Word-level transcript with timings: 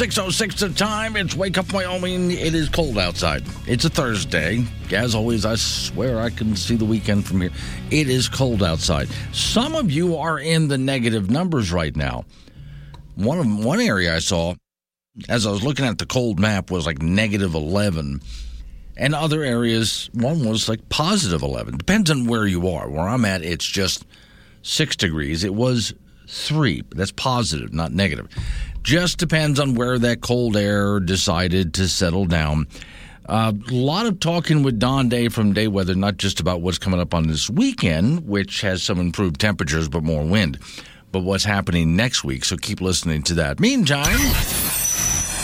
Six 0.00 0.16
oh 0.16 0.30
six 0.30 0.58
the 0.58 0.70
time. 0.70 1.14
It's 1.14 1.34
Wake 1.34 1.58
Up 1.58 1.70
Wyoming. 1.74 2.30
It 2.30 2.54
is 2.54 2.70
cold 2.70 2.96
outside. 2.96 3.44
It's 3.66 3.84
a 3.84 3.90
Thursday. 3.90 4.64
As 4.90 5.14
always, 5.14 5.44
I 5.44 5.56
swear 5.56 6.20
I 6.20 6.30
can 6.30 6.56
see 6.56 6.74
the 6.74 6.86
weekend 6.86 7.26
from 7.26 7.42
here. 7.42 7.50
It 7.90 8.08
is 8.08 8.26
cold 8.26 8.62
outside. 8.62 9.10
Some 9.34 9.74
of 9.74 9.90
you 9.90 10.16
are 10.16 10.38
in 10.38 10.68
the 10.68 10.78
negative 10.78 11.28
numbers 11.28 11.70
right 11.70 11.94
now. 11.94 12.24
One 13.16 13.40
of 13.40 13.62
one 13.62 13.78
area 13.78 14.16
I 14.16 14.20
saw, 14.20 14.54
as 15.28 15.46
I 15.46 15.50
was 15.50 15.62
looking 15.62 15.84
at 15.84 15.98
the 15.98 16.06
cold 16.06 16.40
map, 16.40 16.70
was 16.70 16.86
like 16.86 17.02
negative 17.02 17.54
eleven, 17.54 18.22
and 18.96 19.14
other 19.14 19.42
areas 19.42 20.08
one 20.14 20.48
was 20.48 20.66
like 20.66 20.88
positive 20.88 21.42
eleven. 21.42 21.76
Depends 21.76 22.10
on 22.10 22.24
where 22.24 22.46
you 22.46 22.70
are. 22.70 22.88
Where 22.88 23.06
I'm 23.06 23.26
at, 23.26 23.42
it's 23.42 23.66
just 23.66 24.06
six 24.62 24.96
degrees. 24.96 25.44
It 25.44 25.54
was 25.54 25.92
three. 26.26 26.84
That's 26.90 27.12
positive, 27.12 27.74
not 27.74 27.92
negative. 27.92 28.28
Just 28.82 29.18
depends 29.18 29.60
on 29.60 29.74
where 29.74 29.98
that 29.98 30.20
cold 30.20 30.56
air 30.56 31.00
decided 31.00 31.74
to 31.74 31.88
settle 31.88 32.26
down. 32.26 32.66
A 33.26 33.32
uh, 33.32 33.52
lot 33.70 34.06
of 34.06 34.18
talking 34.18 34.62
with 34.62 34.78
Don 34.78 35.08
Day 35.08 35.28
from 35.28 35.52
Day 35.52 35.68
Weather, 35.68 35.94
not 35.94 36.16
just 36.16 36.40
about 36.40 36.62
what's 36.62 36.78
coming 36.78 36.98
up 36.98 37.14
on 37.14 37.28
this 37.28 37.48
weekend, 37.48 38.26
which 38.26 38.62
has 38.62 38.82
some 38.82 38.98
improved 38.98 39.40
temperatures 39.40 39.88
but 39.88 40.02
more 40.02 40.24
wind, 40.24 40.58
but 41.12 41.20
what's 41.20 41.44
happening 41.44 41.94
next 41.94 42.24
week. 42.24 42.44
So 42.44 42.56
keep 42.56 42.80
listening 42.80 43.22
to 43.24 43.34
that. 43.34 43.60
Meantime, 43.60 44.18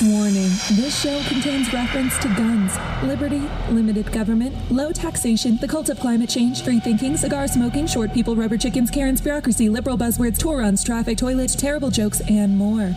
Warning 0.03 0.51
this 0.73 1.01
show 1.01 1.23
contains 1.27 1.73
reference 1.73 2.19
to 2.19 2.29
guns, 2.35 2.77
liberty, 3.03 3.49
limited 3.71 4.13
government, 4.13 4.55
low 4.71 4.93
taxation, 4.93 5.57
the 5.63 5.67
cult 5.67 5.89
of 5.89 5.99
climate 6.01 6.29
change, 6.29 6.63
free 6.63 6.81
thinking, 6.81 7.17
cigar 7.17 7.49
smoking, 7.49 7.87
short 7.87 8.13
people, 8.13 8.37
rubber 8.37 8.59
chickens, 8.59 8.91
Karen's 8.91 9.23
bureaucracy, 9.23 9.71
liberal 9.71 9.97
buzzwords, 9.97 10.37
tour 10.37 10.59
runs, 10.59 10.85
traffic, 10.85 11.17
toilets, 11.17 11.55
terrible 11.57 11.91
jokes, 11.91 12.21
and 12.29 12.59
more. 12.59 12.93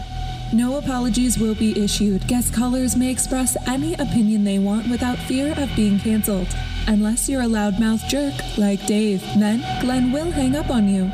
No 0.51 0.77
apologies 0.77 1.37
will 1.37 1.53
be 1.53 1.79
issued. 1.79 2.25
Guest 2.27 2.55
callers 2.55 2.95
may 2.95 3.11
express 3.11 3.55
any 3.67 3.93
opinion 3.93 4.43
they 4.43 4.57
want 4.57 4.89
without 4.89 5.19
fear 5.19 5.53
of 5.61 5.69
being 5.75 5.99
canceled. 5.99 6.47
Unless 6.87 7.29
you're 7.29 7.43
a 7.43 7.45
loudmouth 7.45 8.07
jerk 8.09 8.33
like 8.57 8.83
Dave, 8.87 9.21
then 9.37 9.59
Glenn 9.79 10.11
will 10.11 10.31
hang 10.31 10.55
up 10.55 10.71
on 10.71 10.89
you. 10.89 11.11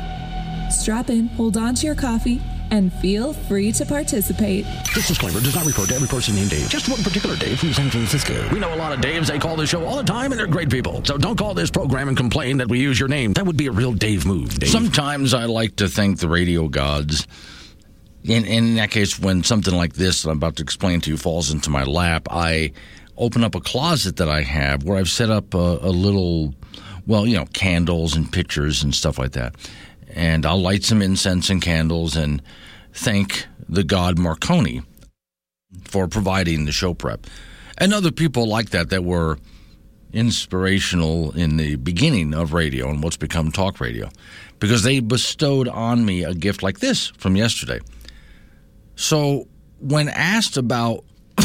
Strap 0.70 1.10
in, 1.10 1.28
hold 1.28 1.58
on 1.58 1.74
to 1.74 1.86
your 1.86 1.94
coffee, 1.94 2.40
and 2.70 2.90
feel 2.94 3.34
free 3.34 3.72
to 3.72 3.84
participate. 3.84 4.64
This 4.94 5.08
disclaimer 5.08 5.40
does 5.40 5.54
not 5.54 5.66
refer 5.66 5.84
to 5.84 5.94
every 5.94 6.08
person 6.08 6.34
named 6.34 6.50
Dave, 6.50 6.70
just 6.70 6.88
one 6.88 7.02
particular 7.02 7.36
Dave 7.36 7.60
from 7.60 7.74
San 7.74 7.90
Francisco. 7.90 8.48
We 8.50 8.58
know 8.58 8.74
a 8.74 8.76
lot 8.76 8.94
of 8.94 9.00
Daves. 9.00 9.26
They 9.26 9.38
call 9.38 9.56
this 9.56 9.68
show 9.68 9.84
all 9.84 9.98
the 9.98 10.02
time, 10.02 10.32
and 10.32 10.38
they're 10.38 10.46
great 10.46 10.70
people. 10.70 11.04
So 11.04 11.18
don't 11.18 11.36
call 11.38 11.52
this 11.52 11.70
program 11.70 12.08
and 12.08 12.16
complain 12.16 12.56
that 12.56 12.68
we 12.68 12.80
use 12.80 12.98
your 12.98 13.10
name. 13.10 13.34
That 13.34 13.44
would 13.44 13.58
be 13.58 13.66
a 13.66 13.72
real 13.72 13.92
Dave 13.92 14.24
move, 14.24 14.58
Dave. 14.58 14.70
Sometimes 14.70 15.34
I 15.34 15.44
like 15.44 15.76
to 15.76 15.88
thank 15.88 16.20
the 16.20 16.28
radio 16.28 16.68
gods. 16.68 17.26
In, 18.26 18.44
in 18.44 18.74
that 18.76 18.90
case, 18.90 19.18
when 19.18 19.44
something 19.44 19.74
like 19.74 19.94
this 19.94 20.22
that 20.22 20.30
I'm 20.30 20.38
about 20.38 20.56
to 20.56 20.62
explain 20.62 21.00
to 21.02 21.10
you 21.10 21.16
falls 21.16 21.52
into 21.52 21.70
my 21.70 21.84
lap, 21.84 22.26
I 22.30 22.72
open 23.16 23.44
up 23.44 23.54
a 23.54 23.60
closet 23.60 24.16
that 24.16 24.28
I 24.28 24.42
have 24.42 24.82
where 24.82 24.98
I've 24.98 25.08
set 25.08 25.30
up 25.30 25.54
a, 25.54 25.78
a 25.80 25.90
little, 25.90 26.54
well, 27.06 27.26
you 27.26 27.36
know, 27.36 27.46
candles 27.46 28.16
and 28.16 28.30
pictures 28.30 28.82
and 28.82 28.94
stuff 28.94 29.18
like 29.18 29.32
that. 29.32 29.54
And 30.14 30.44
I'll 30.44 30.60
light 30.60 30.82
some 30.82 31.02
incense 31.02 31.50
and 31.50 31.62
candles 31.62 32.16
and 32.16 32.42
thank 32.92 33.46
the 33.68 33.84
god 33.84 34.18
Marconi 34.18 34.82
for 35.84 36.08
providing 36.08 36.64
the 36.64 36.72
show 36.72 36.94
prep. 36.94 37.26
And 37.78 37.92
other 37.92 38.10
people 38.10 38.48
like 38.48 38.70
that 38.70 38.90
that 38.90 39.04
were 39.04 39.38
inspirational 40.12 41.32
in 41.32 41.58
the 41.58 41.76
beginning 41.76 42.32
of 42.34 42.52
radio 42.52 42.88
and 42.88 43.02
what's 43.02 43.16
become 43.16 43.52
talk 43.52 43.80
radio 43.80 44.08
because 44.58 44.82
they 44.82 45.00
bestowed 45.00 45.68
on 45.68 46.04
me 46.04 46.24
a 46.24 46.34
gift 46.34 46.62
like 46.62 46.78
this 46.80 47.08
from 47.18 47.36
yesterday. 47.36 47.78
So, 48.96 49.46
when 49.78 50.08
asked 50.08 50.56
about 50.56 51.04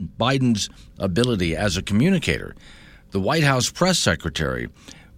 Biden's 0.00 0.68
ability 0.98 1.54
as 1.54 1.76
a 1.76 1.82
communicator, 1.82 2.54
the 3.10 3.20
White 3.20 3.44
House 3.44 3.70
press 3.70 3.98
secretary, 3.98 4.68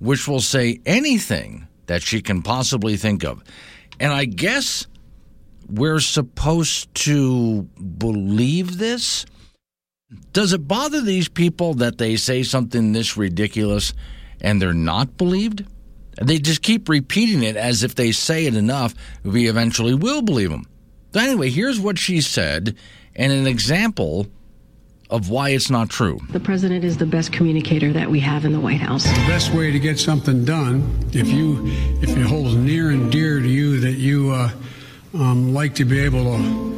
which 0.00 0.28
will 0.28 0.40
say 0.40 0.80
anything 0.84 1.66
that 1.86 2.02
she 2.02 2.20
can 2.20 2.42
possibly 2.42 2.96
think 2.96 3.24
of, 3.24 3.42
and 4.00 4.12
I 4.12 4.24
guess 4.24 4.86
we're 5.68 6.00
supposed 6.00 6.94
to 6.94 7.62
believe 7.62 8.78
this. 8.78 9.24
Does 10.32 10.52
it 10.52 10.68
bother 10.68 11.00
these 11.00 11.28
people 11.28 11.74
that 11.74 11.98
they 11.98 12.16
say 12.16 12.42
something 12.42 12.92
this 12.92 13.16
ridiculous 13.16 13.92
and 14.40 14.60
they're 14.60 14.74
not 14.74 15.16
believed? 15.16 15.64
They 16.20 16.38
just 16.38 16.62
keep 16.62 16.88
repeating 16.88 17.42
it 17.42 17.56
as 17.56 17.82
if 17.82 17.94
they 17.94 18.12
say 18.12 18.46
it 18.46 18.56
enough, 18.56 18.94
we 19.22 19.48
eventually 19.48 19.94
will 19.94 20.22
believe 20.22 20.50
them. 20.50 20.66
So, 21.12 21.20
anyway, 21.20 21.50
here's 21.50 21.80
what 21.80 21.98
she 21.98 22.20
said 22.20 22.76
and 23.14 23.32
an 23.32 23.46
example 23.46 24.26
of 25.10 25.30
why 25.30 25.50
it's 25.50 25.70
not 25.70 25.88
true. 25.88 26.18
The 26.30 26.40
president 26.40 26.84
is 26.84 26.96
the 26.96 27.06
best 27.06 27.32
communicator 27.32 27.92
that 27.92 28.10
we 28.10 28.20
have 28.20 28.44
in 28.44 28.52
the 28.52 28.60
White 28.60 28.80
House. 28.80 29.04
The 29.04 29.26
best 29.26 29.52
way 29.52 29.70
to 29.70 29.78
get 29.78 29.98
something 29.98 30.44
done, 30.44 30.98
if 31.12 31.28
you 31.28 31.60
if 32.02 32.10
it 32.16 32.26
holds 32.26 32.54
near 32.54 32.90
and 32.90 33.10
dear 33.10 33.40
to 33.40 33.48
you 33.48 33.80
that 33.80 33.92
you 33.92 34.30
uh, 34.30 34.50
um, 35.14 35.54
like 35.54 35.74
to 35.76 35.84
be 35.84 36.00
able 36.00 36.24
to. 36.24 36.76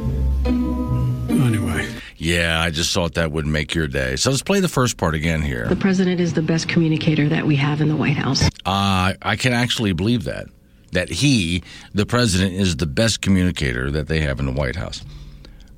Anyway. 1.29 1.87
Yeah, 2.17 2.61
I 2.61 2.69
just 2.69 2.93
thought 2.93 3.13
that 3.13 3.31
would 3.31 3.47
make 3.47 3.73
your 3.73 3.87
day. 3.87 4.17
So 4.17 4.29
let's 4.29 4.43
play 4.43 4.59
the 4.59 4.67
first 4.67 4.97
part 4.97 5.15
again 5.15 5.41
here. 5.41 5.67
The 5.67 5.75
president 5.75 6.19
is 6.19 6.33
the 6.33 6.41
best 6.41 6.67
communicator 6.67 7.29
that 7.29 7.47
we 7.47 7.55
have 7.55 7.79
in 7.81 7.87
the 7.87 7.95
White 7.95 8.17
House. 8.17 8.43
Uh, 8.65 9.13
I 9.21 9.35
can 9.37 9.53
actually 9.53 9.93
believe 9.93 10.25
that. 10.25 10.47
That 10.91 11.09
he, 11.09 11.63
the 11.93 12.05
president, 12.05 12.53
is 12.53 12.77
the 12.77 12.87
best 12.87 13.21
communicator 13.21 13.91
that 13.91 14.07
they 14.07 14.21
have 14.21 14.39
in 14.39 14.45
the 14.45 14.51
White 14.51 14.75
House. 14.75 15.03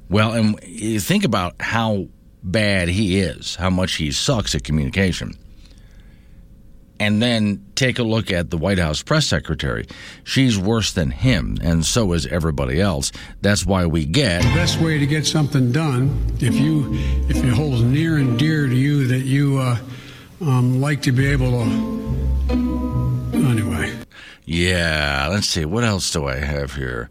Well, 0.10 0.34
and 0.34 0.60
you 0.66 1.00
think 1.00 1.24
about 1.24 1.56
how 1.62 2.08
bad 2.44 2.90
he 2.90 3.20
is, 3.20 3.56
how 3.56 3.70
much 3.70 3.94
he 3.94 4.12
sucks 4.12 4.56
at 4.56 4.64
communication. 4.64 5.34
And 7.00 7.22
then 7.22 7.66
take 7.76 7.98
a 7.98 8.04
look 8.04 8.32
at 8.32 8.52
the 8.52 8.58
White 8.58 8.78
House 8.78 9.02
press 9.02 9.26
secretary. 9.26 9.88
She's 10.24 10.58
worse 10.58 10.94
than 10.94 11.10
him, 11.10 11.58
and 11.62 11.84
so 11.84 12.14
is 12.14 12.28
everybody 12.28 12.80
else. 12.80 13.12
That's 13.42 13.66
why 13.66 13.88
we 13.88 14.06
get 14.06 14.44
The 14.44 14.50
best 14.50 14.80
way 14.80 15.00
to 15.00 15.08
get 15.08 15.26
something 15.26 15.72
done, 15.72 16.36
if 16.40 16.56
you 16.56 16.94
if 17.28 17.38
it 17.38 17.54
holds 17.54 17.82
near 17.82 18.18
and 18.18 18.38
dear 18.38 18.68
to 18.68 18.76
you 18.76 19.08
that 19.08 19.22
you 19.22 19.58
uh, 19.58 19.78
um, 20.42 20.80
like 20.80 21.02
to 21.04 21.12
be 21.12 21.26
able 21.26 21.52
to. 21.52 22.81
Yeah, 24.54 25.30
let's 25.32 25.48
see. 25.48 25.64
What 25.64 25.86
else 25.86 26.12
do 26.12 26.28
I 26.28 26.36
have 26.36 26.76
here? 26.76 27.08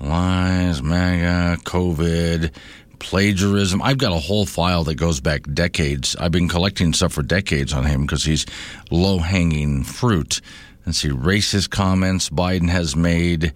Lies, 0.00 0.82
MAGA, 0.82 1.60
COVID, 1.64 2.50
plagiarism. 2.98 3.82
I've 3.82 3.98
got 3.98 4.12
a 4.12 4.18
whole 4.18 4.46
file 4.46 4.84
that 4.84 4.94
goes 4.94 5.20
back 5.20 5.42
decades. 5.52 6.16
I've 6.18 6.32
been 6.32 6.48
collecting 6.48 6.94
stuff 6.94 7.12
for 7.12 7.22
decades 7.22 7.74
on 7.74 7.84
him 7.84 8.06
because 8.06 8.24
he's 8.24 8.46
low 8.90 9.18
hanging 9.18 9.84
fruit. 9.84 10.40
Let's 10.86 11.00
see. 11.00 11.10
Racist 11.10 11.68
comments 11.68 12.30
Biden 12.30 12.70
has 12.70 12.96
made. 12.96 13.52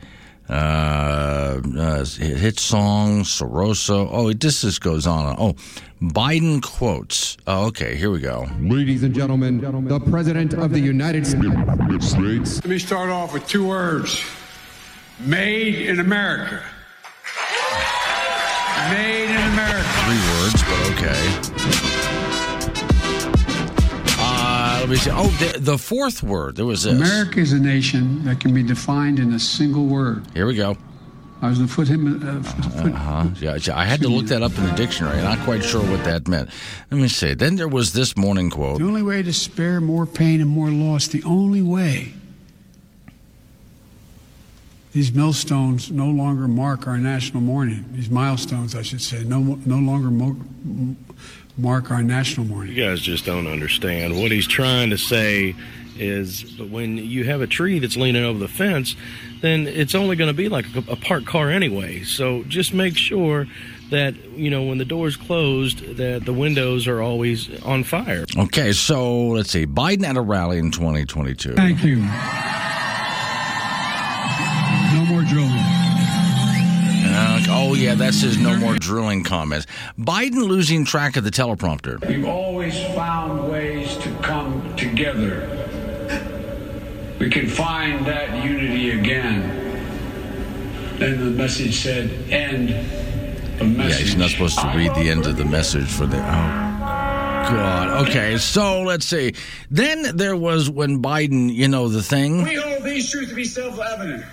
Uh, 0.49 1.61
uh, 1.79 2.05
hit 2.05 2.59
song, 2.59 3.23
Soroso. 3.23 4.09
Oh, 4.11 4.29
it 4.29 4.41
just, 4.41 4.63
just 4.63 4.81
goes 4.81 5.07
on. 5.07 5.37
Oh, 5.39 5.55
Biden 6.03 6.63
quotes. 6.63 7.37
Oh, 7.47 7.67
okay, 7.67 7.95
here 7.95 8.11
we 8.11 8.21
go. 8.21 8.49
Ladies 8.61 9.03
and 9.03 9.15
gentlemen, 9.15 9.61
the 9.87 10.01
President 10.01 10.55
of 10.55 10.73
the 10.73 10.81
United 10.81 11.27
States. 11.27 12.57
Let 12.57 12.67
me 12.67 12.79
start 12.79 13.11
off 13.11 13.33
with 13.33 13.47
two 13.47 13.67
words 13.67 14.23
Made 15.21 15.87
in 15.87 16.01
America. 16.01 16.63
Made 18.91 19.31
in 19.31 19.53
America. 19.53 19.89
Three 20.05 20.19
words, 20.33 20.63
but 20.65 21.87
okay. 21.87 21.92
Let 24.93 24.99
me 24.99 25.05
see. 25.05 25.11
Oh, 25.15 25.29
the, 25.53 25.59
the 25.59 25.79
fourth 25.79 26.23
word. 26.23 26.57
There 26.57 26.67
was 26.67 26.83
this. 26.83 26.93
America 26.93 27.41
is 27.41 27.53
a 27.55 27.59
nation 27.59 28.23
that 28.27 28.41
can 28.41 28.53
be 28.53 28.63
defined 28.63 29.19
in 29.19 29.33
a 29.33 29.39
single 29.39 29.87
word. 29.87 30.27
Here 30.35 30.45
we 30.45 30.55
go. 30.55 30.77
I 31.41 31.49
was 31.49 31.57
going 31.57 31.69
to 31.71 31.75
put 31.75 31.89
him. 31.89 32.23
Uh, 32.23 32.43
foot, 32.43 32.93
Uh-huh. 32.93 33.29
Yeah, 33.41 33.75
I 33.75 33.87
had 33.87 34.03
to 34.03 34.09
look 34.09 34.27
that 34.27 34.43
up 34.43 34.57
in 34.59 34.67
the 34.67 34.73
dictionary. 34.73 35.17
I'm 35.17 35.25
not 35.25 35.39
quite 35.47 35.65
sure 35.65 35.81
what 35.81 36.05
that 36.05 36.29
meant. 36.29 36.51
Let 36.91 37.01
me 37.01 37.09
see. 37.09 37.33
Then 37.33 37.57
there 37.57 37.69
was 37.69 37.95
this 37.95 38.19
morning 38.19 38.51
quote. 38.51 38.81
The 38.81 38.85
only 38.85 39.03
way 39.03 39.23
to 39.23 39.33
spare 39.33 39.81
more 39.81 40.05
pain 40.05 40.43
and 40.43 40.51
more 40.51 40.69
loss, 40.69 41.07
the 41.09 41.23
only 41.23 41.63
way. 41.63 42.13
These 44.93 45.15
millstones 45.15 45.91
no 45.91 46.09
longer 46.09 46.47
mark 46.47 46.87
our 46.87 46.99
national 46.99 47.41
mourning. 47.41 47.87
These 47.93 48.11
milestones, 48.11 48.75
I 48.75 48.83
should 48.83 49.01
say, 49.01 49.25
no, 49.25 49.39
no 49.65 49.79
longer 49.79 50.11
mo- 50.11 50.97
mark 51.57 51.91
our 51.91 52.03
national 52.03 52.47
mourning. 52.47 52.75
You 52.75 52.85
guys 52.85 53.01
just 53.01 53.25
don't 53.25 53.47
understand. 53.47 54.21
What 54.21 54.31
he's 54.31 54.47
trying 54.47 54.91
to 54.91 54.99
say 54.99 55.55
is 55.97 56.43
but 56.43 56.71
when 56.71 56.97
you 56.97 57.25
have 57.25 57.41
a 57.43 57.47
tree 57.47 57.79
that's 57.79 57.97
leaning 57.97 58.25
over 58.25 58.39
the 58.39 58.49
fence, 58.49 58.97
then 59.41 59.67
it's 59.67 59.95
only 59.95 60.17
going 60.17 60.29
to 60.29 60.35
be 60.35 60.49
like 60.49 60.65
a, 60.75 60.93
a 60.93 60.97
parked 60.97 61.27
car 61.27 61.51
anyway. 61.51 62.03
So 62.03 62.45
just 62.45 62.73
make 62.73 62.97
sure 62.97 63.47
that, 63.91 64.15
you 64.31 64.51
know, 64.51 64.63
when 64.63 64.79
the 64.79 64.85
door's 64.87 65.17
closed, 65.17 65.97
that 65.97 66.25
the 66.25 66.33
windows 66.33 66.87
are 66.87 67.03
always 67.03 67.63
on 67.63 67.85
fire. 67.85 68.25
Okay, 68.37 68.73
so 68.73 69.27
let's 69.29 69.51
see. 69.51 69.67
Biden 69.67 70.05
at 70.05 70.17
a 70.17 70.23
rally 70.23 70.59
in 70.59 70.71
2022. 70.71 71.55
Thank 71.55 71.85
you. 71.85 72.03
Yeah, 77.93 78.05
that's 78.07 78.21
his 78.21 78.39
no 78.39 78.57
more 78.57 78.75
drilling 78.77 79.25
comments. 79.25 79.67
Biden 79.99 80.47
losing 80.47 80.85
track 80.85 81.17
of 81.17 81.25
the 81.25 81.31
teleprompter. 81.31 82.05
We've 82.07 82.25
always 82.25 82.75
found 82.95 83.51
ways 83.51 83.97
to 83.99 84.11
come 84.23 84.75
together. 84.77 85.49
We 87.19 87.31
can 87.31 87.47
find 87.49 88.05
that 88.07 88.45
unity 88.45 88.91
again. 88.99 89.59
Then 90.99 91.19
the 91.19 91.31
message 91.31 91.77
said, 91.77 92.11
end 92.31 92.69
the 93.59 93.65
Yeah, 93.65 93.71
message. 93.77 94.03
he's 94.03 94.17
not 94.17 94.31
supposed 94.31 94.59
to 94.59 94.67
read 94.75 94.95
the 94.95 95.09
end 95.11 95.27
of 95.27 95.37
the 95.37 95.45
message 95.45 95.89
for 95.89 96.07
the. 96.07 96.19
Oh. 96.19 96.69
God. 97.43 98.09
Okay, 98.09 98.39
so 98.39 98.83
let's 98.83 99.05
see. 99.05 99.35
Then 99.71 100.17
there 100.17 100.37
was 100.37 100.71
when 100.71 101.03
Biden, 101.03 101.53
you 101.53 101.69
know, 101.69 101.89
the 101.89 102.03
thing. 102.03 102.45
We 102.45 102.55
hold 102.55 102.85
these 102.85 103.11
truths 103.11 103.31
to 103.31 103.35
be 103.35 103.45
self-evident. 103.45 104.25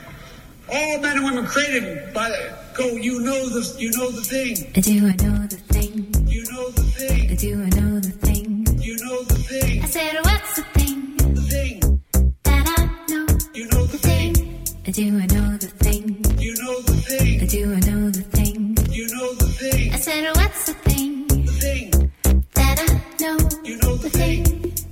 All 0.71 0.99
men 0.99 1.17
and 1.17 1.25
women 1.25 1.45
created 1.47 2.13
by 2.13 2.29
the 2.29 2.53
go. 2.79 2.95
You 2.95 3.19
know 3.21 3.41
the 3.55 3.63
you 3.77 3.91
know 3.97 4.09
the 4.11 4.21
thing. 4.33 4.55
I 4.75 4.79
do 4.89 4.95
I 5.11 5.15
know 5.23 5.37
the 5.53 5.59
thing? 5.73 5.93
You 6.27 6.43
know 6.51 6.65
the 6.69 6.83
thing. 6.97 7.31
I 7.31 7.35
do 7.35 7.51
I 7.67 7.69
know 7.79 7.99
the 7.99 8.13
thing? 8.25 8.49
You 8.87 8.95
know 9.05 9.23
the 9.23 9.39
thing. 9.49 9.83
I 9.83 9.87
said, 9.87 10.13
what's 10.23 10.51
the 10.57 10.63
thing 10.77 10.99
The 11.37 11.41
thing. 11.53 11.77
that 12.47 12.65
I 12.77 12.81
know? 13.11 13.25
You 13.53 13.65
know 13.71 13.85
the 13.93 13.99
thing. 14.09 14.31
I 14.87 14.91
do 14.91 15.05
I 15.23 15.25
know 15.35 15.49
the 15.63 15.71
thing? 15.83 16.05
You 16.45 16.53
know 16.63 16.75
the 16.89 16.95
thing. 17.09 17.41
I 17.43 17.45
do 17.55 17.61
I 17.77 17.79
know 17.89 18.03
the 18.17 18.23
thing? 18.37 18.59
You 18.97 19.05
know 19.15 19.29
the 19.41 19.49
thing. 19.59 19.93
I 19.93 19.97
said, 19.97 20.23
what's 20.39 20.61
the 20.67 20.73
thing 20.87 21.27
The 21.27 21.53
thing. 21.65 21.87
that 22.59 22.77
I 22.85 22.87
know? 23.23 23.37
You 23.69 23.75
know 23.83 23.95
the 24.05 24.09
thing. 24.19 24.41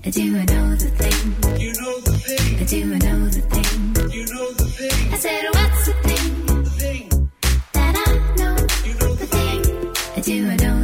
I 0.05 0.09
do 0.09 0.25
I 0.41 0.45
know 0.53 0.67
the 0.83 0.91
thing? 1.01 1.25
You 1.63 1.71
know 1.81 1.95
the 2.07 2.15
thing. 2.25 2.47
I 2.61 2.65
do 2.73 2.79
I 2.95 2.99
know 3.07 3.21
the 3.37 3.43
thing? 3.53 4.11
You 4.17 4.25
know 4.33 4.47
the 4.61 4.67
thing. 4.77 5.13
I 5.13 5.17
said, 5.25 5.43
what's 5.55 5.76
Do 10.27 10.49
I 10.49 10.55
know 10.57 10.76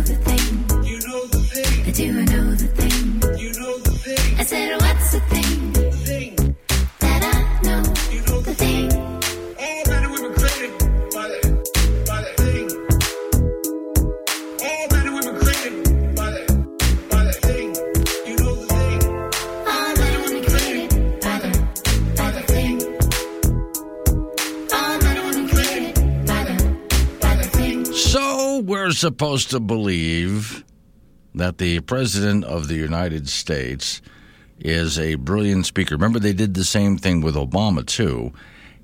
we're 28.84 28.92
supposed 28.92 29.50
to 29.50 29.62
believe 29.62 30.66
that 31.34 31.58
the 31.58 31.80
President 31.80 32.44
of 32.44 32.68
the 32.68 32.76
United 32.76 33.30
States 33.30 34.02
is 34.60 35.00
a 35.00 35.16
brilliant 35.16 35.66
speaker. 35.66 35.96
Remember, 35.96 36.20
they 36.20 36.34
did 36.34 36.54
the 36.54 36.66
same 36.66 36.98
thing 36.98 37.22
with 37.22 37.36
Obama, 37.36 37.86
too. 37.86 38.34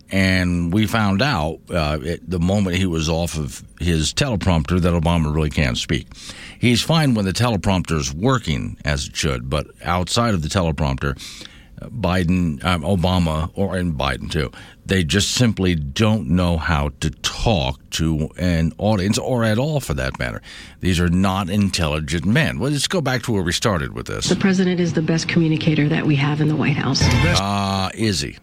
And 0.10 0.72
we 0.72 0.88
found 0.88 1.22
out 1.22 1.60
uh, 1.70 1.98
the 2.26 2.40
moment 2.40 2.78
he 2.78 2.86
was 2.86 3.10
off 3.10 3.38
of 3.38 3.62
his 3.82 4.14
teleprompter 4.14 4.80
that 4.80 4.94
Obama 4.94 5.36
really 5.36 5.50
can't 5.50 5.78
speak. 5.78 6.08
He's 6.60 6.82
fine 6.82 7.14
when 7.14 7.26
the 7.26 7.34
teleprompter's 7.34 8.14
working 8.14 8.78
as 8.86 9.08
it 9.08 9.18
should, 9.18 9.50
but 9.50 9.68
outside 9.84 10.34
of 10.34 10.44
the 10.44 10.48
teleprompter, 10.48 11.22
Biden, 11.84 12.64
um, 12.64 12.82
Obama, 12.84 13.52
or 13.56 13.76
and 13.76 13.94
Biden 13.94 14.30
too, 14.32 14.52
they 14.86 15.04
just 15.04 15.32
simply 15.32 15.76
don't 15.76 16.30
know 16.30 16.58
how 16.58 16.90
to 17.00 17.10
talk 17.10 17.80
to 17.92 18.30
an 18.38 18.74
audience, 18.78 19.18
or 19.18 19.44
at 19.44 19.58
all 19.58 19.80
for 19.80 19.94
that 19.94 20.20
matter. 20.20 20.42
These 20.82 21.00
are 21.00 21.10
not 21.10 21.50
intelligent 21.50 22.26
men. 22.26 22.60
Well, 22.60 22.72
let's 22.72 22.88
go 22.88 23.02
back 23.02 23.24
to 23.24 23.32
where 23.32 23.44
we 23.44 23.52
started 23.52 23.94
with 23.94 24.08
this. 24.08 24.30
The 24.30 24.36
president 24.36 24.80
is 24.80 24.94
the 24.94 25.02
best 25.02 25.28
communicator 25.28 25.88
that 25.90 26.06
we 26.06 26.16
have 26.16 26.42
in 26.42 26.48
the 26.48 26.56
White 26.56 26.76
House. 26.76 27.02
Uh, 27.04 27.90
is 27.94 28.22
he? 28.22 28.38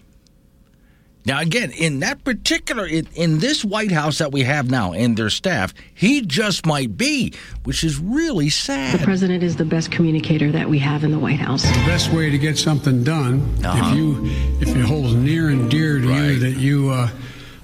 Now, 1.26 1.40
again, 1.40 1.72
in 1.72 1.98
that 2.00 2.22
particular, 2.22 2.86
in, 2.86 3.08
in 3.14 3.40
this 3.40 3.64
White 3.64 3.90
House 3.90 4.18
that 4.18 4.30
we 4.30 4.42
have 4.42 4.70
now 4.70 4.92
and 4.92 5.16
their 5.16 5.28
staff, 5.28 5.74
he 5.92 6.20
just 6.20 6.64
might 6.64 6.96
be, 6.96 7.34
which 7.64 7.82
is 7.82 7.98
really 7.98 8.48
sad. 8.48 9.00
The 9.00 9.04
president 9.04 9.42
is 9.42 9.56
the 9.56 9.64
best 9.64 9.90
communicator 9.90 10.52
that 10.52 10.68
we 10.68 10.78
have 10.78 11.02
in 11.02 11.10
the 11.10 11.18
White 11.18 11.40
House. 11.40 11.62
The 11.64 11.84
best 11.84 12.12
way 12.12 12.30
to 12.30 12.38
get 12.38 12.56
something 12.56 13.02
done, 13.02 13.42
Uh-huh. 13.64 13.90
if 13.90 13.96
you 13.96 14.24
if 14.60 14.68
it 14.76 14.84
holds 14.84 15.14
near 15.14 15.48
and 15.48 15.68
dear 15.68 15.98
to 15.98 16.08
Right. 16.08 16.22
you 16.28 16.38
that 16.38 16.56
you 16.58 16.90
uh, 16.90 17.08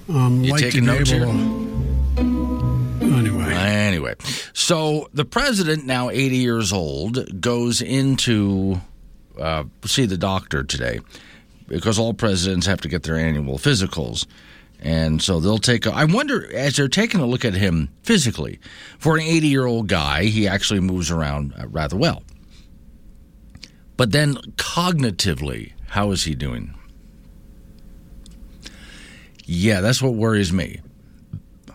um, 0.09 0.43
You 0.43 0.51
like 0.53 0.61
to 0.63 0.65
taking 0.71 0.81
be 0.81 0.87
notes 0.87 1.13
able 1.13 1.33
here? 1.33 1.55
to. 2.17 3.13
Anyway, 3.15 3.53
Anyway, 3.55 4.15
so 4.55 5.09
the 5.15 5.25
president, 5.25 5.85
now 5.87 6.11
80 6.11 6.37
years 6.37 6.73
old, 6.73 7.41
goes 7.41 7.81
into 7.81 8.81
uh, 9.39 9.65
see 9.85 10.07
the 10.07 10.17
doctor 10.17 10.63
today 10.65 10.99
because 11.73 11.99
all 11.99 12.13
presidents 12.13 12.67
have 12.67 12.83
to 12.83 12.89
get 12.89 13.03
their 13.03 13.17
annual 13.17 13.59
physicals. 13.59 14.27
And 14.79 15.23
so 15.23 15.41
they'll 15.41 15.59
take 15.59 15.87
a. 15.87 15.93
I 15.93 16.05
wonder, 16.05 16.55
as 16.55 16.77
they're 16.77 16.89
taking 16.89 17.21
a 17.21 17.27
look 17.27 17.45
at 17.45 17.55
him 17.55 17.89
physically, 18.03 18.59
for 18.99 19.17
an 19.17 19.23
80 19.23 19.49
year 19.49 19.65
old 19.65 19.89
guy, 19.89 20.25
he 20.25 20.47
actually 20.47 20.81
moves 20.81 21.11
around 21.11 21.55
uh, 21.59 21.67
rather 21.69 21.97
well. 21.97 22.25
But 23.97 24.13
then 24.13 24.35
cognitively, 24.57 25.73
how 25.89 26.11
is 26.11 26.25
he 26.25 26.35
doing? 26.35 26.75
Yeah, 29.45 29.81
that's 29.81 30.03
what 30.03 30.15
worries 30.15 30.53
me. 30.53 30.81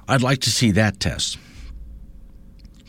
I'd 0.07 0.21
like 0.21 0.39
to 0.41 0.51
see 0.51 0.71
that 0.71 0.99
test. 0.99 1.37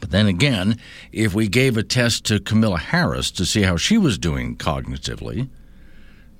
But 0.00 0.10
then 0.10 0.26
again, 0.26 0.78
if 1.12 1.34
we 1.34 1.48
gave 1.48 1.76
a 1.76 1.82
test 1.82 2.24
to 2.26 2.38
Kamala 2.40 2.78
Harris 2.78 3.30
to 3.32 3.46
see 3.46 3.62
how 3.62 3.76
she 3.76 3.98
was 3.98 4.18
doing 4.18 4.56
cognitively, 4.56 5.48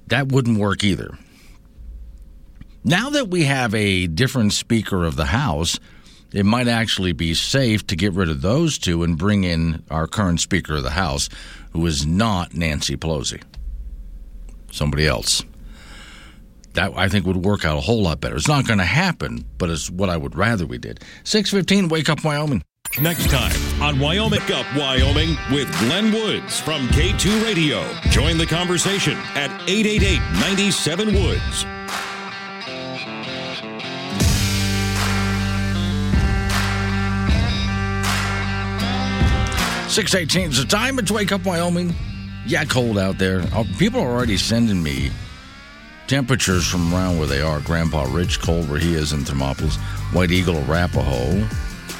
that 0.09 0.33
wouldn't 0.33 0.59
work 0.59 0.85
either. 0.85 1.17
Now 2.85 3.11
that 3.11 3.29
we 3.29 3.45
have 3.45 3.75
a 3.75 4.07
different 4.07 4.53
Speaker 4.53 5.05
of 5.05 5.17
the 5.17 5.27
House, 5.27 5.79
it 6.33 6.45
might 6.45 6.69
actually 6.69 7.12
be 7.12 7.35
safe 7.35 7.87
to 7.88 7.97
get 7.97 8.12
rid 8.12 8.29
of 8.29 8.43
those 8.43 8.79
two 8.79 9.03
and 9.03 9.19
bring 9.19 9.45
in 9.45 9.83
our 9.91 10.07
current 10.07 10.41
Speaker 10.41 10.77
of 10.77 10.83
the 10.83 10.91
House, 10.91 11.29
who 11.73 11.85
is 11.87 12.07
not 12.07 12.55
Nancy 12.55 12.97
Pelosi. 12.97 13.43
Somebody 14.71 15.07
else. 15.07 15.43
That 16.75 16.93
I 16.97 17.09
think 17.09 17.27
would 17.27 17.45
work 17.45 17.65
out 17.65 17.79
a 17.79 17.81
whole 17.81 18.03
lot 18.03 18.21
better. 18.21 18.37
It's 18.37 18.47
not 18.47 18.67
going 18.67 18.79
to 18.79 18.85
happen, 18.85 19.45
but 19.57 19.71
it's 19.71 19.91
what 19.91 20.11
I 20.11 20.17
would 20.17 20.37
rather 20.37 20.67
we 20.67 20.79
did. 20.79 21.00
615, 21.25 21.88
Wake 21.88 22.09
Up 22.09 22.23
Wyoming. 22.23 22.62
Next 22.97 23.30
time 23.30 23.52
on 23.80 24.00
Wyoming 24.00 24.40
Up 24.52 24.66
Wyoming 24.75 25.37
with 25.52 25.71
Glenn 25.78 26.11
Woods 26.12 26.59
from 26.59 26.88
K2 26.88 27.45
Radio. 27.45 27.88
Join 28.11 28.38
the 28.38 28.47
conversation 28.47 29.16
at 29.37 29.50
888 29.68 30.18
97 30.40 31.14
Woods. 31.14 31.64
Six 39.88 40.14
eighteen 40.14 40.50
is 40.50 40.59
the 40.59 40.66
time. 40.68 40.99
It's 40.99 41.11
Wake 41.11 41.33
Up 41.33 41.45
Wyoming. 41.45 41.95
Yeah, 42.47 42.64
cold 42.64 42.99
out 42.99 43.18
there. 43.18 43.40
Uh, 43.52 43.64
People 43.78 44.00
are 44.00 44.09
already 44.11 44.37
sending 44.37 44.83
me 44.83 45.11
temperatures 46.07 46.66
from 46.68 46.92
around 46.95 47.18
where 47.18 47.26
they 47.26 47.40
are. 47.40 47.61
Grandpa 47.61 48.04
Rich, 48.11 48.40
cold 48.40 48.68
where 48.71 48.78
he 48.78 48.95
is 48.95 49.12
in 49.12 49.21
Thermopolis. 49.21 49.76
White 50.12 50.30
Eagle, 50.30 50.57
Arapahoe. 50.71 51.49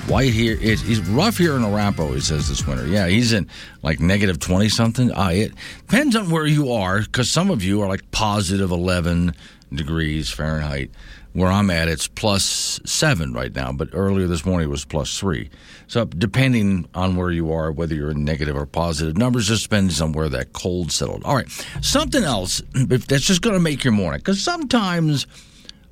White 0.09 0.33
here. 0.33 0.55
It, 0.55 0.83
it's 0.89 1.01
rough 1.01 1.37
here 1.37 1.55
in 1.55 1.63
Arapahoe. 1.63 2.15
He 2.15 2.21
says 2.21 2.49
this 2.49 2.67
winter. 2.67 2.87
Yeah, 2.87 3.09
he's 3.09 3.35
in 3.35 3.47
like 3.83 4.01
negative 4.01 4.39
twenty 4.39 4.71
something. 4.71 5.13
Uh, 5.13 5.29
it 5.29 5.53
depends 5.87 6.17
on 6.17 6.31
where 6.31 6.47
you 6.47 6.73
are 6.73 7.03
because 7.03 7.31
some 7.31 7.51
of 7.51 7.63
you 7.63 7.83
are 7.83 7.89
like 7.89 8.11
positive 8.11 8.71
eleven 8.71 9.35
degrees 9.73 10.31
Fahrenheit. 10.31 10.91
Where 11.35 11.53
I'm 11.53 11.69
at, 11.69 11.89
it's 11.89 12.09
plus 12.09 12.81
seven 12.87 13.35
right 13.35 13.55
now, 13.55 13.71
but 13.71 13.91
earlier 13.93 14.27
this 14.27 14.47
morning 14.47 14.69
it 14.69 14.71
was 14.71 14.87
plus 14.87 15.19
three. 15.19 15.51
So, 15.87 16.07
depending 16.07 16.89
on 16.95 17.17
where 17.17 17.31
you 17.31 17.53
are, 17.53 17.71
whether 17.71 17.95
you're 17.95 18.11
in 18.11 18.25
negative 18.25 18.57
or 18.57 18.65
positive 18.65 19.17
numbers, 19.17 19.47
just 19.47 19.65
depends 19.65 20.01
on 20.01 20.13
where 20.13 20.31
that 20.31 20.55
cold 20.55 20.91
settled. 20.91 21.23
All 21.25 21.37
right, 21.37 21.49
something 21.83 22.25
else 22.25 22.63
that's 22.73 23.25
just 23.25 23.43
going 23.43 23.55
to 23.55 23.61
make 23.61 23.85
your 23.85 23.93
morning, 23.93 24.21
because 24.21 24.43
sometimes 24.43 25.27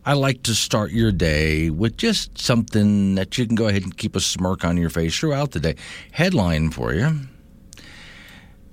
I 0.06 0.12
like 0.12 0.44
to 0.44 0.54
start 0.54 0.92
your 0.92 1.10
day 1.10 1.68
with 1.68 1.96
just 1.96 2.38
something 2.38 3.16
that 3.16 3.36
you 3.36 3.44
can 3.44 3.56
go 3.56 3.66
ahead 3.66 3.82
and 3.82 3.96
keep 3.96 4.14
a 4.14 4.20
smirk 4.20 4.64
on 4.64 4.76
your 4.76 4.88
face 4.88 5.18
throughout 5.18 5.50
the 5.50 5.58
day. 5.58 5.74
Headline 6.12 6.70
for 6.70 6.94
you 6.94 7.22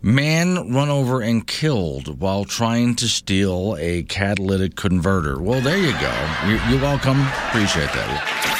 Man 0.04 0.72
run 0.72 0.90
over 0.90 1.22
and 1.22 1.48
killed 1.48 2.20
while 2.20 2.46
trying 2.46 2.94
to 2.98 3.08
steal 3.08 3.76
a 3.80 4.04
catalytic 4.04 4.76
converter. 4.76 5.42
Well, 5.42 5.62
there 5.62 5.78
you 5.78 5.94
go. 5.94 6.14
You're, 6.46 6.60
you're 6.70 6.82
welcome. 6.82 7.20
Appreciate 7.48 7.90
that. 7.94 8.60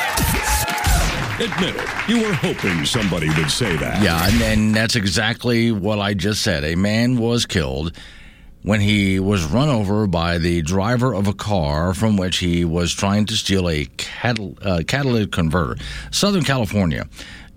Admit 1.42 1.76
it, 1.76 2.10
you 2.10 2.26
were 2.26 2.34
hoping 2.34 2.86
somebody 2.86 3.28
would 3.28 3.52
say 3.52 3.76
that. 3.76 4.02
Yeah, 4.02 4.26
and, 4.26 4.42
and 4.42 4.74
that's 4.74 4.96
exactly 4.96 5.72
what 5.72 6.00
I 6.00 6.14
just 6.14 6.42
said. 6.42 6.64
A 6.64 6.76
man 6.76 7.18
was 7.18 7.46
killed 7.46 7.96
when 8.64 8.80
he 8.80 9.20
was 9.20 9.44
run 9.44 9.70
over 9.70 10.08
by 10.08 10.38
the 10.38 10.62
driver 10.62 11.14
of 11.14 11.28
a 11.28 11.34
car 11.34 11.94
from 11.94 12.18
which 12.18 12.38
he 12.38 12.66
was 12.66 12.94
trying 12.94 13.26
to 13.26 13.36
steal 13.36 13.70
a 13.70 13.86
catal- 13.98 14.58
uh, 14.62 14.82
catalytic 14.88 15.32
converter. 15.32 15.76
Southern 16.12 16.44
California. 16.44 17.08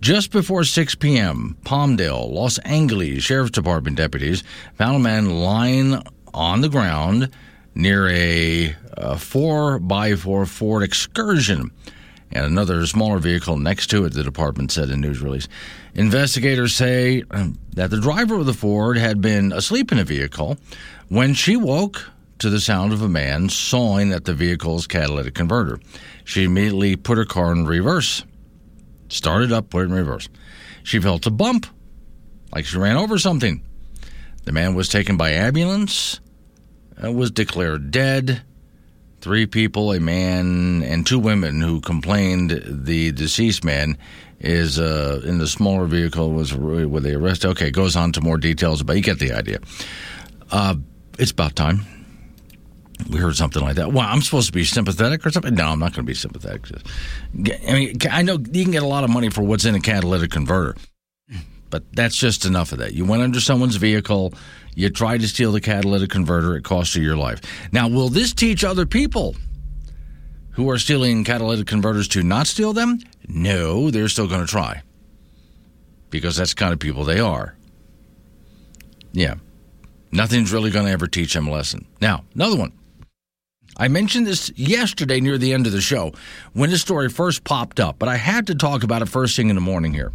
Just 0.00 0.30
before 0.30 0.64
6 0.64 0.94
p.m., 0.96 1.56
Palmdale, 1.64 2.30
Los 2.30 2.58
Angeles 2.58 3.22
Sheriff's 3.22 3.52
Department 3.52 3.96
deputies 3.96 4.44
found 4.74 4.96
a 4.96 5.00
man 5.00 5.30
lying 5.30 6.02
on 6.34 6.60
the 6.60 6.68
ground 6.68 7.30
near 7.74 8.08
a, 8.08 8.76
a 8.92 9.14
4x4 9.14 10.48
Ford 10.48 10.82
Excursion 10.82 11.70
and 12.32 12.44
another 12.44 12.84
smaller 12.86 13.18
vehicle 13.18 13.56
next 13.56 13.88
to 13.88 14.04
it, 14.04 14.12
the 14.12 14.24
department 14.24 14.72
said 14.72 14.88
in 14.88 14.94
a 14.94 14.96
news 14.96 15.20
release. 15.20 15.48
Investigators 15.94 16.74
say 16.74 17.22
um, 17.30 17.58
that 17.72 17.90
the 17.90 18.00
driver 18.00 18.34
of 18.34 18.46
the 18.46 18.52
Ford 18.52 18.98
had 18.98 19.20
been 19.20 19.52
asleep 19.52 19.92
in 19.92 19.98
the 19.98 20.04
vehicle 20.04 20.58
when 21.08 21.34
she 21.34 21.56
woke 21.56 22.10
to 22.38 22.50
the 22.50 22.60
sound 22.60 22.92
of 22.92 23.02
a 23.02 23.08
man 23.08 23.48
sawing 23.48 24.12
at 24.12 24.24
the 24.24 24.34
vehicle's 24.34 24.86
catalytic 24.86 25.34
converter. 25.34 25.80
She 26.24 26.44
immediately 26.44 26.96
put 26.96 27.18
her 27.18 27.24
car 27.24 27.52
in 27.52 27.66
reverse, 27.66 28.24
started 29.08 29.52
up, 29.52 29.70
put 29.70 29.82
it 29.82 29.84
in 29.86 29.92
reverse. 29.92 30.28
She 30.82 31.00
felt 31.00 31.26
a 31.26 31.30
bump, 31.30 31.66
like 32.52 32.66
she 32.66 32.78
ran 32.78 32.96
over 32.96 33.18
something. 33.18 33.62
The 34.44 34.52
man 34.52 34.74
was 34.74 34.88
taken 34.88 35.16
by 35.16 35.30
ambulance, 35.30 36.20
uh, 37.02 37.10
was 37.10 37.30
declared 37.30 37.90
dead 37.90 38.42
three 39.20 39.46
people, 39.46 39.92
a 39.92 39.98
man 39.98 40.82
and 40.84 41.04
two 41.04 41.18
women 41.18 41.60
who 41.60 41.80
complained 41.80 42.62
the 42.64 43.10
deceased 43.12 43.64
man 43.64 43.98
is 44.38 44.78
uh, 44.78 45.20
in 45.24 45.38
the 45.38 45.48
smaller 45.48 45.86
vehicle 45.86 46.30
was 46.30 46.54
were 46.54 47.00
they 47.00 47.14
arrested? 47.14 47.48
Okay, 47.48 47.70
goes 47.70 47.96
on 47.96 48.12
to 48.12 48.20
more 48.20 48.38
details, 48.38 48.82
but 48.82 48.94
you 48.94 49.02
get 49.02 49.18
the 49.18 49.32
idea. 49.32 49.58
Uh, 50.52 50.76
it's 51.18 51.30
about 51.30 51.56
time. 51.56 51.82
We 53.10 53.18
heard 53.18 53.36
something 53.36 53.62
like 53.62 53.76
that. 53.76 53.92
Well, 53.92 54.06
I'm 54.06 54.22
supposed 54.22 54.46
to 54.46 54.52
be 54.52 54.64
sympathetic 54.64 55.26
or 55.26 55.30
something. 55.30 55.54
No, 55.54 55.66
I'm 55.66 55.78
not 55.78 55.92
going 55.92 56.04
to 56.04 56.10
be 56.10 56.14
sympathetic. 56.14 56.66
I 57.68 57.72
mean, 57.72 57.98
I 58.10 58.22
know 58.22 58.34
you 58.34 58.62
can 58.62 58.72
get 58.72 58.82
a 58.82 58.86
lot 58.86 59.04
of 59.04 59.10
money 59.10 59.28
for 59.28 59.42
what's 59.42 59.66
in 59.66 59.74
a 59.74 59.80
catalytic 59.80 60.30
converter, 60.30 60.76
but 61.68 61.84
that's 61.92 62.16
just 62.16 62.46
enough 62.46 62.72
of 62.72 62.78
that. 62.78 62.94
You 62.94 63.04
went 63.04 63.22
under 63.22 63.38
someone's 63.38 63.76
vehicle, 63.76 64.32
you 64.74 64.88
tried 64.88 65.20
to 65.20 65.28
steal 65.28 65.52
the 65.52 65.60
catalytic 65.60 66.08
converter, 66.08 66.56
it 66.56 66.64
cost 66.64 66.96
you 66.96 67.02
your 67.02 67.18
life. 67.18 67.42
Now, 67.70 67.88
will 67.88 68.08
this 68.08 68.32
teach 68.32 68.64
other 68.64 68.86
people 68.86 69.36
who 70.52 70.70
are 70.70 70.78
stealing 70.78 71.22
catalytic 71.22 71.66
converters 71.66 72.08
to 72.08 72.22
not 72.22 72.46
steal 72.46 72.72
them? 72.72 72.98
No, 73.28 73.90
they're 73.90 74.08
still 74.08 74.26
going 74.26 74.40
to 74.40 74.46
try 74.46 74.82
because 76.08 76.36
that's 76.36 76.54
the 76.54 76.58
kind 76.58 76.72
of 76.72 76.78
people 76.78 77.04
they 77.04 77.20
are. 77.20 77.56
Yeah. 79.12 79.34
Nothing's 80.12 80.52
really 80.52 80.70
going 80.70 80.86
to 80.86 80.92
ever 80.92 81.06
teach 81.06 81.34
him 81.34 81.46
a 81.46 81.50
lesson. 81.50 81.86
Now, 82.00 82.24
another 82.34 82.56
one. 82.56 82.72
I 83.76 83.88
mentioned 83.88 84.26
this 84.26 84.50
yesterday 84.56 85.20
near 85.20 85.36
the 85.36 85.52
end 85.52 85.66
of 85.66 85.72
the 85.72 85.82
show 85.82 86.12
when 86.54 86.70
this 86.70 86.80
story 86.80 87.10
first 87.10 87.44
popped 87.44 87.78
up, 87.78 87.98
but 87.98 88.08
I 88.08 88.16
had 88.16 88.46
to 88.46 88.54
talk 88.54 88.82
about 88.82 89.02
it 89.02 89.08
first 89.08 89.36
thing 89.36 89.50
in 89.50 89.54
the 89.54 89.60
morning 89.60 89.92
here. 89.92 90.12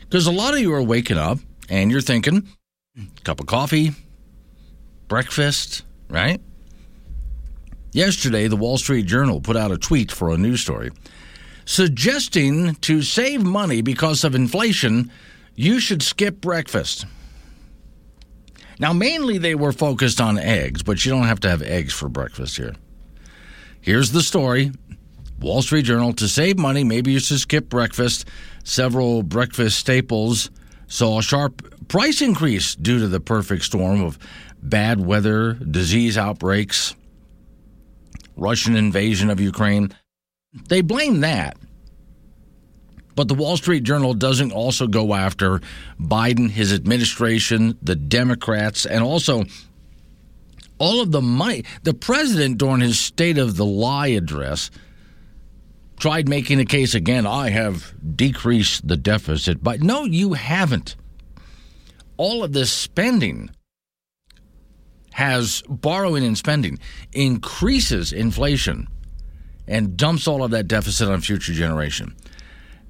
Because 0.00 0.26
a 0.26 0.32
lot 0.32 0.52
of 0.52 0.60
you 0.60 0.74
are 0.74 0.82
waking 0.82 1.16
up 1.16 1.38
and 1.70 1.90
you're 1.90 2.02
thinking, 2.02 2.46
cup 3.24 3.40
of 3.40 3.46
coffee, 3.46 3.92
breakfast, 5.08 5.84
right? 6.08 6.40
Yesterday, 7.92 8.48
the 8.48 8.56
Wall 8.56 8.76
Street 8.76 9.06
Journal 9.06 9.40
put 9.40 9.56
out 9.56 9.72
a 9.72 9.78
tweet 9.78 10.12
for 10.12 10.30
a 10.30 10.36
news 10.36 10.60
story 10.60 10.90
suggesting 11.64 12.74
to 12.76 13.02
save 13.02 13.42
money 13.42 13.80
because 13.80 14.24
of 14.24 14.34
inflation, 14.34 15.10
you 15.54 15.80
should 15.80 16.02
skip 16.02 16.40
breakfast. 16.40 17.06
Now, 18.78 18.92
mainly 18.92 19.38
they 19.38 19.54
were 19.54 19.72
focused 19.72 20.20
on 20.20 20.38
eggs, 20.38 20.82
but 20.82 21.04
you 21.04 21.12
don't 21.12 21.26
have 21.26 21.40
to 21.40 21.48
have 21.50 21.62
eggs 21.62 21.92
for 21.92 22.08
breakfast 22.08 22.56
here. 22.56 22.74
Here's 23.80 24.12
the 24.12 24.22
story 24.22 24.72
Wall 25.40 25.62
Street 25.62 25.84
Journal 25.84 26.12
to 26.14 26.28
save 26.28 26.58
money, 26.58 26.84
maybe 26.84 27.12
you 27.12 27.18
should 27.18 27.40
skip 27.40 27.68
breakfast. 27.68 28.26
Several 28.64 29.22
breakfast 29.22 29.78
staples 29.78 30.50
saw 30.86 31.18
a 31.18 31.22
sharp 31.22 31.88
price 31.88 32.22
increase 32.22 32.74
due 32.74 32.98
to 32.98 33.08
the 33.08 33.20
perfect 33.20 33.64
storm 33.64 34.02
of 34.02 34.18
bad 34.62 35.04
weather, 35.04 35.54
disease 35.54 36.16
outbreaks, 36.16 36.94
Russian 38.36 38.76
invasion 38.76 39.30
of 39.30 39.40
Ukraine. 39.40 39.94
They 40.68 40.80
blame 40.80 41.20
that. 41.20 41.56
But 43.14 43.28
the 43.28 43.34
Wall 43.34 43.56
Street 43.56 43.84
Journal 43.84 44.14
doesn't 44.14 44.52
also 44.52 44.86
go 44.86 45.14
after 45.14 45.60
Biden, 46.00 46.50
his 46.50 46.72
administration, 46.72 47.78
the 47.82 47.94
Democrats, 47.94 48.86
and 48.86 49.04
also 49.04 49.44
all 50.78 51.00
of 51.00 51.12
the 51.12 51.22
money. 51.22 51.64
The 51.82 51.94
president, 51.94 52.58
during 52.58 52.80
his 52.80 52.98
State 52.98 53.38
of 53.38 53.56
the 53.56 53.64
Lie 53.64 54.08
address, 54.08 54.70
tried 55.96 56.28
making 56.28 56.58
the 56.58 56.64
case 56.64 56.94
again 56.94 57.26
I 57.26 57.50
have 57.50 57.94
decreased 58.16 58.86
the 58.86 58.96
deficit. 58.96 59.62
But 59.62 59.82
no, 59.82 60.04
you 60.04 60.32
haven't. 60.32 60.96
All 62.16 62.44
of 62.44 62.52
this 62.52 62.72
spending 62.72 63.50
has 65.12 65.62
borrowing 65.68 66.24
and 66.24 66.36
spending 66.36 66.78
increases 67.12 68.12
inflation 68.12 68.88
and 69.68 69.96
dumps 69.96 70.26
all 70.26 70.42
of 70.42 70.50
that 70.50 70.66
deficit 70.66 71.08
on 71.08 71.20
future 71.20 71.52
generation. 71.52 72.14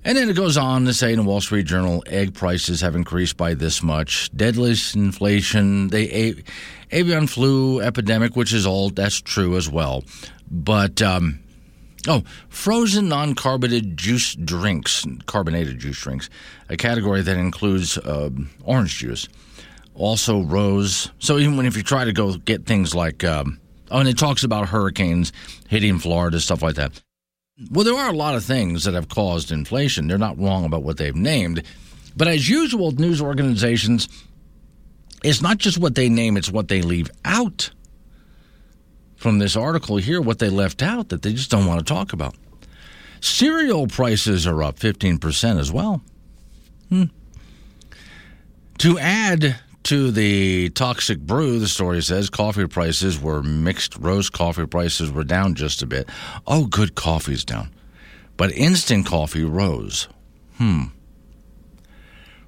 And 0.07 0.19
then 0.19 0.29
it 0.29 0.37
goes 0.37 0.59
on 0.59 0.85
to 0.85 0.93
say 0.93 1.13
in 1.13 1.19
the 1.19 1.25
Wall 1.25 1.41
Street 1.41 1.65
Journal, 1.65 2.05
egg 2.07 2.35
prices 2.35 2.83
have 2.83 2.95
increased 2.95 3.39
by 3.39 3.55
this 3.55 3.83
much. 3.83 4.31
Deadliest 4.37 4.95
inflation, 4.95 5.89
the 5.89 6.45
avian 6.91 7.27
flu 7.27 7.81
epidemic, 7.81 8.37
which 8.37 8.53
is 8.53 8.67
all 8.67 8.91
that's 8.91 9.23
true 9.23 9.57
as 9.57 9.71
well. 9.71 10.05
But 10.51 11.01
um, 11.01 11.41
oh, 12.07 12.23
frozen 12.51 13.09
non-carbonated 13.09 13.97
juice 13.97 14.35
drinks, 14.35 15.07
carbonated 15.25 15.79
juice 15.79 15.99
drinks, 15.99 16.29
a 16.69 16.77
category 16.77 17.23
that 17.23 17.39
includes 17.39 17.97
uh, 17.97 18.29
orange 18.63 18.99
juice, 18.99 19.27
also 19.95 20.43
rose. 20.43 21.11
So 21.19 21.39
even 21.39 21.57
when 21.57 21.65
if 21.65 21.79
you 21.79 21.83
try 21.83 22.05
to 22.05 22.13
go 22.13 22.37
get 22.37 22.67
things 22.67 22.95
like, 22.95 23.25
um, 23.25 23.59
oh, 23.91 24.01
and 24.01 24.09
it 24.09 24.19
talks 24.19 24.45
about 24.45 24.69
hurricanes 24.69 25.33
hitting 25.67 25.99
Florida, 25.99 26.41
stuff 26.41 26.63
like 26.63 26.75
that. 26.75 27.01
Well, 27.71 27.85
there 27.85 27.95
are 27.95 28.11
a 28.11 28.17
lot 28.17 28.35
of 28.35 28.45
things 28.45 28.85
that 28.85 28.95
have 28.95 29.09
caused 29.09 29.53
inflation. 29.53 30.09
They're 30.09 30.19
not 30.19 30.39
wrong 30.39 30.65
about 30.65 30.83
what 30.83 30.97
they've 30.97 31.15
named. 31.15 31.63
But 32.17 32.29
as 32.29 32.49
usual, 32.49 32.91
news 32.93 33.23
organizations, 33.23 34.09
it's 35.23 35.41
not 35.41 35.59
just 35.59 35.79
what 35.79 35.95
they 35.95 36.09
name, 36.09 36.37
it's 36.37 36.51
what 36.51 36.69
they 36.69 36.83
leave 36.83 37.11
out. 37.25 37.71
From 39.17 39.39
this 39.39 39.57
article 39.57 39.97
here, 39.97 40.21
what 40.21 40.39
they 40.39 40.51
left 40.51 40.83
out 40.83 41.09
that 41.09 41.23
they 41.23 41.33
just 41.33 41.51
don't 41.51 41.67
want 41.67 41.79
to 41.79 41.85
talk 41.85 42.13
about. 42.13 42.35
Cereal 43.21 43.87
prices 43.87 44.47
are 44.47 44.63
up 44.63 44.79
15% 44.79 45.59
as 45.59 45.73
well. 45.73 46.03
Hmm. 46.89 47.05
To 48.79 48.99
add 48.99 49.57
to 49.85 50.11
the 50.11 50.71
toxic 50.71 51.21
brew, 51.21 51.59
the 51.59 51.69
story 51.69 52.03
says 52.03 52.31
coffee 52.31 52.67
prices 52.67 53.21
were 53.21 53.43
mixed. 53.43 53.97
Roast 53.97 54.33
coffee 54.33 54.67
prices 54.67 55.11
were 55.11 55.25
down 55.25 55.55
just 55.55 55.83
a 55.83 55.87
bit. 55.87 56.09
Oh, 56.47 56.67
good 56.67 56.95
coffee's 56.95 57.45
down. 57.45 57.71
But 58.37 58.53
instant 58.53 59.07
coffee 59.07 59.45
rose. 59.45 60.09
Hmm. 60.57 60.85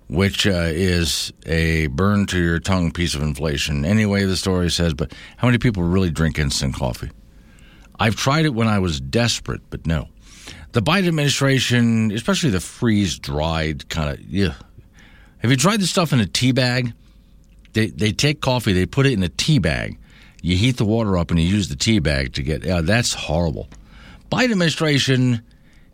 Which 0.09 0.47
uh, 0.47 0.71
is 0.73 1.33
a 1.45 1.89
burn 1.89 2.27
to 2.27 2.39
your 2.39 2.59
tongue 2.59 2.93
piece 2.93 3.15
of 3.15 3.23
inflation. 3.23 3.85
Anyway, 3.85 4.25
the 4.25 4.37
story 4.37 4.71
says, 4.71 4.95
but 4.95 5.13
how 5.37 5.49
many 5.49 5.59
people 5.59 5.83
really 5.83 6.11
drink 6.11 6.39
instant 6.39 6.75
coffee? 6.75 7.11
I've 7.99 8.17
tried 8.17 8.45
it 8.45 8.55
when 8.55 8.69
I 8.69 8.79
was 8.79 9.01
desperate, 9.01 9.63
but 9.71 9.87
no. 9.87 10.09
The 10.73 10.83
Biden 10.83 11.09
administration, 11.09 12.11
especially 12.13 12.51
the 12.51 12.61
freeze 12.61 13.19
dried 13.19 13.89
kind 13.89 14.11
of, 14.11 14.21
yeah. 14.21 14.55
Have 15.39 15.51
you 15.51 15.57
tried 15.57 15.81
this 15.81 15.91
stuff 15.91 16.13
in 16.13 16.21
a 16.21 16.27
tea 16.27 16.53
bag? 16.53 16.93
They, 17.77 17.89
they 17.89 18.11
take 18.11 18.41
coffee, 18.41 18.73
they 18.73 18.87
put 18.87 19.07
it 19.07 19.13
in 19.13 19.23
a 19.23 19.29
tea 19.29 19.59
bag. 19.59 19.99
You 20.43 20.57
heat 20.57 20.79
the 20.79 20.85
water 20.85 21.19
up 21.19 21.31
and 21.31 21.39
you 21.39 21.47
use 21.47 21.69
the 21.69 21.77
tea 21.77 21.99
bag 21.99 22.33
to 22.35 22.43
get. 22.43 22.63
That's 22.63 23.13
horrible. 23.13 23.69
Biden 24.33 24.53
administration 24.53 25.43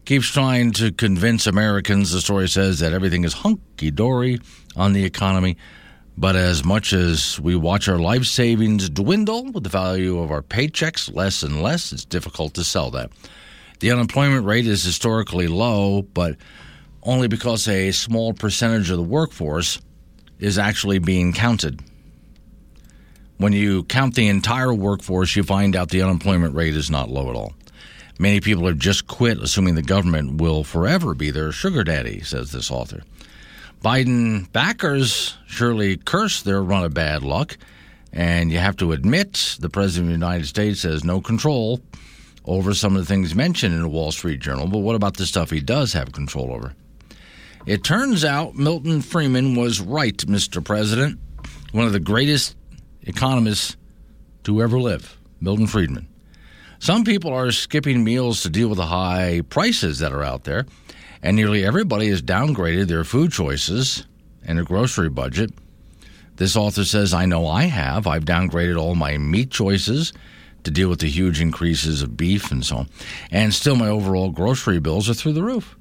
keeps 0.04 0.28
trying 0.28 0.72
to 0.72 0.92
convince 0.92 1.46
Americans. 1.46 2.12
The 2.12 2.20
story 2.20 2.48
says 2.48 2.78
that 2.78 2.92
everything 2.92 3.24
is 3.24 3.32
hunky 3.32 3.90
dory 3.90 4.38
on 4.76 4.92
the 4.92 5.04
economy. 5.04 5.56
But 6.16 6.36
as 6.36 6.64
much 6.64 6.92
as 6.92 7.40
we 7.40 7.56
watch 7.56 7.88
our 7.88 7.98
life 7.98 8.26
savings 8.26 8.88
dwindle 8.88 9.50
with 9.50 9.64
the 9.64 9.70
value 9.70 10.20
of 10.20 10.30
our 10.30 10.42
paychecks 10.42 11.12
less 11.12 11.42
and 11.42 11.62
less, 11.62 11.92
it's 11.92 12.04
difficult 12.04 12.54
to 12.54 12.64
sell 12.64 12.90
that. 12.92 13.10
The 13.80 13.90
unemployment 13.90 14.46
rate 14.46 14.66
is 14.66 14.84
historically 14.84 15.48
low, 15.48 16.02
but 16.02 16.36
only 17.02 17.26
because 17.26 17.66
a 17.66 17.90
small 17.90 18.34
percentage 18.34 18.90
of 18.90 18.98
the 18.98 19.02
workforce 19.02 19.80
is 20.42 20.58
actually 20.58 20.98
being 20.98 21.32
counted. 21.32 21.80
When 23.38 23.52
you 23.52 23.84
count 23.84 24.16
the 24.16 24.26
entire 24.26 24.74
workforce, 24.74 25.36
you 25.36 25.44
find 25.44 25.76
out 25.76 25.90
the 25.90 26.02
unemployment 26.02 26.56
rate 26.56 26.74
is 26.74 26.90
not 26.90 27.08
low 27.08 27.30
at 27.30 27.36
all. 27.36 27.54
Many 28.18 28.40
people 28.40 28.66
have 28.66 28.78
just 28.78 29.06
quit, 29.06 29.38
assuming 29.38 29.76
the 29.76 29.82
government 29.82 30.40
will 30.40 30.64
forever 30.64 31.14
be 31.14 31.30
their 31.30 31.52
sugar 31.52 31.84
daddy, 31.84 32.22
says 32.22 32.50
this 32.50 32.72
author. 32.72 33.02
Biden 33.84 34.50
backers 34.52 35.36
surely 35.46 35.96
curse 35.96 36.42
their 36.42 36.60
run 36.60 36.84
of 36.84 36.92
bad 36.92 37.22
luck, 37.22 37.56
and 38.12 38.50
you 38.50 38.58
have 38.58 38.76
to 38.78 38.90
admit 38.90 39.56
the 39.60 39.70
President 39.70 40.12
of 40.12 40.20
the 40.20 40.26
United 40.26 40.46
States 40.46 40.82
has 40.82 41.04
no 41.04 41.20
control 41.20 41.80
over 42.44 42.74
some 42.74 42.96
of 42.96 43.02
the 43.02 43.06
things 43.06 43.36
mentioned 43.36 43.74
in 43.74 43.82
the 43.82 43.88
Wall 43.88 44.10
Street 44.10 44.40
Journal, 44.40 44.66
but 44.66 44.78
what 44.78 44.96
about 44.96 45.16
the 45.16 45.26
stuff 45.26 45.50
he 45.50 45.60
does 45.60 45.92
have 45.92 46.10
control 46.10 46.52
over? 46.52 46.74
It 47.64 47.84
turns 47.84 48.24
out 48.24 48.56
Milton 48.56 49.02
Friedman 49.02 49.54
was 49.54 49.80
right, 49.80 50.16
Mr. 50.16 50.64
President. 50.64 51.20
One 51.70 51.86
of 51.86 51.92
the 51.92 52.00
greatest 52.00 52.56
economists 53.02 53.76
to 54.44 54.60
ever 54.60 54.80
live, 54.80 55.16
Milton 55.40 55.68
Friedman. 55.68 56.08
Some 56.80 57.04
people 57.04 57.32
are 57.32 57.52
skipping 57.52 58.02
meals 58.02 58.42
to 58.42 58.50
deal 58.50 58.68
with 58.68 58.78
the 58.78 58.86
high 58.86 59.42
prices 59.48 60.00
that 60.00 60.12
are 60.12 60.24
out 60.24 60.42
there, 60.42 60.66
and 61.22 61.36
nearly 61.36 61.64
everybody 61.64 62.08
has 62.08 62.20
downgraded 62.20 62.88
their 62.88 63.04
food 63.04 63.30
choices 63.30 64.06
and 64.44 64.58
their 64.58 64.64
grocery 64.64 65.08
budget. 65.08 65.52
This 66.36 66.56
author 66.56 66.84
says, 66.84 67.14
I 67.14 67.26
know 67.26 67.46
I 67.46 67.64
have. 67.64 68.08
I've 68.08 68.24
downgraded 68.24 68.76
all 68.76 68.96
my 68.96 69.18
meat 69.18 69.52
choices 69.52 70.12
to 70.64 70.72
deal 70.72 70.88
with 70.88 70.98
the 70.98 71.08
huge 71.08 71.40
increases 71.40 72.02
of 72.02 72.16
beef 72.16 72.50
and 72.50 72.64
so 72.64 72.78
on. 72.78 72.88
And 73.30 73.54
still, 73.54 73.76
my 73.76 73.88
overall 73.88 74.30
grocery 74.30 74.80
bills 74.80 75.08
are 75.08 75.14
through 75.14 75.34
the 75.34 75.44
roof. 75.44 75.76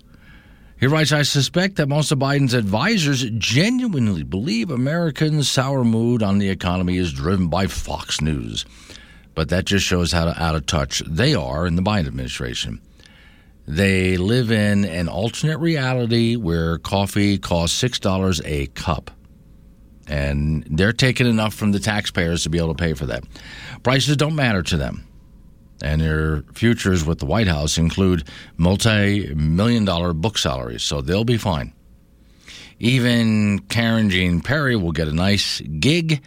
He 0.81 0.87
writes, 0.87 1.11
I 1.11 1.21
suspect 1.21 1.75
that 1.75 1.87
most 1.87 2.11
of 2.11 2.17
Biden's 2.17 2.55
advisors 2.55 3.23
genuinely 3.37 4.23
believe 4.23 4.71
Americans' 4.71 5.47
sour 5.47 5.83
mood 5.83 6.23
on 6.23 6.39
the 6.39 6.49
economy 6.49 6.97
is 6.97 7.13
driven 7.13 7.49
by 7.49 7.67
Fox 7.67 8.19
News. 8.19 8.65
But 9.35 9.49
that 9.49 9.65
just 9.65 9.85
shows 9.85 10.11
how 10.11 10.29
out 10.29 10.55
of 10.55 10.65
touch 10.65 11.03
they 11.05 11.35
are 11.35 11.67
in 11.67 11.75
the 11.75 11.83
Biden 11.83 12.07
administration. 12.07 12.81
They 13.67 14.17
live 14.17 14.51
in 14.51 14.83
an 14.85 15.07
alternate 15.07 15.59
reality 15.59 16.35
where 16.35 16.79
coffee 16.79 17.37
costs 17.37 17.79
$6 17.79 18.41
a 18.43 18.65
cup. 18.67 19.11
And 20.07 20.65
they're 20.67 20.93
taking 20.93 21.27
enough 21.27 21.53
from 21.53 21.73
the 21.73 21.79
taxpayers 21.79 22.41
to 22.41 22.49
be 22.49 22.57
able 22.57 22.73
to 22.73 22.83
pay 22.83 22.93
for 22.93 23.05
that. 23.05 23.23
Prices 23.83 24.17
don't 24.17 24.35
matter 24.35 24.63
to 24.63 24.77
them. 24.77 25.05
And 25.81 26.01
their 26.01 26.43
futures 26.53 27.05
with 27.05 27.19
the 27.19 27.25
White 27.25 27.47
House 27.47 27.77
include 27.77 28.27
multi 28.57 29.33
million 29.33 29.85
dollar 29.85 30.13
book 30.13 30.37
salaries, 30.37 30.83
so 30.83 31.01
they'll 31.01 31.23
be 31.23 31.37
fine. 31.37 31.73
Even 32.79 33.59
Karen 33.69 34.09
Jean-Pierre 34.09 34.79
will 34.79 34.91
get 34.91 35.07
a 35.07 35.13
nice 35.13 35.61
gig 35.61 36.21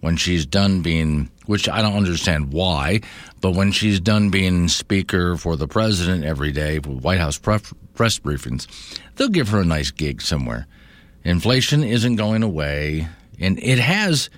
when 0.00 0.16
she's 0.16 0.46
done 0.46 0.82
being, 0.82 1.30
which 1.46 1.68
I 1.68 1.82
don't 1.82 1.96
understand 1.96 2.52
why, 2.52 3.00
but 3.40 3.52
when 3.52 3.70
she's 3.70 4.00
done 4.00 4.30
being 4.30 4.66
speaker 4.68 5.36
for 5.36 5.56
the 5.56 5.68
president 5.68 6.24
every 6.24 6.52
day 6.52 6.78
with 6.78 7.02
White 7.02 7.20
House 7.20 7.38
press, 7.38 7.72
press 7.94 8.18
briefings, 8.18 8.66
they'll 9.16 9.28
give 9.28 9.50
her 9.50 9.60
a 9.60 9.64
nice 9.64 9.90
gig 9.90 10.20
somewhere. 10.22 10.66
Inflation 11.22 11.84
isn't 11.84 12.16
going 12.16 12.42
away, 12.42 13.06
and 13.38 13.58
it 13.62 13.78
has. 13.78 14.30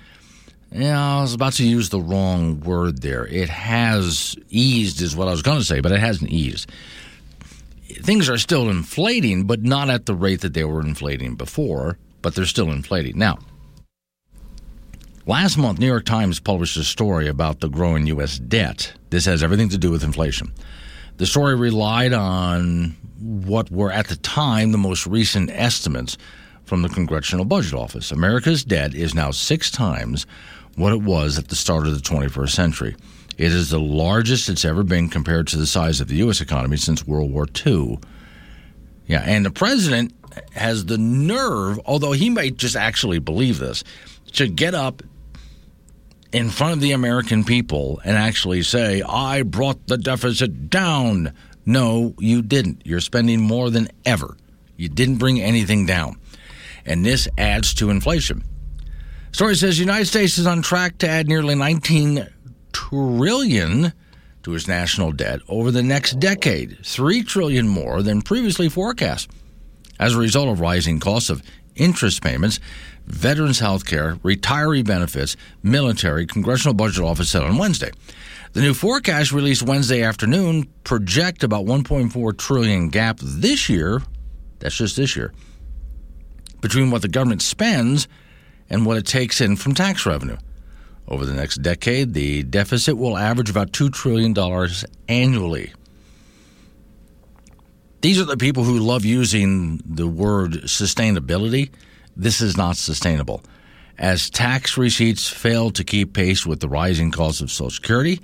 Yeah, 0.73 1.19
I 1.19 1.21
was 1.21 1.35
about 1.35 1.53
to 1.55 1.67
use 1.67 1.91
the 1.91 2.01
wrong 2.01 2.61
word 2.61 3.03
there. 3.03 3.27
It 3.27 3.51
has 3.51 4.35
eased, 4.49 5.03
is 5.03 5.15
what 5.15 5.29
I 5.29 5.31
was 5.31 5.43
going 5.43 5.59
to 5.59 5.65
say, 5.65 5.81
but 5.81 5.93
it 5.93 6.01
hasn't 6.01 6.31
eased. 6.31 6.71
Things 7.89 8.31
are 8.31 8.39
still 8.39 8.71
inflating, 8.71 9.45
but 9.45 9.63
not 9.63 9.91
at 9.91 10.07
the 10.07 10.15
rate 10.15 10.41
that 10.41 10.55
they 10.55 10.65
were 10.65 10.81
inflating 10.81 11.35
before, 11.35 11.99
but 12.23 12.35
they're 12.35 12.47
still 12.47 12.71
inflating. 12.71 13.19
Now, 13.19 13.39
Last 15.25 15.57
month, 15.57 15.79
New 15.79 15.87
York 15.87 16.05
Times 16.05 16.41
published 16.41 16.77
a 16.77 16.83
story 16.83 17.29
about 17.29 17.61
the 17.61 17.69
growing 17.69 18.09
U.S. 18.09 18.41
debt. 18.41 18.93
This 19.11 19.25
has 19.27 19.45
everything 19.45 19.69
to 19.69 19.79
do 19.79 19.93
with 19.93 20.03
inflation. 20.03 20.53
The 21.19 21.27
story 21.27 21.55
relied 21.55 22.13
on 22.13 22.97
what 23.21 23.71
were 23.71 23.93
at 23.93 24.09
the 24.09 24.17
time 24.17 24.73
the 24.73 24.79
most 24.79 25.07
recent 25.07 25.49
estimates 25.51 26.19
from 26.65 26.83
the 26.83 26.89
Congressional 26.89 27.45
Budget 27.45 27.75
Office. 27.75 28.11
America's 28.11 28.65
debt 28.65 28.97
is 28.97 29.15
now 29.15 29.31
six 29.31 29.71
times 29.71 30.27
what 30.77 30.93
it 30.93 31.03
was 31.03 31.39
at 31.39 31.49
the 31.49 31.57
start 31.57 31.87
of 31.87 31.95
the 31.95 32.01
21st 32.01 32.51
century. 32.51 32.97
It 33.39 33.53
is 33.53 33.71
the 33.71 33.81
largest 33.81 34.49
it's 34.49 34.65
ever 34.65 34.83
been 34.83 35.09
compared 35.09 35.47
to 35.49 35.57
the 35.57 35.67
size 35.67 36.01
of 36.01 36.09
the 36.09 36.17
U.S. 36.17 36.41
economy 36.41 36.77
since 36.77 37.07
World 37.07 37.33
War 37.33 37.47
II. 37.67 37.99
Yeah, 39.07 39.23
and 39.25 39.45
the 39.45 39.51
president 39.51 40.15
has 40.55 40.87
the 40.87 40.99
nerve, 40.99 41.81
although 41.85 42.13
he 42.13 42.31
might 42.31 42.57
just 42.57 42.77
actually 42.77 43.19
believe 43.19 43.59
this, 43.59 43.85
to 44.35 44.49
get 44.49 44.75
up 44.75 45.03
in 46.33 46.49
front 46.51 46.75
of 46.75 46.81
the 46.81 46.93
American 46.93 47.45
people 47.45 48.01
and 48.05 48.17
actually 48.17 48.63
say, 48.63 49.03
I 49.03 49.43
brought 49.43 49.87
the 49.87 49.99
deficit 49.99 50.71
down. 50.71 51.33
No, 51.67 52.15
you 52.19 52.43
didn't. 52.43 52.83
You're 52.85 53.01
spending 53.01 53.41
more 53.41 53.71
than 53.71 53.89
ever. 54.05 54.37
You 54.77 54.89
didn't 54.89 55.17
bring 55.17 55.41
anything 55.41 55.87
down. 55.87 56.17
And 56.87 57.05
this 57.05 57.29
adds 57.37 57.75
to 57.75 57.91
inflation. 57.91 58.43
Story 59.33 59.57
says 59.57 59.77
the 59.77 59.81
United 59.81 60.05
States 60.05 60.37
is 60.37 60.47
on 60.47 60.61
track 60.61 60.99
to 60.99 61.09
add 61.09 61.27
nearly 61.27 61.55
19 61.55 62.29
trillion 62.75 63.95
to 64.43 64.55
its 64.55 64.69
national 64.69 65.11
debt 65.13 65.41
over 65.49 65.71
the 65.71 65.83
next 65.83 66.21
decade, 66.21 66.77
3 66.85 67.23
trillion 67.23 67.67
more 67.67 68.03
than 68.03 68.21
previously 68.21 68.69
forecast. 68.69 69.31
As 69.99 70.15
a 70.15 70.19
result 70.19 70.49
of 70.49 70.61
rising 70.61 71.01
costs 71.01 71.31
of 71.31 71.43
interest 71.77 72.23
payments, 72.23 72.61
veterans 73.07 73.59
health 73.59 73.87
care, 73.87 74.17
retiree 74.17 74.85
benefits, 74.85 75.35
military, 75.63 76.27
Congressional 76.27 76.75
Budget 76.75 77.03
Office 77.03 77.31
said 77.31 77.43
on 77.43 77.57
Wednesday. 77.57 77.91
The 78.53 78.61
new 78.61 78.75
forecast 78.75 79.33
released 79.33 79.63
Wednesday 79.63 80.03
afternoon 80.03 80.65
project 80.85 81.43
about 81.43 81.65
1.4 81.65 82.37
trillion 82.37 82.91
gap 82.91 83.19
this 83.23 83.71
year. 83.71 84.03
That's 84.59 84.77
just 84.77 84.97
this 84.97 85.17
year. 85.17 85.33
Between 86.61 86.91
what 86.91 87.01
the 87.01 87.09
government 87.09 87.41
spends 87.41 88.09
and 88.71 88.87
what 88.87 88.97
it 88.97 89.07
takes 89.07 89.41
in 89.41 89.57
from 89.57 89.75
tax 89.75 90.07
revenue. 90.07 90.37
Over 91.09 91.27
the 91.27 91.35
next 91.35 91.57
decade, 91.57 92.15
the 92.15 92.43
deficit 92.43 92.97
will 92.97 93.19
average 93.19 93.51
about 93.51 93.73
$2 93.73 93.93
trillion 93.93 94.35
annually. 95.09 95.73
These 98.01 98.21
are 98.21 98.25
the 98.25 98.37
people 98.37 98.65
who 98.65 98.79
love 98.79 99.05
using 99.05 99.81
the 99.85 100.09
word 100.09 100.53
sustainability. 100.65 101.71
This 102.17 102.41
is 102.41 102.57
not 102.57 102.77
sustainable. 102.77 103.43
As 103.99 104.31
tax 104.31 104.77
receipts 104.77 105.29
fail 105.29 105.71
to 105.71 105.85
keep 105.85 106.13
pace 106.15 106.45
with 106.47 106.61
the 106.61 106.69
rising 106.69 107.11
costs 107.11 107.41
of 107.41 107.51
Social 107.51 107.71
Security, 107.71 108.21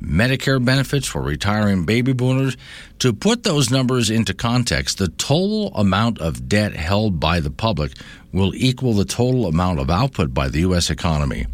Medicare 0.00 0.62
benefits 0.64 1.06
for 1.06 1.22
retiring 1.22 1.84
baby 1.84 2.12
boomers, 2.12 2.56
to 2.98 3.12
put 3.12 3.42
those 3.42 3.70
numbers 3.70 4.10
into 4.10 4.34
context, 4.34 4.98
the 4.98 5.08
total 5.08 5.74
amount 5.74 6.18
of 6.20 6.48
debt 6.48 6.74
held 6.74 7.20
by 7.20 7.40
the 7.40 7.50
public 7.50 7.92
will 8.32 8.54
equal 8.54 8.94
the 8.94 9.04
total 9.04 9.46
amount 9.46 9.78
of 9.78 9.90
output 9.90 10.32
by 10.32 10.48
the 10.48 10.60
U.S. 10.60 10.90
economy 10.90 11.46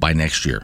by 0.00 0.12
next 0.12 0.44
year, 0.44 0.62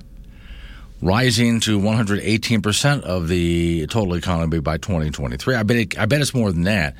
rising 1.00 1.60
to 1.60 1.78
118% 1.78 3.02
of 3.02 3.28
the 3.28 3.86
total 3.86 4.14
economy 4.14 4.60
by 4.60 4.78
2023. 4.78 5.54
I 5.54 5.62
bet, 5.62 5.76
it, 5.76 5.98
I 5.98 6.06
bet 6.06 6.20
it's 6.20 6.34
more 6.34 6.50
than 6.50 6.62
that 6.62 6.96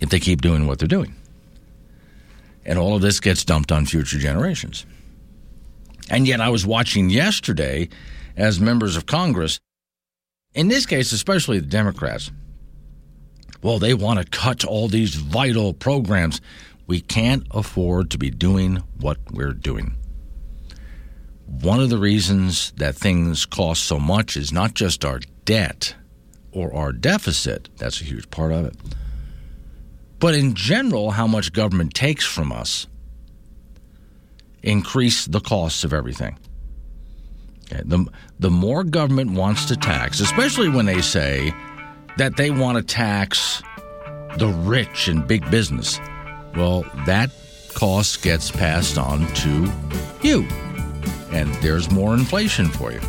if 0.00 0.10
they 0.10 0.20
keep 0.20 0.40
doing 0.40 0.66
what 0.66 0.78
they're 0.78 0.88
doing. 0.88 1.14
And 2.64 2.78
all 2.78 2.94
of 2.94 3.02
this 3.02 3.20
gets 3.20 3.44
dumped 3.44 3.72
on 3.72 3.86
future 3.86 4.18
generations. 4.18 4.84
And 6.10 6.26
yet, 6.26 6.40
I 6.40 6.48
was 6.48 6.66
watching 6.66 7.10
yesterday 7.10 7.88
as 8.38 8.60
members 8.60 8.96
of 8.96 9.04
Congress, 9.04 9.58
in 10.54 10.68
this 10.68 10.86
case, 10.86 11.12
especially 11.12 11.58
the 11.58 11.66
Democrats, 11.66 12.30
well, 13.62 13.78
they 13.80 13.92
want 13.92 14.20
to 14.20 14.24
cut 14.24 14.64
all 14.64 14.88
these 14.88 15.16
vital 15.16 15.74
programs. 15.74 16.40
We 16.86 17.00
can't 17.00 17.46
afford 17.50 18.10
to 18.12 18.18
be 18.18 18.30
doing 18.30 18.76
what 19.00 19.18
we're 19.32 19.52
doing. 19.52 19.96
One 21.46 21.80
of 21.80 21.90
the 21.90 21.98
reasons 21.98 22.72
that 22.76 22.94
things 22.94 23.44
cost 23.44 23.82
so 23.82 23.98
much 23.98 24.36
is 24.36 24.52
not 24.52 24.74
just 24.74 25.04
our 25.04 25.18
debt 25.44 25.94
or 26.52 26.72
our 26.72 26.92
deficit, 26.92 27.68
that's 27.76 28.00
a 28.00 28.04
huge 28.04 28.30
part 28.30 28.52
of 28.52 28.66
it, 28.66 28.76
but 30.20 30.34
in 30.34 30.54
general, 30.54 31.12
how 31.12 31.26
much 31.26 31.52
government 31.52 31.94
takes 31.94 32.24
from 32.24 32.52
us 32.52 32.86
increase 34.62 35.26
the 35.26 35.40
costs 35.40 35.84
of 35.84 35.92
everything. 35.92 36.36
The, 37.68 38.06
the 38.38 38.50
more 38.50 38.84
government 38.84 39.32
wants 39.32 39.66
to 39.66 39.76
tax, 39.76 40.20
especially 40.20 40.68
when 40.68 40.86
they 40.86 41.00
say 41.02 41.52
that 42.16 42.36
they 42.36 42.50
want 42.50 42.78
to 42.78 42.82
tax 42.82 43.62
the 44.38 44.48
rich 44.48 45.08
and 45.08 45.26
big 45.26 45.48
business, 45.50 46.00
well, 46.56 46.84
that 47.06 47.30
cost 47.74 48.22
gets 48.22 48.50
passed 48.50 48.98
on 48.98 49.26
to 49.34 49.70
you. 50.22 50.42
And 51.30 51.52
there's 51.56 51.90
more 51.90 52.14
inflation 52.14 52.68
for 52.68 52.90
you. 52.90 53.00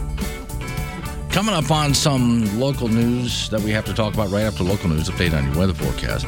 Coming 1.32 1.56
up 1.56 1.72
on 1.72 1.94
some 1.94 2.60
local 2.60 2.88
news 2.88 3.50
that 3.50 3.62
we 3.62 3.72
have 3.72 3.86
to 3.86 3.94
talk 3.94 4.14
about 4.14 4.30
right 4.30 4.44
after 4.44 4.64
local 4.64 4.90
news 4.90 5.10
update 5.10 5.38
on 5.38 5.46
your 5.46 5.58
weather 5.58 5.74
forecast. 5.74 6.26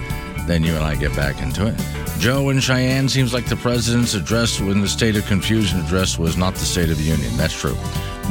then 0.47 0.63
you 0.63 0.73
and 0.73 0.83
I 0.83 0.95
get 0.95 1.15
back 1.15 1.41
into 1.41 1.67
it. 1.67 1.75
Joe 2.19 2.49
and 2.49 2.61
Cheyenne 2.61 3.09
seems 3.09 3.33
like 3.33 3.47
the 3.47 3.55
president's 3.55 4.13
address 4.13 4.59
when 4.59 4.81
the 4.81 4.87
state 4.87 5.15
of 5.15 5.25
confusion 5.25 5.79
address 5.79 6.17
was 6.19 6.37
not 6.37 6.53
the 6.53 6.65
State 6.65 6.89
of 6.89 6.97
the 6.97 7.03
Union. 7.03 7.35
That's 7.37 7.59
true. 7.59 7.75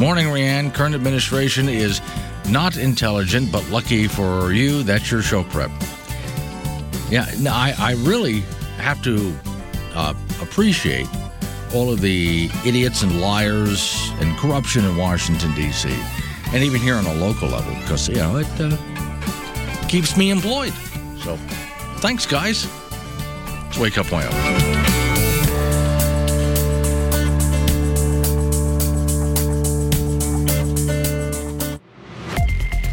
Morning, 0.00 0.28
Rianne. 0.28 0.72
Current 0.72 0.94
administration 0.94 1.68
is 1.68 2.00
not 2.48 2.78
intelligent, 2.78 3.52
but 3.52 3.68
lucky 3.68 4.08
for 4.08 4.50
you, 4.50 4.82
that's 4.82 5.10
your 5.10 5.20
show 5.20 5.44
prep. 5.44 5.70
Yeah, 7.10 7.30
no, 7.38 7.50
I, 7.52 7.74
I 7.78 7.92
really 7.98 8.40
have 8.78 9.02
to 9.02 9.36
uh, 9.92 10.14
appreciate 10.40 11.06
all 11.74 11.92
of 11.92 12.00
the 12.00 12.48
idiots 12.64 13.02
and 13.02 13.20
liars 13.20 14.10
and 14.20 14.34
corruption 14.38 14.86
in 14.86 14.96
Washington, 14.96 15.54
D.C., 15.54 15.90
and 16.54 16.64
even 16.64 16.80
here 16.80 16.94
on 16.94 17.04
a 17.04 17.14
local 17.16 17.48
level, 17.48 17.74
because, 17.82 18.08
you 18.08 18.14
know, 18.14 18.38
it 18.38 18.46
uh, 18.58 19.86
keeps 19.86 20.16
me 20.16 20.30
employed. 20.30 20.72
So, 21.22 21.36
thanks, 21.98 22.24
guys. 22.24 22.66
Let's 23.66 23.76
wake 23.76 23.98
up, 23.98 24.10
Wyoming. 24.10 24.79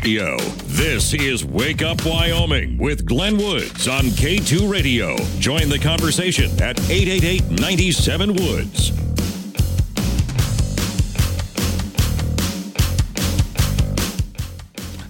Yo, 0.07 0.37
this 0.67 1.13
is 1.13 1.43
Wake 1.43 1.81
Up 1.81 2.05
Wyoming 2.05 2.77
with 2.77 3.05
Glenn 3.05 3.37
Woods 3.37 3.89
on 3.89 4.03
K2 4.05 4.71
Radio. 4.71 5.17
Join 5.39 5.67
the 5.67 5.77
conversation 5.77 6.49
at 6.63 6.79
888 6.89 7.59
97 7.59 8.33
Woods. 8.33 8.93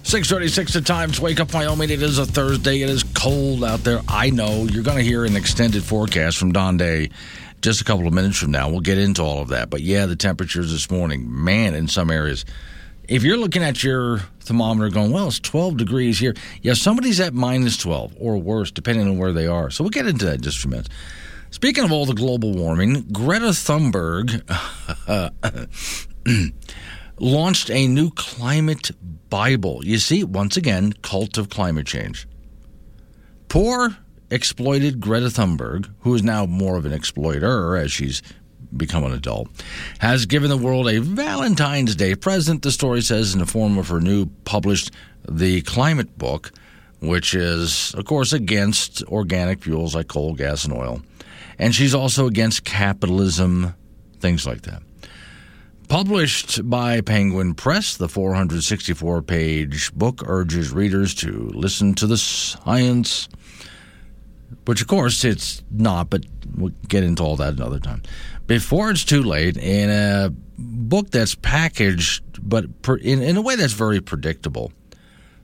Six 0.01 0.27
thirty-six 0.27 0.75
at 0.75 0.87
times. 0.87 1.21
Wake 1.21 1.39
up, 1.39 1.53
Wyoming. 1.53 1.91
It 1.91 2.01
is 2.01 2.17
a 2.17 2.25
Thursday. 2.25 2.81
It 2.81 2.89
is 2.89 3.03
cold 3.03 3.63
out 3.63 3.83
there. 3.83 4.01
I 4.07 4.31
know 4.31 4.63
you're 4.63 4.81
going 4.81 4.97
to 4.97 5.03
hear 5.03 5.25
an 5.25 5.35
extended 5.35 5.83
forecast 5.83 6.39
from 6.39 6.53
Don 6.53 6.77
Day 6.77 7.11
just 7.61 7.81
a 7.81 7.83
couple 7.83 8.07
of 8.07 8.13
minutes 8.13 8.39
from 8.39 8.49
now. 8.49 8.67
We'll 8.67 8.79
get 8.79 8.97
into 8.97 9.21
all 9.21 9.43
of 9.43 9.49
that. 9.49 9.69
But 9.69 9.81
yeah, 9.81 10.07
the 10.07 10.15
temperatures 10.15 10.71
this 10.71 10.89
morning, 10.89 11.43
man, 11.43 11.75
in 11.75 11.87
some 11.87 12.09
areas. 12.09 12.45
If 13.07 13.23
you're 13.23 13.37
looking 13.37 13.63
at 13.63 13.83
your 13.83 14.19
thermometer 14.41 14.89
going, 14.89 15.11
well, 15.11 15.27
it's 15.27 15.39
12 15.39 15.77
degrees 15.77 16.19
here. 16.19 16.33
Yeah, 16.61 16.73
somebody's 16.73 17.19
at 17.19 17.33
minus 17.33 17.77
12 17.77 18.15
or 18.19 18.37
worse, 18.37 18.69
depending 18.69 19.07
on 19.07 19.17
where 19.17 19.31
they 19.31 19.47
are. 19.47 19.69
So 19.69 19.83
we'll 19.83 19.91
get 19.91 20.07
into 20.07 20.25
that 20.25 20.41
just 20.41 20.57
a 20.57 20.61
few 20.61 20.71
minutes. 20.71 20.89
Speaking 21.49 21.85
of 21.85 21.91
all 21.91 22.05
the 22.05 22.13
global 22.13 22.53
warming, 22.53 23.03
Greta 23.13 23.47
Thunberg 23.47 24.43
launched 27.19 27.71
a 27.71 27.87
new 27.87 28.11
climate 28.11 28.91
Bible. 29.29 29.85
You 29.85 29.97
see, 29.99 30.25
once 30.25 30.57
again, 30.57 30.93
cult 31.01 31.37
of 31.37 31.49
climate 31.49 31.87
change. 31.87 32.27
Poor, 33.47 33.95
exploited 34.29 34.99
Greta 34.99 35.27
Thunberg, 35.27 35.89
who 36.01 36.13
is 36.13 36.23
now 36.23 36.45
more 36.45 36.75
of 36.75 36.85
an 36.85 36.91
exploiter 36.91 37.77
as 37.77 37.91
she's 37.93 38.21
become 38.75 39.03
an 39.03 39.13
adult, 39.13 39.49
has 39.99 40.25
given 40.25 40.49
the 40.49 40.57
world 40.57 40.87
a 40.87 40.99
Valentine's 40.99 41.95
Day 41.95 42.15
present, 42.15 42.61
the 42.61 42.71
story 42.71 43.01
says, 43.01 43.33
in 43.33 43.39
the 43.39 43.45
form 43.45 43.77
of 43.77 43.87
her 43.89 44.01
new 44.01 44.27
published 44.45 44.91
The 45.27 45.61
Climate 45.61 46.17
Book, 46.17 46.51
which 46.99 47.33
is, 47.33 47.93
of 47.95 48.05
course, 48.05 48.33
against 48.33 49.03
organic 49.03 49.63
fuels 49.63 49.95
like 49.95 50.07
coal, 50.07 50.33
gas, 50.33 50.65
and 50.65 50.73
oil. 50.73 51.01
And 51.59 51.73
she's 51.73 51.95
also 51.95 52.27
against 52.27 52.63
capitalism, 52.63 53.73
things 54.19 54.45
like 54.45 54.63
that. 54.63 54.83
Published 55.87 56.69
by 56.69 56.99
Penguin 56.99 57.53
Press, 57.53 57.95
the 57.95 58.09
464 58.09 59.21
page 59.21 59.93
book 59.93 60.21
urges 60.27 60.71
readers 60.71 61.15
to 61.15 61.49
listen 61.53 61.93
to 61.95 62.07
the 62.07 62.17
science, 62.17 63.29
which 64.65 64.81
of 64.81 64.87
course 64.87 65.23
it's 65.23 65.63
not, 65.71 66.09
but 66.09 66.25
we'll 66.57 66.73
get 66.89 67.05
into 67.05 67.23
all 67.23 67.37
that 67.37 67.53
another 67.53 67.79
time. 67.79 68.03
Before 68.47 68.89
it's 68.89 69.03
too 69.03 69.23
late, 69.23 69.57
in 69.57 69.89
a 69.89 70.33
book 70.57 71.11
that's 71.11 71.35
packaged, 71.35 72.23
but 72.41 72.65
in, 73.01 73.21
in 73.21 73.37
a 73.37 73.41
way 73.41 73.55
that's 73.55 73.73
very 73.73 74.01
predictable, 74.01 74.71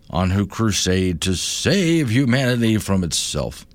on 0.10 0.30
who 0.30 0.48
crusade 0.48 1.22
to 1.22 1.36
save 1.36 2.10
humanity 2.10 2.78
from 2.78 3.04
itself. 3.04 3.66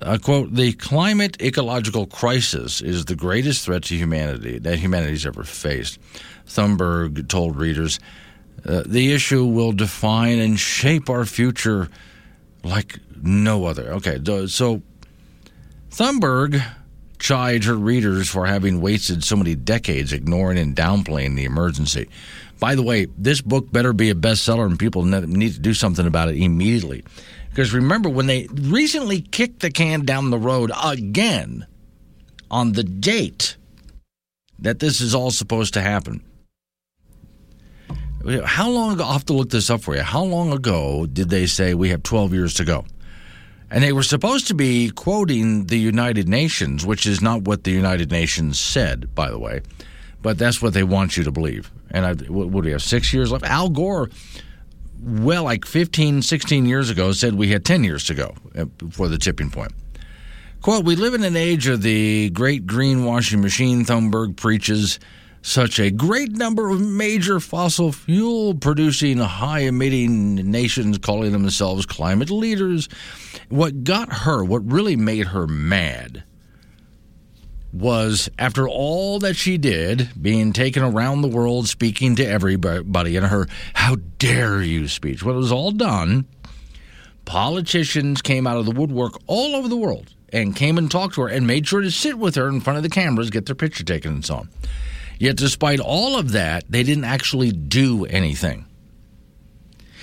Uh, 0.00 0.18
quote, 0.18 0.52
the 0.52 0.72
climate 0.72 1.40
ecological 1.40 2.04
crisis 2.06 2.82
is 2.82 3.06
the 3.06 3.14
greatest 3.14 3.64
threat 3.64 3.84
to 3.84 3.96
humanity 3.96 4.58
that 4.58 4.78
humanity's 4.78 5.24
ever 5.24 5.44
faced. 5.44 5.98
Thunberg 6.46 7.28
told 7.28 7.56
readers, 7.56 8.00
uh, 8.66 8.82
the 8.84 9.12
issue 9.12 9.44
will 9.46 9.72
define 9.72 10.40
and 10.40 10.58
shape 10.58 11.08
our 11.08 11.24
future 11.24 11.88
like 12.62 12.98
no 13.22 13.64
other. 13.64 13.92
Okay, 13.92 14.18
so 14.46 14.82
Thunberg 15.90 16.62
chide 17.24 17.64
her 17.64 17.74
readers 17.74 18.28
for 18.28 18.44
having 18.44 18.82
wasted 18.82 19.24
so 19.24 19.34
many 19.34 19.54
decades 19.54 20.12
ignoring 20.12 20.58
and 20.58 20.76
downplaying 20.76 21.34
the 21.36 21.46
emergency. 21.46 22.06
By 22.60 22.74
the 22.74 22.82
way, 22.82 23.06
this 23.16 23.40
book 23.40 23.72
better 23.72 23.94
be 23.94 24.10
a 24.10 24.14
bestseller 24.14 24.66
and 24.66 24.78
people 24.78 25.04
need 25.04 25.54
to 25.54 25.58
do 25.58 25.72
something 25.72 26.06
about 26.06 26.28
it 26.28 26.36
immediately. 26.36 27.02
Because 27.48 27.72
remember, 27.72 28.10
when 28.10 28.26
they 28.26 28.46
recently 28.52 29.22
kicked 29.22 29.60
the 29.60 29.70
can 29.70 30.04
down 30.04 30.28
the 30.28 30.38
road 30.38 30.70
again 30.84 31.66
on 32.50 32.72
the 32.72 32.84
date 32.84 33.56
that 34.58 34.80
this 34.80 35.00
is 35.00 35.14
all 35.14 35.30
supposed 35.30 35.72
to 35.74 35.80
happen. 35.80 36.22
How 38.44 38.68
long 38.68 38.92
ago? 38.92 39.04
I'll 39.04 39.12
have 39.14 39.24
to 39.26 39.32
look 39.32 39.48
this 39.48 39.70
up 39.70 39.80
for 39.80 39.96
you. 39.96 40.02
How 40.02 40.22
long 40.22 40.52
ago 40.52 41.06
did 41.06 41.30
they 41.30 41.46
say 41.46 41.72
we 41.72 41.88
have 41.88 42.02
12 42.02 42.34
years 42.34 42.52
to 42.54 42.64
go? 42.64 42.84
And 43.74 43.82
they 43.82 43.92
were 43.92 44.04
supposed 44.04 44.46
to 44.46 44.54
be 44.54 44.90
quoting 44.90 45.66
the 45.66 45.76
United 45.76 46.28
Nations, 46.28 46.86
which 46.86 47.06
is 47.06 47.20
not 47.20 47.42
what 47.42 47.64
the 47.64 47.72
United 47.72 48.08
Nations 48.08 48.56
said, 48.56 49.12
by 49.16 49.28
the 49.28 49.38
way, 49.38 49.62
but 50.22 50.38
that's 50.38 50.62
what 50.62 50.74
they 50.74 50.84
want 50.84 51.16
you 51.16 51.24
to 51.24 51.32
believe. 51.32 51.72
And 51.90 52.06
I, 52.06 52.14
what 52.30 52.52
do 52.52 52.58
we 52.66 52.70
have, 52.70 52.84
six 52.84 53.12
years 53.12 53.32
left? 53.32 53.44
Al 53.44 53.68
Gore, 53.70 54.10
well, 55.02 55.42
like 55.42 55.64
15, 55.64 56.22
16 56.22 56.66
years 56.66 56.88
ago, 56.88 57.10
said 57.10 57.34
we 57.34 57.48
had 57.48 57.64
10 57.64 57.82
years 57.82 58.04
to 58.04 58.14
go 58.14 58.36
uh, 58.56 58.66
for 58.92 59.08
the 59.08 59.18
tipping 59.18 59.50
point. 59.50 59.72
Quote, 60.62 60.84
we 60.84 60.94
live 60.94 61.14
in 61.14 61.24
an 61.24 61.34
age 61.34 61.66
of 61.66 61.82
the 61.82 62.30
great 62.30 62.68
greenwashing 62.68 63.40
machine, 63.40 63.84
Thunberg 63.84 64.36
preaches 64.36 65.00
such 65.44 65.78
a 65.78 65.90
great 65.90 66.32
number 66.32 66.70
of 66.70 66.80
major 66.80 67.38
fossil 67.38 67.92
fuel 67.92 68.54
producing 68.54 69.18
high 69.18 69.60
emitting 69.60 70.36
nations 70.36 70.96
calling 70.96 71.32
themselves 71.32 71.84
climate 71.84 72.30
leaders. 72.30 72.88
What 73.50 73.84
got 73.84 74.10
her, 74.10 74.42
what 74.42 74.64
really 74.64 74.96
made 74.96 75.26
her 75.28 75.46
mad, 75.46 76.24
was 77.74 78.30
after 78.38 78.66
all 78.66 79.18
that 79.18 79.36
she 79.36 79.58
did, 79.58 80.08
being 80.20 80.54
taken 80.54 80.82
around 80.82 81.20
the 81.20 81.28
world, 81.28 81.68
speaking 81.68 82.16
to 82.16 82.24
everybody 82.24 83.14
in 83.14 83.24
her 83.24 83.46
how 83.74 83.96
dare 84.18 84.62
you 84.62 84.88
speech. 84.88 85.22
When 85.22 85.34
it 85.34 85.38
was 85.38 85.52
all 85.52 85.72
done, 85.72 86.24
politicians 87.26 88.22
came 88.22 88.46
out 88.46 88.56
of 88.56 88.64
the 88.64 88.72
woodwork 88.72 89.18
all 89.26 89.54
over 89.56 89.68
the 89.68 89.76
world 89.76 90.14
and 90.32 90.56
came 90.56 90.78
and 90.78 90.90
talked 90.90 91.16
to 91.16 91.20
her 91.20 91.28
and 91.28 91.46
made 91.46 91.68
sure 91.68 91.82
to 91.82 91.90
sit 91.90 92.18
with 92.18 92.34
her 92.36 92.48
in 92.48 92.62
front 92.62 92.78
of 92.78 92.82
the 92.82 92.88
cameras, 92.88 93.28
get 93.28 93.44
their 93.44 93.54
picture 93.54 93.84
taken, 93.84 94.14
and 94.14 94.24
so 94.24 94.36
on. 94.36 94.48
Yet, 95.18 95.36
despite 95.36 95.80
all 95.80 96.18
of 96.18 96.32
that, 96.32 96.64
they 96.68 96.82
didn't 96.82 97.04
actually 97.04 97.52
do 97.52 98.04
anything. 98.04 98.66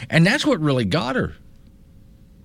And 0.10 0.26
that's 0.26 0.46
what 0.46 0.60
really 0.60 0.86
got 0.86 1.16
her. 1.16 1.36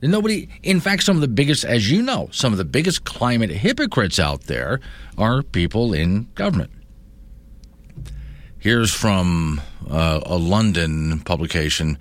Nobody, 0.02 0.48
in 0.62 0.81
fact, 0.81 1.05
some 1.05 1.16
of 1.16 1.22
the 1.22 1.29
biggest, 1.29 1.64
as 1.64 1.90
you 1.90 2.02
know, 2.02 2.29
some 2.31 2.52
of 2.52 2.59
the 2.59 2.64
biggest 2.64 3.05
climate 3.05 3.50
hypocrites 3.50 4.18
out 4.18 4.42
there 4.42 4.81
are 5.16 5.42
people 5.42 5.94
in 5.94 6.29
government. 6.35 6.70
Here's 8.59 8.92
from 8.92 9.61
uh, 9.88 10.20
a 10.26 10.37
London 10.37 11.20
publication. 11.20 11.98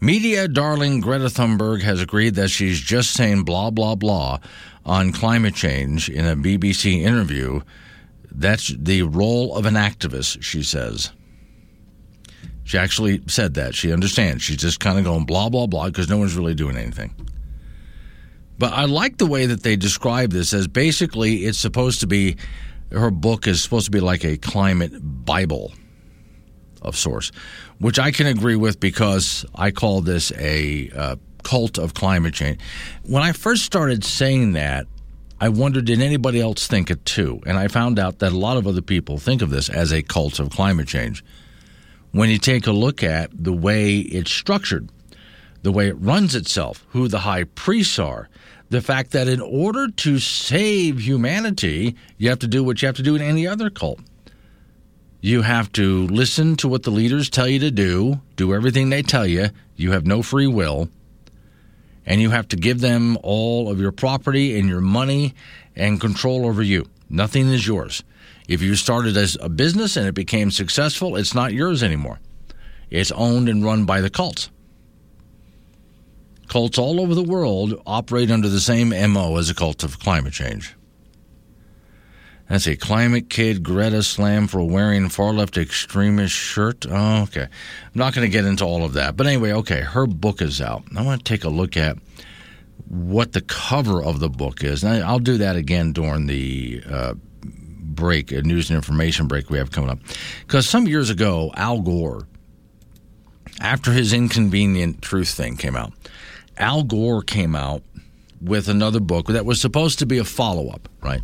Media 0.00 0.48
darling 0.48 1.00
Greta 1.00 1.26
Thunberg 1.26 1.82
has 1.82 2.02
agreed 2.02 2.34
that 2.34 2.48
she's 2.48 2.80
just 2.80 3.12
saying 3.12 3.44
blah, 3.44 3.70
blah, 3.70 3.94
blah 3.94 4.38
on 4.84 5.12
climate 5.12 5.54
change 5.54 6.08
in 6.08 6.26
a 6.26 6.36
BBC 6.36 7.02
interview 7.02 7.60
that's 8.34 8.68
the 8.76 9.02
role 9.02 9.56
of 9.56 9.66
an 9.66 9.74
activist, 9.74 10.42
she 10.42 10.62
says. 10.62 11.12
She 12.64 12.78
actually 12.78 13.22
said 13.26 13.54
that. 13.54 13.74
She 13.74 13.92
understands. 13.92 14.42
She's 14.42 14.58
just 14.58 14.80
kind 14.80 14.98
of 14.98 15.04
going 15.04 15.24
blah, 15.24 15.48
blah, 15.48 15.66
blah 15.66 15.86
because 15.86 16.08
no 16.08 16.18
one's 16.18 16.36
really 16.36 16.54
doing 16.54 16.76
anything. 16.76 17.14
But 18.58 18.72
I 18.72 18.84
like 18.84 19.18
the 19.18 19.26
way 19.26 19.46
that 19.46 19.62
they 19.62 19.76
describe 19.76 20.30
this 20.30 20.52
as 20.52 20.68
basically 20.68 21.44
it's 21.46 21.58
supposed 21.58 22.00
to 22.00 22.06
be, 22.06 22.36
her 22.92 23.10
book 23.10 23.46
is 23.46 23.62
supposed 23.62 23.86
to 23.86 23.90
be 23.90 24.00
like 24.00 24.24
a 24.24 24.36
climate 24.36 24.92
Bible 25.02 25.72
of 26.80 26.96
sorts, 26.96 27.32
which 27.78 27.98
I 27.98 28.10
can 28.10 28.26
agree 28.26 28.56
with 28.56 28.78
because 28.78 29.44
I 29.54 29.70
call 29.70 30.00
this 30.00 30.32
a 30.38 30.90
uh, 30.90 31.16
cult 31.42 31.78
of 31.78 31.94
climate 31.94 32.34
change. 32.34 32.60
When 33.02 33.22
I 33.22 33.32
first 33.32 33.64
started 33.64 34.04
saying 34.04 34.52
that, 34.52 34.86
I 35.42 35.48
wondered, 35.48 35.86
did 35.86 36.00
anybody 36.00 36.40
else 36.40 36.68
think 36.68 36.88
it 36.88 37.04
too? 37.04 37.40
And 37.44 37.58
I 37.58 37.66
found 37.66 37.98
out 37.98 38.20
that 38.20 38.30
a 38.30 38.38
lot 38.38 38.56
of 38.56 38.68
other 38.68 38.80
people 38.80 39.18
think 39.18 39.42
of 39.42 39.50
this 39.50 39.68
as 39.68 39.90
a 39.90 40.00
cult 40.00 40.38
of 40.38 40.50
climate 40.50 40.86
change. 40.86 41.24
When 42.12 42.30
you 42.30 42.38
take 42.38 42.68
a 42.68 42.70
look 42.70 43.02
at 43.02 43.30
the 43.34 43.52
way 43.52 43.98
it's 43.98 44.30
structured, 44.30 44.88
the 45.62 45.72
way 45.72 45.88
it 45.88 45.94
runs 45.94 46.36
itself, 46.36 46.86
who 46.90 47.08
the 47.08 47.18
high 47.18 47.42
priests 47.42 47.98
are, 47.98 48.28
the 48.70 48.80
fact 48.80 49.10
that 49.10 49.26
in 49.26 49.40
order 49.40 49.88
to 49.88 50.20
save 50.20 51.00
humanity, 51.00 51.96
you 52.18 52.28
have 52.28 52.38
to 52.38 52.46
do 52.46 52.62
what 52.62 52.80
you 52.80 52.86
have 52.86 52.94
to 52.94 53.02
do 53.02 53.16
in 53.16 53.22
any 53.22 53.44
other 53.44 53.68
cult. 53.68 53.98
You 55.20 55.42
have 55.42 55.72
to 55.72 56.06
listen 56.06 56.54
to 56.58 56.68
what 56.68 56.84
the 56.84 56.92
leaders 56.92 57.28
tell 57.28 57.48
you 57.48 57.58
to 57.58 57.72
do, 57.72 58.20
do 58.36 58.54
everything 58.54 58.90
they 58.90 59.02
tell 59.02 59.26
you. 59.26 59.48
You 59.74 59.90
have 59.90 60.06
no 60.06 60.22
free 60.22 60.46
will. 60.46 60.88
And 62.04 62.20
you 62.20 62.30
have 62.30 62.48
to 62.48 62.56
give 62.56 62.80
them 62.80 63.16
all 63.22 63.70
of 63.70 63.80
your 63.80 63.92
property 63.92 64.58
and 64.58 64.68
your 64.68 64.80
money 64.80 65.34
and 65.76 66.00
control 66.00 66.46
over 66.46 66.62
you. 66.62 66.86
Nothing 67.08 67.48
is 67.48 67.66
yours. 67.66 68.02
If 68.48 68.60
you 68.60 68.74
started 68.74 69.16
as 69.16 69.36
a 69.40 69.48
business 69.48 69.96
and 69.96 70.06
it 70.06 70.14
became 70.14 70.50
successful, 70.50 71.16
it's 71.16 71.34
not 71.34 71.52
yours 71.52 71.82
anymore. 71.82 72.18
It's 72.90 73.12
owned 73.12 73.48
and 73.48 73.64
run 73.64 73.84
by 73.84 74.00
the 74.00 74.10
cults. 74.10 74.50
Cults 76.48 76.76
all 76.76 77.00
over 77.00 77.14
the 77.14 77.22
world 77.22 77.80
operate 77.86 78.30
under 78.30 78.48
the 78.48 78.60
same 78.60 78.90
MO 78.90 79.36
as 79.36 79.48
a 79.48 79.54
cult 79.54 79.84
of 79.84 79.98
climate 79.98 80.34
change. 80.34 80.74
That's 82.48 82.66
a 82.66 82.76
climate 82.76 83.30
kid 83.30 83.62
Greta 83.62 84.02
slam 84.02 84.46
for 84.46 84.62
wearing 84.62 85.08
far 85.08 85.32
left 85.32 85.56
extremist 85.56 86.34
shirt. 86.34 86.84
Oh, 86.88 87.22
okay. 87.22 87.44
I'm 87.44 87.48
not 87.94 88.14
going 88.14 88.26
to 88.26 88.32
get 88.32 88.44
into 88.44 88.64
all 88.64 88.84
of 88.84 88.92
that. 88.94 89.16
But 89.16 89.26
anyway, 89.26 89.52
okay, 89.52 89.80
her 89.80 90.06
book 90.06 90.42
is 90.42 90.60
out. 90.60 90.82
I 90.96 91.02
want 91.02 91.24
to 91.24 91.28
take 91.28 91.44
a 91.44 91.48
look 91.48 91.76
at 91.76 91.96
what 92.88 93.32
the 93.32 93.40
cover 93.40 94.02
of 94.02 94.20
the 94.20 94.28
book 94.28 94.62
is. 94.62 94.84
And 94.84 95.02
I'll 95.02 95.18
do 95.18 95.38
that 95.38 95.56
again 95.56 95.92
during 95.92 96.26
the 96.26 96.82
uh, 96.88 97.14
break, 97.42 98.32
a 98.32 98.42
news 98.42 98.70
and 98.70 98.76
information 98.76 99.28
break 99.28 99.48
we 99.48 99.58
have 99.58 99.70
coming 99.70 99.90
up. 99.90 100.00
Because 100.40 100.68
some 100.68 100.86
years 100.86 101.10
ago, 101.10 101.52
Al 101.54 101.80
Gore, 101.80 102.26
after 103.60 103.92
his 103.92 104.12
inconvenient 104.12 105.00
truth 105.00 105.30
thing 105.30 105.56
came 105.56 105.76
out, 105.76 105.92
Al 106.58 106.82
Gore 106.82 107.22
came 107.22 107.54
out 107.54 107.82
with 108.40 108.68
another 108.68 109.00
book 109.00 109.28
that 109.28 109.46
was 109.46 109.60
supposed 109.60 110.00
to 110.00 110.06
be 110.06 110.18
a 110.18 110.24
follow 110.24 110.68
up, 110.68 110.88
right? 111.00 111.22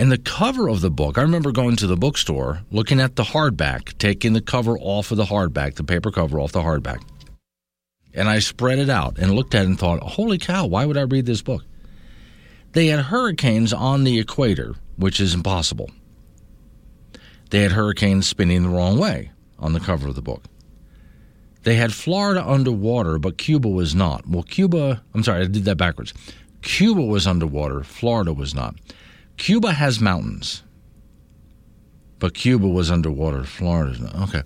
And 0.00 0.10
the 0.10 0.16
cover 0.16 0.68
of 0.68 0.80
the 0.80 0.90
book, 0.90 1.18
I 1.18 1.20
remember 1.20 1.52
going 1.52 1.76
to 1.76 1.86
the 1.86 1.94
bookstore, 1.94 2.62
looking 2.70 3.02
at 3.02 3.16
the 3.16 3.22
hardback, 3.22 3.98
taking 3.98 4.32
the 4.32 4.40
cover 4.40 4.78
off 4.78 5.10
of 5.10 5.18
the 5.18 5.26
hardback, 5.26 5.74
the 5.74 5.84
paper 5.84 6.10
cover 6.10 6.40
off 6.40 6.52
the 6.52 6.62
hardback. 6.62 7.02
And 8.14 8.26
I 8.26 8.38
spread 8.38 8.78
it 8.78 8.88
out 8.88 9.18
and 9.18 9.34
looked 9.34 9.54
at 9.54 9.64
it 9.64 9.68
and 9.68 9.78
thought, 9.78 10.02
holy 10.02 10.38
cow, 10.38 10.64
why 10.64 10.86
would 10.86 10.96
I 10.96 11.02
read 11.02 11.26
this 11.26 11.42
book? 11.42 11.66
They 12.72 12.86
had 12.86 13.00
hurricanes 13.00 13.74
on 13.74 14.04
the 14.04 14.18
equator, 14.18 14.74
which 14.96 15.20
is 15.20 15.34
impossible. 15.34 15.90
They 17.50 17.60
had 17.60 17.72
hurricanes 17.72 18.26
spinning 18.26 18.62
the 18.62 18.70
wrong 18.70 18.98
way 18.98 19.32
on 19.58 19.74
the 19.74 19.80
cover 19.80 20.08
of 20.08 20.14
the 20.14 20.22
book. 20.22 20.44
They 21.64 21.74
had 21.74 21.92
Florida 21.92 22.42
underwater, 22.42 23.18
but 23.18 23.36
Cuba 23.36 23.68
was 23.68 23.94
not. 23.94 24.26
Well, 24.26 24.44
Cuba, 24.44 25.02
I'm 25.12 25.22
sorry, 25.22 25.42
I 25.42 25.46
did 25.46 25.66
that 25.66 25.76
backwards. 25.76 26.14
Cuba 26.62 27.02
was 27.02 27.26
underwater, 27.26 27.84
Florida 27.84 28.32
was 28.32 28.54
not. 28.54 28.76
Cuba 29.40 29.72
has 29.72 30.00
mountains, 30.02 30.62
but 32.18 32.34
Cuba 32.34 32.68
was 32.68 32.90
underwater, 32.90 33.42
Florida's 33.42 33.98
not. 33.98 34.14
Okay. 34.28 34.42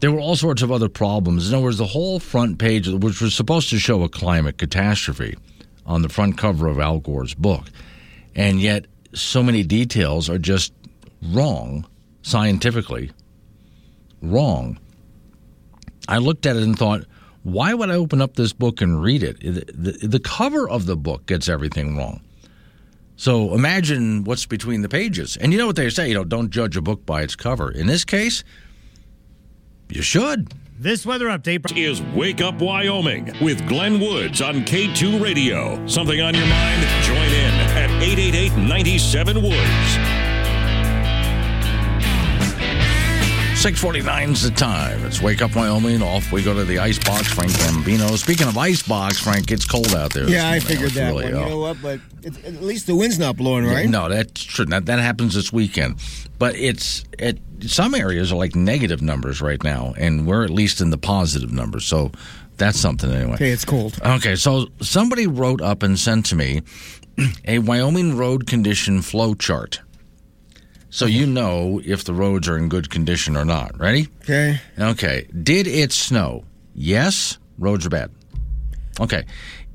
There 0.00 0.10
were 0.10 0.18
all 0.18 0.34
sorts 0.34 0.62
of 0.62 0.72
other 0.72 0.88
problems. 0.88 1.50
In 1.50 1.54
other 1.54 1.64
words, 1.64 1.76
the 1.76 1.84
whole 1.84 2.18
front 2.18 2.58
page, 2.58 2.88
which 2.88 3.20
was 3.20 3.34
supposed 3.34 3.68
to 3.68 3.78
show 3.78 4.02
a 4.02 4.08
climate 4.08 4.56
catastrophe 4.56 5.36
on 5.84 6.00
the 6.00 6.08
front 6.08 6.38
cover 6.38 6.68
of 6.68 6.78
Al 6.78 7.00
Gore's 7.00 7.34
book, 7.34 7.66
and 8.34 8.62
yet 8.62 8.86
so 9.12 9.42
many 9.42 9.62
details 9.62 10.30
are 10.30 10.38
just 10.38 10.72
wrong, 11.22 11.86
scientifically 12.22 13.10
wrong. 14.22 14.78
I 16.08 16.16
looked 16.16 16.46
at 16.46 16.56
it 16.56 16.62
and 16.62 16.78
thought, 16.78 17.04
why 17.42 17.74
would 17.74 17.90
I 17.90 17.94
open 17.94 18.22
up 18.22 18.36
this 18.36 18.54
book 18.54 18.80
and 18.80 19.02
read 19.02 19.22
it? 19.22 19.40
The, 19.40 19.70
the, 19.70 20.06
the 20.06 20.20
cover 20.20 20.66
of 20.66 20.86
the 20.86 20.96
book 20.96 21.26
gets 21.26 21.46
everything 21.46 21.98
wrong. 21.98 22.22
So 23.20 23.52
imagine 23.52 24.24
what's 24.24 24.46
between 24.46 24.80
the 24.80 24.88
pages. 24.88 25.36
And 25.36 25.52
you 25.52 25.58
know 25.58 25.66
what 25.66 25.76
they 25.76 25.90
say, 25.90 26.08
you 26.08 26.14
know, 26.14 26.24
don't 26.24 26.48
judge 26.48 26.74
a 26.78 26.80
book 26.80 27.04
by 27.04 27.20
its 27.20 27.36
cover. 27.36 27.70
In 27.70 27.86
this 27.86 28.02
case, 28.02 28.44
you 29.90 30.00
should. 30.00 30.54
This 30.78 31.04
weather 31.04 31.26
update 31.26 31.76
is 31.76 32.00
Wake 32.00 32.40
Up 32.40 32.62
Wyoming 32.62 33.34
with 33.42 33.68
Glenn 33.68 34.00
Woods 34.00 34.40
on 34.40 34.64
K2 34.64 35.22
Radio. 35.22 35.86
Something 35.86 36.22
on 36.22 36.34
your 36.34 36.46
mind? 36.46 36.80
Join 37.04 37.18
in 37.18 37.54
at 37.76 37.90
888 38.02 38.56
97 38.56 39.42
Woods. 39.42 40.29
649 43.60 44.30
is 44.30 44.42
the 44.42 44.50
time. 44.52 45.04
It's 45.04 45.20
Wake 45.20 45.42
Up 45.42 45.54
Wyoming. 45.54 46.00
Off 46.00 46.32
we 46.32 46.42
go 46.42 46.54
to 46.54 46.64
the 46.64 46.78
icebox. 46.78 47.30
Frank 47.30 47.50
Gambino. 47.50 48.16
Speaking 48.16 48.48
of 48.48 48.56
icebox, 48.56 49.18
Frank, 49.18 49.50
it's 49.50 49.66
cold 49.66 49.94
out 49.94 50.14
there. 50.14 50.26
Yeah, 50.26 50.48
I 50.48 50.60
figured 50.60 50.92
that 50.92 51.08
really, 51.08 51.24
one. 51.30 51.42
You 51.42 51.48
know 51.50 51.58
what? 51.58 51.82
But 51.82 52.00
at 52.24 52.62
least 52.62 52.86
the 52.86 52.96
wind's 52.96 53.18
not 53.18 53.36
blowing, 53.36 53.66
right? 53.66 53.86
No, 53.86 54.08
that's 54.08 54.42
true. 54.42 54.64
That, 54.64 54.86
that 54.86 54.98
happens 54.98 55.34
this 55.34 55.52
weekend. 55.52 55.96
But 56.38 56.56
it's 56.56 57.04
it, 57.18 57.38
some 57.66 57.94
areas 57.94 58.32
are 58.32 58.36
like 58.36 58.56
negative 58.56 59.02
numbers 59.02 59.42
right 59.42 59.62
now, 59.62 59.92
and 59.98 60.26
we're 60.26 60.42
at 60.42 60.48
least 60.48 60.80
in 60.80 60.88
the 60.88 60.96
positive 60.96 61.52
numbers. 61.52 61.84
So 61.84 62.12
that's 62.56 62.80
something 62.80 63.12
anyway. 63.12 63.34
Okay, 63.34 63.50
it's 63.50 63.66
cold. 63.66 64.00
Okay, 64.02 64.36
so 64.36 64.68
somebody 64.80 65.26
wrote 65.26 65.60
up 65.60 65.82
and 65.82 65.98
sent 65.98 66.24
to 66.26 66.34
me 66.34 66.62
a 67.44 67.58
Wyoming 67.58 68.16
road 68.16 68.46
condition 68.46 69.02
flow 69.02 69.34
chart. 69.34 69.80
So 70.90 71.06
you 71.06 71.26
know 71.26 71.80
if 71.84 72.04
the 72.04 72.12
roads 72.12 72.48
are 72.48 72.56
in 72.58 72.68
good 72.68 72.90
condition 72.90 73.36
or 73.36 73.44
not. 73.44 73.78
Ready? 73.78 74.08
Okay. 74.22 74.60
Okay. 74.78 75.26
Did 75.42 75.66
it 75.66 75.92
snow? 75.92 76.44
Yes. 76.74 77.38
Roads 77.58 77.86
are 77.86 77.90
bad. 77.90 78.10
Okay. 79.00 79.24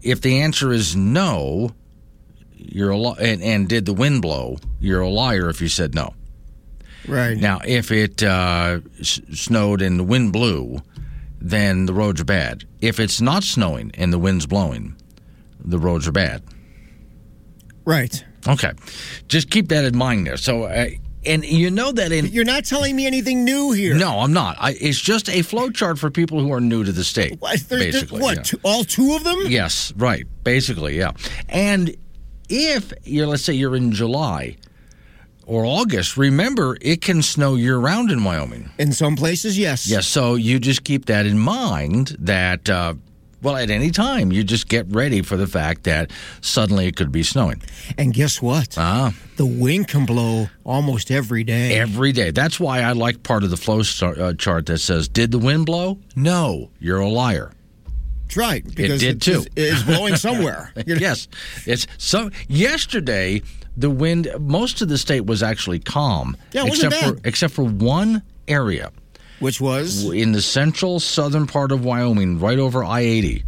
If 0.02 0.22
the 0.22 0.42
answer 0.42 0.72
is 0.74 0.96
no, 0.96 1.72
you're 2.54 2.90
a 2.92 2.98
li- 2.98 3.16
and, 3.20 3.42
and 3.42 3.68
did 3.70 3.86
the 3.86 3.94
wind 3.94 4.22
blow? 4.22 4.58
You're 4.80 5.02
a 5.02 5.10
liar 5.10 5.50
if 5.50 5.62
you 5.62 5.68
said 5.70 5.96
no. 5.96 6.14
Right. 7.08 7.38
Now, 7.38 7.60
if 7.66 7.92
it 7.92 8.22
uh, 8.22 8.80
s- 9.00 9.22
snowed 9.34 9.82
and 9.82 10.00
the 10.00 10.04
wind 10.04 10.34
blew, 10.34 10.80
then 11.40 11.86
the 11.86 11.94
roads 11.94 12.20
are 12.20 12.26
bad. 12.26 12.66
If 12.82 13.00
it's 13.00 13.22
not 13.22 13.44
snowing 13.44 13.92
and 13.94 14.12
the 14.12 14.20
wind's 14.20 14.48
blowing, 14.48 14.96
the 15.64 15.78
roads 15.80 16.08
are 16.08 16.12
bad. 16.12 16.44
Right. 17.86 18.24
Okay, 18.48 18.72
just 19.28 19.50
keep 19.50 19.70
that 19.70 19.86
in 19.86 19.98
mind 19.98 20.28
there. 20.28 20.38
So, 20.38 20.64
uh, 20.64 20.88
and 21.26 21.44
you 21.46 21.72
know 21.72 21.92
that 21.92 22.12
in 22.12 22.28
You're 22.28 22.46
not 22.46 22.66
telling 22.66 22.96
me 22.96 23.06
anything 23.06 23.44
new 23.44 23.72
here. 23.72 23.96
no, 23.96 24.20
I'm 24.20 24.34
not. 24.34 24.58
I, 24.60 24.72
it's 24.80 25.00
just 25.00 25.30
a 25.30 25.42
flow 25.42 25.70
chart 25.70 25.98
for 26.00 26.10
people 26.12 26.40
who 26.40 26.52
are 26.54 26.62
new 26.62 26.84
to 26.84 26.92
the 26.92 27.04
state. 27.04 27.40
What, 27.40 27.60
there's- 27.70 27.86
basically, 27.86 28.22
what 28.22 28.38
yeah. 28.38 28.44
two, 28.44 28.60
all 28.64 28.84
two 28.84 29.16
of 29.16 29.24
them? 29.24 29.38
Yes, 29.48 29.94
right. 29.98 30.26
Basically, 30.44 30.98
yeah. 30.98 31.12
And 31.50 31.96
if 32.50 32.94
you're, 33.04 33.28
let's 33.28 33.44
say, 33.44 33.54
you're 33.54 33.76
in 33.76 33.92
July 33.92 34.56
or 35.46 35.66
August, 35.66 36.18
remember 36.18 36.78
it 36.82 37.02
can 37.02 37.22
snow 37.22 37.56
year 37.56 37.78
round 37.78 38.12
in 38.12 38.24
Wyoming. 38.24 38.70
In 38.78 38.92
some 38.94 39.16
places, 39.16 39.58
yes. 39.58 39.88
Yes, 39.88 40.08
so 40.08 40.36
you 40.36 40.60
just 40.60 40.84
keep 40.84 41.06
that 41.06 41.26
in 41.26 41.38
mind 41.40 42.16
that, 42.20 42.70
uh, 42.70 42.96
well, 43.42 43.56
at 43.58 43.70
any 43.70 43.92
time, 43.92 44.32
you 44.32 44.44
just 44.44 44.68
get 44.68 44.86
ready 44.90 45.22
for 45.22 45.38
the 45.38 45.48
fact 45.48 45.84
that 45.84 46.12
suddenly 46.42 46.88
it 46.88 46.96
could 46.96 47.12
be 47.12 47.24
snowing. 47.24 47.62
And 47.98 48.14
guess 48.14 48.42
what? 48.42 48.76
Ah, 48.78 49.14
The 49.38 49.46
wind 49.46 49.88
can 49.88 50.06
blow 50.06 50.50
almost 50.64 51.12
every 51.12 51.44
day. 51.44 51.78
every 51.78 52.12
day. 52.12 52.32
That's 52.32 52.60
why 52.60 52.82
I 52.82 52.94
like 52.94 53.24
part 53.24 53.44
of 53.44 53.50
the 53.52 53.58
flow 53.58 53.84
star, 53.84 54.20
uh, 54.20 54.34
chart 54.34 54.66
that 54.68 54.80
says, 54.80 55.08
Did 55.08 55.32
the 55.32 55.40
wind 55.40 55.66
blow? 55.66 56.00
No, 56.16 56.72
you're 56.80 57.00
a 57.02 57.10
liar. 57.10 57.52
That's 58.24 58.38
right. 58.38 58.64
Because 58.76 59.02
did 59.02 59.18
it's- 59.28 59.44
too. 59.46 59.50
It's 59.56 59.84
blowing 59.84 60.16
somewhere. 60.16 60.74
Yes, 60.88 61.28
it's 61.68 61.86
so. 62.00 62.32
Yesterday, 62.48 63.42
the 63.78 63.90
wind, 63.92 64.28
most 64.40 64.82
of 64.82 64.88
the 64.90 64.98
state 64.98 65.26
was 65.28 65.44
actually 65.44 65.80
calm, 65.80 66.36
Yeah, 66.52 66.66
it 66.66 66.70
wasn't 66.70 66.94
except 66.94 67.18
for 67.22 67.28
except 67.28 67.54
for 67.54 67.66
one 67.66 68.24
area 68.48 68.92
Which 69.40 69.60
was? 69.60 70.06
in 70.06 70.32
the 70.32 70.42
central 70.42 71.00
southern 71.00 71.48
part 71.48 71.72
of 71.72 71.84
Wyoming, 71.84 72.40
right 72.40 72.60
over 72.60 72.84
I 72.84 73.02
eighty. 73.02 73.44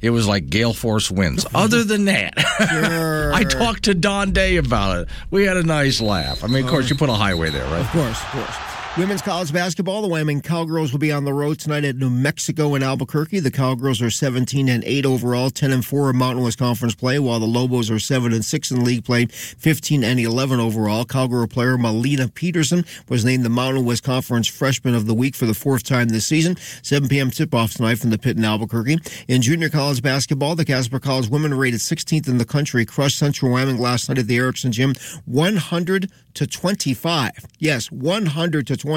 It 0.00 0.10
was 0.10 0.28
like 0.28 0.48
gale 0.48 0.74
force 0.74 1.10
winds. 1.10 1.44
Other 1.54 1.82
than 1.82 2.04
that, 2.04 2.34
I 3.34 3.44
talked 3.44 3.84
to 3.84 3.94
Don 3.94 4.32
Day 4.32 4.56
about 4.56 4.98
it. 4.98 5.08
We 5.30 5.44
had 5.44 5.56
a 5.56 5.64
nice 5.64 6.00
laugh. 6.00 6.44
I 6.44 6.46
mean, 6.46 6.64
of 6.64 6.70
course, 6.70 6.88
you 6.88 6.96
put 6.96 7.08
a 7.08 7.14
highway 7.14 7.50
there, 7.50 7.64
right? 7.66 7.80
Of 7.80 7.90
course, 7.90 8.22
of 8.22 8.28
course. 8.28 8.56
Women's 8.98 9.22
college 9.22 9.52
basketball. 9.52 10.02
The 10.02 10.08
Wyoming 10.08 10.40
Cowgirls 10.40 10.90
will 10.90 10.98
be 10.98 11.12
on 11.12 11.24
the 11.24 11.32
road 11.32 11.60
tonight 11.60 11.84
at 11.84 11.94
New 11.94 12.10
Mexico 12.10 12.74
and 12.74 12.82
Albuquerque. 12.82 13.38
The 13.38 13.50
Cowgirls 13.52 14.02
are 14.02 14.10
17 14.10 14.68
and 14.68 14.82
8 14.82 15.06
overall, 15.06 15.50
10 15.50 15.70
and 15.70 15.86
4 15.86 16.10
in 16.10 16.16
Mountain 16.16 16.42
West 16.42 16.58
Conference 16.58 16.96
play, 16.96 17.20
while 17.20 17.38
the 17.38 17.46
Lobos 17.46 17.92
are 17.92 18.00
7 18.00 18.32
and 18.32 18.44
6 18.44 18.70
in 18.72 18.84
league 18.84 19.04
play, 19.04 19.26
15 19.26 20.02
and 20.02 20.18
11 20.18 20.58
overall. 20.58 21.04
Cowgirl 21.04 21.46
player 21.46 21.78
Melina 21.78 22.26
Peterson 22.26 22.84
was 23.08 23.24
named 23.24 23.44
the 23.44 23.48
Mountain 23.48 23.84
West 23.84 24.02
Conference 24.02 24.48
Freshman 24.48 24.96
of 24.96 25.06
the 25.06 25.14
Week 25.14 25.36
for 25.36 25.46
the 25.46 25.54
fourth 25.54 25.84
time 25.84 26.08
this 26.08 26.26
season. 26.26 26.56
7 26.82 27.08
p.m. 27.08 27.30
tip-off 27.30 27.74
tonight 27.74 28.00
from 28.00 28.10
the 28.10 28.18
pit 28.18 28.36
in 28.36 28.44
Albuquerque. 28.44 28.98
In 29.28 29.42
junior 29.42 29.68
college 29.68 30.02
basketball, 30.02 30.56
the 30.56 30.64
Casper 30.64 30.98
College 30.98 31.28
women 31.28 31.54
rated 31.54 31.78
16th 31.78 32.26
in 32.26 32.38
the 32.38 32.44
country 32.44 32.84
crushed 32.84 33.18
Central 33.18 33.52
Wyoming 33.52 33.78
last 33.78 34.08
night 34.08 34.18
at 34.18 34.26
the 34.26 34.38
Erickson 34.38 34.72
Gym, 34.72 34.96
100 35.24 36.10
to 36.34 36.46
25. 36.48 37.46
Yes, 37.60 37.92
100 37.92 38.66
to 38.66 38.76
25. 38.76 38.87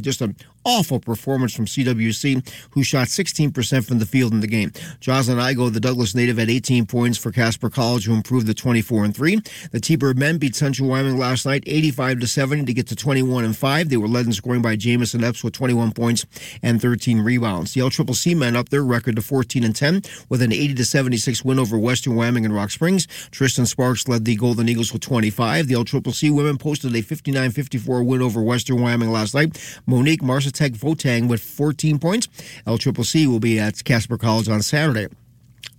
Just 0.00 0.20
an 0.20 0.36
awful 0.68 1.00
performance 1.00 1.54
from 1.54 1.64
CWC, 1.64 2.46
who 2.72 2.82
shot 2.82 3.08
16% 3.08 3.86
from 3.86 3.98
the 3.98 4.06
field 4.06 4.32
in 4.32 4.40
the 4.40 4.46
game. 4.46 4.70
Jocelyn 5.00 5.38
Igo, 5.38 5.72
the 5.72 5.80
Douglas 5.80 6.14
native, 6.14 6.36
had 6.36 6.50
18 6.50 6.84
points 6.86 7.16
for 7.16 7.32
Casper 7.32 7.70
College, 7.70 8.04
who 8.04 8.14
improved 8.14 8.46
to 8.46 8.54
24 8.54 9.06
and 9.06 9.16
3. 9.16 9.40
The 9.72 9.80
T-Bird 9.80 10.18
men 10.18 10.36
beat 10.36 10.54
Central 10.54 10.88
Wyoming 10.88 11.16
last 11.16 11.46
night 11.46 11.64
85 11.66 12.20
to 12.20 12.26
70 12.26 12.64
to 12.66 12.74
get 12.74 12.86
to 12.88 12.96
21 12.96 13.44
and 13.44 13.56
5. 13.56 13.88
They 13.88 13.96
were 13.96 14.08
led 14.08 14.26
in 14.26 14.32
scoring 14.32 14.60
by 14.60 14.76
Jamison 14.76 15.24
Epps 15.24 15.42
with 15.42 15.54
21 15.54 15.92
points 15.92 16.26
and 16.62 16.80
13 16.80 17.20
rebounds. 17.20 17.72
The 17.72 17.80
LCCC 17.80 18.36
men 18.36 18.54
up 18.54 18.68
their 18.68 18.84
record 18.84 19.16
to 19.16 19.22
14 19.22 19.64
and 19.64 19.74
10 19.74 20.02
with 20.28 20.42
an 20.42 20.52
80 20.52 20.74
to 20.74 20.84
76 20.84 21.44
win 21.44 21.58
over 21.58 21.78
Western 21.78 22.14
Wyoming 22.14 22.44
and 22.44 22.54
Rock 22.54 22.70
Springs. 22.70 23.06
Tristan 23.30 23.66
Sparks 23.66 24.06
led 24.08 24.24
the 24.24 24.36
Golden 24.36 24.68
Eagles 24.68 24.92
with 24.92 25.02
25. 25.02 25.66
The 25.66 25.74
LCCC 25.74 26.34
women 26.34 26.58
posted 26.58 26.94
a 26.94 27.02
59-54 27.02 28.04
win 28.04 28.22
over 28.22 28.42
Western 28.42 28.82
Wyoming 28.82 29.10
last 29.10 29.34
night. 29.34 29.58
Monique 29.86 30.22
Marsatek 30.58 30.76
Votang 30.76 31.28
with 31.28 31.40
14 31.40 31.98
points. 31.98 32.28
LCCC 32.66 33.26
will 33.26 33.40
be 33.40 33.58
at 33.58 33.82
Casper 33.84 34.18
College 34.18 34.48
on 34.48 34.62
Saturday. 34.62 35.08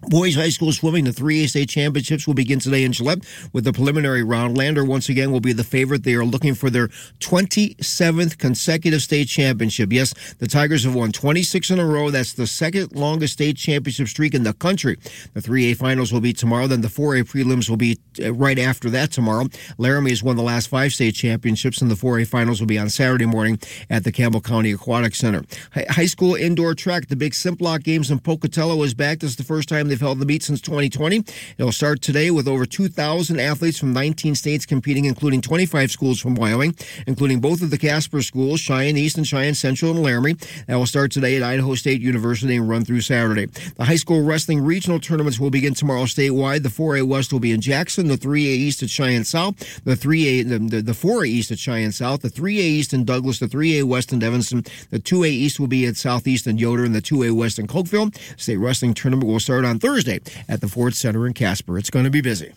Boys 0.07 0.35
High 0.35 0.49
School 0.49 0.71
swimming, 0.71 1.03
the 1.03 1.11
3A 1.11 1.49
state 1.49 1.69
championships 1.69 2.25
will 2.25 2.33
begin 2.33 2.59
today 2.59 2.85
in 2.85 2.93
Gillette 2.93 3.25
with 3.51 3.65
the 3.65 3.73
preliminary 3.73 4.23
round. 4.23 4.57
Lander 4.57 4.85
once 4.85 5.09
again 5.09 5.29
will 5.31 5.41
be 5.41 5.51
the 5.51 5.63
favorite. 5.63 6.03
They 6.03 6.13
are 6.13 6.23
looking 6.23 6.55
for 6.55 6.69
their 6.69 6.87
27th 7.19 8.37
consecutive 8.37 9.01
state 9.01 9.27
championship. 9.27 9.91
Yes, 9.91 10.13
the 10.39 10.47
Tigers 10.47 10.85
have 10.85 10.95
won 10.95 11.11
26 11.11 11.71
in 11.71 11.79
a 11.79 11.85
row. 11.85 12.11
That's 12.11 12.33
the 12.33 12.47
second 12.47 12.95
longest 12.95 13.33
state 13.33 13.57
championship 13.57 14.07
streak 14.07 14.33
in 14.33 14.43
the 14.43 14.53
country. 14.53 14.97
The 15.33 15.41
3A 15.41 15.75
finals 15.75 16.13
will 16.13 16.21
be 16.21 16.31
tomorrow. 16.31 16.67
Then 16.67 16.81
the 16.81 16.87
4A 16.87 17.25
prelims 17.25 17.69
will 17.69 17.77
be 17.77 17.99
uh, 18.23 18.33
right 18.33 18.57
after 18.57 18.89
that 18.91 19.11
tomorrow. 19.11 19.47
Laramie 19.77 20.11
has 20.11 20.23
won 20.23 20.37
the 20.37 20.43
last 20.43 20.69
five 20.69 20.93
state 20.93 21.13
championships, 21.13 21.81
and 21.81 21.91
the 21.91 21.95
4A 21.95 22.25
finals 22.25 22.61
will 22.61 22.67
be 22.67 22.79
on 22.79 22.89
Saturday 22.89 23.25
morning 23.25 23.59
at 23.89 24.05
the 24.05 24.13
Campbell 24.13 24.41
County 24.41 24.71
Aquatic 24.71 25.13
Center. 25.13 25.43
High 25.73 26.05
school 26.05 26.35
indoor 26.35 26.73
track, 26.73 27.07
the 27.07 27.17
big 27.17 27.33
Simplot 27.33 27.83
Games 27.83 28.09
in 28.09 28.19
Pocatello 28.19 28.81
is 28.83 28.93
back. 28.93 29.19
This 29.19 29.31
is 29.31 29.35
the 29.35 29.43
first 29.43 29.67
time 29.67 29.88
they've 29.89 29.99
held 29.99 30.19
the 30.19 30.25
meet 30.25 30.43
since 30.43 30.61
2020. 30.61 31.23
It'll 31.57 31.71
start 31.71 32.01
today 32.01 32.31
with 32.31 32.47
over 32.47 32.65
2,000 32.65 33.39
athletes 33.39 33.79
from 33.79 33.93
19 33.93 34.35
states 34.35 34.65
competing, 34.65 35.05
including 35.05 35.41
25 35.41 35.91
schools 35.91 36.19
from 36.19 36.35
Wyoming, 36.35 36.75
including 37.07 37.39
both 37.39 37.61
of 37.61 37.69
the 37.69 37.77
Casper 37.77 38.21
schools, 38.21 38.59
Cheyenne 38.59 38.97
East 38.97 39.17
and 39.17 39.27
Cheyenne 39.27 39.55
Central 39.55 39.91
and 39.91 40.03
Laramie. 40.03 40.35
That 40.67 40.75
will 40.75 40.85
start 40.85 41.11
today 41.11 41.37
at 41.37 41.43
Idaho 41.43 41.75
State 41.75 42.01
University 42.01 42.55
and 42.55 42.69
run 42.69 42.85
through 42.85 43.01
Saturday. 43.01 43.45
The 43.45 43.85
high 43.85 43.95
school 43.95 44.23
wrestling 44.23 44.61
regional 44.61 44.99
tournaments 44.99 45.39
will 45.39 45.49
begin 45.49 45.73
tomorrow 45.73 46.03
statewide. 46.03 46.63
The 46.63 46.69
4A 46.69 47.07
West 47.07 47.33
will 47.33 47.39
be 47.39 47.51
in 47.51 47.61
Jackson, 47.61 48.07
the 48.07 48.17
3A 48.17 48.37
East 48.37 48.83
at 48.83 48.89
Cheyenne 48.89 49.23
South, 49.23 49.83
the 49.83 49.95
3A, 49.95 50.47
the, 50.47 50.59
the, 50.59 50.81
the 50.81 50.91
4A 50.91 51.27
East 51.27 51.51
at 51.51 51.59
Cheyenne 51.59 51.91
South, 51.91 52.21
the 52.21 52.29
3A 52.29 52.59
East 52.59 52.93
in 52.93 53.05
Douglas, 53.05 53.39
the 53.39 53.47
3A 53.47 53.83
West 53.83 54.13
in 54.13 54.21
Evanston, 54.21 54.63
the 54.91 54.99
2A 54.99 55.27
East 55.27 55.59
will 55.59 55.67
be 55.67 55.85
at 55.85 55.97
Southeast 55.97 56.47
and 56.47 56.59
Yoder, 56.59 56.85
and 56.85 56.93
the 56.93 57.01
2A 57.01 57.31
West 57.31 57.59
in 57.59 57.67
Cokeville. 57.67 58.15
State 58.39 58.57
wrestling 58.57 58.93
tournament 58.93 59.27
will 59.27 59.39
start 59.39 59.65
on 59.65 59.78
Thursday 59.79 60.19
at 60.47 60.61
the 60.61 60.67
Ford 60.67 60.95
Center 60.95 61.25
in 61.25 61.33
Casper. 61.33 61.77
It's 61.77 61.89
going 61.89 62.05
to 62.05 62.11
be 62.11 62.21
busy. 62.21 62.53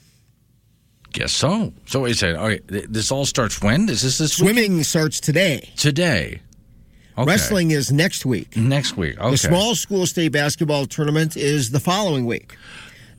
Guess 1.13 1.33
so. 1.33 1.73
So 1.87 2.01
wait 2.01 2.13
a 2.13 2.15
second. 2.15 2.37
All 2.37 2.47
right, 2.49 2.63
this 2.67 3.13
all 3.13 3.27
starts 3.27 3.61
when? 3.61 3.89
Is 3.89 4.03
this 4.03 4.19
this 4.19 4.41
week? 4.41 4.51
Swimming 4.55 4.83
starts 4.83 5.21
today. 5.21 5.71
Today. 5.77 6.41
Okay. 7.19 7.31
Wrestling 7.31 7.71
is 7.71 7.93
next 7.93 8.25
week. 8.25 8.57
next 8.57 8.97
week. 8.97 9.19
Okay. 9.19 9.31
The 9.31 9.37
small 9.37 9.75
school 9.75 10.07
state 10.07 10.33
basketball 10.33 10.87
tournament 10.87 11.37
is 11.37 11.71
the 11.71 11.81
following 11.81 12.25
week. 12.25 12.57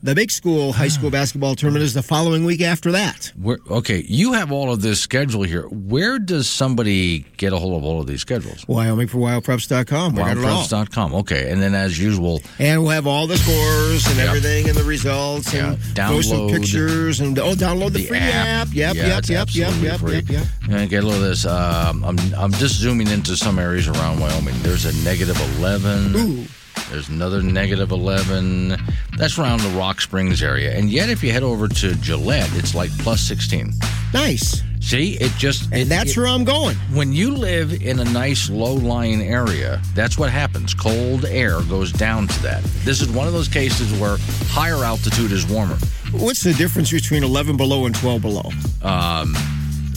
The 0.04 0.14
big 0.14 0.30
school 0.30 0.74
high 0.74 0.88
school 0.88 1.08
basketball 1.10 1.54
tournament 1.54 1.82
is 1.82 1.94
the 1.94 2.02
following 2.02 2.44
week 2.44 2.60
after 2.60 2.92
that. 2.92 3.32
Where, 3.40 3.56
okay, 3.70 4.04
you 4.06 4.34
have 4.34 4.52
all 4.52 4.70
of 4.70 4.82
this 4.82 5.00
schedule 5.00 5.44
here. 5.44 5.62
Where 5.68 6.18
does 6.18 6.46
somebody 6.46 7.20
get 7.38 7.54
a 7.54 7.56
hold 7.58 7.78
of 7.78 7.84
all 7.84 8.02
of 8.02 8.06
these 8.06 8.20
schedules? 8.20 8.68
Wyoming 8.68 9.08
for 9.08 9.16
wyopreps.com. 9.16 10.12
We 10.14 10.18
got 10.22 10.36
it. 10.36 10.40
Wyopreps.com. 10.40 11.14
Okay, 11.14 11.50
and 11.50 11.62
then 11.62 11.74
as 11.74 11.98
usual, 11.98 12.42
And 12.58 12.82
we'll 12.82 12.90
have 12.90 13.06
all 13.06 13.26
the 13.26 13.38
scores 13.38 14.06
and 14.08 14.16
Yep. 14.18 14.26
everything 14.28 14.68
and 14.68 14.76
the 14.76 14.84
results 14.84 15.54
Yeah, 15.54 15.70
and 15.72 15.96
post 15.96 16.28
some 16.28 16.38
download 16.38 16.50
pictures 16.52 17.20
and 17.20 17.38
oh, 17.38 17.54
download 17.54 17.92
the, 17.94 18.00
the 18.00 18.04
free 18.04 18.18
app. 18.18 18.68
app. 18.68 18.74
Yep, 18.74 18.94
Yeah, 18.96 19.06
yep, 19.06 19.28
yep, 19.30 19.48
yep, 19.54 19.72
yep, 19.80 20.00
free. 20.00 20.16
yep, 20.16 20.28
yep. 20.28 20.44
And 20.68 20.90
get 20.90 21.02
a 21.02 21.06
little 21.06 21.22
of 21.22 21.26
this. 21.30 21.46
Um, 21.46 22.04
I'm 22.04 22.18
I'm 22.36 22.52
just 22.52 22.74
zooming 22.74 23.08
into 23.08 23.38
some 23.38 23.58
areas 23.58 23.88
around 23.88 24.20
Wyoming. 24.20 24.54
There's 24.58 24.84
a 24.84 24.92
negative 25.02 25.40
11. 25.58 26.14
Ooh. 26.14 26.44
There's 26.90 27.08
another 27.08 27.42
negative 27.42 27.90
11. 27.90 28.76
That's 29.16 29.38
around 29.38 29.60
the 29.60 29.68
Rock 29.70 30.00
Springs 30.00 30.42
area. 30.42 30.76
And 30.76 30.90
yet, 30.90 31.08
if 31.08 31.22
you 31.24 31.32
head 31.32 31.42
over 31.42 31.66
to 31.68 31.94
Gillette, 31.96 32.50
it's 32.54 32.74
like 32.74 32.90
plus 32.98 33.20
16. 33.22 33.72
Nice. 34.12 34.62
See, 34.80 35.14
it 35.14 35.32
just. 35.38 35.64
And 35.72 35.82
it- 35.82 35.88
that's 35.88 36.10
it- 36.10 36.16
where 36.18 36.26
I'm 36.26 36.44
going. 36.44 36.76
when 36.92 37.12
you 37.12 37.30
live 37.34 37.72
in 37.82 37.98
a 38.00 38.04
nice 38.04 38.50
low 38.50 38.74
lying 38.74 39.22
area, 39.22 39.80
that's 39.94 40.18
what 40.18 40.30
happens. 40.30 40.74
Cold 40.74 41.24
air 41.24 41.60
goes 41.62 41.90
down 41.90 42.28
to 42.28 42.42
that. 42.42 42.62
This 42.84 43.00
is 43.00 43.08
one 43.08 43.26
of 43.26 43.32
those 43.32 43.48
cases 43.48 43.92
where 43.98 44.18
higher 44.48 44.84
altitude 44.84 45.32
is 45.32 45.46
warmer. 45.46 45.78
What's 46.12 46.42
the 46.42 46.52
difference 46.54 46.92
between 46.92 47.24
11 47.24 47.56
below 47.56 47.86
and 47.86 47.94
12 47.94 48.20
below? 48.22 48.50
Um, 48.82 49.34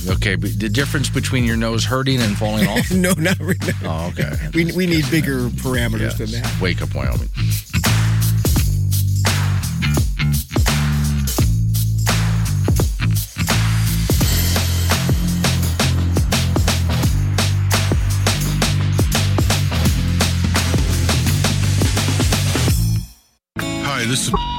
okay, 0.09 0.35
but 0.35 0.59
the 0.59 0.69
difference 0.69 1.09
between 1.09 1.43
your 1.43 1.57
nose 1.57 1.85
hurting 1.85 2.21
and 2.21 2.37
falling 2.37 2.67
off? 2.69 2.91
no, 2.91 3.13
not 3.13 3.39
really. 3.39 3.73
Oh, 3.83 4.07
okay. 4.11 4.33
We, 4.53 4.71
we 4.71 4.85
need 4.87 5.09
bigger 5.11 5.49
parameters 5.49 6.17
than 6.17 6.31
that. 6.31 6.61
Wake 6.61 6.81
up, 6.81 6.95
Wyoming. 6.95 7.29
Hi, 23.59 24.05
this 24.05 24.27
is. 24.27 24.56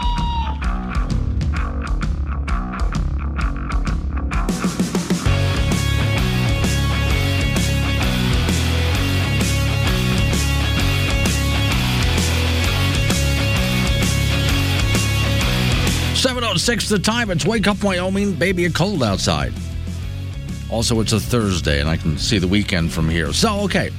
Oh 16.58 16.60
six 16.60 16.88
the 16.88 16.98
time. 16.98 17.30
It's 17.30 17.46
Wake 17.46 17.68
Up 17.68 17.84
Wyoming. 17.84 18.34
Baby, 18.34 18.64
a 18.64 18.70
cold 18.70 19.04
outside. 19.04 19.52
Also, 20.70 20.98
it's 20.98 21.12
a 21.12 21.20
Thursday, 21.20 21.80
and 21.80 21.88
I 21.88 21.96
can 21.96 22.18
see 22.18 22.38
the 22.38 22.48
weekend 22.48 22.92
from 22.92 23.08
here. 23.08 23.32
So, 23.32 23.60
okay. 23.60 23.90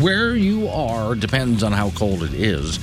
Where 0.00 0.34
you 0.34 0.68
are 0.68 1.14
depends 1.14 1.62
on 1.62 1.70
how 1.70 1.90
cold 1.90 2.22
it 2.22 2.32
is. 2.32 2.78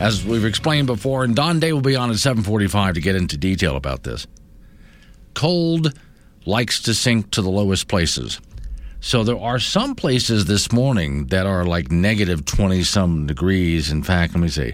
As 0.00 0.24
we've 0.24 0.46
explained 0.46 0.86
before, 0.86 1.22
and 1.22 1.36
Don 1.36 1.60
Day 1.60 1.70
will 1.74 1.82
be 1.82 1.96
on 1.96 2.10
at 2.10 2.16
745 2.16 2.94
to 2.94 3.00
get 3.02 3.14
into 3.14 3.36
detail 3.36 3.76
about 3.76 4.04
this. 4.04 4.26
Cold 5.34 5.92
likes 6.46 6.80
to 6.84 6.94
sink 6.94 7.30
to 7.32 7.42
the 7.42 7.50
lowest 7.50 7.88
places. 7.88 8.40
So 9.00 9.22
there 9.22 9.38
are 9.38 9.58
some 9.58 9.94
places 9.94 10.46
this 10.46 10.72
morning 10.72 11.26
that 11.26 11.44
are 11.44 11.66
like 11.66 11.92
negative 11.92 12.46
20 12.46 12.84
some 12.84 13.26
degrees. 13.26 13.92
In 13.92 14.02
fact, 14.02 14.32
let 14.32 14.40
me 14.40 14.48
see. 14.48 14.72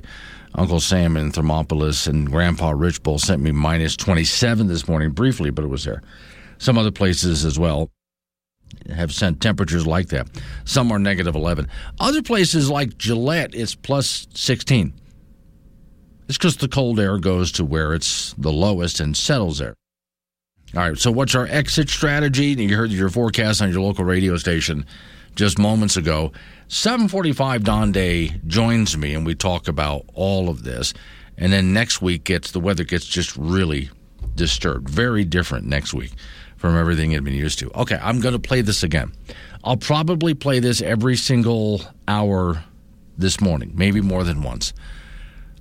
Uncle 0.56 0.80
Sam 0.80 1.16
in 1.16 1.32
Thermopolis 1.32 2.06
and 2.06 2.30
Grandpa 2.30 2.72
Richbull 2.72 3.18
sent 3.18 3.42
me 3.42 3.50
minus 3.50 3.96
27 3.96 4.68
this 4.68 4.86
morning 4.86 5.10
briefly, 5.10 5.50
but 5.50 5.64
it 5.64 5.68
was 5.68 5.84
there. 5.84 6.02
Some 6.58 6.78
other 6.78 6.92
places 6.92 7.44
as 7.44 7.58
well 7.58 7.90
have 8.94 9.12
sent 9.12 9.40
temperatures 9.40 9.86
like 9.86 10.08
that. 10.08 10.28
Some 10.64 10.92
are 10.92 10.98
negative 10.98 11.34
11. 11.34 11.68
Other 11.98 12.22
places 12.22 12.70
like 12.70 12.96
Gillette, 12.98 13.54
it's 13.54 13.74
plus 13.74 14.28
16. 14.34 14.92
It's 16.28 16.38
because 16.38 16.56
the 16.56 16.68
cold 16.68 17.00
air 17.00 17.18
goes 17.18 17.50
to 17.52 17.64
where 17.64 17.92
it's 17.92 18.34
the 18.38 18.52
lowest 18.52 19.00
and 19.00 19.16
settles 19.16 19.58
there. 19.58 19.74
All 20.74 20.88
right, 20.88 20.98
so 20.98 21.10
what's 21.10 21.34
our 21.34 21.46
exit 21.46 21.88
strategy? 21.88 22.46
You 22.46 22.76
heard 22.76 22.90
your 22.90 23.08
forecast 23.08 23.60
on 23.60 23.70
your 23.70 23.80
local 23.80 24.04
radio 24.04 24.36
station 24.36 24.86
just 25.34 25.58
moments 25.58 25.96
ago. 25.96 26.32
745 26.68 27.64
Don 27.64 27.92
Day 27.92 28.40
joins 28.46 28.96
me 28.96 29.14
and 29.14 29.26
we 29.26 29.34
talk 29.34 29.68
about 29.68 30.04
all 30.14 30.48
of 30.48 30.64
this. 30.64 30.94
And 31.36 31.52
then 31.52 31.72
next 31.72 32.00
week 32.00 32.24
gets 32.24 32.52
the 32.52 32.60
weather 32.60 32.84
gets 32.84 33.06
just 33.06 33.36
really 33.36 33.90
disturbed. 34.34 34.88
Very 34.88 35.24
different 35.24 35.66
next 35.66 35.94
week 35.94 36.12
from 36.56 36.76
everything 36.76 37.12
you've 37.12 37.24
been 37.24 37.34
used 37.34 37.58
to. 37.58 37.70
Okay, 37.74 37.98
I'm 38.00 38.20
going 38.20 38.32
to 38.32 38.38
play 38.38 38.60
this 38.60 38.82
again. 38.82 39.12
I'll 39.64 39.76
probably 39.76 40.34
play 40.34 40.60
this 40.60 40.80
every 40.80 41.16
single 41.16 41.82
hour 42.06 42.64
this 43.18 43.40
morning, 43.40 43.72
maybe 43.74 44.00
more 44.00 44.24
than 44.24 44.42
once. 44.42 44.72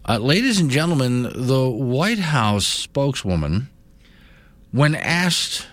Uh, 0.07 0.17
ladies 0.17 0.59
and 0.59 0.69
gentlemen, 0.69 1.23
the 1.33 1.69
White 1.69 2.19
House 2.19 2.67
spokeswoman, 2.67 3.69
when 4.71 4.95
asked 4.95 5.67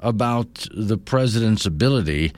about 0.00 0.66
the 0.74 0.98
president's 0.98 1.66
ability 1.66 2.32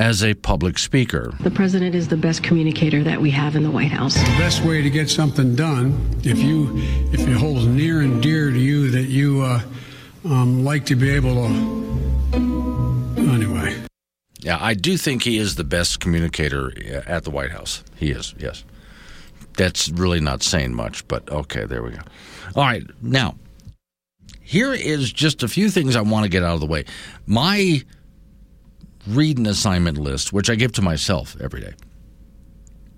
as 0.00 0.24
a 0.24 0.32
public 0.32 0.78
speaker, 0.78 1.34
The 1.40 1.50
president 1.50 1.94
is 1.94 2.08
the 2.08 2.16
best 2.16 2.42
communicator 2.42 3.04
that 3.04 3.20
we 3.20 3.30
have 3.32 3.54
in 3.54 3.62
the 3.62 3.70
White 3.70 3.92
House. 3.92 4.14
The 4.14 4.38
best 4.38 4.64
way 4.64 4.80
to 4.80 4.88
get 4.88 5.10
something 5.10 5.54
done, 5.54 6.18
if 6.24 6.38
you 6.38 6.72
if 7.12 7.20
it 7.28 7.36
holds 7.36 7.66
near 7.66 8.00
and 8.00 8.22
dear 8.22 8.50
to 8.50 8.58
you 8.58 8.90
that 8.92 9.08
you 9.08 9.42
uh, 9.42 9.60
um, 10.24 10.64
like 10.64 10.86
to 10.86 10.96
be 10.96 11.10
able 11.10 11.34
to. 11.34 11.80
Anyway, 13.18 13.76
Yeah, 14.40 14.56
I 14.58 14.72
do 14.72 14.96
think 14.96 15.22
he 15.22 15.36
is 15.36 15.56
the 15.56 15.64
best 15.64 16.00
communicator 16.00 16.72
at 17.06 17.24
the 17.24 17.30
White 17.30 17.50
House. 17.50 17.84
He 17.96 18.10
is, 18.10 18.34
yes. 18.38 18.64
That's 19.58 19.90
really 19.90 20.20
not 20.20 20.42
saying 20.42 20.74
much, 20.74 21.06
but 21.08 21.30
okay, 21.30 21.66
there 21.66 21.82
we 21.82 21.90
go. 21.90 22.00
All 22.56 22.64
right, 22.64 22.84
now, 23.02 23.36
here 24.40 24.72
is 24.72 25.12
just 25.12 25.42
a 25.42 25.48
few 25.48 25.68
things 25.68 25.94
I 25.94 26.00
want 26.00 26.24
to 26.24 26.30
get 26.30 26.42
out 26.42 26.54
of 26.54 26.60
the 26.60 26.66
way. 26.66 26.86
My 27.26 27.82
reading 29.06 29.46
assignment 29.46 29.98
list, 29.98 30.32
which 30.32 30.50
I 30.50 30.54
give 30.54 30.72
to 30.72 30.82
myself 30.82 31.36
every 31.40 31.60
day, 31.60 31.74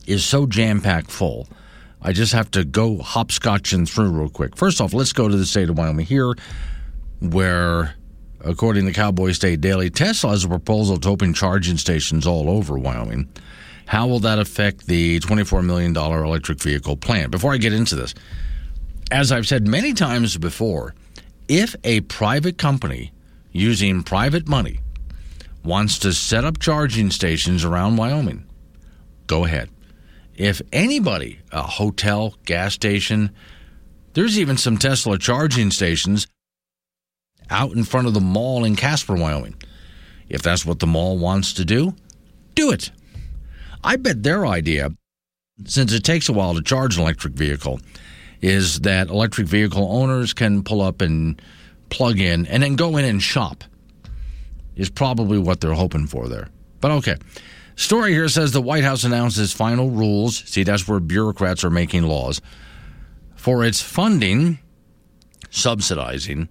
is 0.07 0.25
so 0.25 0.47
jam 0.47 0.81
packed 0.81 1.11
full. 1.11 1.49
I 2.01 2.13
just 2.13 2.33
have 2.33 2.51
to 2.53 2.65
go 2.65 2.97
hopscotching 2.97 3.89
through 3.89 4.11
real 4.11 4.29
quick. 4.29 4.57
First 4.57 4.81
off, 4.81 4.93
let's 4.93 5.13
go 5.13 5.29
to 5.29 5.37
the 5.37 5.47
state 5.47 5.71
of 5.71 5.79
Wyoming 5.79 6.07
here, 6.07 6.35
where, 7.21 7.95
according 8.41 8.87
to 8.87 8.93
Cowboy 8.93 9.33
State 9.33 9.61
Daily, 9.61 9.89
Tesla 9.89 10.31
has 10.31 10.45
a 10.45 10.49
proposal 10.49 10.97
to 10.99 11.09
open 11.09 11.33
charging 11.33 11.77
stations 11.77 12.27
all 12.27 12.51
over 12.51 12.77
Wyoming. 12.77 13.29
How 13.87 14.07
will 14.09 14.21
that 14.21 14.39
affect 14.39 14.87
the 14.87 15.21
$24 15.21 15.65
million 15.65 15.97
electric 15.97 16.61
vehicle 16.61 16.97
plan? 16.97 17.31
Before 17.31 17.53
I 17.53 17.59
get 17.59 17.73
into 17.73 17.95
this, 17.95 18.15
as 19.11 19.31
I've 19.31 19.47
said 19.47 19.69
many 19.69 19.93
times 19.93 20.37
before, 20.39 20.95
if 21.47 21.77
a 21.85 22.01
private 22.03 22.59
company 22.59 23.13
using 23.53 24.03
private 24.03 24.49
money 24.49 24.81
wants 25.65 25.99
to 26.01 26.13
set 26.13 26.45
up 26.45 26.59
charging 26.59 27.11
stations 27.11 27.65
around 27.65 27.97
Wyoming, 27.97 28.47
go 29.27 29.45
ahead. 29.45 29.71
If 30.35 30.63
anybody, 30.73 31.41
a 31.53 31.63
hotel, 31.63 32.37
gas 32.45 32.75
station, 32.75 33.31
there's 34.15 34.39
even 34.39 34.57
some 34.57 34.79
Tesla 34.79 35.19
charging 35.19 35.71
stations 35.71 36.27
out 37.51 37.73
in 37.73 37.85
front 37.85 38.07
of 38.07 38.15
the 38.15 38.21
mall 38.21 38.65
in 38.65 38.77
Casper, 38.77 39.15
Wyoming. 39.15 39.55
If 40.29 40.43
that's 40.43 40.65
what 40.65 40.79
the 40.79 40.87
mall 40.87 41.19
wants 41.19 41.53
to 41.55 41.65
do, 41.65 41.95
do 42.55 42.71
it. 42.71 42.91
I 43.85 43.97
bet 43.97 44.23
their 44.23 44.47
idea, 44.47 44.91
since 45.67 45.93
it 45.93 46.05
takes 46.05 46.29
a 46.29 46.33
while 46.33 46.55
to 46.55 46.63
charge 46.63 46.97
an 46.97 47.03
electric 47.03 47.35
vehicle, 47.35 47.81
is 48.41 48.81
that 48.81 49.09
electric 49.09 49.47
vehicle 49.47 49.87
owners 49.91 50.33
can 50.33 50.63
pull 50.63 50.81
up 50.81 51.01
and 51.01 51.41
plug 51.91 52.19
in 52.19 52.47
and 52.47 52.63
then 52.63 52.77
go 52.77 52.97
in 52.97 53.05
and 53.05 53.23
shop, 53.23 53.65
is 54.77 54.91
probably 54.91 55.39
what 55.39 55.61
they're 55.61 55.75
hoping 55.75 56.07
for 56.07 56.29
there. 56.29 56.49
But 56.81 56.91
okay. 56.93 57.17
Story 57.77 58.13
here 58.13 58.29
says 58.29 58.53
the 58.53 58.61
White 58.61 58.85
House 58.85 59.05
announces 59.05 59.53
final 59.53 59.91
rules. 59.91 60.39
See, 60.39 60.63
that's 60.63 60.87
where 60.87 61.01
bureaucrats 61.01 61.65
are 61.65 61.71
making 61.71 62.03
laws 62.05 62.41
for 63.35 63.65
its 63.65 63.81
funding, 63.81 64.59
subsidizing 65.51 66.49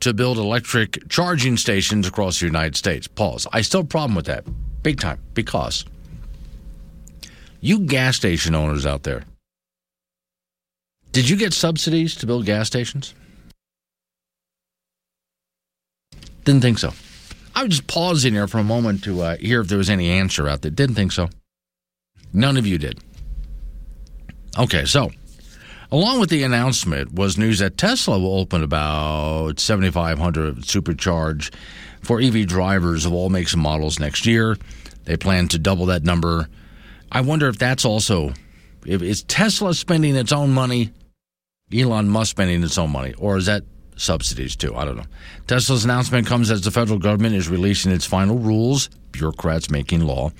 to 0.00 0.14
build 0.14 0.38
electric 0.38 1.08
charging 1.08 1.56
stations 1.56 2.06
across 2.08 2.40
the 2.40 2.46
United 2.46 2.76
States. 2.76 3.06
Pause. 3.06 3.48
I 3.52 3.60
still 3.60 3.80
have 3.80 3.86
a 3.86 3.88
problem 3.88 4.14
with 4.14 4.26
that, 4.26 4.44
big 4.82 5.00
time, 5.00 5.20
because 5.34 5.84
you 7.60 7.80
gas 7.80 8.16
station 8.16 8.54
owners 8.54 8.86
out 8.86 9.02
there, 9.02 9.24
did 11.12 11.28
you 11.28 11.36
get 11.36 11.52
subsidies 11.52 12.14
to 12.16 12.26
build 12.26 12.46
gas 12.46 12.68
stations? 12.68 13.14
Didn't 16.44 16.62
think 16.62 16.78
so. 16.78 16.92
I 17.60 17.64
was 17.64 17.76
just 17.76 17.88
pausing 17.88 18.32
here 18.32 18.48
for 18.48 18.56
a 18.56 18.64
moment 18.64 19.04
to 19.04 19.20
uh, 19.20 19.36
hear 19.36 19.60
if 19.60 19.68
there 19.68 19.76
was 19.76 19.90
any 19.90 20.08
answer 20.08 20.48
out 20.48 20.62
there. 20.62 20.70
Didn't 20.70 20.94
think 20.94 21.12
so. 21.12 21.28
None 22.32 22.56
of 22.56 22.66
you 22.66 22.78
did. 22.78 22.98
Okay, 24.58 24.86
so 24.86 25.10
along 25.92 26.20
with 26.20 26.30
the 26.30 26.42
announcement 26.42 27.12
was 27.12 27.36
news 27.36 27.58
that 27.58 27.76
Tesla 27.76 28.18
will 28.18 28.38
open 28.38 28.62
about 28.62 29.60
7,500 29.60 30.56
supercharge 30.62 31.52
for 32.00 32.18
EV 32.18 32.46
drivers 32.46 33.04
of 33.04 33.12
all 33.12 33.28
makes 33.28 33.52
and 33.52 33.62
models 33.62 34.00
next 34.00 34.24
year. 34.24 34.56
They 35.04 35.18
plan 35.18 35.48
to 35.48 35.58
double 35.58 35.84
that 35.86 36.02
number. 36.02 36.48
I 37.12 37.20
wonder 37.20 37.46
if 37.46 37.58
that's 37.58 37.84
also 37.84 38.32
if 38.86 39.02
is 39.02 39.22
Tesla 39.24 39.74
spending 39.74 40.16
its 40.16 40.32
own 40.32 40.50
money, 40.50 40.92
Elon 41.70 42.08
Musk 42.08 42.30
spending 42.30 42.62
its 42.62 42.78
own 42.78 42.88
money, 42.88 43.12
or 43.18 43.36
is 43.36 43.44
that 43.44 43.64
subsidies 44.00 44.56
too. 44.56 44.74
I 44.74 44.84
don't 44.84 44.96
know. 44.96 45.06
Tesla's 45.46 45.84
announcement 45.84 46.26
comes 46.26 46.50
as 46.50 46.62
the 46.62 46.70
federal 46.70 46.98
government 46.98 47.34
is 47.34 47.48
releasing 47.48 47.92
its 47.92 48.06
final 48.06 48.38
rules, 48.38 48.88
bureaucrats 49.12 49.70
making 49.70 50.00
law, 50.00 50.30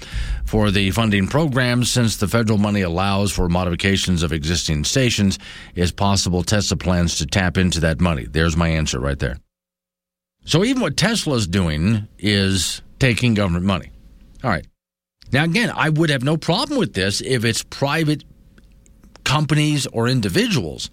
for 0.45 0.71
the 0.71 0.91
funding 0.91 1.27
program. 1.27 1.85
Since 1.85 2.17
the 2.17 2.29
federal 2.29 2.59
money 2.59 2.83
allows 2.83 3.33
for 3.33 3.49
modifications 3.49 4.23
of 4.23 4.33
existing 4.33 4.85
stations, 4.85 5.39
it's 5.75 5.93
possible 5.93 6.43
Tesla 6.43 6.77
plans 6.77 7.17
to 7.19 7.27
tap 7.27 7.59
into 7.59 7.81
that 7.81 8.01
money. 8.01 8.27
There's 8.27 8.57
my 8.57 8.69
answer 8.69 8.99
right 8.99 9.19
there. 9.19 9.37
So 10.45 10.65
even 10.65 10.81
what 10.83 10.97
Tesla's 10.97 11.47
doing 11.47 12.09
is 12.19 12.83
taking 12.99 13.35
government 13.35 13.67
money. 13.67 13.91
All 14.43 14.51
right. 14.51 14.67
Now, 15.33 15.45
again, 15.45 15.71
I 15.75 15.91
would 15.91 16.11
have 16.11 16.25
no 16.25 16.37
problem 16.37 16.79
with 16.79 16.95
this 16.95 17.21
if 17.21 17.45
it's 17.45 17.63
private 17.63 18.25
companies 19.25 19.87
or 19.87 20.09
individuals 20.09 20.91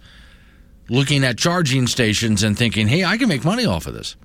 looking 0.88 1.24
at 1.24 1.38
charging 1.38 1.86
stations 1.86 2.42
and 2.42 2.56
thinking, 2.56 2.88
hey, 2.88 3.04
I 3.04 3.16
can 3.16 3.28
make 3.28 3.44
money 3.44 3.66
off 3.66 3.86
of 3.86 3.94
this. 3.94 4.16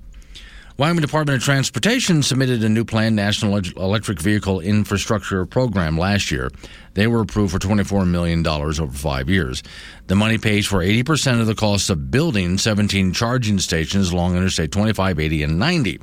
Wyoming 0.76 1.02
Department 1.02 1.36
of 1.36 1.44
Transportation 1.44 2.20
submitted 2.20 2.64
a 2.64 2.68
new 2.68 2.84
planned 2.84 3.14
National 3.14 3.58
Electric 3.76 4.20
Vehicle 4.20 4.58
Infrastructure 4.58 5.46
Program 5.46 5.96
last 5.96 6.32
year. 6.32 6.50
They 6.94 7.06
were 7.06 7.20
approved 7.20 7.52
for 7.52 7.60
$24 7.60 8.08
million 8.08 8.44
over 8.44 8.88
five 8.88 9.30
years. 9.30 9.62
The 10.08 10.16
money 10.16 10.36
pays 10.36 10.66
for 10.66 10.80
80% 10.80 11.40
of 11.40 11.46
the 11.46 11.54
cost 11.54 11.90
of 11.90 12.10
building 12.10 12.58
17 12.58 13.12
charging 13.12 13.60
stations 13.60 14.10
along 14.10 14.36
Interstate 14.36 14.72
25, 14.72 15.20
80, 15.20 15.42
and 15.44 15.60
90, 15.60 16.00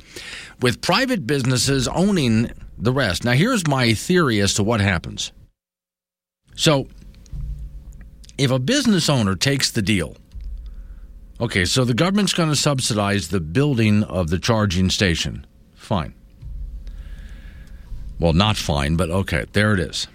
with 0.62 0.80
private 0.80 1.26
businesses 1.26 1.86
owning 1.88 2.50
the 2.78 2.92
rest. 2.92 3.24
Now, 3.24 3.32
here's 3.32 3.66
my 3.66 3.92
theory 3.92 4.40
as 4.40 4.54
to 4.54 4.62
what 4.62 4.80
happens. 4.80 5.32
So, 6.56 6.88
if 8.38 8.50
a 8.50 8.58
business 8.58 9.10
owner 9.10 9.34
takes 9.34 9.70
the 9.70 9.82
deal, 9.82 10.16
Okay, 11.42 11.64
so 11.64 11.84
the 11.84 11.92
government's 11.92 12.32
going 12.32 12.50
to 12.50 12.56
subsidize 12.56 13.26
the 13.26 13.40
building 13.40 14.04
of 14.04 14.30
the 14.30 14.38
charging 14.38 14.88
station. 14.90 15.44
Fine. 15.74 16.14
Well, 18.20 18.32
not 18.32 18.56
fine, 18.56 18.94
but 18.94 19.10
okay, 19.10 19.46
there 19.52 19.74
it 19.74 19.80
is. 19.80 20.06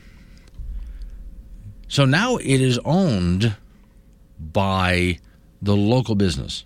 So 1.90 2.06
now 2.06 2.38
it 2.38 2.62
is 2.62 2.80
owned 2.86 3.58
by 4.40 5.20
the 5.62 5.76
local 5.76 6.16
business. 6.16 6.64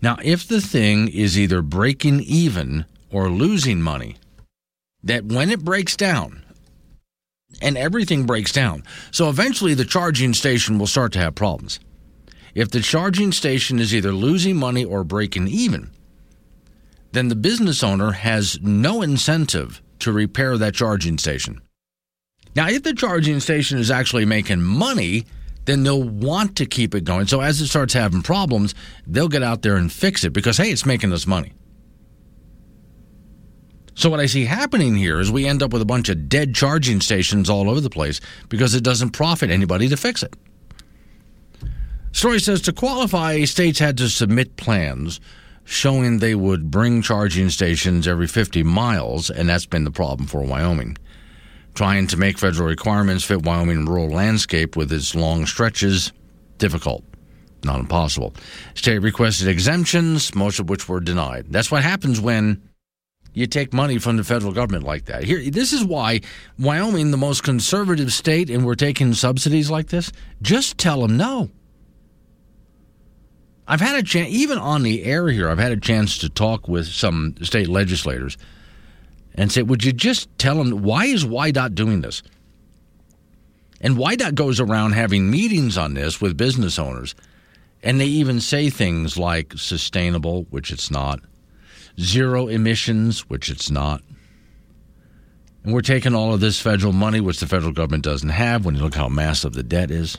Now, 0.00 0.16
if 0.22 0.46
the 0.46 0.60
thing 0.60 1.08
is 1.08 1.36
either 1.36 1.60
breaking 1.60 2.20
even 2.20 2.84
or 3.10 3.28
losing 3.28 3.82
money, 3.82 4.14
that 5.02 5.24
when 5.24 5.50
it 5.50 5.64
breaks 5.64 5.96
down, 5.96 6.44
and 7.60 7.76
everything 7.76 8.26
breaks 8.26 8.52
down, 8.52 8.84
so 9.10 9.28
eventually 9.28 9.74
the 9.74 9.84
charging 9.84 10.34
station 10.34 10.78
will 10.78 10.86
start 10.86 11.10
to 11.14 11.18
have 11.18 11.34
problems. 11.34 11.80
If 12.54 12.70
the 12.70 12.80
charging 12.80 13.32
station 13.32 13.78
is 13.78 13.94
either 13.94 14.12
losing 14.12 14.56
money 14.56 14.84
or 14.84 15.04
breaking 15.04 15.48
even, 15.48 15.90
then 17.12 17.28
the 17.28 17.36
business 17.36 17.82
owner 17.82 18.12
has 18.12 18.60
no 18.60 19.02
incentive 19.02 19.82
to 20.00 20.12
repair 20.12 20.56
that 20.58 20.74
charging 20.74 21.18
station. 21.18 21.60
Now, 22.56 22.68
if 22.68 22.82
the 22.82 22.94
charging 22.94 23.40
station 23.40 23.78
is 23.78 23.90
actually 23.90 24.24
making 24.24 24.62
money, 24.62 25.26
then 25.66 25.82
they'll 25.82 26.02
want 26.02 26.56
to 26.56 26.66
keep 26.66 26.94
it 26.94 27.04
going. 27.04 27.26
So 27.26 27.40
as 27.40 27.60
it 27.60 27.68
starts 27.68 27.94
having 27.94 28.22
problems, 28.22 28.74
they'll 29.06 29.28
get 29.28 29.42
out 29.42 29.62
there 29.62 29.76
and 29.76 29.92
fix 29.92 30.24
it 30.24 30.32
because, 30.32 30.56
hey, 30.56 30.70
it's 30.70 30.86
making 30.86 31.12
us 31.12 31.26
money. 31.26 31.52
So 33.94 34.08
what 34.08 34.20
I 34.20 34.26
see 34.26 34.46
happening 34.46 34.96
here 34.96 35.20
is 35.20 35.30
we 35.30 35.46
end 35.46 35.62
up 35.62 35.72
with 35.72 35.82
a 35.82 35.86
bunch 35.86 36.08
of 36.08 36.28
dead 36.28 36.54
charging 36.54 37.00
stations 37.00 37.50
all 37.50 37.68
over 37.68 37.80
the 37.80 37.90
place 37.90 38.20
because 38.48 38.74
it 38.74 38.82
doesn't 38.82 39.10
profit 39.10 39.50
anybody 39.50 39.88
to 39.88 39.96
fix 39.96 40.22
it. 40.22 40.34
Story 42.12 42.40
says 42.40 42.60
to 42.62 42.72
qualify, 42.72 43.44
states 43.44 43.78
had 43.78 43.96
to 43.98 44.08
submit 44.08 44.56
plans 44.56 45.20
showing 45.64 46.18
they 46.18 46.34
would 46.34 46.70
bring 46.70 47.00
charging 47.00 47.48
stations 47.48 48.08
every 48.08 48.26
50 48.26 48.64
miles, 48.64 49.30
and 49.30 49.48
that's 49.48 49.66
been 49.66 49.84
the 49.84 49.90
problem 49.90 50.26
for 50.26 50.42
Wyoming. 50.42 50.98
Trying 51.74 52.08
to 52.08 52.16
make 52.16 52.38
federal 52.38 52.68
requirements 52.68 53.24
fit 53.24 53.44
Wyoming 53.44 53.86
rural 53.86 54.10
landscape 54.10 54.76
with 54.76 54.92
its 54.92 55.14
long 55.14 55.46
stretches, 55.46 56.12
difficult, 56.58 57.04
not 57.62 57.78
impossible. 57.78 58.34
State 58.74 58.98
requested 58.98 59.46
exemptions, 59.46 60.34
most 60.34 60.58
of 60.58 60.68
which 60.68 60.88
were 60.88 60.98
denied. 60.98 61.46
That's 61.50 61.70
what 61.70 61.84
happens 61.84 62.20
when 62.20 62.60
you 63.32 63.46
take 63.46 63.72
money 63.72 63.98
from 63.98 64.16
the 64.16 64.24
federal 64.24 64.52
government 64.52 64.84
like 64.84 65.04
that. 65.04 65.22
Here, 65.22 65.48
this 65.50 65.72
is 65.72 65.84
why 65.84 66.22
Wyoming, 66.58 67.12
the 67.12 67.16
most 67.16 67.44
conservative 67.44 68.12
state, 68.12 68.50
and 68.50 68.66
we're 68.66 68.74
taking 68.74 69.14
subsidies 69.14 69.70
like 69.70 69.86
this. 69.86 70.10
Just 70.42 70.78
tell 70.78 71.02
them 71.02 71.16
no. 71.16 71.48
I've 73.70 73.80
had 73.80 73.94
a 73.94 74.02
chance, 74.02 74.30
even 74.30 74.58
on 74.58 74.82
the 74.82 75.04
air 75.04 75.28
here, 75.28 75.48
I've 75.48 75.60
had 75.60 75.70
a 75.70 75.76
chance 75.76 76.18
to 76.18 76.28
talk 76.28 76.66
with 76.66 76.88
some 76.88 77.36
state 77.42 77.68
legislators 77.68 78.36
and 79.36 79.52
say, 79.52 79.62
would 79.62 79.84
you 79.84 79.92
just 79.92 80.28
tell 80.38 80.56
them, 80.56 80.82
why 80.82 81.04
is 81.04 81.24
WYDOT 81.24 81.76
doing 81.76 82.00
this? 82.00 82.24
And 83.80 83.96
WYDOT 83.96 84.34
goes 84.34 84.58
around 84.58 84.94
having 84.94 85.30
meetings 85.30 85.78
on 85.78 85.94
this 85.94 86.20
with 86.20 86.36
business 86.36 86.80
owners, 86.80 87.14
and 87.80 88.00
they 88.00 88.06
even 88.06 88.40
say 88.40 88.70
things 88.70 89.16
like 89.16 89.52
sustainable, 89.56 90.48
which 90.50 90.72
it's 90.72 90.90
not, 90.90 91.20
zero 92.00 92.48
emissions, 92.48 93.30
which 93.30 93.48
it's 93.48 93.70
not. 93.70 94.02
And 95.62 95.72
we're 95.72 95.82
taking 95.82 96.16
all 96.16 96.34
of 96.34 96.40
this 96.40 96.60
federal 96.60 96.92
money, 96.92 97.20
which 97.20 97.38
the 97.38 97.46
federal 97.46 97.70
government 97.70 98.02
doesn't 98.02 98.30
have, 98.30 98.64
when 98.64 98.74
you 98.74 98.82
look 98.82 98.96
how 98.96 99.08
massive 99.08 99.52
the 99.52 99.62
debt 99.62 99.92
is. 99.92 100.18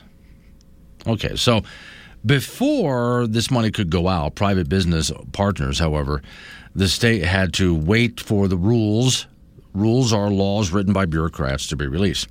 Okay, 1.06 1.36
so 1.36 1.60
before 2.24 3.26
this 3.26 3.50
money 3.50 3.70
could 3.70 3.90
go 3.90 4.08
out, 4.08 4.34
private 4.34 4.68
business 4.68 5.10
partners, 5.32 5.78
however, 5.78 6.22
the 6.74 6.88
state 6.88 7.24
had 7.24 7.52
to 7.54 7.74
wait 7.74 8.20
for 8.20 8.48
the 8.48 8.56
rules. 8.56 9.26
Rules 9.74 10.12
are 10.12 10.30
laws 10.30 10.70
written 10.70 10.92
by 10.92 11.06
bureaucrats 11.06 11.66
to 11.68 11.76
be 11.76 11.86
released. 11.86 12.28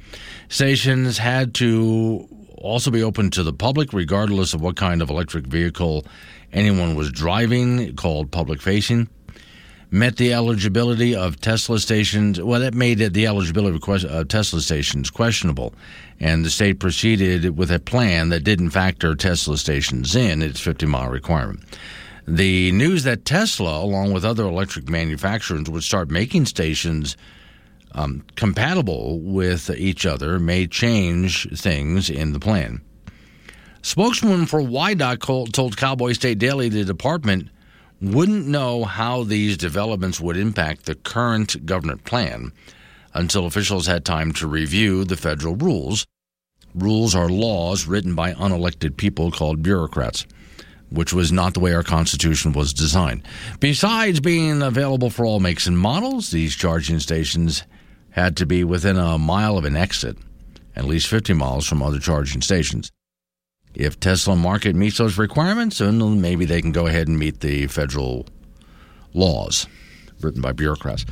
Stations 0.50 1.18
had 1.18 1.54
to 1.56 2.28
also 2.58 2.92
be 2.92 3.04
open 3.04 3.30
to 3.32 3.44
the 3.44 3.54
public, 3.54 3.94
regardless 3.94 4.54
of 4.54 4.62
what 4.62 4.76
kind 4.76 5.02
of 5.02 5.10
electric 5.10 5.46
vehicle 5.46 6.06
anyone 6.54 6.96
was 6.96 7.12
driving, 7.12 7.96
called 7.96 8.32
public 8.32 8.62
facing. 8.62 9.08
Met 9.94 10.16
the 10.16 10.32
eligibility 10.32 11.14
of 11.14 11.42
Tesla 11.42 11.78
stations. 11.78 12.42
Well, 12.42 12.62
that 12.62 12.74
made 12.74 13.00
the 13.00 13.28
eligibility 13.28 13.78
of 14.08 14.28
Tesla 14.30 14.62
stations 14.62 15.10
questionable, 15.10 15.74
and 16.18 16.46
the 16.46 16.50
state 16.50 16.80
proceeded 16.80 17.58
with 17.58 17.70
a 17.72 17.80
plan 17.80 18.30
that 18.30 18.46
didn't 18.46 18.70
factor 18.70 19.16
Tesla 19.16 19.58
stations 19.58 20.16
in 20.16 20.42
its 20.42 20.62
50 20.62 20.86
mile 20.86 21.10
requirement. 21.10 21.66
The 22.26 22.72
news 22.72 23.04
that 23.04 23.26
Tesla, 23.26 23.84
along 23.84 24.14
with 24.14 24.24
other 24.24 24.46
electric 24.46 24.88
manufacturers, 24.90 25.70
would 25.70 25.84
start 25.84 26.10
making 26.10 26.46
stations 26.46 27.18
um, 27.94 28.24
compatible 28.38 29.20
with 29.20 29.70
each 29.72 30.06
other 30.06 30.40
may 30.40 30.68
change 30.68 31.50
things 31.60 32.10
in 32.10 32.32
the 32.32 32.40
plan. 32.40 32.80
Spokesman 33.82 34.46
for 34.46 34.62
WYDOT 34.62 35.52
told 35.52 35.76
Cowboy 35.76 36.14
State 36.14 36.38
Daily 36.38 36.70
the 36.70 36.86
department 36.86 37.50
wouldn't 38.02 38.48
know 38.48 38.84
how 38.84 39.24
these 39.24 39.58
developments 39.58 40.20
would 40.20 40.36
impact 40.36 40.86
the 40.86 40.96
current 40.96 41.66
government 41.66 42.04
plan 42.04 42.52
until 43.14 43.46
officials 43.46 43.86
had 43.86 44.04
time 44.04 44.32
to 44.34 44.48
review 44.48 45.04
the 45.04 45.18
federal 45.18 45.56
rules. 45.56 46.06
Rules 46.74 47.14
are 47.14 47.30
laws 47.30 47.86
written 47.86 48.16
by 48.16 48.34
unelected 48.34 48.98
people 48.98 49.32
called 49.32 49.62
bureaucrats, 49.62 50.26
which 50.90 51.14
was 51.14 51.32
not 51.32 51.54
the 51.54 51.60
way 51.60 51.74
our 51.74 51.84
Constitution 51.84 52.54
was 52.54 52.74
designed. 52.74 53.24
Besides 53.60 54.20
being 54.20 54.62
available 54.62 55.10
for 55.10 55.26
all 55.26 55.40
makes 55.40 55.68
and 55.68 55.78
models, 55.78 56.32
these 56.32 56.56
charging 56.56 57.00
stations 57.00 57.64
had 58.12 58.36
to 58.38 58.46
be 58.46 58.64
within 58.64 58.98
a 58.98 59.18
mile 59.18 59.58
of 59.58 59.66
an 59.66 59.76
exit, 59.76 60.18
at 60.76 60.86
least 60.86 61.08
50 61.08 61.34
miles 61.34 61.68
from 61.68 61.84
other 61.84 62.00
charging 62.00 62.42
stations. 62.42 62.92
If 63.74 64.00
Tesla 64.00 64.36
Market 64.36 64.76
meets 64.76 64.98
those 64.98 65.18
requirements, 65.18 65.78
then 65.78 66.22
maybe 66.22 66.46
they 66.46 66.62
can 66.62 66.72
go 66.72 66.88
ahead 66.88 67.08
and 67.08 67.18
meet 67.18 67.40
the 67.40 67.68
federal 67.68 68.26
laws 69.14 69.68
written 70.22 70.42
by 70.42 70.52
bureaucrats. 70.52 71.06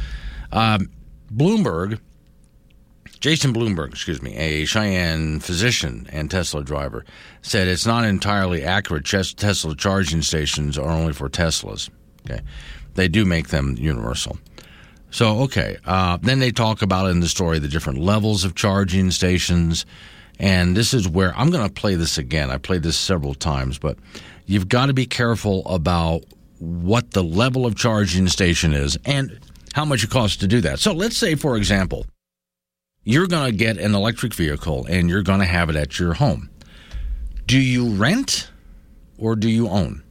Um, 0.51 0.89
Bloomberg, 1.33 1.99
Jason 3.19 3.53
Bloomberg, 3.53 3.89
excuse 3.89 4.21
me, 4.21 4.35
a 4.35 4.65
Cheyenne 4.65 5.39
physician 5.39 6.07
and 6.11 6.29
Tesla 6.31 6.63
driver, 6.63 7.05
said 7.41 7.67
it's 7.67 7.85
not 7.85 8.05
entirely 8.05 8.63
accurate. 8.63 9.05
Tesla 9.05 9.75
charging 9.75 10.21
stations 10.21 10.77
are 10.77 10.89
only 10.89 11.13
for 11.13 11.29
Teslas. 11.29 11.89
Okay, 12.25 12.41
they 12.95 13.07
do 13.07 13.25
make 13.25 13.49
them 13.49 13.75
universal. 13.77 14.37
So 15.11 15.39
okay, 15.43 15.77
uh, 15.85 16.17
then 16.21 16.39
they 16.39 16.51
talk 16.51 16.81
about 16.81 17.09
in 17.09 17.19
the 17.19 17.27
story 17.27 17.59
the 17.59 17.67
different 17.67 17.99
levels 17.99 18.43
of 18.43 18.55
charging 18.55 19.11
stations. 19.11 19.85
And 20.39 20.75
this 20.75 20.93
is 20.93 21.07
where 21.07 21.37
I'm 21.37 21.49
going 21.49 21.67
to 21.67 21.73
play 21.73 21.95
this 21.95 22.17
again. 22.17 22.49
I 22.49 22.57
played 22.57 22.81
this 22.81 22.97
several 22.97 23.33
times, 23.33 23.77
but 23.77 23.97
you've 24.45 24.69
got 24.69 24.85
to 24.85 24.93
be 24.93 25.05
careful 25.05 25.65
about 25.67 26.23
what 26.59 27.11
the 27.11 27.23
level 27.23 27.65
of 27.65 27.75
charging 27.75 28.27
station 28.27 28.73
is 28.73 28.97
and 29.05 29.39
how 29.73 29.83
much 29.83 30.03
it 30.03 30.09
costs 30.09 30.37
to 30.37 30.47
do 30.47 30.61
that. 30.61 30.79
So 30.79 30.93
let's 30.93 31.17
say, 31.17 31.35
for 31.35 31.57
example, 31.57 32.05
you're 33.03 33.27
going 33.27 33.51
to 33.51 33.57
get 33.57 33.77
an 33.77 33.93
electric 33.93 34.33
vehicle 34.33 34.85
and 34.89 35.09
you're 35.09 35.23
going 35.23 35.39
to 35.39 35.45
have 35.45 35.69
it 35.69 35.75
at 35.75 35.99
your 35.99 36.13
home. 36.13 36.49
Do 37.45 37.59
you 37.59 37.89
rent 37.89 38.49
or 39.17 39.35
do 39.35 39.49
you 39.49 39.67
own? 39.67 40.03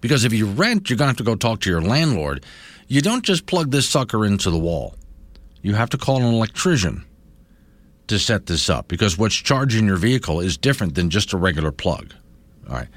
Because 0.00 0.24
if 0.24 0.32
you 0.32 0.46
rent, 0.46 0.90
you're 0.90 0.98
going 0.98 1.06
to 1.06 1.10
have 1.10 1.16
to 1.16 1.24
go 1.24 1.34
talk 1.34 1.60
to 1.60 1.70
your 1.70 1.80
landlord. 1.80 2.44
You 2.88 3.00
don't 3.00 3.24
just 3.24 3.46
plug 3.46 3.70
this 3.70 3.88
sucker 3.88 4.24
into 4.24 4.50
the 4.50 4.58
wall, 4.58 4.94
you 5.62 5.74
have 5.74 5.90
to 5.90 5.98
call 5.98 6.18
an 6.18 6.34
electrician 6.34 7.04
to 8.08 8.18
set 8.18 8.46
this 8.46 8.70
up 8.70 8.88
because 8.88 9.18
what's 9.18 9.34
charging 9.34 9.86
your 9.86 9.96
vehicle 9.96 10.40
is 10.40 10.56
different 10.56 10.94
than 10.94 11.10
just 11.10 11.32
a 11.32 11.36
regular 11.36 11.72
plug. 11.72 12.14
All 12.68 12.76
right. 12.76 12.88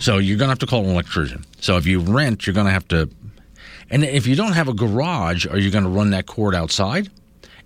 So 0.00 0.18
you're 0.18 0.38
going 0.38 0.46
to 0.46 0.52
have 0.52 0.58
to 0.60 0.66
call 0.66 0.84
an 0.84 0.90
electrician. 0.90 1.44
So 1.60 1.76
if 1.76 1.86
you 1.86 2.00
rent, 2.00 2.46
you're 2.46 2.54
going 2.54 2.66
to 2.66 2.72
have 2.72 2.86
to. 2.88 3.10
And 3.90 4.04
if 4.04 4.26
you 4.26 4.36
don't 4.36 4.52
have 4.52 4.68
a 4.68 4.74
garage, 4.74 5.46
are 5.46 5.58
you 5.58 5.70
going 5.70 5.84
to 5.84 5.90
run 5.90 6.10
that 6.10 6.26
cord 6.26 6.54
outside? 6.54 7.10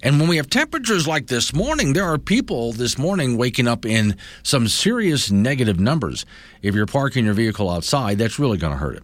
And 0.02 0.18
when 0.18 0.28
we 0.28 0.36
have 0.36 0.50
temperatures 0.50 1.06
like 1.06 1.28
this 1.28 1.54
morning, 1.54 1.92
there 1.92 2.04
are 2.04 2.18
people 2.18 2.72
this 2.72 2.98
morning 2.98 3.36
waking 3.36 3.68
up 3.68 3.86
in 3.86 4.16
some 4.42 4.66
serious 4.66 5.30
negative 5.30 5.78
numbers. 5.78 6.26
If 6.60 6.74
you're 6.74 6.86
parking 6.86 7.24
your 7.24 7.34
vehicle 7.34 7.70
outside, 7.70 8.18
that's 8.18 8.38
really 8.38 8.58
going 8.58 8.72
to 8.72 8.78
hurt 8.78 8.96
it. 8.96 9.02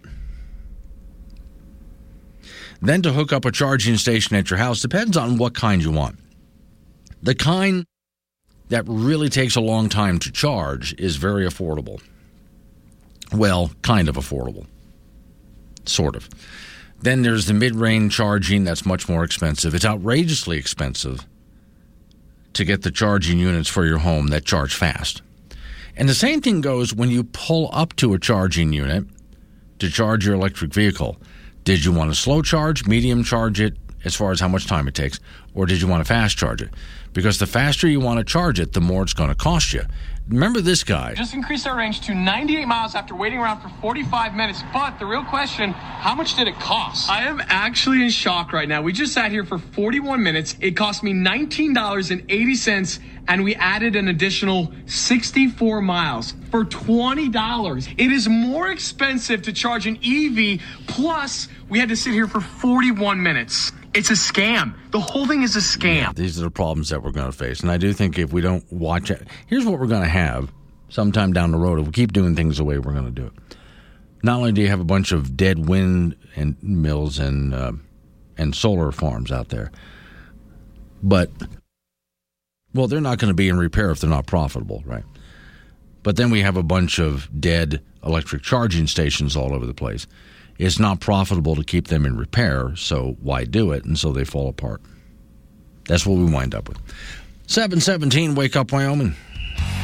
Then 2.81 3.03
to 3.03 3.13
hook 3.13 3.33
up 3.33 3.45
a 3.45 3.53
charging 3.53 3.97
station 3.97 4.37
at 4.37 4.51
your 4.51 4.59
house 4.59 4.81
depends 4.81 5.17
on 5.17 5.37
what 5.37 5.55
kind 5.55 5.83
you 5.83 5.91
want. 5.91 6.19
The 7.23 7.35
kind 7.35 7.85
that 8.69 8.85
really 8.87 9.29
takes 9.29 9.57
a 9.57 9.61
long 9.61 9.89
time 9.89 10.19
to 10.21 10.33
charge 10.33 10.95
is 10.99 11.17
very 11.17 11.47
affordable. 11.47 12.01
Well, 13.33 13.71
kind 13.83 14.09
of 14.09 14.17
affordable. 14.17 14.67
Sort 15.85 16.17
of. 16.17 16.29
Then 17.01 17.23
there's 17.23 17.47
the 17.47 17.55
mid 17.55 17.75
range 17.75 18.17
charging 18.17 18.65
that's 18.65 18.85
much 18.85 19.09
more 19.09 19.25
expensive. 19.25 19.75
It's 19.75 19.85
outrageously 19.85 20.59
expensive 20.59 21.27
to 22.55 22.65
get 22.65 22.83
the 22.83 22.91
charging 22.91 23.39
units 23.39 23.69
for 23.69 23.87
your 23.87 23.99
home 23.99 24.29
that 24.29 24.45
charge 24.45 24.75
fast. 24.75 25.23
And 25.97 26.09
the 26.09 26.15
same 26.15 26.41
thing 26.41 26.61
goes 26.61 26.95
when 26.95 27.11
you 27.11 27.25
pull 27.25 27.71
up 27.73 27.95
to 27.97 28.15
a 28.15 28.19
charging 28.19 28.73
unit 28.73 29.05
to 29.79 29.91
charge 29.91 30.27
your 30.27 30.35
electric 30.35 30.73
vehicle. 30.73 31.17
Did 31.65 31.85
you 31.85 31.93
want 31.93 32.11
to 32.11 32.17
slow 32.17 32.43
charge, 32.43 32.87
medium 32.87 33.23
charge 33.25 33.61
it, 33.61 33.77
as 34.05 34.15
far 34.15 34.31
as 34.33 34.41
how 34.41 34.49
much 34.49 34.67
time 34.67 34.89
it 34.89 34.95
takes, 34.95 35.21
or 35.55 35.67
did 35.67 35.81
you 35.81 35.89
want 35.89 36.01
to 36.01 36.09
fast 36.09 36.37
charge 36.37 36.63
it? 36.63 36.71
Because 37.13 37.39
the 37.39 37.47
faster 37.47 37.89
you 37.89 38.01
want 38.01 38.19
to 38.19 38.25
charge 38.25 38.61
it, 38.61 38.73
the 38.73 38.81
more 38.81 39.03
it's 39.03 39.15
going 39.15 39.31
to 39.31 39.35
cost 39.35 39.73
you. 39.73 39.83
Remember 40.29 40.61
this 40.61 40.85
guy. 40.85 41.15
Just 41.15 41.33
increased 41.33 41.67
our 41.67 41.75
range 41.75 42.03
to 42.03 42.15
98 42.15 42.67
miles 42.67 42.95
after 42.95 43.15
waiting 43.15 43.39
around 43.39 43.63
for 43.63 43.71
45 43.81 44.35
minutes. 44.35 44.63
But 44.75 44.99
the 44.99 45.07
real 45.07 45.25
question, 45.25 45.71
how 45.73 46.15
much 46.15 46.37
did 46.37 46.47
it 46.47 46.55
cost? 46.57 47.09
I 47.09 47.23
am 47.23 47.41
actually 47.47 48.03
in 48.03 48.11
shock 48.11 48.53
right 48.53 48.69
now. 48.69 48.83
We 48.83 48.93
just 48.93 49.15
sat 49.15 49.31
here 49.31 49.45
for 49.45 49.57
41 49.59 50.23
minutes. 50.23 50.55
It 50.61 50.73
cost 50.73 51.03
me 51.03 51.15
$19.80 51.15 53.01
and 53.29 53.45
we 53.45 53.55
added 53.55 53.97
an 53.97 54.09
additional 54.09 54.71
64 54.85 55.81
miles 55.81 56.35
for 56.51 56.65
$20. 56.67 57.95
It 57.97 58.13
is 58.13 58.29
more 58.29 58.71
expensive 58.71 59.43
to 59.43 59.53
charge 59.55 59.87
an 59.87 59.99
EV 60.05 60.61
plus 60.87 61.49
we 61.71 61.79
had 61.79 61.89
to 61.91 61.97
sit 61.97 62.13
here 62.13 62.27
for 62.27 62.41
41 62.41 63.23
minutes. 63.23 63.73
It's 63.99 64.11
a 64.11 64.13
scam. 64.13 64.75
The 64.93 65.01
whole 65.01 65.27
thing 65.27 65.43
is 65.43 65.57
a 65.57 65.59
scam. 65.59 65.97
Yeah, 65.97 66.13
these 66.13 66.39
are 66.39 66.45
the 66.45 66.53
problems 66.53 66.91
that 66.91 67.03
we're 67.03 67.11
going 67.11 67.27
to 67.27 67.37
face. 67.37 67.63
And 67.63 67.69
I 67.69 67.79
do 67.79 67.93
think 67.93 68.17
if 68.17 68.33
we 68.33 68.41
don't 68.41 68.65
watch 68.73 69.11
it, 69.11 69.27
here's 69.49 69.65
what 69.67 69.81
we're 69.81 69.89
going 69.89 70.05
to 70.05 70.09
have 70.09 70.53
sometime 70.89 71.33
down 71.33 71.51
the 71.51 71.59
road 71.59 71.81
if 71.81 71.87
we 71.87 71.91
keep 71.91 72.13
doing 72.13 72.37
things 72.37 72.59
the 72.59 72.65
way 72.65 72.79
we're 72.79 72.93
going 72.93 73.07
to 73.07 73.11
do 73.11 73.27
it. 73.27 73.33
Not 74.23 74.37
only 74.37 74.53
do 74.53 74.61
you 74.61 74.69
have 74.69 74.79
a 74.79 74.85
bunch 74.85 75.11
of 75.11 75.37
dead 75.37 75.69
wind 75.69 76.15
and 76.37 76.57
mills 76.63 77.19
and 77.19 77.53
uh, 77.53 77.73
and 78.37 78.55
solar 78.55 78.93
farms 78.93 79.33
out 79.33 79.49
there, 79.49 79.73
but 81.03 81.33
well, 82.73 82.87
they're 82.87 83.01
not 83.01 83.19
going 83.19 83.31
to 83.31 83.35
be 83.35 83.49
in 83.49 83.59
repair 83.59 83.91
if 83.91 83.99
they're 83.99 84.09
not 84.09 84.27
profitable, 84.27 84.85
right? 84.87 85.05
But 86.05 86.15
then 86.15 86.31
we 86.31 86.43
have 86.43 86.57
a 86.57 86.63
bunch 86.63 87.01
of 87.01 87.29
dead 87.41 87.83
electric 88.05 88.43
charging 88.43 88.87
stations 88.87 89.37
all 89.37 89.53
over 89.53 89.67
the 89.67 89.75
place 89.75 90.07
it's 90.59 90.79
not 90.79 91.01
profitable 91.01 91.57
to 91.57 91.65
keep 91.65 91.89
them 91.89 92.05
in 92.05 92.17
repair, 92.17 92.75
so 92.77 93.17
why 93.21 93.45
do 93.45 93.73
it? 93.73 93.85
And 93.85 93.99
so 93.99 94.13
they 94.13 94.25
fall 94.25 94.49
apart. 94.49 94.83
That's 95.87 96.05
what 96.05 96.19
we 96.19 96.31
wind 96.31 96.55
up 96.55 96.69
with. 96.69 96.79
717, 97.47 98.35
Wake 98.35 98.57
Up 98.57 98.73
Wyoming. 98.73 99.15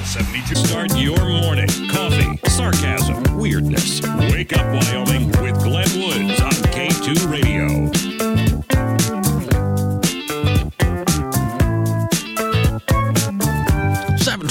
72. 0.05 0.55
Start 0.57 0.97
your 0.99 1.19
morning. 1.19 1.69
Coffee, 1.89 2.37
sarcasm, 2.49 3.39
weirdness. 3.39 4.03
Wake 4.31 4.53
Up 4.53 4.67
Wyoming 4.67 5.29
with 5.29 5.59
Glenn 5.63 5.89
Woods 5.99 6.41
on 6.43 6.53
K2 6.53 7.31
Radio. 7.31 8.14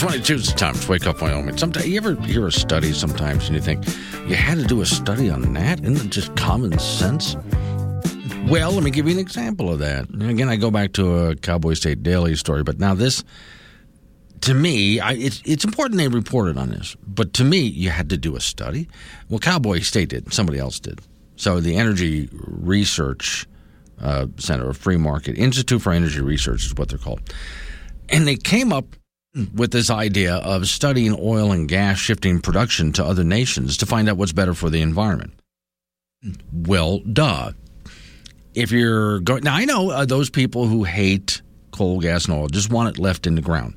722 0.04 0.36
is 0.36 0.52
the 0.52 0.60
time 0.60 0.76
to 0.76 0.92
wake 0.92 1.08
up 1.08 1.22
Wyoming. 1.22 1.58
Sometimes 1.58 1.88
you 1.88 1.96
ever 1.96 2.16
hear 2.24 2.46
a 2.46 2.52
study 2.52 2.92
sometimes 2.92 3.48
and 3.48 3.56
you 3.56 3.62
think 3.62 3.88
you 4.28 4.36
had 4.36 4.58
to 4.58 4.66
do 4.66 4.82
a 4.82 4.86
study 4.86 5.30
on 5.30 5.54
that? 5.54 5.80
Isn't 5.82 6.08
it 6.08 6.10
just 6.10 6.36
common 6.36 6.78
sense? 6.78 7.38
Well, 8.50 8.74
let 8.74 8.84
me 8.84 8.92
give 8.92 9.08
you 9.08 9.14
an 9.14 9.20
example 9.20 9.72
of 9.72 9.80
that. 9.80 10.10
Again, 10.10 10.50
I 10.50 10.58
go 10.58 10.70
back 10.72 10.92
to 10.94 11.28
a 11.28 11.36
Cowboy 11.38 11.76
State 11.76 12.04
Daily 12.04 12.36
story, 12.36 12.64
but 12.64 12.80
now 12.80 12.94
this, 12.94 13.24
to 14.42 14.54
me, 14.54 15.00
I, 15.00 15.14
it's 15.14 15.42
it's 15.46 15.64
important 15.64 15.98
they 15.98 16.10
reported 16.10 16.58
on 16.58 16.68
this. 16.72 16.98
But 17.08 17.32
to 17.36 17.46
me, 17.46 17.60
you 17.60 17.90
had 17.90 18.10
to 18.10 18.18
do 18.18 18.36
a 18.36 18.42
study. 18.42 18.90
Well, 19.30 19.40
Cowboy 19.40 19.80
State 19.80 20.10
did. 20.10 20.34
Somebody 20.34 20.60
else 20.60 20.82
did. 20.82 21.00
So 21.38 21.62
the 21.62 21.78
Energy 21.78 22.28
Research 22.34 23.48
uh, 24.02 24.28
Center, 24.36 24.74
free 24.74 24.98
market 24.98 25.38
institute 25.38 25.82
for 25.82 25.94
energy 25.94 26.20
research 26.20 26.66
is 26.66 26.76
what 26.76 26.90
they're 26.90 26.98
called, 26.98 27.22
and 28.10 28.28
they 28.28 28.36
came 28.36 28.74
up 28.74 28.98
with 29.56 29.72
this 29.72 29.90
idea 29.90 30.36
of 30.36 30.68
studying 30.68 31.18
oil 31.20 31.52
and 31.52 31.68
gas 31.68 31.98
shifting 31.98 32.40
production 32.40 32.94
to 32.94 33.04
other 33.04 33.24
nations 33.24 33.78
to 33.78 33.86
find 33.86 34.08
out 34.08 34.18
what's 34.18 34.32
better 34.32 34.54
for 34.54 34.70
the 34.70 34.82
environment. 34.82 35.34
Well, 36.52 37.00
duh. 37.00 37.52
If 38.54 38.72
you're 38.72 39.20
going 39.22 39.44
now, 39.44 39.56
I 39.56 39.66
know 39.66 39.90
uh, 39.90 40.06
those 40.06 40.30
people 40.30 40.68
who 40.68 40.84
hate 40.84 41.42
coal, 41.72 42.00
gas, 42.00 42.26
and 42.26 42.38
oil 42.38 42.48
just 42.48 42.72
want 42.72 42.90
it 42.90 43.02
left 43.02 43.26
in 43.26 43.36
the 43.36 43.42
ground. 43.42 43.76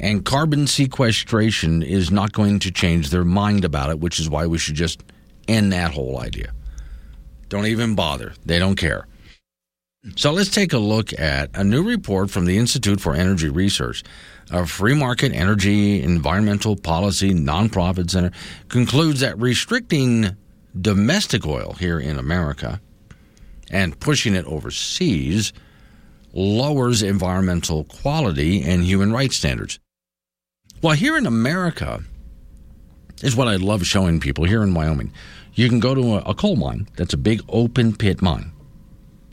And 0.00 0.24
carbon 0.24 0.66
sequestration 0.66 1.82
is 1.82 2.10
not 2.10 2.32
going 2.32 2.58
to 2.60 2.70
change 2.70 3.10
their 3.10 3.24
mind 3.24 3.64
about 3.64 3.90
it, 3.90 4.00
which 4.00 4.18
is 4.18 4.28
why 4.28 4.46
we 4.46 4.58
should 4.58 4.74
just 4.74 5.02
end 5.46 5.72
that 5.72 5.92
whole 5.92 6.20
idea. 6.20 6.52
Don't 7.48 7.66
even 7.66 7.94
bother. 7.94 8.34
They 8.44 8.58
don't 8.58 8.76
care. 8.76 9.06
So 10.16 10.32
let's 10.32 10.50
take 10.50 10.72
a 10.72 10.78
look 10.78 11.18
at 11.18 11.50
a 11.54 11.64
new 11.64 11.82
report 11.82 12.30
from 12.30 12.44
the 12.44 12.58
Institute 12.58 13.00
for 13.00 13.14
Energy 13.14 13.48
Research. 13.48 14.04
A 14.50 14.64
free 14.64 14.94
market 14.94 15.32
energy 15.32 16.02
environmental 16.02 16.74
policy 16.74 17.34
nonprofit 17.34 18.10
center 18.10 18.30
concludes 18.68 19.20
that 19.20 19.38
restricting 19.38 20.36
domestic 20.80 21.46
oil 21.46 21.74
here 21.78 22.00
in 22.00 22.18
America 22.18 22.80
and 23.70 23.98
pushing 24.00 24.34
it 24.34 24.46
overseas 24.46 25.52
lowers 26.32 27.02
environmental 27.02 27.84
quality 27.84 28.62
and 28.62 28.84
human 28.84 29.12
rights 29.12 29.36
standards. 29.36 29.78
Well, 30.80 30.94
here 30.94 31.18
in 31.18 31.26
America 31.26 32.02
is 33.22 33.36
what 33.36 33.48
I 33.48 33.56
love 33.56 33.84
showing 33.84 34.18
people 34.18 34.44
here 34.44 34.62
in 34.62 34.72
Wyoming. 34.72 35.12
You 35.54 35.68
can 35.68 35.80
go 35.80 35.94
to 35.94 36.14
a, 36.16 36.34
coal 36.34 36.56
mine 36.56 36.88
that's 36.96 37.12
a 37.12 37.18
big 37.18 37.42
open 37.48 37.94
pit 37.96 38.22
mine. 38.22 38.52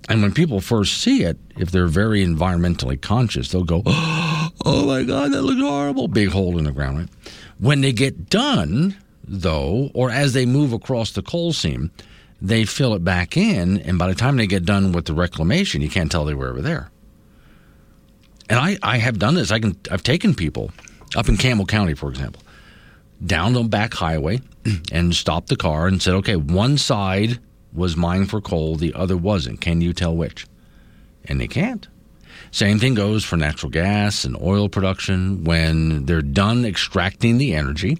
And 0.09 0.21
when 0.21 0.33
people 0.33 0.59
first 0.59 0.97
see 0.97 1.23
it, 1.23 1.37
if 1.57 1.71
they're 1.71 1.87
very 1.87 2.25
environmentally 2.25 3.01
conscious, 3.01 3.49
they'll 3.49 3.63
go, 3.63 3.81
Oh 3.85 4.34
Oh, 4.63 4.85
my 4.85 5.03
God, 5.03 5.31
that 5.33 5.41
looks 5.41 5.61
horrible. 5.61 6.07
Big 6.07 6.29
hole 6.29 6.57
in 6.57 6.63
the 6.63 6.71
ground, 6.71 6.97
right? 6.97 7.09
When 7.59 7.81
they 7.81 7.91
get 7.91 8.29
done, 8.29 8.95
though, 9.23 9.91
or 9.93 10.11
as 10.11 10.33
they 10.33 10.45
move 10.45 10.73
across 10.73 11.11
the 11.11 11.21
coal 11.21 11.53
seam, 11.53 11.91
they 12.41 12.65
fill 12.65 12.93
it 12.93 13.03
back 13.03 13.37
in, 13.37 13.79
and 13.79 13.97
by 13.97 14.07
the 14.07 14.15
time 14.15 14.37
they 14.37 14.47
get 14.47 14.65
done 14.65 14.91
with 14.91 15.05
the 15.05 15.13
reclamation, 15.13 15.81
you 15.81 15.89
can't 15.89 16.11
tell 16.11 16.25
they 16.25 16.33
were 16.33 16.49
ever 16.49 16.61
there. 16.61 16.89
And 18.49 18.59
I, 18.59 18.77
I 18.83 18.97
have 18.97 19.17
done 19.17 19.35
this. 19.35 19.51
I 19.51 19.59
can 19.59 19.75
I've 19.89 20.03
taken 20.03 20.35
people 20.35 20.71
up 21.15 21.29
in 21.29 21.37
Campbell 21.37 21.65
County, 21.65 21.95
for 21.95 22.09
example, 22.09 22.41
down 23.25 23.53
the 23.53 23.63
back 23.63 23.93
highway 23.93 24.41
and 24.91 25.15
stopped 25.15 25.47
the 25.47 25.55
car 25.55 25.87
and 25.87 26.01
said, 26.01 26.13
okay, 26.15 26.35
one 26.35 26.77
side 26.77 27.39
was 27.73 27.97
mined 27.97 28.29
for 28.29 28.41
coal, 28.41 28.75
the 28.75 28.93
other 28.93 29.17
wasn't. 29.17 29.61
Can 29.61 29.81
you 29.81 29.93
tell 29.93 30.15
which? 30.15 30.45
And 31.25 31.41
they 31.41 31.47
can't. 31.47 31.87
Same 32.55 32.79
thing 32.79 32.93
goes 32.93 33.25
for 33.25 33.35
natural 33.35 33.69
gas 33.69 34.23
and 34.23 34.41
oil 34.41 34.69
production. 34.69 35.43
When 35.43 36.05
they're 36.05 36.21
done 36.21 36.63
extracting 36.63 37.37
the 37.37 37.53
energy, 37.53 37.97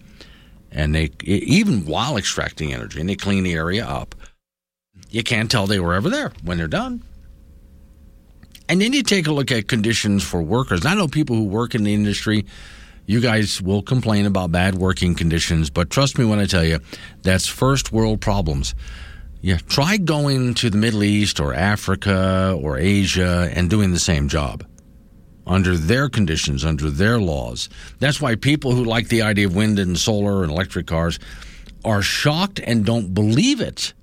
and 0.72 0.96
they 0.96 1.10
even 1.26 1.86
while 1.86 2.16
extracting 2.16 2.72
energy, 2.72 3.02
and 3.02 3.10
they 3.10 3.18
clean 3.18 3.44
the 3.44 3.52
area 3.52 3.86
up, 3.86 4.16
you 5.10 5.24
can't 5.24 5.52
tell 5.52 5.68
they 5.68 5.82
were 5.82 5.94
ever 5.94 6.10
there 6.10 6.32
when 6.42 6.58
they're 6.58 6.70
done. 6.70 7.04
And 8.70 8.80
then 8.80 8.94
you 8.94 9.04
take 9.04 9.28
a 9.28 9.34
look 9.34 9.52
at 9.52 9.68
conditions 9.68 10.24
for 10.24 10.42
workers. 10.42 10.86
I 10.86 10.94
know 10.94 11.10
people 11.10 11.36
who 11.36 11.44
work 11.44 11.76
in 11.76 11.84
the 11.84 11.94
industry. 11.94 12.46
You 13.08 13.20
guys 13.20 13.62
will 13.62 13.82
complain 13.82 14.26
about 14.26 14.54
bad 14.54 14.76
working 14.76 15.16
conditions, 15.16 15.70
but 15.70 15.90
trust 15.90 16.18
me 16.18 16.24
when 16.24 16.40
I 16.40 16.46
tell 16.46 16.64
you, 16.64 16.80
that's 17.24 17.46
first 17.46 17.92
world 17.92 18.22
problems. 18.22 18.74
Yeah, 19.42 19.58
try 19.68 19.98
going 19.98 20.56
to 20.56 20.70
the 20.70 20.78
Middle 20.78 21.04
East 21.04 21.40
or 21.40 21.54
Africa 21.54 22.58
or 22.60 22.78
Asia 22.78 23.52
and 23.54 23.70
doing 23.70 23.92
the 23.92 24.00
same 24.00 24.28
job 24.28 24.66
under 25.48 25.78
their 25.78 26.10
conditions, 26.10 26.66
under 26.66 26.90
their 26.90 27.20
laws. 27.20 27.70
That's 28.00 28.20
why 28.20 28.36
people 28.36 28.72
who 28.72 28.84
like 28.84 29.10
the 29.10 29.22
idea 29.22 29.46
of 29.46 29.56
wind 29.56 29.78
and 29.78 29.98
solar 29.98 30.44
and 30.44 30.52
electric 30.52 30.88
cars 30.88 31.20
are 31.84 32.02
shocked 32.02 32.60
and 32.60 32.86
don't 32.86 33.14
believe 33.14 33.62
it 33.62 33.94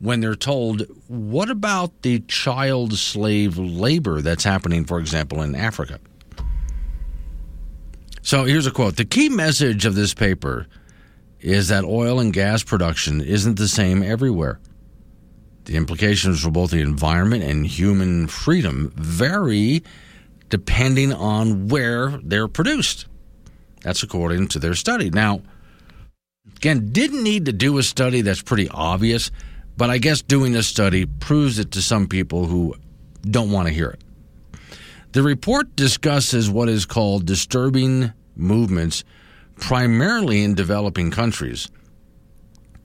when 0.00 0.20
they're 0.20 0.34
told, 0.34 0.82
what 1.08 1.50
about 1.50 2.02
the 2.02 2.20
child 2.20 2.94
slave 2.94 3.58
labor 3.58 4.22
that's 4.22 4.44
happening, 4.44 4.84
for 4.84 4.98
example, 4.98 5.42
in 5.42 5.54
Africa? 5.54 6.00
So 8.22 8.44
here's 8.44 8.66
a 8.66 8.70
quote 8.70 8.96
The 8.96 9.04
key 9.04 9.28
message 9.28 9.86
of 9.86 9.94
this 9.94 10.14
paper 10.14 10.66
is 11.40 11.68
that 11.68 11.84
oil 11.84 12.20
and 12.20 12.32
gas 12.32 12.62
production 12.62 13.20
isn't 13.20 13.58
the 13.58 13.68
same 13.68 14.02
everywhere. 14.02 14.60
The 15.64 15.76
implications 15.76 16.42
for 16.42 16.50
both 16.50 16.70
the 16.70 16.80
environment 16.80 17.44
and 17.44 17.66
human 17.66 18.26
freedom 18.26 18.92
vary 18.96 19.82
depending 20.48 21.12
on 21.12 21.68
where 21.68 22.18
they're 22.22 22.48
produced. 22.48 23.06
That's 23.82 24.02
according 24.02 24.48
to 24.48 24.58
their 24.58 24.74
study. 24.74 25.10
Now, 25.10 25.42
again, 26.56 26.90
didn't 26.92 27.22
need 27.22 27.46
to 27.46 27.52
do 27.52 27.78
a 27.78 27.82
study 27.82 28.20
that's 28.20 28.42
pretty 28.42 28.68
obvious, 28.68 29.30
but 29.76 29.90
I 29.90 29.98
guess 29.98 30.22
doing 30.22 30.52
this 30.52 30.66
study 30.66 31.06
proves 31.06 31.58
it 31.58 31.70
to 31.72 31.82
some 31.82 32.06
people 32.06 32.46
who 32.46 32.74
don't 33.22 33.50
want 33.50 33.68
to 33.68 33.74
hear 33.74 33.90
it. 33.90 34.00
The 35.12 35.22
report 35.22 35.74
discusses 35.76 36.50
what 36.50 36.68
is 36.68 36.84
called 36.84 37.26
disturbing 37.26 38.12
movements, 38.36 39.04
primarily 39.60 40.42
in 40.42 40.54
developing 40.54 41.10
countries, 41.10 41.68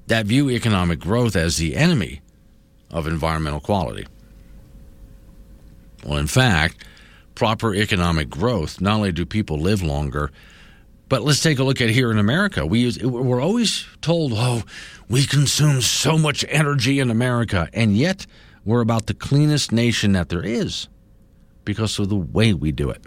that 0.08 0.26
view 0.26 0.50
economic 0.50 1.00
growth 1.00 1.36
as 1.36 1.58
the 1.58 1.76
enemy 1.76 2.22
of 2.92 3.08
environmental 3.08 3.60
quality. 3.60 4.06
Well, 6.06 6.20
in 6.20 6.28
fact, 6.28 6.84
proper 7.34 7.74
economic 7.74 8.30
growth, 8.30 8.80
not 8.80 8.96
only 8.98 9.12
do 9.12 9.26
people 9.26 9.58
live 9.58 9.82
longer, 9.82 10.32
but 11.10 11.24
let's 11.24 11.42
take 11.42 11.60
a 11.60 11.64
look 11.64 11.82
at 11.82 11.90
here 11.90 12.12
in 12.12 12.20
America. 12.20 12.66
We 12.66 12.80
use, 12.80 13.02
we're 13.02 13.42
always 13.42 13.86
told, 14.02 14.34
oh, 14.36 14.64
we 15.10 15.26
consume 15.26 15.82
so 15.82 16.18
much 16.18 16.46
energy 16.50 17.00
in 17.00 17.10
America, 17.12 17.70
and 17.74 17.96
yet 17.96 18.26
we're 18.64 18.82
about 18.82 19.06
the 19.06 19.14
cleanest 19.14 19.72
nation 19.72 20.14
that 20.14 20.30
there 20.30 20.44
is 20.44 20.88
because 21.64 21.98
of 22.00 22.10
the 22.10 22.16
way 22.16 22.54
we 22.54 22.72
do 22.72 22.90
it. 22.90 23.04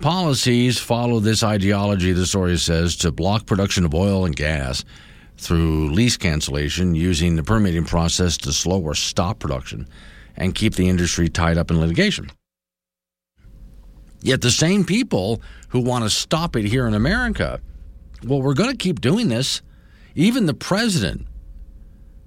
Policies 0.00 0.78
follow 0.78 1.20
this 1.20 1.42
ideology, 1.42 2.12
the 2.12 2.24
story 2.24 2.56
says, 2.56 2.96
to 2.96 3.12
block 3.12 3.44
production 3.44 3.84
of 3.84 3.94
oil 3.94 4.24
and 4.24 4.34
gas 4.34 4.82
through 5.36 5.90
lease 5.90 6.16
cancellation 6.16 6.94
using 6.94 7.36
the 7.36 7.42
permitting 7.42 7.84
process 7.84 8.38
to 8.38 8.52
slow 8.52 8.80
or 8.80 8.94
stop 8.94 9.38
production 9.38 9.86
and 10.36 10.54
keep 10.54 10.74
the 10.74 10.88
industry 10.88 11.28
tied 11.28 11.58
up 11.58 11.70
in 11.70 11.78
litigation. 11.78 12.30
Yet 14.22 14.40
the 14.40 14.50
same 14.50 14.84
people 14.84 15.42
who 15.68 15.80
want 15.80 16.04
to 16.04 16.10
stop 16.10 16.56
it 16.56 16.64
here 16.64 16.86
in 16.86 16.94
America, 16.94 17.60
well, 18.24 18.40
we're 18.40 18.54
going 18.54 18.70
to 18.70 18.76
keep 18.76 19.02
doing 19.02 19.28
this. 19.28 19.60
Even 20.14 20.46
the 20.46 20.54
president 20.54 21.26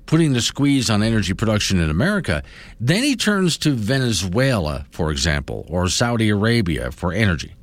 putting 0.05 0.33
the 0.33 0.41
squeeze 0.41 0.91
on 0.91 1.01
energy 1.01 1.33
production 1.33 1.79
in 1.79 1.89
America. 1.89 2.43
Then 2.79 3.03
he 3.03 3.15
turns 3.15 3.57
to 3.59 3.71
Venezuela, 3.71 4.85
for 4.91 5.11
example, 5.11 5.65
or 5.69 5.87
Saudi 5.87 6.29
Arabia 6.29 6.91
for 6.91 7.11
energy. 7.13 7.55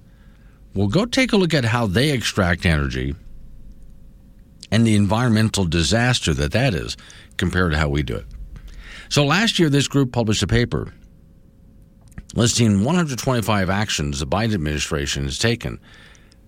Well, 0.75 0.89
go 0.89 1.05
take 1.05 1.33
a 1.33 1.37
look 1.37 1.55
at 1.55 1.65
how 1.65 1.87
they 1.87 2.11
extract 2.11 2.65
energy 2.65 3.15
and 4.71 4.87
the 4.87 4.95
environmental 4.95 5.65
disaster 5.65 6.33
that 6.35 6.53
that 6.53 6.75
is 6.75 6.97
compared 7.37 7.73
to 7.73 7.79
how 7.79 7.89
we 7.89 8.03
do 8.03 8.17
it. 8.17 8.27
So 9.09 9.25
last 9.25 9.59
year, 9.59 9.69
this 9.69 9.89
group 9.89 10.13
published 10.13 10.43
a 10.43 10.47
paper 10.47 10.93
listing 12.35 12.85
125 12.85 13.71
actions 13.71 14.21
the 14.21 14.27
Biden 14.27 14.55
administration 14.55 15.25
has 15.25 15.39
taken 15.39 15.81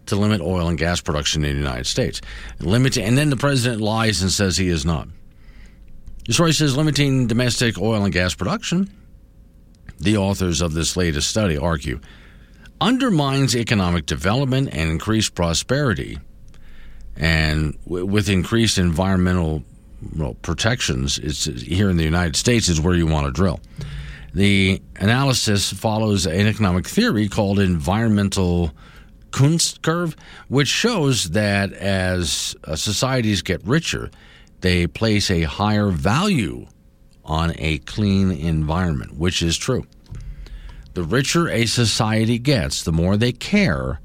to 0.07 0.17
limit 0.17 0.41
oil 0.41 0.69
and 0.69 0.79
gas 0.79 1.01
production 1.01 1.45
in 1.45 1.53
the 1.53 1.59
United 1.59 1.87
States. 1.87 2.21
Limit, 2.61 2.97
and 2.99 3.17
then 3.17 3.31
the 3.31 3.37
president 3.37 3.81
lies 3.81 4.23
and 4.23 4.31
says 4.31 4.57
he 4.57 4.69
is 4.69 4.85
not. 4.85 5.09
The 6.27 6.35
story 6.35 6.53
says 6.53 6.77
limiting 6.77 7.27
domestic 7.27 7.79
oil 7.79 8.05
and 8.05 8.13
gas 8.13 8.35
production, 8.35 8.91
the 9.99 10.17
authors 10.17 10.61
of 10.61 10.73
this 10.73 10.97
latest 10.97 11.29
study 11.29 11.57
argue, 11.57 12.01
undermines 12.83 13.55
economic 13.55 14.07
development 14.07 14.69
and 14.73 14.91
increased 14.91 15.37
prosperity. 15.37 16.19
And 17.17 17.79
w- 17.85 18.05
with 18.05 18.29
increased 18.29 18.77
environmental 18.77 19.63
well, 20.17 20.35
protections, 20.43 21.19
it's 21.19 21.45
here 21.45 21.89
in 21.89 21.97
the 21.97 22.05
United 22.05 22.35
States 22.35 22.69
is 22.69 22.81
where 22.81 22.97
you 22.97 23.07
want 23.07 23.27
to 23.27 23.33
drill. 23.33 23.61
The 24.35 24.83
analysis 24.97 25.73
follows 25.73 26.27
an 26.27 26.49
economic 26.49 26.89
theory 26.89 27.29
called 27.29 27.61
environmental 27.61 28.73
Kuznets 29.31 29.81
curve, 29.81 30.17
which 30.49 30.69
shows 30.69 31.31
that 31.31 31.73
as 31.75 32.57
uh, 32.65 32.75
societies 32.75 33.43
get 33.43 33.65
richer, 33.65 34.11
they 34.61 34.89
place 34.89 35.31
a 35.31 35.43
higher 35.43 35.89
value 35.89 36.67
on 37.25 37.53
a 37.59 37.79
clean 37.79 38.33
environment, 38.33 39.17
which 39.17 39.41
is 39.41 39.57
true. 39.57 39.87
The 40.95 41.03
richer 41.03 41.49
a 41.49 41.67
society 41.67 42.39
gets, 42.39 42.83
the 42.83 42.93
more 42.93 43.17
they 43.17 43.33
care 43.33 44.01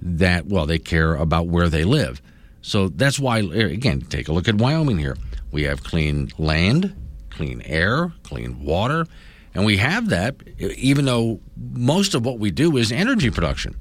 that, 0.00 0.46
well, 0.46 0.66
they 0.66 0.78
care 0.78 1.14
about 1.14 1.48
where 1.48 1.68
they 1.68 1.84
live. 1.84 2.22
So 2.62 2.88
that's 2.88 3.18
why, 3.18 3.40
eh, 3.40 3.66
again, 3.66 4.00
take 4.02 4.28
a 4.28 4.32
look 4.32 4.48
at 4.48 4.56
Wyoming 4.56 4.98
here. 4.98 5.16
We 5.50 5.64
have 5.64 5.82
clean 5.82 6.30
land, 6.38 6.94
clean 7.30 7.62
air, 7.64 8.12
clean 8.22 8.64
water, 8.64 9.06
and 9.54 9.64
we 9.64 9.78
have 9.78 10.08
that 10.10 10.36
eh, 10.58 10.74
even 10.76 11.04
though 11.04 11.40
most 11.56 12.14
of 12.14 12.24
what 12.24 12.38
we 12.38 12.50
do 12.50 12.76
is 12.76 12.92
energy 12.92 13.30
production. 13.30 13.76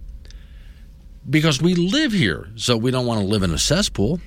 Because 1.30 1.62
we 1.62 1.76
live 1.76 2.12
here, 2.12 2.50
so 2.56 2.76
we 2.76 2.92
don't 2.92 3.06
want 3.06 3.22
to 3.22 3.28
live 3.28 3.44
in 3.44 3.52
a 3.52 3.58
cesspool. 3.58 4.20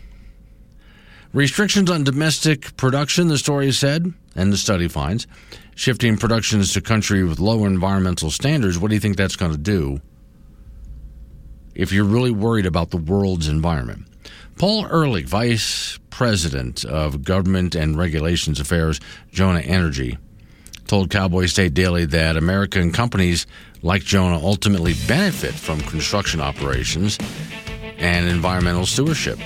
Restrictions 1.33 1.91
on 1.91 2.05
domestic 2.05 2.77
production, 2.77 3.29
the 3.29 3.39
story 3.39 3.73
said, 3.73 4.13
and 4.37 4.53
the 4.53 4.57
study 4.59 4.87
finds, 4.87 5.27
shifting 5.75 6.19
productions 6.19 6.75
to 6.75 6.83
country 6.83 7.25
with 7.25 7.41
lower 7.41 7.67
environmental 7.67 8.31
standards. 8.31 8.79
What 8.79 8.89
do 8.89 8.95
you 8.95 9.01
think 9.01 9.17
that's 9.17 9.37
going 9.37 9.53
to 9.53 9.59
do 9.59 10.03
if 11.75 11.91
you're 11.91 12.05
really 12.05 12.33
worried 12.33 12.67
about 12.67 12.91
the 12.91 12.99
world's 12.99 13.49
environment? 13.49 14.07
Paul 14.59 14.87
Ulrich, 14.93 15.25
Vice 15.25 15.99
President 16.11 16.85
of 16.85 17.25
Government 17.25 17.75
and 17.75 17.97
Regulations 17.97 18.61
Affairs, 18.61 19.01
Jonah 19.31 19.61
Energy, 19.61 20.19
told 20.87 21.09
Cowboy 21.11 21.47
State 21.47 21.73
Daily 21.73 22.05
that 22.05 22.37
American 22.37 22.93
companies 22.93 23.47
like 23.81 24.03
Jonah 24.03 24.39
ultimately 24.39 24.93
benefit 25.09 25.55
from 25.55 25.81
construction 25.81 26.43
operations 26.43 27.17
and 27.97 28.29
environmental 28.29 28.85
stewardship. 28.85 29.39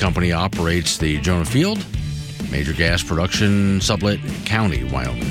Company 0.00 0.32
operates 0.32 0.96
the 0.96 1.18
Jonah 1.18 1.44
Field, 1.44 1.84
major 2.50 2.72
gas 2.72 3.02
production 3.02 3.80
Sublette 3.80 4.46
county, 4.46 4.82
Wyoming. 4.84 5.30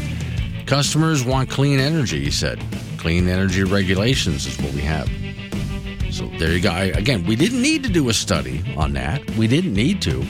Customers 0.68 1.26
want 1.26 1.50
clean 1.50 1.80
energy, 1.80 2.24
he 2.24 2.30
said. 2.30 2.64
Clean 3.00 3.28
energy 3.28 3.64
regulations 3.64 4.46
is 4.46 4.56
what 4.62 4.72
we 4.74 4.82
have. 4.82 5.10
So 6.12 6.28
there 6.38 6.52
you 6.52 6.62
go. 6.62 6.70
I, 6.70 6.84
again, 6.84 7.26
we 7.26 7.36
didn't 7.36 7.64
need 7.64 7.82
to 7.84 7.90
do 7.90 8.10
a 8.10 8.14
study 8.14 8.64
on 8.78 8.94
that. 8.94 9.28
We 9.32 9.48
didn't 9.48 9.74
need 9.74 10.04
to. 10.04 10.24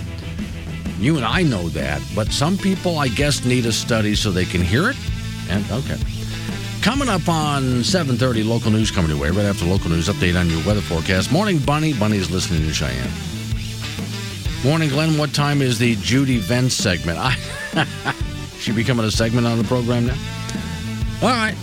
You 1.00 1.18
and 1.18 1.26
I 1.26 1.44
know 1.44 1.68
that, 1.70 2.02
but 2.16 2.32
some 2.32 2.58
people, 2.58 2.98
I 2.98 3.10
guess, 3.10 3.44
need 3.44 3.66
a 3.66 3.74
study 3.74 4.16
so 4.16 4.32
they 4.32 4.46
can 4.46 4.62
hear 4.62 4.90
it. 4.90 4.96
And 5.50 5.70
okay. 5.70 5.98
Coming 6.82 7.10
up 7.10 7.28
on 7.28 7.84
7:30, 7.84 8.48
local 8.48 8.72
news 8.72 8.90
coming 8.90 9.12
your 9.12 9.20
way. 9.20 9.32
Right 9.32 9.46
after 9.46 9.66
local 9.66 9.90
news, 9.90 10.08
update 10.08 10.40
on 10.40 10.50
your 10.50 10.66
weather 10.66 10.82
forecast. 10.82 11.30
Morning, 11.30 11.60
Bunny. 11.60 11.92
Bunny's 11.92 12.32
listening 12.32 12.66
to 12.66 12.74
Cheyenne. 12.74 13.29
Morning, 14.64 14.90
Glenn. 14.90 15.18
What 15.18 15.34
time 15.34 15.62
is 15.62 15.80
the 15.80 15.96
Judy 15.96 16.38
Vence 16.38 16.74
segment? 16.74 17.18
I, 17.18 17.34
she 18.60 18.74
becoming 18.74 19.06
a 19.06 19.12
segment 19.12 19.48
on 19.48 19.58
the 19.58 19.64
program 19.64 20.08
now. 20.08 20.18
All 21.22 21.30
right, 21.30 21.56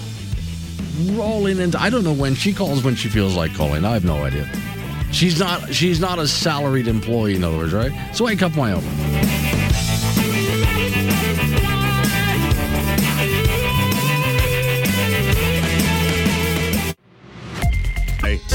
rolling 1.11 1.59
into. 1.59 1.78
I 1.78 1.90
don't 1.90 2.05
know 2.05 2.14
when 2.14 2.34
she 2.34 2.55
calls 2.55 2.82
when 2.82 2.94
she 2.94 3.11
feels 3.11 3.36
like 3.36 3.55
calling. 3.55 3.84
I 3.84 3.92
have 3.92 4.07
no 4.07 4.24
idea. 4.24 4.51
She's 5.12 5.38
not. 5.38 5.74
She's 5.74 6.01
not 6.01 6.18
a 6.18 6.26
salaried 6.26 6.88
employee. 6.88 7.36
In 7.36 7.44
other 7.44 7.59
words, 7.59 7.74
right? 7.74 7.92
So 8.14 8.24
wake 8.24 8.42
up, 8.42 8.57
Wyoming. 8.57 8.88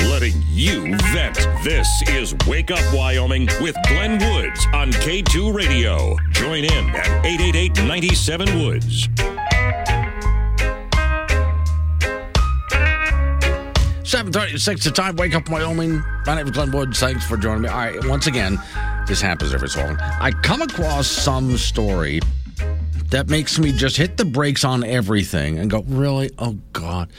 Letting 0.09 0.43
you 0.47 0.97
vent. 1.13 1.35
This 1.63 1.87
is 2.07 2.35
Wake 2.47 2.71
Up 2.71 2.93
Wyoming 2.93 3.47
with 3.61 3.75
Glenn 3.87 4.13
Woods 4.13 4.65
on 4.73 4.91
K2 4.91 5.53
Radio. 5.53 6.15
Join 6.31 6.63
in 6.63 6.89
at 6.89 7.25
888 7.25 7.83
97 7.85 8.59
Woods. 8.61 9.07
Seven 14.03 14.33
thirty-six. 14.33 14.83
The 14.83 14.91
time. 14.91 15.15
Wake 15.15 15.35
up, 15.35 15.47
Wyoming. 15.49 16.03
My 16.25 16.35
name 16.35 16.45
is 16.45 16.51
Glenn 16.51 16.71
Woods. 16.71 16.99
Thanks 16.99 17.25
for 17.25 17.37
joining 17.37 17.61
me. 17.61 17.69
All 17.69 17.77
right. 17.77 18.05
Once 18.07 18.27
again, 18.27 18.59
this 19.07 19.21
happens 19.21 19.53
every 19.53 19.69
so 19.69 19.81
often. 19.81 19.97
I 19.99 20.31
come 20.31 20.61
across 20.61 21.07
some 21.07 21.55
story 21.57 22.19
that 23.09 23.29
makes 23.29 23.57
me 23.57 23.71
just 23.71 23.95
hit 23.95 24.17
the 24.17 24.25
brakes 24.25 24.65
on 24.65 24.83
everything 24.83 25.59
and 25.59 25.71
go, 25.71 25.83
really? 25.87 26.29
Oh 26.39 26.57
God. 26.73 27.09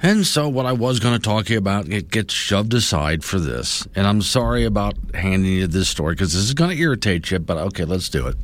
And 0.00 0.24
so, 0.24 0.48
what 0.48 0.64
I 0.64 0.72
was 0.72 1.00
going 1.00 1.14
to 1.14 1.20
talk 1.20 1.46
to 1.46 1.52
you 1.52 1.58
about, 1.58 1.88
it 1.88 2.10
gets 2.10 2.32
shoved 2.32 2.72
aside 2.72 3.24
for 3.24 3.40
this. 3.40 3.86
And 3.96 4.06
I'm 4.06 4.22
sorry 4.22 4.64
about 4.64 4.94
handing 5.12 5.52
you 5.52 5.66
this 5.66 5.88
story 5.88 6.14
because 6.14 6.32
this 6.32 6.42
is 6.42 6.54
going 6.54 6.70
to 6.70 6.80
irritate 6.80 7.30
you, 7.30 7.40
but 7.40 7.56
okay, 7.56 7.84
let's 7.84 8.08
do 8.08 8.28
it. 8.28 8.36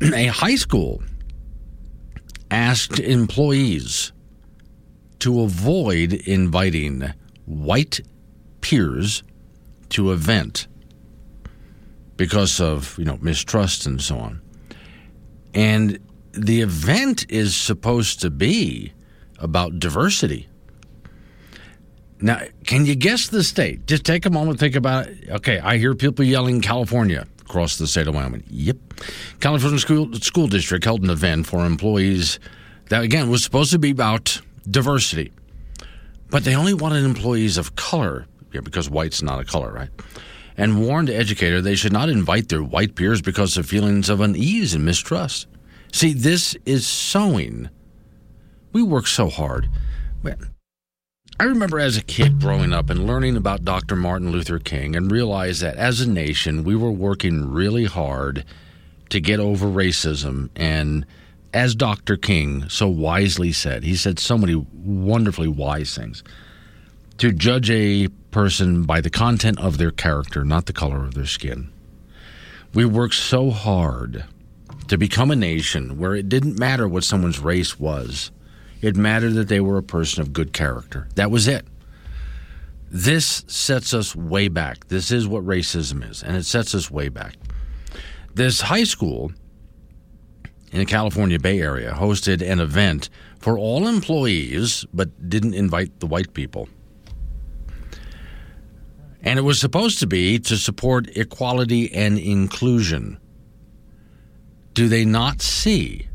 A 0.14 0.26
high 0.26 0.54
school 0.54 1.02
asked 2.50 2.98
employees 2.98 4.12
to 5.18 5.42
avoid 5.42 6.14
inviting 6.14 7.12
white 7.44 8.00
peers 8.62 9.22
to 9.90 10.12
event 10.12 10.66
because 12.16 12.58
of, 12.60 12.98
you 12.98 13.04
know, 13.04 13.18
mistrust 13.20 13.84
and 13.84 14.00
so 14.00 14.18
on. 14.18 14.40
And 15.52 15.98
the 16.32 16.62
event 16.62 17.26
is 17.28 17.54
supposed 17.54 18.20
to 18.20 18.30
be 18.30 18.92
about 19.38 19.78
diversity. 19.78 20.48
Now, 22.20 22.40
can 22.64 22.84
you 22.84 22.96
guess 22.96 23.28
the 23.28 23.44
state? 23.44 23.86
Just 23.86 24.04
take 24.04 24.26
a 24.26 24.30
moment, 24.30 24.58
think 24.58 24.74
about 24.74 25.06
it. 25.06 25.28
Okay, 25.30 25.60
I 25.60 25.78
hear 25.78 25.94
people 25.94 26.24
yelling 26.24 26.60
California 26.60 27.26
across 27.40 27.78
the 27.78 27.86
state 27.86 28.08
of 28.08 28.14
Wyoming. 28.14 28.44
Yep. 28.48 28.76
California 29.40 29.78
School, 29.78 30.12
School 30.14 30.48
District 30.48 30.84
held 30.84 31.02
an 31.02 31.10
event 31.10 31.46
for 31.46 31.64
employees 31.64 32.40
that, 32.88 33.02
again, 33.02 33.30
was 33.30 33.44
supposed 33.44 33.70
to 33.70 33.78
be 33.78 33.90
about 33.90 34.40
diversity. 34.68 35.32
But 36.30 36.44
they 36.44 36.54
only 36.56 36.74
wanted 36.74 37.04
employees 37.04 37.56
of 37.56 37.76
color, 37.76 38.26
yeah, 38.52 38.60
because 38.60 38.90
white's 38.90 39.22
not 39.22 39.40
a 39.40 39.44
color, 39.44 39.72
right? 39.72 39.88
And 40.56 40.84
warned 40.84 41.08
educator 41.08 41.60
they 41.62 41.76
should 41.76 41.92
not 41.92 42.08
invite 42.08 42.48
their 42.48 42.62
white 42.62 42.96
peers 42.96 43.22
because 43.22 43.56
of 43.56 43.66
feelings 43.66 44.10
of 44.10 44.20
unease 44.20 44.74
and 44.74 44.84
mistrust. 44.84 45.46
See, 45.92 46.12
this 46.12 46.56
is 46.66 46.86
sowing 46.86 47.70
we 48.72 48.82
work 48.82 49.06
so 49.06 49.28
hard. 49.28 49.68
I 51.40 51.44
remember 51.44 51.78
as 51.78 51.96
a 51.96 52.02
kid 52.02 52.40
growing 52.40 52.72
up 52.72 52.90
and 52.90 53.06
learning 53.06 53.36
about 53.36 53.64
Dr. 53.64 53.94
Martin 53.94 54.32
Luther 54.32 54.58
King 54.58 54.96
and 54.96 55.08
realized 55.08 55.62
that 55.62 55.76
as 55.76 56.00
a 56.00 56.10
nation, 56.10 56.64
we 56.64 56.74
were 56.74 56.90
working 56.90 57.52
really 57.52 57.84
hard 57.84 58.44
to 59.10 59.20
get 59.20 59.38
over 59.38 59.68
racism. 59.68 60.50
And 60.56 61.06
as 61.54 61.76
Dr. 61.76 62.16
King 62.16 62.68
so 62.68 62.88
wisely 62.88 63.52
said, 63.52 63.84
he 63.84 63.94
said 63.94 64.18
so 64.18 64.36
many 64.36 64.54
wonderfully 64.54 65.46
wise 65.46 65.94
things 65.94 66.24
to 67.18 67.30
judge 67.30 67.70
a 67.70 68.08
person 68.32 68.82
by 68.82 69.00
the 69.00 69.10
content 69.10 69.60
of 69.60 69.78
their 69.78 69.92
character, 69.92 70.44
not 70.44 70.66
the 70.66 70.72
color 70.72 71.04
of 71.04 71.14
their 71.14 71.26
skin. 71.26 71.70
We 72.74 72.84
worked 72.84 73.14
so 73.14 73.50
hard 73.50 74.24
to 74.88 74.98
become 74.98 75.30
a 75.30 75.36
nation 75.36 75.98
where 75.98 76.16
it 76.16 76.28
didn't 76.28 76.58
matter 76.58 76.88
what 76.88 77.04
someone's 77.04 77.38
race 77.38 77.78
was 77.78 78.32
it 78.80 78.96
mattered 78.96 79.32
that 79.32 79.48
they 79.48 79.60
were 79.60 79.78
a 79.78 79.82
person 79.82 80.22
of 80.22 80.32
good 80.32 80.52
character. 80.52 81.08
That 81.14 81.30
was 81.30 81.48
it. 81.48 81.66
This 82.90 83.44
sets 83.46 83.92
us 83.92 84.16
way 84.16 84.48
back. 84.48 84.88
This 84.88 85.10
is 85.10 85.28
what 85.28 85.44
racism 85.44 86.08
is, 86.08 86.22
and 86.22 86.36
it 86.36 86.46
sets 86.46 86.74
us 86.74 86.90
way 86.90 87.08
back. 87.08 87.34
This 88.34 88.60
high 88.60 88.84
school 88.84 89.32
in 90.72 90.78
the 90.78 90.86
California 90.86 91.38
Bay 91.38 91.60
Area 91.60 91.92
hosted 91.92 92.40
an 92.40 92.60
event 92.60 93.10
for 93.38 93.58
all 93.58 93.86
employees, 93.86 94.86
but 94.92 95.28
didn't 95.28 95.54
invite 95.54 96.00
the 96.00 96.06
white 96.06 96.32
people. 96.34 96.68
And 99.22 99.38
it 99.38 99.42
was 99.42 99.60
supposed 99.60 99.98
to 100.00 100.06
be 100.06 100.38
to 100.40 100.56
support 100.56 101.08
equality 101.16 101.92
and 101.92 102.18
inclusion. 102.18 103.18
Do 104.74 104.88
they 104.88 105.04
not 105.04 105.42
see 105.42 106.07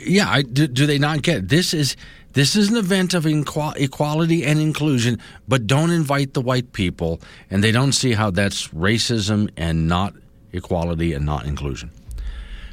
yeah, 0.00 0.28
I, 0.28 0.42
do, 0.42 0.66
do, 0.66 0.86
they 0.86 0.98
not 0.98 1.22
get 1.22 1.48
this 1.48 1.74
is 1.74 1.96
this 2.32 2.56
is 2.56 2.70
an 2.70 2.76
event 2.76 3.14
of 3.14 3.26
equality 3.26 4.44
and 4.44 4.58
inclusion, 4.58 5.20
but 5.46 5.66
don't 5.66 5.90
invite 5.90 6.34
the 6.34 6.40
white 6.40 6.72
people, 6.72 7.20
and 7.50 7.62
they 7.62 7.70
don't 7.70 7.92
see 7.92 8.12
how 8.12 8.30
that's 8.30 8.68
racism 8.68 9.50
and 9.56 9.86
not 9.86 10.14
equality 10.52 11.12
and 11.12 11.24
not 11.24 11.46
inclusion. 11.46 11.90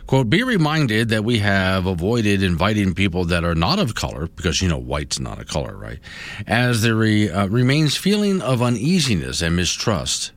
Quote, 0.07 0.29
be 0.29 0.43
reminded 0.43 1.09
that 1.09 1.23
we 1.23 1.39
have 1.39 1.85
avoided 1.85 2.43
inviting 2.43 2.93
people 2.93 3.23
that 3.25 3.45
are 3.45 3.55
not 3.55 3.79
of 3.79 3.95
color, 3.95 4.27
because, 4.35 4.61
you 4.61 4.67
know, 4.67 4.79
white's 4.79 5.19
not 5.19 5.39
a 5.39 5.45
color, 5.45 5.77
right? 5.77 5.99
As 6.47 6.81
there 6.81 6.95
re, 6.95 7.29
uh, 7.29 7.47
remains 7.47 7.95
feeling 7.95 8.41
of 8.41 8.61
uneasiness 8.61 9.41
and 9.41 9.55
mistrust 9.55 10.31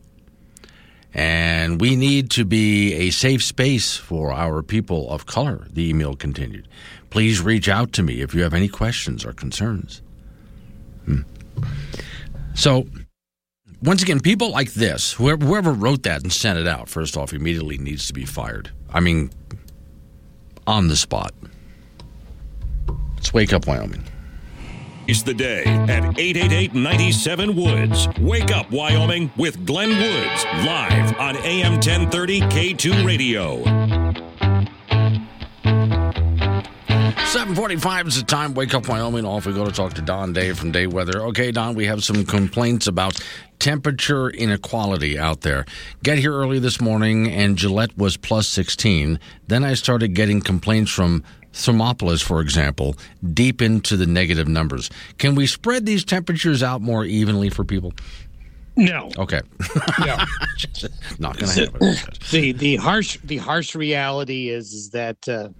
and 1.15 1.81
we 1.81 1.95
need 1.95 2.31
to 2.33 2.45
be 2.45 2.93
a 2.95 3.11
safe 3.11 3.43
space 3.43 3.97
for 3.97 4.33
our 4.33 4.63
people 4.63 5.09
of 5.11 5.27
color, 5.27 5.67
the 5.71 5.89
email 5.89 6.17
continued. 6.17 6.67
Please 7.11 7.41
reach 7.41 7.69
out 7.69 7.93
to 7.93 8.03
me 8.03 8.21
if 8.21 8.35
you 8.35 8.43
have 8.43 8.53
any 8.53 8.69
questions 8.69 9.25
or 9.25 9.33
concerns. 9.33 10.03
Hmm. 11.05 11.21
So, 12.55 12.87
once 13.83 14.03
again, 14.03 14.19
people 14.19 14.51
like 14.51 14.73
this, 14.73 15.13
whoever, 15.13 15.45
whoever 15.45 15.73
wrote 15.73 16.03
that 16.03 16.23
and 16.23 16.33
sent 16.33 16.59
it 16.59 16.67
out, 16.67 16.89
first 16.89 17.17
off, 17.17 17.33
immediately 17.33 17.79
needs 17.79 18.09
to 18.09 18.13
be 18.13 18.25
fired. 18.25 18.71
I 18.91 18.99
mean, 18.99 19.31
on 20.67 20.89
the 20.89 20.97
spot. 20.97 21.33
Let's 23.17 23.33
wake 23.33 23.53
up, 23.53 23.67
Wyoming. 23.67 24.05
It's 25.07 25.23
the 25.23 25.35
day 25.35 25.65
at 25.65 26.03
888-97 26.17 27.55
Woods. 27.55 28.09
Wake 28.19 28.51
up, 28.51 28.71
Wyoming, 28.71 29.31
with 29.37 29.67
Glenn 29.67 29.91
Woods, 29.91 30.45
live 30.65 31.19
on 31.19 31.37
AM 31.45 31.73
1030 31.75 32.41
K2 32.41 33.07
Radio. 33.07 33.63
745 37.27 38.07
is 38.07 38.17
the 38.17 38.23
time. 38.25 38.55
Wake 38.55 38.73
up, 38.73 38.89
Wyoming. 38.89 39.27
Off 39.27 39.45
we 39.45 39.53
go 39.53 39.67
to 39.67 39.73
talk 39.73 39.93
to 39.95 40.01
Don 40.01 40.33
Day 40.33 40.55
from 40.55 40.73
Day 40.73 40.87
Weather. 40.87 41.21
Okay, 41.27 41.53
Don, 41.53 41.75
we 41.75 41.85
have 41.85 42.03
some 42.03 42.25
complaints 42.25 42.87
about 42.87 43.21
temperature 43.59 44.31
inequality 44.31 45.19
out 45.19 45.43
there. 45.43 45.67
Get 46.03 46.17
here 46.19 46.33
early 46.33 46.61
this 46.61 46.81
morning, 46.81 47.29
and 47.29 47.59
Gillette 47.59 47.99
was 47.99 48.17
plus 48.17 48.49
16. 48.49 49.19
Then 49.49 49.65
I 49.65 49.75
started 49.75 50.15
getting 50.15 50.41
complaints 50.41 50.91
from 50.91 51.25
Thermopolis, 51.55 52.23
for 52.23 52.41
example, 52.41 52.97
deep 53.33 53.63
into 53.63 53.97
the 53.97 54.07
negative 54.07 54.49
numbers. 54.49 54.91
Can 55.19 55.35
we 55.35 55.47
spread 55.47 55.87
these 55.87 56.05
temperatures 56.05 56.63
out 56.63 56.83
more 56.83 57.05
evenly 57.05 57.49
for 57.49 57.65
people? 57.65 57.93
No. 58.77 59.09
Okay. 59.17 59.41
No. 60.01 60.17
Not 61.21 61.39
going 61.39 61.53
to 61.53 61.65
happen. 61.67 61.97
the 62.33 62.53
the 62.53 62.77
harsh 62.77 63.19
the 63.23 63.37
harsh 63.37 63.77
reality 63.77 64.51
is 64.51 64.73
is 64.73 64.91
that 64.91 65.29
uh, 65.29 65.51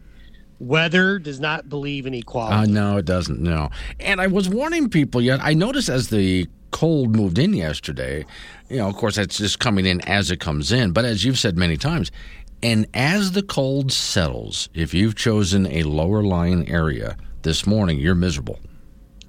weather 0.59 1.21
does 1.21 1.39
not 1.39 1.69
believe 1.69 2.07
in 2.07 2.15
equality. 2.15 2.55
Uh, 2.57 2.67
no, 2.67 2.97
it 2.97 3.05
doesn't. 3.05 3.41
No. 3.41 3.71
And 4.01 4.21
I 4.21 4.27
was 4.27 4.49
warning 4.49 4.89
people 4.89 5.21
yet. 5.21 5.39
I 5.43 5.55
noticed 5.55 5.89
as 5.89 6.09
the 6.09 6.49
cold 6.73 7.15
moved 7.15 7.39
in 7.39 7.55
yesterday, 7.55 8.27
you 8.69 8.79
know, 8.79 8.89
of 8.89 8.97
course, 8.97 9.15
that's 9.15 9.39
just 9.39 9.61
coming 9.61 9.87
in 9.87 10.01
as 10.03 10.33
it 10.33 10.41
comes 10.41 10.73
in. 10.73 10.91
But 10.91 11.05
as 11.05 11.25
you've 11.25 11.39
said 11.39 11.57
many 11.57 11.77
times, 11.77 12.11
and 12.65 12.87
as 12.95 13.33
the 13.33 13.43
cold 13.43 13.93
settles, 13.93 14.71
if 14.73 14.95
you've 14.95 15.15
chosen 15.15 15.67
a 15.67 15.83
lower 15.83 16.23
lying 16.23 16.67
area 16.69 17.17
this 17.43 17.67
morning, 17.67 17.99
you're 17.99 18.15
miserable. 18.15 18.59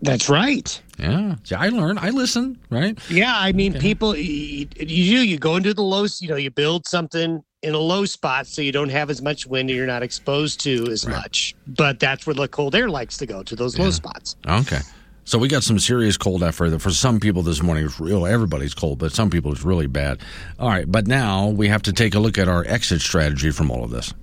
That's 0.01 0.29
right. 0.29 0.81
Yeah. 0.97 1.35
I 1.55 1.67
learn. 1.67 1.97
I 1.97 2.11
listen, 2.11 2.57
right? 2.69 2.97
Yeah, 3.09 3.33
I 3.35 3.51
mean, 3.51 3.73
people, 3.73 4.15
you, 4.15 4.67
you 4.79 4.85
you 4.85 5.19
you 5.19 5.37
go 5.37 5.57
into 5.57 5.73
the 5.73 5.81
low, 5.81 6.05
you 6.19 6.29
know, 6.29 6.37
you 6.37 6.49
build 6.49 6.87
something 6.87 7.43
in 7.61 7.73
a 7.73 7.79
low 7.79 8.05
spot 8.05 8.47
so 8.47 8.61
you 8.61 8.71
don't 8.71 8.89
have 8.89 9.09
as 9.09 9.21
much 9.21 9.45
wind 9.45 9.69
and 9.69 9.75
you're 9.75 9.87
not 9.87 10.03
exposed 10.03 10.61
to 10.61 10.87
as 10.87 11.05
much. 11.05 11.55
But 11.67 11.99
that's 11.99 12.25
where 12.25 12.35
the 12.35 12.47
cold 12.47 12.73
air 12.73 12.89
likes 12.89 13.17
to 13.17 13.25
go 13.25 13.43
to 13.43 13.55
those 13.55 13.77
low 13.77 13.91
spots. 13.91 14.37
Okay. 14.47 14.79
So 15.25 15.39
we 15.39 15.47
got 15.47 15.63
some 15.63 15.79
serious 15.79 16.17
cold 16.17 16.43
effort. 16.43 16.79
For 16.79 16.91
some 16.91 17.19
people 17.19 17.41
this 17.41 17.63
morning, 17.63 17.85
it's 17.85 17.99
real. 17.99 18.27
Everybody's 18.27 18.75
cold, 18.75 18.99
but 18.99 19.11
some 19.11 19.31
people 19.31 19.51
it's 19.51 19.63
really 19.63 19.87
bad. 19.87 20.21
All 20.59 20.69
right, 20.69 20.89
but 20.89 21.07
now 21.07 21.47
we 21.47 21.67
have 21.67 21.81
to 21.83 21.93
take 21.93 22.13
a 22.13 22.19
look 22.19 22.37
at 22.37 22.47
our 22.47 22.63
exit 22.67 23.01
strategy 23.01 23.49
from 23.49 23.71
all 23.71 23.83
of 23.83 23.89
this. 23.89 24.13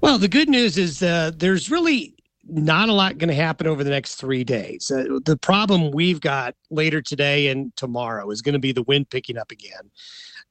Well, 0.00 0.18
the 0.18 0.28
good 0.28 0.48
news 0.48 0.76
is 0.76 1.02
uh, 1.02 1.30
there's 1.36 1.70
really 1.70 2.14
not 2.48 2.88
a 2.88 2.92
lot 2.92 3.18
going 3.18 3.28
to 3.28 3.34
happen 3.34 3.68
over 3.68 3.84
the 3.84 3.90
next 3.90 4.16
three 4.16 4.42
days. 4.42 4.90
Uh, 4.90 5.20
the 5.24 5.36
problem 5.36 5.92
we've 5.92 6.20
got 6.20 6.56
later 6.70 7.00
today 7.00 7.46
and 7.46 7.74
tomorrow 7.76 8.28
is 8.30 8.42
going 8.42 8.54
to 8.54 8.58
be 8.58 8.72
the 8.72 8.82
wind 8.82 9.08
picking 9.08 9.38
up 9.38 9.52
again. 9.52 9.90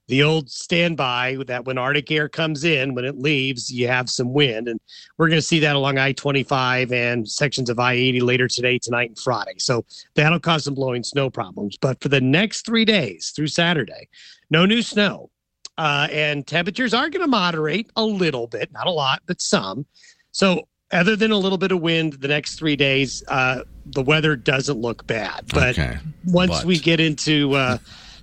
The 0.10 0.24
old 0.24 0.50
standby 0.50 1.38
that 1.46 1.66
when 1.66 1.78
Arctic 1.78 2.10
air 2.10 2.28
comes 2.28 2.64
in, 2.64 2.96
when 2.96 3.06
it 3.06 3.20
leaves, 3.20 3.72
you 3.72 3.88
have 3.88 4.10
some 4.10 4.34
wind. 4.34 4.68
And 4.68 4.80
we're 5.18 5.28
going 5.30 5.38
to 5.38 5.46
see 5.46 5.60
that 5.60 5.76
along 5.76 6.00
I 6.00 6.14
25 6.14 6.92
and 6.92 7.30
sections 7.30 7.70
of 7.70 7.78
I 7.78 7.94
80 7.94 8.22
later 8.22 8.48
today, 8.48 8.80
tonight, 8.80 9.10
and 9.10 9.20
Friday. 9.20 9.54
So 9.60 9.86
that'll 10.16 10.40
cause 10.40 10.64
some 10.64 10.74
blowing 10.74 11.04
snow 11.04 11.30
problems. 11.30 11.78
But 11.78 12.02
for 12.02 12.10
the 12.10 12.20
next 12.20 12.66
three 12.66 12.86
days 12.86 13.30
through 13.36 13.48
Saturday, 13.48 14.08
no 14.50 14.66
new 14.66 14.82
snow. 14.82 15.30
Uh, 15.78 16.08
and 16.12 16.46
temperatures 16.46 16.96
are 16.96 17.10
going 17.12 17.22
to 17.22 17.28
moderate 17.28 17.92
a 17.96 18.04
little 18.04 18.48
bit, 18.48 18.72
not 18.72 18.88
a 18.88 18.92
lot, 18.92 19.22
but 19.28 19.40
some. 19.40 19.86
So 20.32 20.68
other 20.92 21.16
than 21.16 21.30
a 21.30 21.38
little 21.38 21.60
bit 21.60 21.72
of 21.72 21.82
wind 21.82 22.14
the 22.14 22.28
next 22.28 22.56
three 22.56 22.76
days, 22.76 23.24
uh, 23.28 23.62
the 23.86 24.02
weather 24.02 24.36
doesn't 24.36 24.80
look 24.80 25.06
bad. 25.06 25.46
But 25.54 25.78
Okay, 25.78 26.00
once 26.26 26.50
but- 26.52 26.66
we 26.66 26.80
get 26.80 27.00
into 27.00 27.54
uh, 27.54 27.78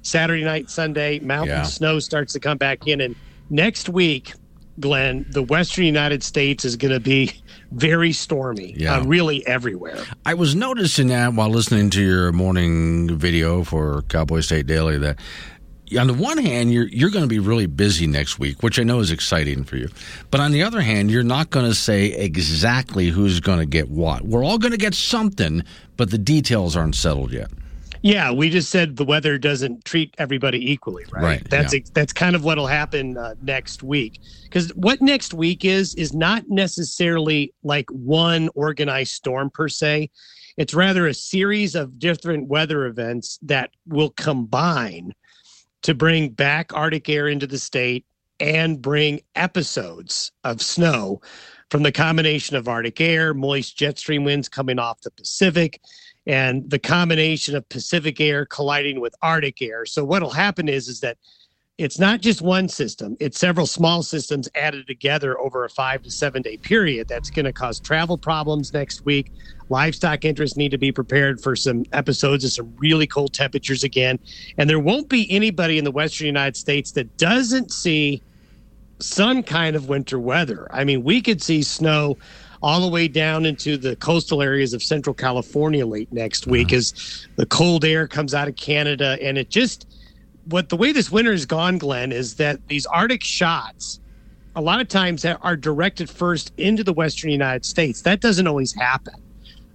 Saturday 0.07 0.45
night, 0.45 0.71
Sunday, 0.71 1.19
mountain 1.19 1.57
Yeah. 1.57 1.63
snow 1.65 1.99
starts 1.99 2.33
to 2.35 2.41
come 2.41 2.59
back 2.59 2.87
in. 2.87 3.01
And 3.01 3.17
next 3.51 3.89
week, 3.89 4.33
Glenn, 4.79 5.27
the 5.31 5.43
western 5.43 5.85
United 5.85 6.23
States 6.23 6.65
is 6.65 6.77
going 6.77 6.93
to 6.93 7.01
be 7.01 7.33
very 7.73 8.13
stormy, 8.13 8.75
Yeah. 8.79 8.97
uh, 8.99 9.05
really 9.05 9.47
everywhere. 9.47 9.99
I 10.25 10.35
was 10.35 10.55
noticing 10.55 11.09
that 11.09 11.35
while 11.35 11.49
listening 11.49 11.91
to 11.91 12.03
your 12.03 12.31
morning 12.33 13.17
video 13.19 13.65
for 13.65 14.03
Cowboy 14.09 14.41
State 14.41 14.67
Daily 14.67 14.99
that 14.99 15.19
on 15.99 16.09
the 16.09 16.15
one 16.15 16.39
hand 16.39 16.73
you're 16.73 16.89
you're 16.89 17.11
going 17.11 17.25
to 17.25 17.29
be 17.29 17.39
really 17.39 17.67
busy 17.67 18.07
next 18.07 18.39
week, 18.39 18.63
which 18.63 18.79
I 18.79 18.83
know 18.83 19.01
is 19.01 19.11
exciting 19.11 19.65
for 19.65 19.77
you. 19.77 19.89
But 20.31 20.41
on 20.41 20.53
the 20.53 20.63
other 20.63 20.81
hand, 20.83 21.11
you're 21.11 21.23
not 21.23 21.51
going 21.51 21.67
to 21.67 21.75
say 21.75 22.07
exactly 22.13 23.09
who's 23.09 23.41
going 23.41 23.61
to 23.61 23.67
get 23.67 23.89
what. 23.91 24.25
We're 24.25 24.45
all 24.45 24.59
going 24.59 24.73
to 24.73 24.79
get 24.79 24.95
something, 24.95 25.63
but 25.97 26.11
the 26.11 26.19
details 26.19 26.77
aren't 26.77 26.97
settled 26.97 27.33
yet. 27.33 27.51
Yeah, 28.07 28.31
we 28.31 28.51
just 28.51 28.71
said 28.71 28.97
the 28.97 29.05
weather 29.05 29.37
doesn't 29.37 29.85
treat 29.85 30.15
everybody 30.19 30.71
equally, 30.71 31.05
right? 31.11 31.23
Right, 31.23 31.51
That's 31.51 31.75
yeah. 31.75 31.81
that's 31.93 32.13
kind 32.13 32.37
of 32.37 32.45
what'll 32.45 32.69
happen 32.69 33.19
uh, 33.19 33.35
next 33.43 33.83
week. 33.83 34.21
Because 34.45 34.69
what 34.77 35.03
next 35.03 35.35
week 35.35 35.65
is 35.65 35.93
is 35.97 36.15
not 36.15 36.45
necessarily 36.49 37.53
like 37.65 37.91
one 37.91 38.49
organized 38.55 39.13
storm 39.13 39.51
per 39.51 39.69
se. 39.69 40.11
It's 40.57 40.73
rather 40.73 41.09
a 41.09 41.15
series 41.15 41.75
of 41.75 41.99
different 41.99 42.47
weather 42.47 42.87
events 42.87 43.41
that 43.43 43.71
will 43.89 44.11
combine 44.11 45.13
to 45.83 45.93
bring 45.93 46.29
back 46.29 46.73
Arctic 46.73 47.09
air 47.09 47.27
into 47.27 47.49
the 47.49 47.59
state 47.59 48.07
and 48.39 48.81
bring 48.81 49.21
episodes 49.35 50.31
of 50.45 50.63
snow 50.63 51.21
from 51.71 51.83
the 51.83 51.93
combination 51.93 52.57
of 52.57 52.69
Arctic 52.69 53.01
air, 53.01 53.35
moist 53.35 53.77
jet 53.77 53.99
stream 53.99 54.23
winds 54.23 54.49
coming 54.49 54.79
off 54.79 55.01
the 55.01 55.11
Pacific, 55.11 55.81
and 56.27 56.69
the 56.69 56.79
combination 56.79 57.55
of 57.55 57.69
Pacific 57.69 58.21
air 58.21 58.45
colliding 58.47 59.01
with 59.01 59.15
Arctic 59.23 59.63
air. 59.63 59.87
So 59.87 60.05
what'll 60.05 60.31
happen 60.31 60.69
is 60.69 60.89
is 60.89 61.01
that 61.01 61.19
it's 61.79 61.99
not 61.99 62.23
just 62.23 62.41
one 62.41 62.69
system, 62.69 63.19
it's 63.21 63.39
several 63.39 63.67
small 63.67 64.03
systems 64.03 64.49
added 64.55 64.87
together 64.87 65.39
over 65.39 65.67
a 65.67 65.69
5 65.69 66.03
to 66.03 66.11
7 66.11 66.41
day 66.41 66.57
period 66.57 67.07
that's 67.07 67.29
going 67.29 67.45
to 67.45 67.53
cause 67.53 67.79
travel 67.81 68.17
problems 68.17 68.73
next 68.73 69.05
week. 69.05 69.31
Livestock 69.69 70.25
interests 70.25 70.57
need 70.57 70.71
to 70.71 70.79
be 70.79 70.91
prepared 70.91 71.39
for 71.39 71.55
some 71.55 71.85
episodes 71.93 72.45
of 72.45 72.53
some 72.53 72.75
really 72.79 73.07
cold 73.07 73.35
temperatures 73.35 73.85
again, 73.85 74.19
and 74.57 74.71
there 74.71 74.81
won't 74.81 75.11
be 75.11 75.31
anybody 75.31 75.77
in 75.77 75.85
the 75.85 75.91
western 75.91 76.27
United 76.27 76.57
States 76.57 76.93
that 76.93 77.15
doesn't 77.19 77.71
see 77.71 78.23
some 78.99 79.43
kind 79.43 79.77
of 79.77 79.89
winter 79.89 80.19
weather. 80.19 80.69
I 80.71 80.85
mean, 80.85 81.05
we 81.05 81.21
could 81.21 81.43
see 81.43 81.63
snow 81.63 82.17
all 82.63 82.81
the 82.81 82.89
way 82.89 83.09
down 83.09 83.45
into 83.45 83.77
the 83.77 83.97
coastal 83.97 84.43
areas 84.43 84.73
of 84.73 84.83
central 84.83 85.15
California 85.15 85.87
late 85.87 86.13
next 86.13 86.47
week 86.47 86.73
as 86.73 87.27
the 87.37 87.47
cold 87.47 87.85
air 87.85 88.07
comes 88.07 88.35
out 88.35 88.49
of 88.49 88.57
Canada. 88.57 89.19
And 89.21 89.39
it 89.39 89.51
just, 89.51 89.87
what 90.47 90.69
the 90.69 90.77
way 90.77 90.93
this 90.93 91.11
winter 91.11 91.33
has 91.33 91.47
gone, 91.47 91.79
Glenn, 91.79 92.13
is 92.13 92.37
that 92.37 92.67
these 92.69 92.87
Arctic 92.87 93.23
shots 93.23 94.01
a 94.55 94.61
lot 94.61 94.81
of 94.81 94.89
times 94.89 95.25
are 95.25 95.57
directed 95.57 96.09
first 96.09 96.53
into 96.57 96.83
the 96.83 96.93
western 96.93 97.31
United 97.31 97.65
States. 97.65 98.03
That 98.03 98.21
doesn't 98.21 98.47
always 98.47 98.73
happen. 98.73 99.15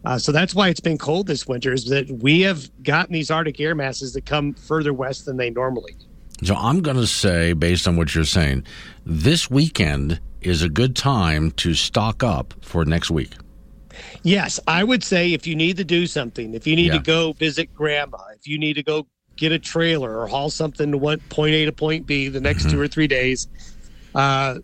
Uh, 0.04 0.18
so 0.18 0.32
that's 0.32 0.56
why 0.56 0.70
it's 0.70 0.80
been 0.80 0.98
cold 0.98 1.28
this 1.28 1.48
winter, 1.48 1.72
is 1.72 1.86
that 1.86 2.10
we 2.10 2.42
have 2.42 2.72
gotten 2.82 3.14
these 3.14 3.30
Arctic 3.30 3.60
air 3.60 3.76
masses 3.76 4.14
that 4.14 4.26
come 4.26 4.54
further 4.54 4.92
west 4.92 5.26
than 5.26 5.38
they 5.38 5.52
normally 5.52 5.94
do. 6.00 6.06
So 6.48 6.56
I'm 6.56 6.82
going 6.82 6.98
to 6.98 7.06
say, 7.06 7.54
based 7.54 7.88
on 7.88 7.98
what 7.98 8.16
you're 8.16 8.24
saying, 8.26 8.66
this 9.06 9.52
weekend 9.52 10.20
is 10.42 10.62
a 10.62 10.70
good 10.70 10.96
time 10.96 11.52
to 11.52 11.74
stock 11.74 12.24
up 12.24 12.54
for 12.62 12.84
next 12.86 13.12
week. 13.12 13.34
Yes, 14.24 14.60
I 14.68 14.84
would 14.84 15.04
say 15.04 15.34
if 15.34 15.46
you 15.46 15.56
need 15.56 15.78
to 15.78 15.84
do 15.84 16.08
something, 16.08 16.54
if 16.54 16.66
you 16.66 16.76
need 16.76 16.88
Yeah. 16.88 17.00
to 17.00 17.00
go 17.00 17.34
visit 17.34 17.74
grandma, 17.74 18.18
if 18.36 18.48
you 18.48 18.58
need 18.58 18.74
to 18.74 18.84
go 18.84 19.08
get 19.38 19.52
a 19.52 19.60
trailer 19.60 20.20
or 20.20 20.28
haul 20.28 20.50
something 20.50 20.92
to 20.92 20.98
one 20.98 21.20
point 21.30 21.54
A 21.54 21.66
to 21.66 21.72
point 21.72 22.06
B 22.06 22.28
the 22.30 22.40
next 22.42 22.64
Mm-hmm. 22.64 22.72
two 22.72 22.80
or 22.80 22.88
three 22.88 23.08
days, 23.08 23.48
uh, 24.16 24.56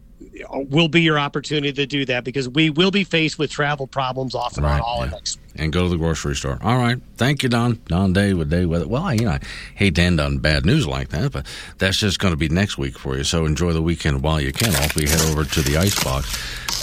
will 0.49 0.87
be 0.87 1.01
your 1.01 1.17
opportunity 1.19 1.71
to 1.73 1.85
do 1.85 2.05
that 2.05 2.23
because 2.23 2.47
we 2.49 2.69
will 2.69 2.91
be 2.91 3.03
faced 3.03 3.37
with 3.39 3.49
travel 3.51 3.87
problems 3.87 4.35
off 4.35 4.57
and 4.57 4.65
on 4.65 4.71
Right, 4.73 4.81
all 4.81 5.03
yeah. 5.05 5.11
next. 5.11 5.39
and 5.55 5.71
go 5.73 5.83
to 5.83 5.89
the 5.89 5.97
grocery 5.97 6.35
store. 6.35 6.57
All 6.61 6.77
right. 6.77 6.97
Thank 7.17 7.43
you, 7.43 7.49
Don. 7.49 7.79
Don 7.87 8.13
Day 8.13 8.33
with 8.33 8.49
Day 8.49 8.65
Weather. 8.65 8.87
Well, 8.87 9.03
I, 9.03 9.13
you 9.13 9.25
know, 9.25 9.31
I 9.31 9.39
hate 9.75 9.95
to 9.95 10.01
end 10.01 10.19
on 10.19 10.37
bad 10.39 10.65
news 10.65 10.85
like 10.87 11.09
that, 11.09 11.31
but 11.31 11.45
that's 11.77 11.97
just 11.97 12.19
going 12.19 12.31
to 12.33 12.37
be 12.37 12.49
next 12.49 12.77
week 12.77 12.97
for 12.97 13.17
you. 13.17 13.23
So 13.23 13.45
enjoy 13.45 13.73
the 13.73 13.81
weekend 13.81 14.21
while 14.21 14.39
you 14.41 14.51
can. 14.53 14.75
Off 14.75 14.95
we 14.95 15.07
head 15.07 15.21
over 15.29 15.43
to 15.45 15.61
the 15.61 15.77
icebox. 15.77 16.37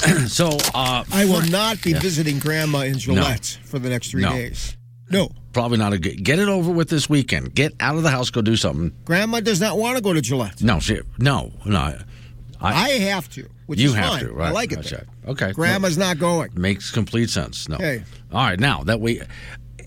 so, 0.33 0.59
uh, 0.75 1.05
I 1.13 1.25
will 1.25 1.43
not 1.51 1.81
be 1.83 1.93
Yeah. 1.93 2.01
visiting 2.01 2.39
Grandma 2.39 2.81
in 2.81 2.99
Gillette 2.99 3.59
for 3.65 3.79
the 3.79 3.89
next 3.89 4.11
three 4.11 4.23
No. 4.23 4.33
days. 4.33 4.77
No, 5.11 5.31
probably 5.53 5.77
not 5.79 5.93
a 5.93 5.99
good. 5.99 6.25
Get 6.25 6.39
it 6.39 6.49
over 6.49 6.71
with 6.73 6.89
this 6.89 7.09
weekend. 7.11 7.55
Get 7.55 7.75
out 7.79 7.95
of 7.97 8.03
the 8.03 8.11
house. 8.11 8.31
Go 8.31 8.41
do 8.41 8.57
something. 8.57 8.91
Grandma 9.05 9.41
does 9.41 9.61
not 9.61 9.77
want 9.79 9.97
to 9.99 10.03
go 10.03 10.13
to 10.15 10.21
Gillette. 10.23 10.63
No, 10.63 10.81
she, 10.81 11.01
no, 11.19 11.53
no. 11.67 11.99
I, 12.65 12.89
have 12.91 13.29
to, 13.31 13.49
which 13.67 13.81
you 13.81 13.89
is 13.91 13.95
have 13.95 14.11
fine. 14.15 14.25
to, 14.27 14.33
right? 14.33 14.49
I 14.49 14.51
like 14.53 14.73
it. 14.73 14.83
There. 14.85 15.07
Okay. 15.29 15.53
Grandma's 15.53 15.99
not 15.99 16.19
going. 16.19 16.51
Makes 16.55 16.91
complete 16.91 17.31
sense. 17.31 17.69
No. 17.69 17.77
Hey. 17.77 18.05
All 18.33 18.45
right. 18.45 18.59
Now 18.59 18.83
that 18.85 19.01
we 19.01 19.21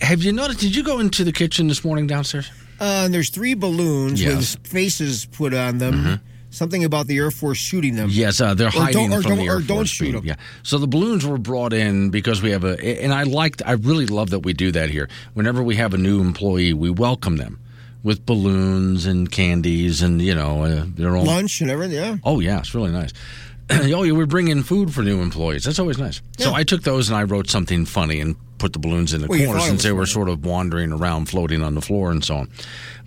have 0.02 0.22
you 0.24 0.32
noticed? 0.32 0.60
Did 0.60 0.76
you 0.76 0.84
go 0.84 1.00
into 1.00 1.24
the 1.24 1.32
kitchen 1.32 1.68
this 1.68 1.84
morning 1.84 2.08
downstairs? 2.08 2.52
Uh, 2.80 3.04
and 3.06 3.14
there's 3.14 3.30
three 3.32 3.56
balloons 3.56 4.22
Yes. 4.22 4.56
with 4.58 4.68
faces 4.68 5.26
put 5.26 5.54
on 5.54 5.80
them. 5.80 6.20
Something 6.50 6.86
about 6.86 7.08
the 7.08 7.18
Air 7.18 7.30
Force 7.30 7.58
shooting 7.58 7.96
them. 7.96 8.10
Yes, 8.10 8.40
uh, 8.40 8.54
they're 8.54 8.68
Or 8.68 8.72
hiding 8.72 9.12
or 9.12 9.22
from 9.22 9.32
don't- 9.32 9.38
the 9.40 9.44
Air 9.46 9.52
or 9.58 9.60
Force 9.60 9.68
don't 9.68 9.86
shoot 9.86 10.06
beam. 10.06 10.16
'em. 10.18 10.26
Yeah. 10.26 10.36
So 10.64 10.78
the 10.78 10.88
balloons 10.88 11.26
were 11.26 11.38
brought 11.38 11.74
in 11.74 12.10
because 12.10 12.42
we 12.42 12.52
have 12.52 12.64
a, 12.64 13.04
and 13.04 13.14
I 13.14 13.24
liked, 13.24 13.62
I 13.66 13.74
really 13.74 14.06
love 14.06 14.30
that 14.30 14.40
we 14.40 14.54
do 14.54 14.72
that 14.72 14.90
here. 14.90 15.10
Whenever 15.34 15.62
we 15.62 15.76
have 15.76 15.94
a 15.94 15.98
new 15.98 16.22
employee, 16.22 16.74
we 16.74 16.90
welcome 16.90 17.36
them 17.38 17.60
with 18.04 18.26
balloons 18.26 19.06
and 19.06 19.32
candies 19.32 20.02
and 20.02 20.22
you 20.22 20.36
know 20.36 20.64
uh, 20.64 20.86
their 20.88 21.16
own 21.16 21.26
Lunch 21.26 21.62
and 21.62 21.70
everything. 21.70 21.96
Yeah. 21.98 22.18
Oh 22.24 22.40
yeah, 22.40 22.60
it's 22.60 22.74
really 22.74 22.92
nice. 22.92 23.12
oh, 23.70 23.82
yeah, 23.84 24.14
we 24.14 24.26
bring 24.26 24.48
in 24.48 24.64
food 24.64 24.94
for 24.94 25.02
new 25.04 25.22
employees. 25.22 25.66
That's 25.66 25.80
always 25.80 25.98
nice. 25.98 26.22
So 26.38 26.54
I 26.54 26.64
took 26.64 26.84
those 26.84 27.10
and 27.10 27.18
I 27.18 27.24
wrote 27.24 27.50
something 27.50 27.86
funny 27.86 28.22
and 28.22 28.38
put 28.60 28.72
the 28.72 28.80
balloons 28.80 29.14
in 29.14 29.22
the 29.22 29.28
Well, 29.28 29.44
corner 29.46 29.60
since 29.60 29.84
they 29.84 29.92
were 29.92 30.06
sort 30.06 30.30
of 30.30 30.46
wandering 30.46 30.94
around, 30.94 31.28
floating 31.28 31.62
on 31.62 31.76
the 31.76 31.82
floor 31.82 32.10
and 32.12 32.24
so 32.24 32.38
on. 32.38 32.50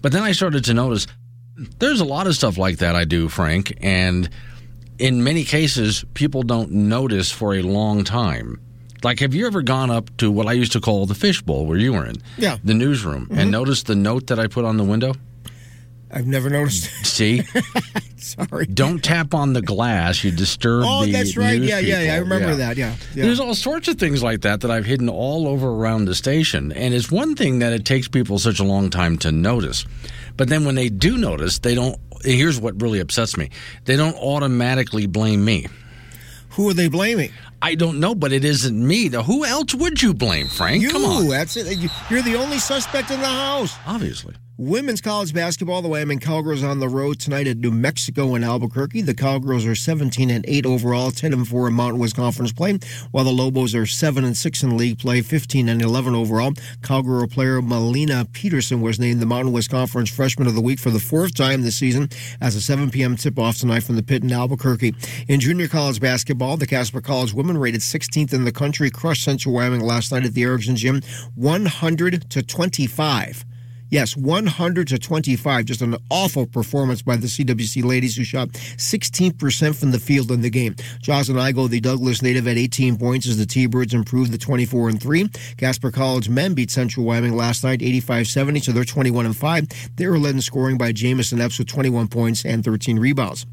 But 0.03 0.13
then 0.13 0.23
I 0.23 0.33
started 0.33 0.65
to 0.67 0.75
notice 0.75 1.07
there's 1.79 2.01
a 2.01 2.05
lot 2.05 2.27
of 2.27 2.35
stuff 2.35 2.59
like 2.59 2.79
that 2.79 2.95
I 2.95 3.05
do, 3.05 3.29
Frank, 3.29 3.77
and 3.81 4.29
in 4.99 5.25
many 5.25 5.45
cases, 5.45 6.05
people 6.13 6.43
don't 6.43 6.71
notice 6.71 7.31
for 7.33 7.55
a 7.55 7.63
long 7.63 8.05
time. 8.05 8.61
Like, 9.05 9.21
have 9.21 9.35
you 9.35 9.47
ever 9.47 9.63
gone 9.63 9.91
up 9.91 10.15
to 10.19 10.31
what 10.31 10.47
I 10.47 10.53
used 10.53 10.73
to 10.73 10.81
call 10.81 11.07
the 11.07 11.15
fishbowl 11.15 11.67
where 11.67 11.79
you 11.79 11.93
were 11.93 12.05
in? 12.07 12.17
Yeah. 12.37 12.59
The 12.63 12.75
newsroom, 12.75 13.27
Mhm. 13.31 13.39
and 13.39 13.51
noticed 13.51 13.87
the 13.87 13.95
note 13.95 14.27
that 14.29 14.39
I 14.39 14.47
put 14.47 14.65
on 14.65 14.77
the 14.77 14.85
window? 14.85 15.15
I've 16.13 16.27
never 16.27 16.51
noticed. 16.51 16.87
It. 17.01 17.07
See? 17.07 17.43
Sorry. 18.17 18.67
Don't 18.67 19.03
tap 19.03 19.33
on 19.33 19.53
the 19.53 19.63
glass. 19.63 20.25
You 20.25 20.33
disturb 20.33 20.83
Oh, 20.85 21.05
the 21.05 21.11
Oh, 21.11 21.13
that's 21.13 21.37
right. 21.37 21.61
Yeah, 21.63 21.79
yeah, 21.79 22.03
yeah. 22.03 22.15
I 22.15 22.19
remember 22.19 22.57
that. 22.57 22.77
Yeah. 22.77 22.97
yeah. 23.15 23.25
There's 23.25 23.39
all 23.39 23.55
sorts 23.55 23.87
of 23.87 23.97
things 23.97 24.21
like 24.21 24.41
that 24.41 24.61
that 24.63 24.73
I've 24.73 24.87
hidden 24.87 25.09
all 25.09 25.47
over 25.47 25.69
around 25.69 26.07
the 26.07 26.15
station. 26.17 26.73
And 26.73 26.95
it's 26.95 27.13
one 27.13 27.37
thing 27.37 27.61
that 27.61 27.73
it 27.73 27.85
takes 27.85 28.09
people 28.09 28.41
such 28.41 28.59
a 28.59 28.65
long 28.65 28.91
time 28.91 29.19
to 29.19 29.31
notice. 29.31 29.85
But 30.37 30.49
then 30.49 30.65
when 30.65 30.75
they 30.75 30.89
do 30.89 31.17
notice, 31.17 31.61
they 31.61 31.75
don't. 31.77 31.97
Here's 32.25 32.61
what 32.61 32.81
really 32.83 32.99
upsets 32.99 33.37
me 33.37 33.49
they 33.85 33.97
don't 33.97 34.17
automatically 34.17 35.07
blame 35.07 35.45
me. 35.45 35.67
Who 36.51 36.69
are 36.69 36.75
they 36.75 36.89
blaming? 36.89 37.31
I 37.63 37.75
don't 37.75 38.01
know, 38.01 38.15
but 38.15 38.33
it 38.33 38.45
isn't 38.45 38.87
me. 38.87 39.09
Now, 39.11 39.23
Who 39.23 39.45
else 39.45 39.75
would 39.75 40.01
you 40.03 40.15
blame, 40.15 40.49
Frank? 40.49 40.81
You. 40.83 40.91
Come 40.91 41.05
on. 41.05 41.29
That's 41.29 41.57
it. 41.57 41.79
You- 41.79 41.91
You're 42.09 42.23
the 42.23 42.37
only 42.37 42.59
suspect 42.59 43.11
in 43.11 43.21
the 43.21 43.27
house. 43.27 43.75
Obviously. 43.87 44.35
Women's 44.61 45.01
college 45.01 45.33
basketball, 45.33 45.81
the 45.81 45.89
Wyoming 45.89 46.19
Cowgirls 46.19 46.63
on 46.63 46.81
the 46.81 46.89
road 46.89 47.19
tonight 47.19 47.47
at 47.47 47.57
New 47.57 47.71
Mexico 47.71 48.35
and 48.35 48.45
Albuquerque. 48.45 49.01
The 49.01 49.15
Cowgirls 49.15 49.65
are 49.65 49.75
17 49.75 50.29
and 50.29 50.45
8 50.47 50.67
overall, 50.67 51.11
10 51.11 51.33
and 51.33 51.49
4 51.49 51.69
in 51.69 51.73
Mountain 51.73 51.99
West 51.99 52.15
Conference 52.15 52.53
play, 52.53 52.79
while 53.11 53.25
the 53.25 53.31
Lobos 53.31 53.75
are 53.75 53.87
7 53.87 54.23
and 54.23 54.37
6 54.37 54.63
in 54.63 54.77
league 54.77 54.99
play, 54.99 55.23
15 55.23 55.71
and 55.71 55.81
11 55.81 56.15
overall. 56.15 56.53
Cowgirl 56.83 57.29
player 57.29 57.63
Melina 57.63 58.27
Peterson 58.33 58.83
was 58.83 59.01
named 59.01 59.23
the 59.23 59.25
Mountain 59.25 59.55
West 59.55 59.71
Conference 59.71 60.11
Freshman 60.11 60.47
of 60.47 60.55
the 60.55 60.61
Week 60.61 60.79
for 60.79 60.91
the 60.91 61.01
fourth 61.01 61.35
time 61.35 61.63
this 61.63 61.77
season 61.77 62.11
as 62.43 62.55
a 62.55 62.61
7 62.61 62.91
p.m. 62.91 63.17
tip-off 63.17 63.57
tonight 63.57 63.85
from 63.85 63.97
the 63.97 64.03
pit 64.03 64.23
in 64.23 64.31
Albuquerque. 64.31 64.95
In 65.27 65.41
junior 65.41 65.69
college 65.69 66.01
basketball, 66.01 66.59
the 66.59 66.67
Casper 66.67 67.01
College 67.01 67.33
women 67.33 67.57
rated 67.57 67.81
16th 67.81 68.35
in 68.35 68.45
the 68.45 68.53
country, 68.53 68.91
crushed 68.91 69.25
Central 69.25 69.55
Wyoming 69.55 69.81
last 69.81 70.13
night 70.13 70.27
at 70.27 70.35
the 70.35 70.43
Erickson 70.43 70.77
Gym, 70.77 71.01
100 71.35 72.29
to 72.29 72.43
25. 72.43 73.47
Yes, 73.91 74.17
100 74.17 74.89
to 74.89 74.99
25. 74.99 75.65
Just 75.65 75.83
an 75.83 75.97
awful 76.11 76.47
performance 76.47 77.03
by 77.03 77.17
the 77.17 77.27
CWC 77.27 77.85
ladies 77.85 78.17
who 78.17 78.23
shot 78.23 78.49
16% 78.51 79.75
from 79.75 79.91
the 79.91 79.99
field 79.99 80.31
in 80.31 80.41
the 80.41 80.51
game. 80.51 80.77
Jocelyn 81.03 81.39
Igo, 81.39 81.69
the 81.69 81.81
Douglas 81.81 82.23
native, 82.23 82.47
at 82.47 82.57
18 82.57 82.97
points 82.97 83.27
as 83.27 83.37
the 83.37 83.47
T-Birds 83.47 83.93
improved 83.93 84.31
to 84.33 84.39
24 84.39 84.91
and 84.91 85.03
3. 85.03 85.29
Casper 85.57 85.91
College 85.91 86.29
men 86.29 86.55
beat 86.55 86.71
Central 86.71 87.05
Wyoming 87.05 87.37
last 87.37 87.65
night 87.65 87.81
85-70, 87.81 88.63
so 88.63 88.73
they're 88.73 88.85
21 88.85 89.27
and 89.27 89.37
5. 89.37 89.67
They 89.97 90.07
were 90.07 90.19
led 90.19 90.37
in 90.37 90.41
scoring 90.41 90.79
by 90.79 90.93
Jamison 90.93 91.41
Epps 91.41 91.59
with 91.59 91.69
21 91.69 92.09
points 92.09 92.45
and 92.45 92.65
13 92.65 92.99
rebounds. 92.99 93.45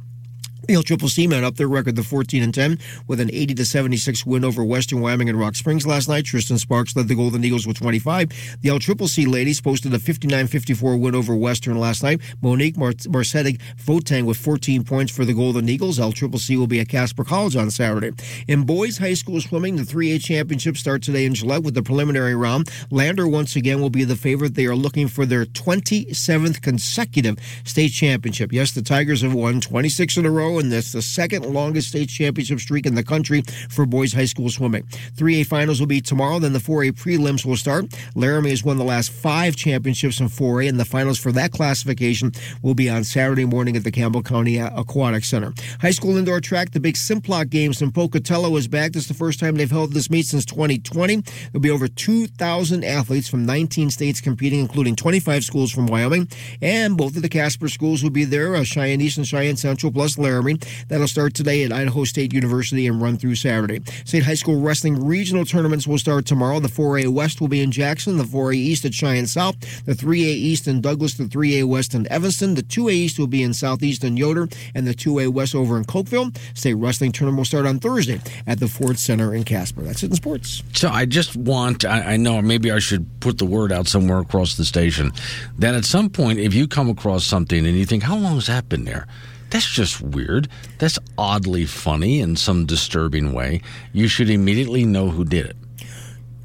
The 0.68 0.74
LCCC 0.74 1.30
men 1.30 1.46
up 1.46 1.56
their 1.56 1.70
record 1.70 1.96
to 1.96 2.04
14 2.04 2.44
and 2.44 2.54
10 2.54 2.78
with 3.08 3.22
an 3.22 3.30
80 3.32 3.56
to 3.56 3.64
76 3.66 4.26
win 4.26 4.44
over 4.44 4.66
Western 4.66 5.00
Wyoming 5.00 5.30
and 5.30 5.40
Rock 5.40 5.56
Springs 5.56 5.88
last 5.88 6.10
night. 6.10 6.26
Tristan 6.26 6.58
Sparks 6.58 6.94
led 6.94 7.08
the 7.08 7.16
Golden 7.16 7.42
Eagles 7.46 7.66
with 7.66 7.78
25. 7.78 8.28
The 8.60 8.68
LCCC 8.68 9.32
ladies 9.32 9.62
posted 9.62 9.94
a 9.94 9.98
59-54 9.98 11.00
win 11.00 11.16
over 11.16 11.34
Western 11.38 11.80
last 11.80 12.04
night. 12.04 12.20
Monique 12.42 12.76
Mar- 12.76 12.92
Marcetic 13.08 13.62
Votang 13.78 14.26
with 14.26 14.36
14 14.36 14.84
points 14.84 15.16
for 15.16 15.24
the 15.24 15.34
Golden 15.34 15.70
Eagles. 15.70 16.00
LCCC 16.00 16.58
will 16.58 16.68
be 16.68 16.82
at 16.82 16.90
Casper 16.90 17.24
College 17.24 17.56
on 17.56 17.72
Saturday. 17.72 18.12
In 18.50 18.64
boys 18.64 18.98
high 18.98 19.14
school 19.14 19.40
swimming, 19.40 19.78
the 19.78 19.84
3A 19.84 20.22
championship 20.22 20.76
start 20.76 21.02
today 21.02 21.24
in 21.24 21.34
Gillette 21.34 21.64
with 21.64 21.76
the 21.76 21.84
preliminary 21.84 22.36
round. 22.36 22.70
Lander 22.92 23.26
once 23.26 23.56
again 23.56 23.80
will 23.80 23.90
be 23.90 24.04
the 24.04 24.18
favorite. 24.18 24.56
They 24.56 24.66
are 24.66 24.76
looking 24.76 25.08
for 25.08 25.26
their 25.26 25.46
27th 25.46 26.62
consecutive 26.62 27.38
state 27.64 27.94
championship. 27.94 28.52
Yes, 28.52 28.74
the 28.74 28.82
Tigers 28.82 29.22
have 29.22 29.34
won 29.34 29.62
26 29.62 30.18
in 30.18 30.26
a 30.26 30.30
row, 30.30 30.57
and 30.60 30.72
that's 30.72 30.92
the 30.92 31.02
second 31.02 31.46
longest 31.46 31.90
state 31.90 32.10
championship 32.10 32.60
streak 32.60 32.86
in 32.86 32.96
the 32.96 33.04
country 33.04 33.44
for 33.70 33.86
boys 33.86 34.14
high 34.14 34.26
school 34.26 34.50
swimming. 34.50 34.84
3A 35.16 35.46
finals 35.46 35.80
will 35.80 35.88
be 35.88 36.02
tomorrow, 36.02 36.40
then 36.40 36.54
the 36.54 36.60
4A 36.60 36.92
prelims 36.94 37.46
will 37.46 37.56
start. 37.56 37.86
Laramie 38.16 38.50
has 38.50 38.64
won 38.64 38.78
the 38.78 38.84
last 38.84 39.12
five 39.12 39.56
championships 39.56 40.20
in 40.20 40.28
4A, 40.28 40.70
and 40.70 40.80
the 40.80 40.86
finals 40.86 41.20
for 41.20 41.32
that 41.32 41.52
classification 41.52 42.32
will 42.62 42.76
be 42.76 42.90
on 42.90 43.04
Saturday 43.04 43.46
morning 43.46 43.76
at 43.76 43.84
the 43.84 43.92
Campbell 43.92 44.22
County 44.22 44.58
Aquatic 44.58 45.24
Center. 45.24 45.54
High 45.82 45.92
school 45.92 46.18
indoor 46.18 46.40
track, 46.40 46.72
the 46.72 46.80
big 46.80 46.96
Simplot 46.96 47.50
Games 47.50 47.82
in 47.82 47.92
Pocatello 47.92 48.56
is 48.56 48.68
back. 48.68 48.94
This 48.94 49.04
is 49.04 49.08
the 49.08 49.14
first 49.14 49.40
time 49.40 49.56
they've 49.56 49.70
held 49.70 49.94
this 49.94 50.10
meet 50.10 50.26
since 50.26 50.46
2020. 50.46 51.24
There'll 51.52 51.62
be 51.62 51.70
over 51.70 51.88
2,000 51.88 52.84
athletes 52.84 53.28
from 53.28 53.46
19 53.46 53.90
states 53.90 54.22
competing, 54.22 54.60
including 54.60 54.96
25 54.96 55.44
schools 55.44 55.72
from 55.72 55.88
Wyoming, 55.88 56.28
and 56.62 56.98
both 56.98 57.16
of 57.16 57.22
the 57.22 57.30
Casper 57.30 57.68
schools 57.68 58.04
will 58.04 58.10
be 58.10 58.26
there, 58.26 58.56
uh, 58.56 58.64
Cheyenne 58.64 59.02
East 59.02 59.18
and 59.18 59.28
Cheyenne 59.28 59.58
Central, 59.58 59.92
plus 59.92 60.18
Laramie. 60.18 60.47
That'll 60.88 61.08
start 61.08 61.34
today 61.34 61.64
at 61.64 61.74
Idaho 61.74 62.04
State 62.04 62.34
University 62.34 62.88
and 62.88 63.02
run 63.02 63.18
through 63.18 63.36
Saturday. 63.36 63.82
State 64.06 64.24
High 64.24 64.36
School 64.36 64.62
Wrestling 64.62 65.06
regional 65.06 65.46
tournaments 65.46 65.88
will 65.88 65.98
start 65.98 66.26
tomorrow. 66.26 66.60
The 66.60 66.68
4A 66.68 67.10
West 67.10 67.42
will 67.42 67.48
be 67.48 67.62
in 67.62 67.72
Jackson, 67.72 68.18
the 68.18 68.24
4A 68.24 68.56
East 68.56 68.86
at 68.86 68.94
Cheyenne 68.94 69.28
South, 69.28 69.56
the 69.86 69.94
3A 69.94 70.16
East 70.18 70.68
in 70.68 70.82
Douglas, 70.82 71.16
the 71.16 71.26
3A 71.26 71.66
West 71.66 71.94
in 71.94 72.10
Evanston, 72.12 72.56
the 72.56 72.64
2A 72.64 72.92
East 72.92 73.20
will 73.20 73.28
be 73.28 73.44
in 73.44 73.54
Southeast 73.54 74.04
in 74.04 74.18
Yoder, 74.18 74.48
and 74.74 74.88
the 74.88 74.94
2A 74.94 75.30
West 75.30 75.56
over 75.56 75.78
in 75.78 75.86
Cokeville. 75.86 76.36
State 76.58 76.76
Wrestling 76.76 77.12
Tournament 77.12 77.40
will 77.40 77.46
start 77.46 77.66
on 77.66 77.80
Thursday 77.80 78.20
at 78.46 78.60
the 78.60 78.68
Ford 78.68 79.00
Center 79.00 79.34
in 79.34 79.44
Casper. 79.44 79.82
That's 79.82 80.04
it 80.04 80.12
in 80.12 80.16
sports. 80.16 80.64
So 80.74 80.90
I 80.90 81.06
just 81.06 81.36
want, 81.36 81.86
I, 81.86 82.14
I 82.14 82.18
know 82.18 82.42
maybe 82.42 82.72
I 82.72 82.80
should 82.80 83.20
put 83.20 83.38
the 83.38 83.46
word 83.46 83.72
out 83.72 83.88
somewhere 83.88 84.20
across 84.20 84.56
the 84.56 84.66
station 84.66 85.12
that 85.60 85.76
at 85.76 85.86
some 85.86 86.10
point, 86.10 86.40
if 86.40 86.54
you 86.54 86.68
come 86.68 86.90
across 86.90 87.26
something 87.26 87.66
and 87.66 87.78
you 87.78 87.86
think, 87.86 88.04
how 88.04 88.18
long 88.18 88.36
has 88.36 88.48
that 88.48 88.70
been 88.70 88.86
there? 88.86 89.08
That's 89.50 89.68
just 89.70 90.02
weird. 90.02 90.50
That's 90.78 91.00
oddly 91.18 91.66
funny 91.66 92.20
in 92.20 92.36
some 92.36 92.66
disturbing 92.66 93.34
way. 93.34 93.62
You 93.94 94.08
should 94.08 94.30
immediately 94.30 94.86
know 94.86 95.10
who 95.10 95.24
did 95.24 95.46
it. 95.46 95.56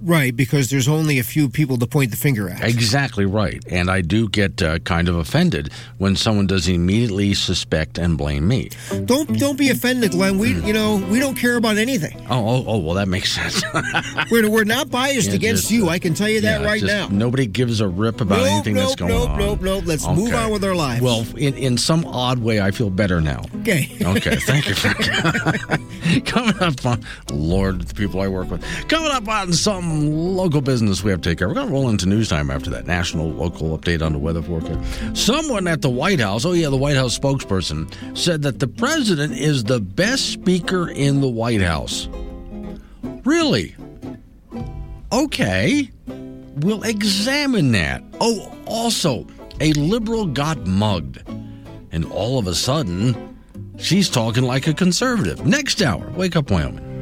Right, 0.05 0.35
because 0.35 0.69
there's 0.71 0.89
only 0.89 1.19
a 1.19 1.23
few 1.23 1.49
people 1.49 1.77
to 1.79 1.87
point 1.87 2.11
the 2.11 2.17
finger 2.17 2.49
at. 2.49 2.65
Exactly 2.65 3.25
right. 3.25 3.63
And 3.69 3.89
I 3.91 4.01
do 4.01 4.29
get 4.29 4.61
uh, 4.61 4.81
kind 4.81 5.09
of 5.09 5.15
offended 5.17 5.73
when 5.99 6.17
someone 6.17 6.47
does 6.49 6.67
immediately 6.69 7.35
suspect 7.35 7.99
and 7.99 8.19
blame 8.19 8.49
me. 8.49 8.71
Don't 9.05 9.39
don't 9.39 9.57
be 9.57 9.71
offended, 9.71 10.11
Glenn. 10.13 10.39
We 10.39 10.55
you 10.63 10.73
know 10.73 10.97
we 11.11 11.21
don't 11.21 11.37
care 11.37 11.57
about 11.57 11.77
anything. 11.77 12.17
Oh, 12.29 12.49
oh, 12.49 12.65
oh 12.67 12.79
well, 12.79 12.95
that 12.95 13.07
makes 13.09 13.33
sense. 13.33 13.63
We're, 14.31 14.49
we're 14.51 14.65
not 14.65 14.91
biased 14.91 15.29
Yeah, 15.29 15.35
against 15.37 15.63
just, 15.65 15.73
you. 15.73 15.87
uh, 15.89 15.91
I 15.93 15.99
can 15.99 16.15
tell 16.15 16.29
you 16.29 16.41
that 16.43 16.61
Yeah, 16.63 16.67
right 16.67 16.81
just 16.81 16.93
now. 16.93 17.09
Nobody 17.09 17.47
gives 17.47 17.81
a 17.81 17.87
rip 17.89 18.21
about 18.21 18.39
Nope, 18.39 18.47
anything 18.49 18.75
that's 18.75 18.97
going 18.97 19.13
nope, 19.13 19.31
on. 19.31 19.39
nope, 19.39 19.61
nope. 19.61 19.63
nope. 19.63 19.85
Let's 19.87 20.07
move 20.09 20.35
on 20.35 20.51
with 20.51 20.65
our 20.65 20.75
lives. 20.75 21.03
Well, 21.03 21.25
in, 21.37 21.55
in 21.55 21.79
some 21.79 22.05
odd 22.07 22.39
way, 22.39 22.61
I 22.61 22.71
feel 22.71 22.91
better 22.91 23.21
now. 23.21 23.45
Okay. 23.61 23.89
Okay, 24.03 24.37
thank 24.37 24.69
you. 24.69 24.75
Frank. 24.75 24.99
Coming 26.27 26.59
up 26.61 26.85
on, 26.85 27.05
Lord, 27.31 27.83
the 27.83 27.95
people 27.95 28.21
I 28.21 28.29
work 28.29 28.51
with. 28.51 28.63
Coming 28.89 29.11
up 29.13 29.29
on 29.29 29.53
local 30.01 30.61
business 30.61 31.03
we 31.03 31.11
have 31.11 31.21
to 31.21 31.29
take 31.31 31.39
care 31.39 31.47
of. 31.47 31.51
We're 31.51 31.55
going 31.55 31.69
to 31.69 31.73
roll 31.73 31.89
into 31.89 32.07
news 32.07 32.29
time 32.29 32.51
after 32.51 32.71
that. 32.71 32.87
National, 32.87 33.31
local 33.31 33.77
update 33.79 34.03
on 34.03 34.13
the 34.13 34.19
weather 34.19 34.43
forecast. 34.43 35.17
Someone 35.17 35.67
at 35.67 35.83
the 35.83 35.91
White 35.91 36.21
House, 36.21 36.45
oh 36.45 36.53
yeah, 36.53 36.69
the 36.69 36.77
White 36.77 36.97
House 36.97 37.19
spokesperson, 37.19 37.93
said 38.17 38.43
that 38.43 38.59
the 38.59 38.69
president 38.69 39.35
is 39.35 39.65
the 39.65 39.81
best 39.81 40.31
speaker 40.31 40.89
in 40.89 41.21
the 41.21 41.29
White 41.29 41.63
House. 41.63 42.09
Really? 43.25 43.75
Okay. 45.13 45.91
We'll 46.57 46.83
examine 46.83 47.73
that. 47.73 48.03
Oh, 48.21 48.57
also, 48.67 49.27
a 49.61 49.73
liberal 49.73 50.27
got 50.27 50.67
mugged. 50.67 51.23
And 51.93 52.05
all 52.07 52.39
of 52.39 52.47
a 52.47 52.55
sudden, 52.55 53.37
she's 53.79 54.09
talking 54.09 54.45
like 54.45 54.67
a 54.67 54.75
conservative. 54.75 55.45
Next 55.47 55.83
hour, 55.83 56.09
Wake 56.11 56.37
Up 56.37 56.51
Wyoming. 56.51 56.93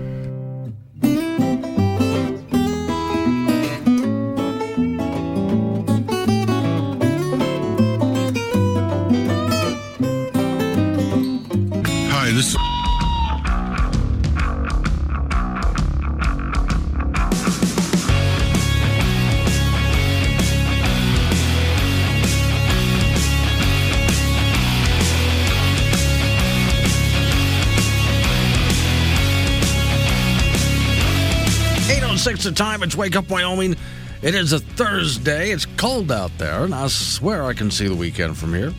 Six 32.21 32.45
the 32.45 32.53
time. 32.53 32.83
It's 32.83 32.95
Wake 32.95 33.16
Up 33.16 33.31
Wyoming. 33.31 33.75
It 34.21 34.35
is 34.35 34.53
a 34.53 34.59
Thursday. 34.59 35.53
It's 35.53 35.64
cold 35.79 36.12
out 36.12 36.31
there, 36.37 36.64
and 36.64 36.75
I 36.75 36.87
swear 36.89 37.45
I 37.47 37.55
can 37.55 37.71
see 37.71 37.89
the 37.89 37.95
weekend 37.95 38.37
from 38.37 38.53
here. 38.53 38.75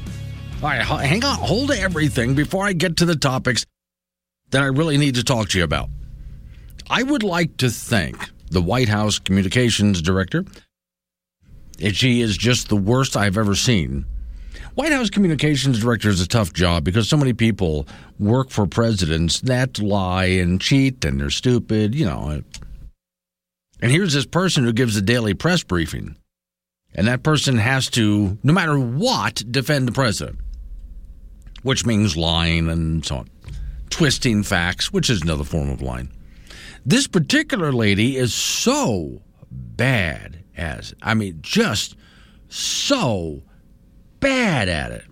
All 0.62 0.70
right, 0.70 0.84
hang 0.84 1.26
on. 1.26 1.40
Hold 1.40 1.72
everything 1.72 2.36
before 2.36 2.66
I 2.66 2.74
get 2.74 2.98
to 2.98 3.06
the 3.06 3.16
topics. 3.16 3.66
that 4.52 4.62
I 4.62 4.68
really 4.68 4.98
need 4.98 5.16
to 5.16 5.24
talk 5.24 5.50
to 5.50 5.58
you 5.58 5.64
about. 5.64 5.90
I 6.90 7.02
would 7.04 7.24
like 7.24 7.58
to 7.58 7.70
thank 7.70 8.30
the 8.52 8.62
White 8.62 8.90
House 8.90 9.18
communications 9.18 10.02
director. 10.02 10.46
She 11.94 12.22
is 12.22 12.38
just 12.38 12.68
the 12.70 12.76
worst 12.76 13.18
I've 13.18 13.38
ever 13.38 13.56
seen. 13.56 14.06
White 14.76 14.92
House 14.92 15.10
communications 15.10 15.80
director 15.80 16.10
is 16.10 16.22
a 16.22 16.28
tough 16.28 16.54
job 16.54 16.84
because 16.84 17.10
so 17.10 17.18
many 17.18 17.34
people 17.34 17.88
work 18.20 18.50
for 18.52 18.68
presidents 18.68 19.40
that 19.42 19.80
lie 19.80 20.26
and 20.26 20.62
cheat 20.62 21.04
and 21.06 21.20
they're 21.20 21.30
stupid, 21.30 21.96
you 21.96 22.06
know. 22.06 22.44
And 23.82 23.92
here's 23.92 24.14
this 24.14 24.26
person 24.26 24.64
who 24.64 24.74
gives 24.74 24.96
a 24.96 25.02
daily 25.02 25.34
press 25.34 25.64
briefing. 25.64 26.16
And 26.94 27.08
that 27.08 27.24
person 27.24 27.58
has 27.58 27.90
to, 27.92 28.38
no 28.44 28.54
matter 28.54 28.78
what, 28.78 29.44
defend 29.50 29.88
the 29.88 29.94
president, 29.94 30.40
which 31.64 31.86
means 31.86 32.18
lying 32.18 32.70
and 32.70 33.06
so 33.06 33.18
on, 33.18 33.30
twisting 33.90 34.44
facts, 34.44 34.92
which 34.92 35.10
is 35.10 35.22
another 35.22 35.46
form 35.46 35.70
of 35.70 35.82
lying. 35.82 36.12
This 36.86 37.08
particular 37.08 37.72
lady 37.72 38.18
is 38.18 38.34
so 38.34 39.22
bad 39.50 40.44
as, 40.58 40.94
I 41.02 41.14
mean, 41.14 41.40
just 41.42 41.96
so 42.50 43.42
bad 44.20 44.68
at 44.68 44.92
it 44.92 45.06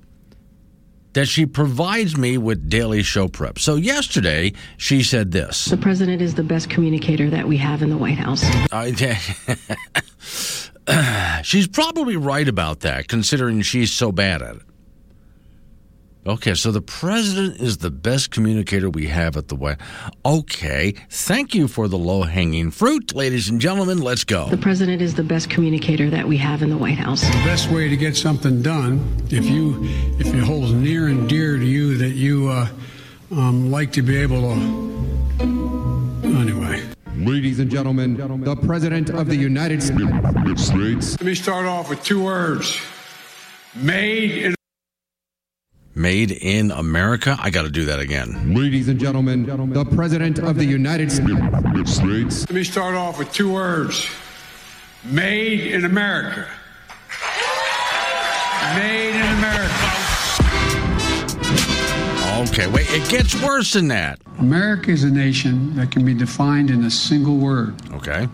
that 1.14 1.28
she 1.28 1.45
provides 1.45 2.18
me 2.18 2.38
with 2.38 2.70
daily 2.70 3.03
show 3.03 3.28
prep. 3.28 3.60
So 3.60 3.76
yesterday 3.76 4.53
she 4.78 5.03
said 5.03 5.32
this. 5.32 5.66
The 5.66 5.78
president 5.78 6.22
is 6.22 6.36
the 6.36 6.43
best 6.43 6.70
communicator 6.70 7.30
that 7.30 7.47
we 7.47 7.57
have 7.57 7.82
in 7.82 7.89
the 7.89 7.97
White 7.97 8.18
House. 8.18 8.43
I, 8.72 8.91
she's 11.43 11.68
probably 11.68 12.18
right 12.18 12.47
about 12.47 12.82
that, 12.82 13.07
considering 13.07 13.62
she's 13.62 13.91
so 13.91 14.12
bad 14.12 14.41
at 14.41 14.57
it. 14.57 14.62
Okay, 16.28 16.53
so 16.53 16.72
the 16.72 16.82
president 16.82 17.61
is 17.61 17.78
the 17.78 17.89
best 17.89 18.30
communicator 18.30 18.89
we 18.89 19.07
have 19.07 19.38
at 19.38 19.47
the 19.47 19.55
White. 19.55 19.78
Okay, 20.26 20.93
thank 21.09 21.55
you 21.55 21.67
for 21.70 21.88
the 21.88 21.97
low-hanging 21.97 22.72
fruit, 22.72 23.15
ladies 23.15 23.47
and 23.47 23.61
gentlemen. 23.61 23.99
Let's 24.01 24.26
go. 24.26 24.49
The 24.49 24.57
president 24.57 25.01
is 25.01 25.15
the 25.15 25.24
best 25.24 25.49
communicator 25.49 26.09
that 26.09 26.28
we 26.28 26.36
have 26.38 26.61
in 26.61 26.70
the 26.70 26.78
White 26.78 26.97
House. 26.97 27.22
The 27.22 27.43
best 27.45 27.72
way 27.72 27.88
to 27.88 27.95
get 27.95 28.17
something 28.17 28.61
done, 28.61 28.99
if 29.30 29.45
you 29.45 29.80
if 30.20 30.28
it 30.28 30.43
holds 30.43 30.74
near 30.74 31.07
and 31.07 31.28
dear 31.30 31.57
to 31.57 31.65
you 31.65 31.97
that 31.97 32.11
you 32.11 32.49
uh, 32.49 32.67
um, 33.32 33.72
like 33.72 33.93
to 33.93 34.01
be 34.01 34.17
able 34.17 34.41
to. 34.41 34.59
Anyway. 36.26 36.84
Ladies 37.15 37.59
and 37.59 37.70
gentlemen, 37.72 38.15
the 38.43 38.55
President 38.55 39.09
of 39.09 39.28
the 39.28 39.36
United 39.36 39.82
States. 39.84 41.11
Let 41.13 41.22
me 41.22 41.36
start 41.36 41.65
off 41.65 41.89
with 41.89 42.03
two 42.03 42.24
words 42.24 42.80
made 43.76 44.45
in 44.45 44.55
Made 45.95 46.31
in 46.31 46.71
America. 46.71 47.35
I 47.39 47.49
got 47.49 47.63
to 47.63 47.69
do 47.71 47.85
that 47.85 47.99
again. 47.99 48.53
Ladies 48.53 48.87
and 48.87 48.99
gentlemen, 48.99 49.45
the 49.73 49.85
President 49.85 50.39
of 50.39 50.55
the 50.55 50.65
United 50.65 51.11
States. 51.11 52.41
Let 52.47 52.51
me 52.51 52.63
start 52.63 52.95
off 52.95 53.17
with 53.17 53.31
two 53.33 53.51
words 53.51 54.07
made 55.03 55.71
in 55.73 55.85
America. 55.85 56.47
Made 58.75 59.15
in 59.15 59.37
America. 59.37 59.75
Okay, 62.49 62.67
wait, 62.67 62.87
it 62.91 63.09
gets 63.09 63.41
worse 63.41 63.73
than 63.73 63.87
that. 63.89 64.19
America 64.37 64.91
is 64.91 65.03
a 65.03 65.09
nation 65.09 65.75
that 65.75 65.91
can 65.91 66.05
be 66.05 66.13
defined 66.13 66.69
in 66.69 66.83
a 66.85 66.91
single 66.91 67.37
word. 67.37 67.75
Okay. 67.93 68.27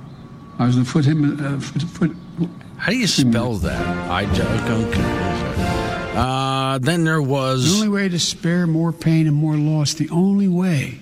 I 0.59 0.65
was 0.65 0.75
going 0.75 0.85
to 0.85 0.91
put 0.91 1.05
him. 1.05 1.39
Uh, 1.43 1.59
foot, 1.59 1.81
foot, 1.81 2.49
How 2.77 2.91
do 2.91 2.97
you 2.97 3.07
spell 3.07 3.55
that? 3.55 4.09
I 4.09 4.25
just 4.33 4.69
okay. 4.69 5.84
Uh, 6.15 6.77
then 6.79 7.03
there 7.03 7.21
was. 7.21 7.65
the 7.69 7.75
only 7.75 7.89
way 7.89 8.09
to 8.09 8.19
spare 8.19 8.65
more 8.67 8.91
pain 8.91 9.27
and 9.27 9.35
more 9.35 9.55
loss, 9.55 9.93
the 9.93 10.09
only 10.09 10.47
way 10.47 10.99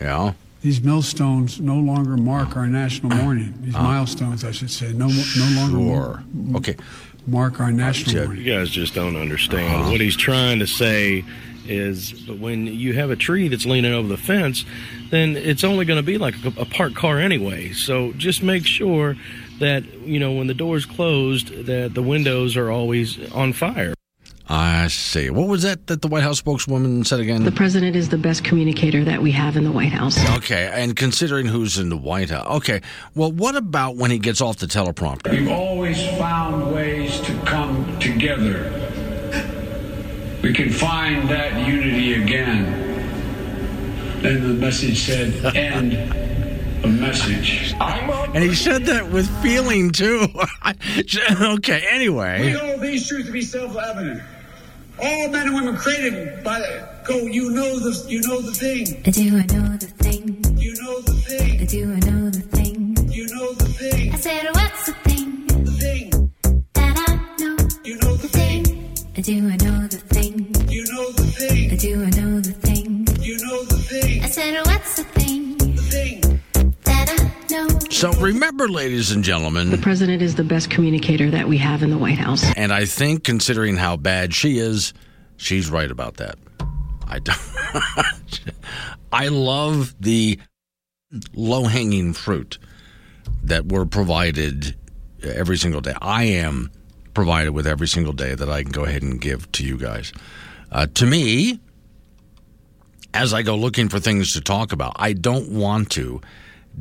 Yeah. 0.00 0.32
these 0.62 0.80
millstones 0.82 1.60
no 1.60 1.76
longer 1.76 2.16
mark 2.16 2.56
our 2.56 2.66
national 2.66 3.16
mourning. 3.16 3.54
These 3.62 3.74
milestones, 3.74 4.44
I 4.44 4.50
should 4.52 4.70
say, 4.70 4.92
no, 4.92 5.06
no 5.08 5.48
longer 5.56 5.78
Sure. 5.78 6.22
Okay. 6.56 6.76
mark 7.26 7.60
our 7.60 7.70
national 7.72 8.24
mourning. 8.26 8.44
You 8.44 8.52
guys 8.54 8.70
just 8.70 8.94
don't 8.94 9.16
understand. 9.16 9.74
Uh-huh. 9.82 9.90
What 9.90 10.00
he's 10.00 10.16
trying 10.16 10.58
to 10.60 10.66
say 10.66 11.24
is 11.66 12.26
when 12.28 12.66
you 12.66 12.94
have 12.94 13.10
a 13.10 13.16
tree 13.16 13.48
that's 13.48 13.66
leaning 13.66 13.92
over 13.92 14.08
the 14.08 14.16
fence, 14.16 14.64
then 15.10 15.36
it's 15.36 15.64
only 15.64 15.84
going 15.84 15.98
to 15.98 16.02
be 16.02 16.16
like 16.16 16.34
a, 16.44 16.62
a 16.62 16.64
parked 16.64 16.96
car 16.96 17.18
anyway. 17.18 17.72
So 17.72 18.12
just 18.12 18.42
make 18.42 18.64
sure 18.66 19.16
that, 19.58 19.84
you 20.00 20.18
know, 20.18 20.32
when 20.32 20.46
the 20.46 20.54
door's 20.54 20.86
closed, 20.86 21.66
that 21.66 21.94
the 21.94 22.02
windows 22.02 22.56
are 22.56 22.70
always 22.70 23.30
on 23.32 23.52
fire. 23.52 23.94
I 24.50 24.88
see. 24.88 25.28
What 25.28 25.46
was 25.46 25.62
that 25.62 25.88
that 25.88 26.00
the 26.00 26.08
White 26.08 26.22
House 26.22 26.38
spokeswoman 26.38 27.04
said 27.04 27.20
again? 27.20 27.44
The 27.44 27.52
president 27.52 27.94
is 27.94 28.08
the 28.08 28.16
best 28.16 28.44
communicator 28.44 29.04
that 29.04 29.20
we 29.20 29.30
have 29.32 29.58
in 29.58 29.64
the 29.64 29.70
White 29.70 29.92
House. 29.92 30.18
Okay, 30.36 30.70
and 30.72 30.96
considering 30.96 31.44
who's 31.46 31.76
in 31.78 31.90
the 31.90 31.98
White 31.98 32.30
House. 32.30 32.46
Okay, 32.56 32.80
well, 33.14 33.30
what 33.30 33.56
about 33.56 33.96
when 33.96 34.10
he 34.10 34.18
gets 34.18 34.40
off 34.40 34.56
the 34.56 34.66
teleprompter? 34.66 35.32
We've 35.32 35.50
always 35.50 36.00
found 36.16 36.72
ways 36.74 37.20
to 37.20 37.38
come 37.40 37.98
together. 37.98 38.72
We 40.42 40.54
can 40.54 40.70
find 40.70 41.28
that 41.28 41.66
unity 41.68 42.14
again. 42.14 42.86
Then 44.22 44.48
the 44.48 44.54
message 44.54 45.00
said, 45.00 45.54
end 45.54 45.92
of 46.84 47.00
message. 47.00 47.74
And 47.80 48.42
he 48.44 48.54
said 48.54 48.84
that 48.86 49.08
with 49.10 49.28
feeling, 49.42 49.90
too. 49.90 50.26
okay, 51.42 51.84
anyway. 51.90 52.40
We 52.40 52.46
anyway. 52.48 52.66
hold 52.68 52.80
these 52.80 53.08
truths 53.08 53.26
to 53.26 53.32
be 53.32 53.42
self-evident. 53.42 54.22
All 55.00 55.28
men 55.28 55.46
and 55.46 55.54
women 55.54 55.76
created 55.76 56.42
by 56.42 56.58
the 56.58 56.88
go. 57.06 57.16
You 57.18 57.50
know 57.52 57.78
the 57.78 58.04
you 58.08 58.20
know 58.22 58.40
the 58.40 58.52
thing. 58.52 59.00
I 59.06 59.10
do 59.10 59.28
I 59.38 59.46
know 59.54 59.76
the 59.76 59.86
thing? 59.86 60.44
You 60.58 60.74
know 60.82 61.00
the 61.02 61.12
thing. 61.12 61.60
I 61.60 61.64
do 61.66 61.92
I 61.94 62.00
know 62.10 62.30
the 62.30 62.40
thing? 62.40 62.96
You 63.08 63.26
know 63.28 63.52
the 63.52 63.64
thing. 63.66 64.12
I 64.12 64.16
said, 64.16 64.46
what's 64.54 64.86
the 64.86 64.92
thing 65.04 65.46
The 65.64 65.70
thing. 65.70 66.32
that 66.74 66.96
I 67.08 67.14
know? 67.40 67.56
You 67.84 67.96
know 67.98 68.16
the 68.16 68.28
thing. 68.28 68.94
I 69.16 69.20
do 69.20 69.36
I 69.48 69.56
know 69.64 69.86
the 69.86 69.98
thing? 69.98 70.68
You 70.68 70.84
know 70.92 71.12
the 71.12 71.22
thing. 71.22 71.70
I 71.70 71.76
do 71.76 72.02
I 72.02 72.10
know 72.20 72.40
the 72.40 72.52
thing? 72.52 72.67
So 77.90 78.12
remember, 78.12 78.68
ladies 78.68 79.10
and 79.10 79.24
gentlemen, 79.24 79.70
The 79.70 79.78
president 79.78 80.22
is 80.22 80.34
the 80.36 80.44
best 80.44 80.70
communicator 80.70 81.30
that 81.30 81.48
we 81.48 81.58
have 81.58 81.82
in 81.82 81.90
the 81.90 81.98
White 81.98 82.18
House. 82.18 82.44
and 82.56 82.72
I 82.72 82.84
think 82.84 83.24
considering 83.24 83.76
how 83.76 83.96
bad 83.96 84.34
she 84.34 84.58
is, 84.58 84.92
she's 85.36 85.68
right 85.70 85.90
about 85.90 86.18
that. 86.18 86.36
I 87.08 87.18
don't. 87.18 87.40
I 89.12 89.28
love 89.28 89.94
the 89.98 90.38
low 91.34 91.64
hanging 91.64 92.12
fruit 92.12 92.58
that 93.44 93.66
we're 93.66 93.86
provided 93.86 94.76
every 95.24 95.56
single 95.56 95.80
day. 95.80 95.94
I 96.00 96.24
am 96.24 96.70
provided 97.14 97.50
with 97.52 97.66
every 97.66 97.88
single 97.88 98.12
day 98.12 98.34
that 98.34 98.50
I 98.50 98.62
can 98.62 98.70
go 98.70 98.84
ahead 98.84 99.02
and 99.02 99.18
give 99.20 99.50
to 99.52 99.64
you 99.64 99.78
guys. 99.78 100.12
Uh, 100.70 100.86
to 100.94 101.06
me, 101.06 101.58
as 103.14 103.32
I 103.32 103.42
go 103.42 103.56
looking 103.56 103.88
for 103.88 103.98
things 103.98 104.34
to 104.34 104.40
talk 104.42 104.72
about, 104.72 104.92
I 104.96 105.14
don't 105.14 105.50
want 105.50 105.90
to 105.92 106.20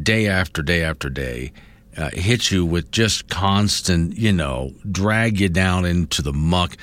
day 0.02 0.28
after 0.28 0.62
day 0.62 0.84
after 0.84 1.10
day 1.10 1.52
uh, 1.98 2.10
hit 2.14 2.52
you 2.52 2.66
with 2.66 2.92
just 2.92 3.28
constant, 3.28 4.16
you 4.18 4.32
know, 4.32 4.72
drag 4.92 5.40
you 5.40 5.50
down 5.50 5.86
into 5.86 6.22
the 6.22 6.34
muck, 6.34 6.78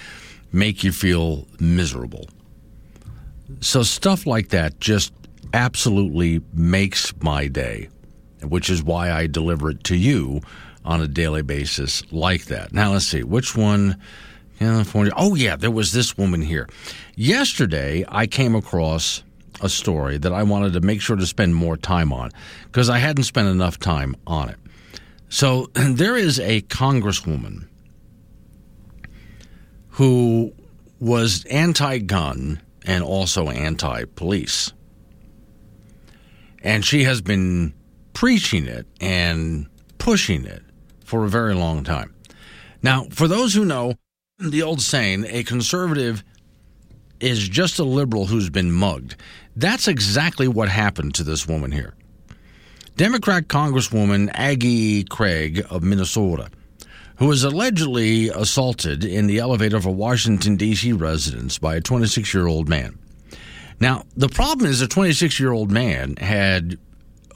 make 0.53 0.83
you 0.83 0.93
feel 0.93 1.47
miserable. 1.61 2.29
So 3.61 3.83
stuff 3.83 4.27
like 4.27 4.49
that 4.49 4.81
just 4.81 5.13
absolutely 5.53 6.41
makes 6.53 7.13
my 7.23 7.47
day, 7.47 7.89
which 8.43 8.69
is 8.69 8.83
why 8.83 9.13
I 9.13 9.27
deliver 9.27 9.71
it 9.71 9.85
to 9.85 9.97
you 9.97 10.41
on 10.85 11.01
a 11.01 11.09
daily 11.09 11.43
basis 11.43 12.03
like 12.13 12.47
that. 12.47 12.73
Now 12.73 12.93
let's 12.93 13.07
see 13.07 13.23
which 13.23 13.57
one. 13.57 14.01
California. 14.59 15.13
Oh 15.17 15.35
yeah, 15.35 15.57
there 15.57 15.71
was 15.71 15.93
this 15.93 16.17
woman 16.17 16.41
here. 16.41 16.69
Yesterday, 17.17 18.05
I 18.09 18.27
came 18.27 18.55
across 18.55 19.23
a 19.61 19.69
story 19.69 20.19
that 20.19 20.33
I 20.33 20.43
wanted 20.43 20.73
to 20.75 20.81
make 20.81 21.01
sure 21.01 21.17
to 21.17 21.27
spend 21.27 21.55
more 21.55 21.77
time 21.77 22.13
on 22.13 22.31
because 22.65 22.89
I 22.89 22.99
hadn't 22.99 23.25
spent 23.25 23.49
enough 23.49 23.79
time 23.79 24.17
on 24.27 24.49
it. 24.49 24.59
So 25.29 25.71
there 25.75 26.17
is 26.17 26.39
a 26.41 26.63
congresswoman 26.63 27.69
who 29.91 30.53
was 30.99 31.45
anti-gun 31.47 32.61
and 32.85 33.05
also 33.05 33.49
anti-police. 33.49 34.73
And 36.63 36.85
she 36.85 37.05
has 37.05 37.21
been 37.21 37.75
preaching 38.13 38.67
it 38.67 38.87
and 39.01 39.67
pushing 39.99 40.45
it 40.45 40.63
for 41.05 41.25
a 41.25 41.29
very 41.29 41.55
long 41.55 41.85
time. 41.85 42.15
Now, 42.83 43.07
for 43.11 43.29
those 43.29 43.55
who 43.55 43.65
know 43.65 43.95
the 44.39 44.63
old 44.63 44.81
saying, 44.81 45.27
a 45.29 45.45
conservative 45.45 46.25
is 47.25 47.49
just 47.49 47.79
a 47.79 47.85
liberal 47.85 48.27
who's 48.27 48.51
been 48.51 48.71
mugged. 48.71 49.17
That's 49.57 49.89
exactly 49.89 50.47
what 50.47 50.69
happened 50.69 51.15
to 51.15 51.25
this 51.25 51.49
woman 51.49 51.73
here. 51.73 51.95
Democrat 52.97 53.49
Congresswoman 53.49 54.31
Angie 54.35 55.05
Craig 55.05 55.67
of 55.71 55.83
Minnesota, 55.83 56.51
who 57.17 57.27
was 57.27 57.43
allegedly 57.43 58.29
assaulted 58.29 59.05
in 59.05 59.27
the 59.27 59.39
elevator 59.39 59.77
of 59.77 59.87
a 59.87 59.91
Washington, 59.91 60.57
D.C. 60.57 60.93
residence 60.93 61.59
by 61.59 61.77
a 61.77 61.81
26 61.81 62.35
year 62.35 62.47
old 62.47 62.69
man. 62.69 62.99
Now, 63.81 64.05
the 64.17 64.29
problem 64.29 64.71
is 64.71 64.83
a 64.83 64.87
26 64.87 65.41
year 65.41 65.53
old 65.53 65.71
man 65.71 66.17
had 66.17 66.79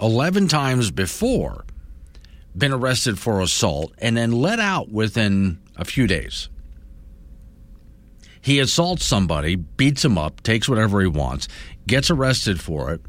11 0.00 0.48
times 0.48 0.90
before 0.90 1.64
been 2.56 2.72
arrested 2.72 3.18
for 3.18 3.40
assault 3.40 3.92
and 3.98 4.16
then 4.16 4.32
let 4.32 4.58
out 4.58 4.90
within 4.90 5.58
a 5.76 5.84
few 5.84 6.06
days. 6.06 6.48
He 8.48 8.60
assaults 8.60 9.04
somebody, 9.04 9.56
beats 9.56 10.02
him 10.02 10.16
up, 10.16 10.42
takes 10.42 10.70
whatever 10.70 11.02
he 11.02 11.06
wants, 11.06 11.48
gets 11.86 12.10
arrested 12.10 12.58
for 12.58 12.94
it, 12.94 13.02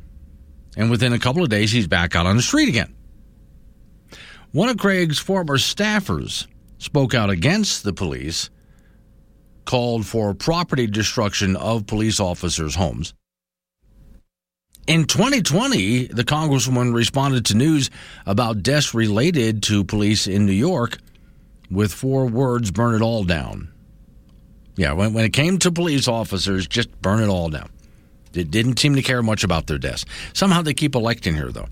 and 0.75 0.91
within 0.91 1.13
a 1.13 1.17
couple 1.17 1.41
of 1.41 1.47
days, 1.47 1.71
he's 1.71 1.87
back 1.87 2.13
out 2.13 2.25
on 2.25 2.35
the 2.35 2.41
street 2.41 2.67
again. 2.67 2.93
One 4.51 4.67
of 4.67 4.77
Craig's 4.77 5.17
former 5.17 5.57
staffers 5.57 6.45
spoke 6.77 7.13
out 7.13 7.29
against 7.29 7.85
the 7.85 7.93
police, 7.93 8.49
called 9.63 10.05
for 10.05 10.33
property 10.33 10.87
destruction 10.87 11.55
of 11.55 11.87
police 11.87 12.19
officers' 12.19 12.75
homes. 12.75 13.13
In 14.87 15.05
2020, 15.05 16.07
the 16.07 16.25
Congresswoman 16.25 16.93
responded 16.93 17.45
to 17.45 17.55
news 17.55 17.89
about 18.25 18.61
deaths 18.61 18.93
related 18.93 19.63
to 19.63 19.85
police 19.85 20.27
in 20.27 20.45
New 20.45 20.51
York 20.51 20.97
with 21.71 21.93
four 21.93 22.25
words 22.25 22.71
burn 22.71 22.93
it 22.93 23.01
all 23.01 23.23
down. 23.23 23.69
Yeah, 24.79 24.93
when, 24.93 25.11
when 25.11 25.25
it 25.25 25.33
came 25.33 25.59
to 25.59 25.73
police 25.73 26.07
officers, 26.07 26.65
just 26.65 27.01
burn 27.01 27.21
it 27.21 27.27
all 27.27 27.49
down. 27.49 27.69
They 28.31 28.45
didn't 28.45 28.79
seem 28.79 28.95
to 28.95 29.01
care 29.01 29.21
much 29.21 29.43
about 29.43 29.67
their 29.67 29.77
deaths. 29.77 30.05
Somehow 30.31 30.61
they 30.61 30.73
keep 30.73 30.95
electing 30.95 31.35
her, 31.35 31.51
though. 31.51 31.67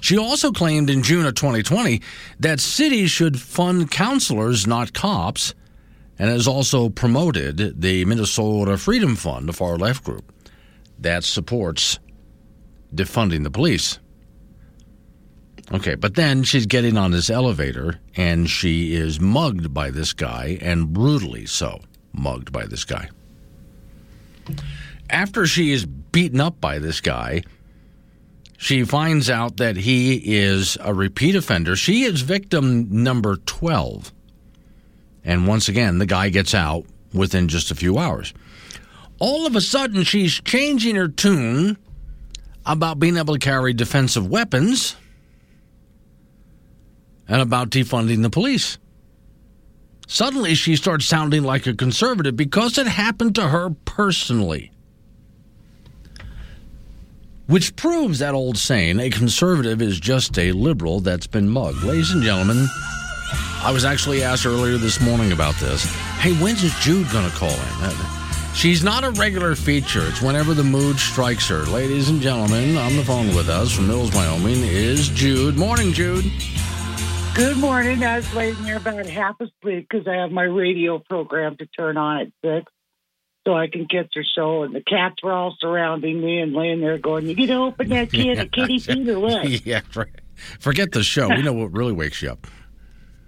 She 0.00 0.18
also 0.18 0.50
claimed 0.50 0.90
in 0.90 1.04
June 1.04 1.24
of 1.24 1.36
2020 1.36 2.02
that 2.40 2.58
cities 2.58 3.12
should 3.12 3.40
fund 3.40 3.92
counselors, 3.92 4.66
not 4.66 4.92
cops, 4.92 5.54
and 6.18 6.28
has 6.28 6.48
also 6.48 6.88
promoted 6.88 7.80
the 7.80 8.04
Minnesota 8.06 8.76
Freedom 8.76 9.14
Fund, 9.14 9.48
a 9.48 9.52
far 9.52 9.78
left 9.78 10.02
group 10.02 10.32
that 10.98 11.22
supports 11.22 12.00
defunding 12.92 13.44
the 13.44 13.52
police. 13.52 14.00
Okay, 15.72 15.96
but 15.96 16.14
then 16.14 16.42
she's 16.44 16.66
getting 16.66 16.96
on 16.96 17.10
this 17.10 17.28
elevator 17.28 18.00
and 18.16 18.48
she 18.48 18.94
is 18.94 19.20
mugged 19.20 19.74
by 19.74 19.90
this 19.90 20.12
guy, 20.12 20.58
and 20.62 20.92
brutally 20.92 21.44
so 21.44 21.80
mugged 22.12 22.52
by 22.52 22.66
this 22.66 22.84
guy. 22.84 23.08
After 25.10 25.46
she 25.46 25.72
is 25.72 25.84
beaten 25.84 26.40
up 26.40 26.60
by 26.60 26.78
this 26.78 27.00
guy, 27.00 27.42
she 28.56 28.82
finds 28.84 29.28
out 29.28 29.58
that 29.58 29.76
he 29.76 30.16
is 30.38 30.78
a 30.80 30.92
repeat 30.92 31.36
offender. 31.36 31.76
She 31.76 32.02
is 32.02 32.22
victim 32.22 33.04
number 33.04 33.36
12. 33.36 34.12
And 35.24 35.46
once 35.46 35.68
again, 35.68 35.98
the 35.98 36.06
guy 36.06 36.30
gets 36.30 36.54
out 36.54 36.84
within 37.12 37.48
just 37.48 37.70
a 37.70 37.74
few 37.74 37.98
hours. 37.98 38.32
All 39.18 39.46
of 39.46 39.54
a 39.54 39.60
sudden, 39.60 40.02
she's 40.02 40.40
changing 40.40 40.96
her 40.96 41.08
tune 41.08 41.76
about 42.64 42.98
being 42.98 43.16
able 43.16 43.34
to 43.34 43.40
carry 43.40 43.72
defensive 43.74 44.28
weapons 44.28 44.96
and 47.28 47.42
about 47.42 47.70
defunding 47.70 48.22
the 48.22 48.30
police. 48.30 48.78
Suddenly, 50.06 50.54
she 50.54 50.74
starts 50.74 51.04
sounding 51.04 51.42
like 51.42 51.66
a 51.66 51.74
conservative 51.74 52.34
because 52.34 52.78
it 52.78 52.86
happened 52.86 53.34
to 53.34 53.48
her 53.48 53.70
personally. 53.84 54.72
Which 57.46 57.76
proves 57.76 58.18
that 58.18 58.34
old 58.34 58.56
saying 58.56 59.00
a 59.00 59.10
conservative 59.10 59.82
is 59.82 60.00
just 60.00 60.38
a 60.38 60.52
liberal 60.52 61.00
that's 61.00 61.26
been 61.26 61.48
mugged. 61.48 61.82
Ladies 61.82 62.10
and 62.10 62.22
gentlemen, 62.22 62.66
I 63.62 63.70
was 63.70 63.84
actually 63.84 64.22
asked 64.22 64.46
earlier 64.46 64.78
this 64.78 65.00
morning 65.00 65.32
about 65.32 65.54
this. 65.56 65.84
Hey, 66.20 66.32
when's 66.34 66.62
Jude 66.80 67.10
going 67.10 67.30
to 67.30 67.36
call 67.36 67.50
in? 67.50 67.58
Uh, 67.80 68.52
she's 68.54 68.82
not 68.82 69.04
a 69.04 69.10
regular 69.12 69.54
feature. 69.54 70.06
It's 70.08 70.22
whenever 70.22 70.54
the 70.54 70.64
mood 70.64 70.98
strikes 70.98 71.48
her. 71.48 71.64
Ladies 71.64 72.08
and 72.08 72.20
gentlemen, 72.20 72.78
on 72.78 72.96
the 72.96 73.04
phone 73.04 73.34
with 73.34 73.48
us 73.48 73.72
from 73.72 73.88
Mills, 73.88 74.14
Wyoming 74.14 74.62
is 74.62 75.08
Jude. 75.08 75.56
Morning, 75.56 75.92
Jude. 75.92 76.30
Good 77.38 77.58
morning. 77.58 78.02
I 78.02 78.16
was 78.16 78.34
laying 78.34 78.60
there 78.64 78.78
about 78.78 79.06
half 79.06 79.40
asleep 79.40 79.86
because 79.88 80.08
I 80.08 80.16
have 80.16 80.32
my 80.32 80.42
radio 80.42 80.98
program 80.98 81.56
to 81.58 81.66
turn 81.66 81.96
on 81.96 82.22
at 82.22 82.32
six 82.44 82.72
so 83.46 83.54
I 83.54 83.68
can 83.68 83.86
get 83.88 84.08
your 84.16 84.24
show. 84.24 84.64
And 84.64 84.74
the 84.74 84.80
cats 84.80 85.22
were 85.22 85.30
all 85.30 85.56
surrounding 85.60 86.20
me 86.20 86.40
and 86.40 86.52
laying 86.52 86.80
there 86.80 86.98
going, 86.98 87.28
You 87.28 87.36
get 87.36 87.46
to 87.46 87.54
open 87.54 87.90
that 87.90 88.10
kid, 88.12 88.40
a 88.40 88.48
kitty 88.48 88.80
feet 88.80 89.08
or 89.08 89.20
what? 89.20 89.48
yeah, 89.64 89.82
for- 89.88 90.10
forget 90.58 90.90
the 90.90 91.04
show. 91.04 91.28
We 91.28 91.42
know 91.42 91.52
what 91.52 91.70
really 91.70 91.92
wakes 91.92 92.22
you 92.22 92.30
up. 92.30 92.44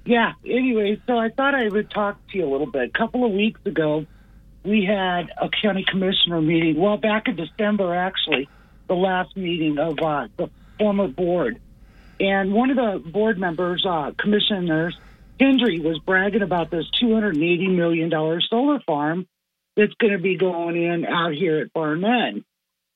Yeah. 0.05 0.33
Anyway, 0.45 1.01
so 1.07 1.17
I 1.17 1.29
thought 1.29 1.55
I 1.55 1.69
would 1.69 1.89
talk 1.89 2.19
to 2.33 2.37
you 2.39 2.47
a 2.47 2.51
little 2.51 2.67
bit. 2.67 2.91
A 2.93 2.99
couple 2.99 3.25
of 3.25 3.31
weeks 3.31 3.61
ago, 3.65 4.07
we 4.65 4.85
had 4.85 5.31
a 5.41 5.49
county 5.63 5.85
commissioner 5.89 6.43
meeting. 6.43 6.81
Well, 6.81 6.97
back 6.97 7.29
in 7.29 7.37
December, 7.37 7.95
actually, 7.95 8.49
the 8.89 8.95
last 8.95 9.37
meeting 9.37 9.79
of 9.79 10.01
uh, 10.01 10.27
the 10.37 10.51
former 10.81 11.07
board. 11.07 11.61
And 12.21 12.53
one 12.53 12.71
of 12.71 12.77
the 12.77 13.11
board 13.11 13.39
members, 13.39 13.85
uh, 13.89 14.13
commissioners, 14.19 14.97
Hendry, 15.41 15.81
was 15.81 15.99
bragging 16.01 16.43
about 16.43 16.71
this 16.71 16.85
$280 17.03 17.75
million 17.75 18.11
solar 18.49 18.79
farm 18.81 19.27
that's 19.75 19.95
going 19.95 20.13
to 20.13 20.19
be 20.19 20.37
going 20.37 20.77
in 20.77 21.07
out 21.07 21.33
here 21.33 21.61
at 21.61 21.73
Barnett. 21.73 22.45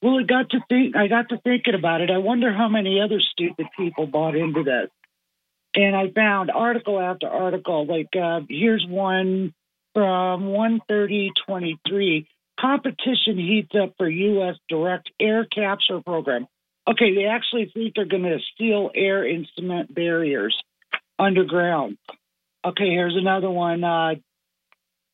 Well, 0.02 0.18
it 0.18 0.26
got 0.26 0.50
to 0.50 0.60
think. 0.68 0.94
I 0.94 1.08
got 1.08 1.30
to 1.30 1.38
thinking 1.38 1.74
about 1.74 2.02
it. 2.02 2.10
I 2.10 2.18
wonder 2.18 2.52
how 2.52 2.68
many 2.68 3.00
other 3.00 3.20
stupid 3.20 3.68
people 3.74 4.06
bought 4.06 4.36
into 4.36 4.62
this. 4.62 4.90
And 5.74 5.96
I 5.96 6.10
found 6.10 6.50
article 6.50 7.00
after 7.00 7.26
article. 7.26 7.86
Like 7.86 8.14
uh, 8.14 8.40
here's 8.48 8.84
one 8.86 9.54
from 9.94 10.42
13023. 10.42 12.28
Competition 12.60 13.38
heats 13.38 13.72
up 13.80 13.94
for 13.96 14.06
U.S. 14.06 14.56
direct 14.68 15.10
air 15.18 15.46
capture 15.46 16.02
program. 16.02 16.46
Okay, 16.88 17.14
they 17.14 17.24
actually 17.24 17.70
think 17.72 17.94
they're 17.94 18.04
going 18.04 18.24
to 18.24 18.38
steal 18.54 18.90
air 18.94 19.24
in 19.24 19.46
cement 19.54 19.94
barriers 19.94 20.54
underground. 21.18 21.96
Okay, 22.64 22.90
here's 22.90 23.16
another 23.16 23.50
one. 23.50 23.84
Uh, 23.84 24.14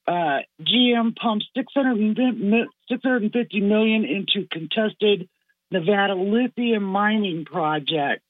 uh, 0.07 0.39
GM 0.61 1.15
pumps 1.15 1.47
650 1.57 3.61
million 3.61 4.05
into 4.05 4.49
contested 4.51 5.29
Nevada 5.71 6.15
lithium 6.15 6.83
mining 6.83 7.45
project. 7.45 8.23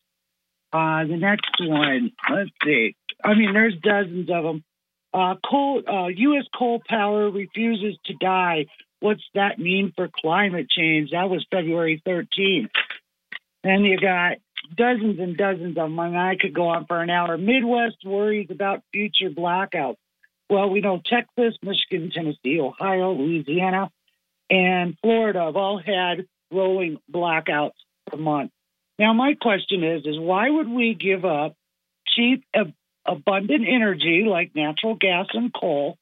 Uh, 0.73 1.05
the 1.05 1.17
next 1.17 1.51
one, 1.61 2.13
let's 2.31 2.51
see. 2.65 2.95
I 3.25 3.35
mean, 3.35 3.55
there's 3.55 3.77
dozens 3.83 4.29
of 4.31 4.45
them. 4.45 4.65
Uh, 5.13 5.35
coal, 5.49 5.83
uh, 5.89 6.07
U.S. 6.07 6.45
coal 6.57 6.81
power 6.87 7.31
refuses 7.31 7.99
to 8.05 8.15
die. 8.15 8.67
What's 9.01 9.25
that 9.35 9.59
mean 9.59 9.93
for 9.97 10.09
climate 10.09 10.69
change? 10.71 11.11
That 11.11 11.29
was 11.29 11.45
February 11.51 12.01
13th. 12.07 12.69
And 13.63 13.85
you 13.85 13.99
got 13.99 14.39
dozens 14.75 15.19
and 15.19 15.37
dozens 15.37 15.71
of 15.71 15.75
them. 15.75 15.99
I, 15.99 16.09
mean, 16.09 16.17
I 16.17 16.37
could 16.37 16.55
go 16.55 16.69
on 16.69 16.87
for 16.87 17.01
an 17.01 17.11
hour. 17.11 17.37
Midwest 17.37 17.99
worries 18.05 18.49
about 18.51 18.83
future 18.93 19.31
blackouts. 19.31 19.97
Well, 20.49 20.71
we 20.71 20.81
know 20.81 21.01
Texas, 21.05 21.57
Michigan, 21.63 22.11
Tennessee, 22.13 22.61
Ohio, 22.61 23.13
Louisiana, 23.13 23.91
and 24.49 24.97
Florida 25.01 25.45
have 25.45 25.57
all 25.57 25.79
had 25.79 26.27
rolling 26.51 26.99
blackouts 27.11 27.75
for 28.11 28.17
months. 28.17 28.53
Now, 28.99 29.13
my 29.13 29.35
question 29.41 29.85
is, 29.85 30.05
is 30.05 30.19
why 30.19 30.51
would 30.51 30.69
we 30.69 30.95
give 30.95 31.25
up 31.25 31.55
cheap, 32.07 32.45
ab- 32.53 32.75
abundant 33.07 33.67
energy 33.69 34.25
like 34.29 34.55
natural 34.55 34.95
gas 34.95 35.27
and 35.33 35.55
coal 35.55 35.97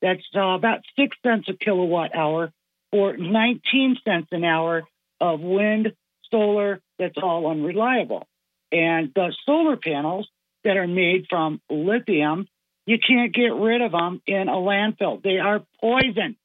that's 0.00 0.22
uh, 0.34 0.40
about 0.40 0.80
six 0.96 1.16
cents 1.22 1.48
a 1.48 1.52
kilowatt 1.52 2.14
hour 2.14 2.52
or 2.90 3.16
19 3.16 3.96
cents 4.04 4.28
an 4.32 4.44
hour 4.44 4.82
of 5.20 5.40
wind, 5.40 5.92
solar 6.30 6.80
that's 7.00 7.18
all 7.20 7.50
unreliable. 7.50 8.28
And 8.70 9.10
the 9.14 9.34
solar 9.46 9.76
panels 9.76 10.28
that 10.62 10.76
are 10.76 10.86
made 10.86 11.26
from 11.28 11.60
lithium, 11.68 12.46
you 12.86 12.98
can't 12.98 13.34
get 13.34 13.54
rid 13.54 13.80
of 13.82 13.92
them 13.92 14.22
in 14.26 14.48
a 14.48 14.52
landfill. 14.52 15.22
They 15.22 15.38
are 15.38 15.64
poison. 15.80 16.36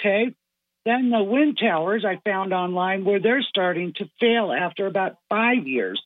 Okay. 0.00 0.34
Then 0.84 1.10
the 1.10 1.22
wind 1.22 1.58
towers 1.60 2.04
I 2.04 2.20
found 2.28 2.52
online 2.52 3.04
where 3.04 3.20
they're 3.20 3.42
starting 3.42 3.92
to 3.96 4.08
fail 4.20 4.52
after 4.52 4.86
about 4.86 5.18
five 5.28 5.66
years. 5.66 6.02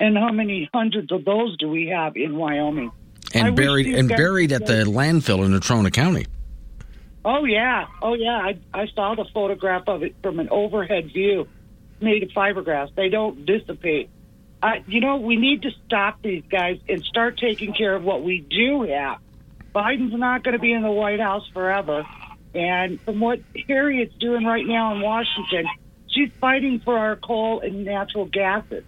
And 0.00 0.16
how 0.16 0.32
many 0.32 0.68
hundreds 0.74 1.12
of 1.12 1.24
those 1.24 1.56
do 1.58 1.68
we 1.68 1.88
have 1.88 2.16
in 2.16 2.36
Wyoming? 2.36 2.90
And 3.34 3.56
wish 3.56 3.56
buried 3.56 3.86
and 3.94 4.08
buried 4.08 4.52
at 4.52 4.66
the 4.66 4.84
landfill 4.84 5.44
in 5.44 5.52
Natrona 5.52 5.92
County. 5.92 6.26
Oh 7.24 7.44
yeah, 7.44 7.86
oh 8.02 8.14
yeah. 8.14 8.36
I 8.36 8.58
I 8.74 8.86
saw 8.94 9.14
the 9.14 9.26
photograph 9.32 9.84
of 9.86 10.02
it 10.02 10.16
from 10.22 10.40
an 10.40 10.48
overhead 10.50 11.12
view, 11.12 11.46
made 12.02 12.22
of 12.22 12.30
fiberglass. 12.30 12.94
They 12.94 13.08
don't 13.08 13.46
dissipate. 13.46 14.10
I, 14.62 14.84
you 14.86 15.00
know, 15.00 15.16
we 15.16 15.36
need 15.36 15.62
to 15.62 15.70
stop 15.86 16.22
these 16.22 16.44
guys 16.48 16.78
and 16.88 17.02
start 17.04 17.38
taking 17.38 17.74
care 17.74 17.94
of 17.94 18.04
what 18.04 18.22
we 18.22 18.40
do 18.40 18.82
have. 18.82 19.18
Biden's 19.74 20.14
not 20.14 20.44
going 20.44 20.52
to 20.52 20.60
be 20.60 20.72
in 20.72 20.82
the 20.82 20.90
White 20.90 21.20
House 21.20 21.48
forever, 21.52 22.04
and 22.54 23.00
from 23.00 23.20
what 23.20 23.40
Harriet's 23.66 24.14
doing 24.16 24.44
right 24.44 24.66
now 24.66 24.94
in 24.94 25.00
Washington, 25.00 25.66
she's 26.08 26.30
fighting 26.40 26.80
for 26.80 26.96
our 26.98 27.16
coal 27.16 27.60
and 27.60 27.84
natural 27.84 28.26
gases. 28.26 28.84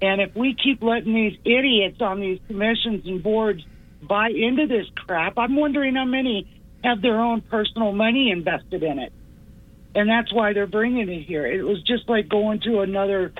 And 0.00 0.20
if 0.20 0.34
we 0.34 0.54
keep 0.54 0.82
letting 0.82 1.12
these 1.12 1.38
idiots 1.44 2.00
on 2.00 2.20
these 2.20 2.40
commissions 2.46 3.06
and 3.06 3.22
boards 3.22 3.64
buy 4.00 4.30
into 4.30 4.66
this 4.66 4.86
crap, 4.94 5.38
I'm 5.38 5.56
wondering 5.56 5.96
how 5.96 6.04
many 6.04 6.48
have 6.84 7.02
their 7.02 7.20
own 7.20 7.40
personal 7.42 7.92
money 7.92 8.30
invested 8.30 8.82
in 8.82 8.98
it. 8.98 9.12
And 9.94 10.08
that's 10.08 10.32
why 10.32 10.52
they're 10.52 10.66
bringing 10.66 11.08
it 11.08 11.22
here. 11.22 11.46
It 11.46 11.62
was 11.62 11.82
just 11.82 12.08
like 12.08 12.28
going 12.28 12.60
to 12.60 12.80
another 12.80 13.32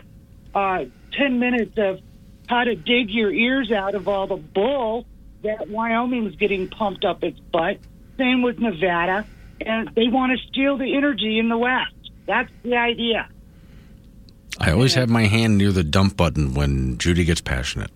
uh, 0.54 0.84
ten 1.12 1.38
minutes 1.38 1.76
of 1.78 2.00
how 2.48 2.64
to 2.64 2.74
dig 2.74 3.10
your 3.10 3.30
ears 3.30 3.70
out 3.70 3.94
of 3.94 4.08
all 4.08 4.26
the 4.26 4.36
bull 4.36 5.06
that 5.42 5.68
Wyoming's 5.68 6.36
getting 6.36 6.68
pumped 6.68 7.04
up 7.04 7.22
its 7.22 7.38
butt. 7.38 7.78
Same 8.16 8.42
with 8.42 8.58
Nevada, 8.58 9.26
and 9.60 9.90
they 9.94 10.08
want 10.08 10.38
to 10.38 10.46
steal 10.48 10.76
the 10.76 10.96
energy 10.96 11.38
in 11.38 11.48
the 11.48 11.58
West. 11.58 11.94
That's 12.26 12.50
the 12.62 12.76
idea. 12.76 13.28
I 14.60 14.72
always 14.72 14.94
have 14.94 15.08
my 15.08 15.26
hand 15.26 15.56
near 15.56 15.70
the 15.70 15.84
dump 15.84 16.16
button 16.16 16.54
when 16.54 16.98
Judy 16.98 17.24
gets 17.24 17.40
passionate. 17.40 17.90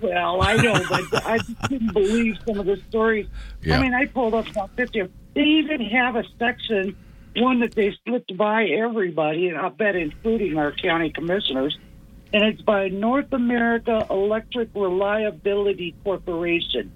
Well, 0.00 0.42
I 0.42 0.56
know, 0.56 0.84
but 0.88 1.26
I 1.26 1.38
just 1.38 1.62
couldn't 1.62 1.92
believe 1.94 2.36
some 2.46 2.60
of 2.60 2.66
the 2.66 2.76
stories. 2.88 3.26
Yeah. 3.62 3.78
I 3.78 3.82
mean, 3.82 3.94
I 3.94 4.04
pulled 4.04 4.34
up 4.34 4.46
about 4.48 4.70
50. 4.76 5.08
They 5.34 5.40
even 5.40 5.80
have 5.86 6.16
a 6.16 6.24
section, 6.38 6.96
one 7.40 7.60
that 7.60 7.74
they 7.74 7.94
slipped 8.06 8.36
by 8.36 8.64
everybody, 8.64 9.48
and 9.48 9.58
I 9.58 9.68
bet 9.68 9.96
including 9.96 10.58
our 10.58 10.72
county 10.72 11.10
commissioners, 11.10 11.76
and 12.32 12.44
it's 12.44 12.62
by 12.62 12.88
North 12.88 13.32
America 13.32 14.06
Electric 14.10 14.70
Reliability 14.74 15.94
Corporation. 16.04 16.92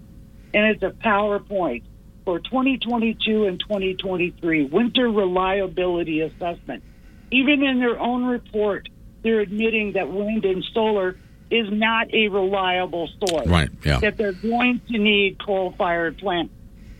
And 0.53 0.67
it's 0.67 0.83
a 0.83 0.91
PowerPoint 0.91 1.85
for 2.25 2.41
2022 2.41 3.45
and 3.45 3.61
2023 3.61 4.65
Winter 4.65 5.09
Reliability 5.09 6.21
Assessment. 6.21 6.83
Even 7.31 7.63
in 7.63 7.79
their 7.79 7.99
own 7.99 8.25
report, 8.25 8.89
they're 9.23 9.41
admitting 9.41 9.93
that 9.93 10.11
wind 10.11 10.45
and 10.45 10.65
solar 10.75 11.17
is 11.51 11.69
not 11.71 12.13
a 12.13 12.29
reliable 12.29 13.09
source. 13.27 13.47
Right, 13.47 13.71
yeah. 13.85 14.01
That 14.01 14.17
they're 14.17 14.33
going 14.33 14.81
to 14.91 14.99
need 14.99 15.39
coal 15.45 15.75
fired 15.77 16.19
plants. 16.19 16.53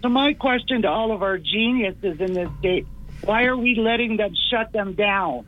So, 0.03 0.09
my 0.09 0.33
question 0.33 0.83
to 0.83 0.89
all 0.89 1.13
of 1.13 1.23
our 1.23 1.39
geniuses 1.39 2.21
in 2.21 2.33
this 2.33 2.49
state 2.59 2.87
why 3.25 3.45
are 3.45 3.57
we 3.57 3.75
letting 3.75 4.17
them 4.17 4.35
shut 4.51 4.73
them 4.73 4.95
down? 4.95 5.47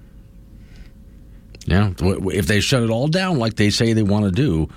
Yeah, 1.65 1.93
if 2.01 2.47
they 2.47 2.61
shut 2.61 2.83
it 2.83 2.91
all 2.91 3.09
down 3.09 3.39
like 3.39 3.55
they 3.55 3.71
say 3.71 3.93
they 3.93 4.03
want 4.03 4.25
to 4.25 4.31
do, 4.31 4.69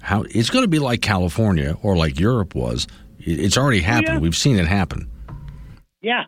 how 0.00 0.24
it's 0.28 0.50
going 0.50 0.64
to 0.64 0.68
be 0.68 0.78
like 0.78 1.00
California 1.00 1.76
or 1.82 1.96
like 1.96 2.20
Europe 2.20 2.54
was. 2.54 2.86
It's 3.18 3.56
already 3.56 3.80
happened. 3.80 4.16
Yeah. 4.16 4.18
We've 4.18 4.36
seen 4.36 4.58
it 4.58 4.66
happen. 4.66 5.10
Yeah. 6.02 6.24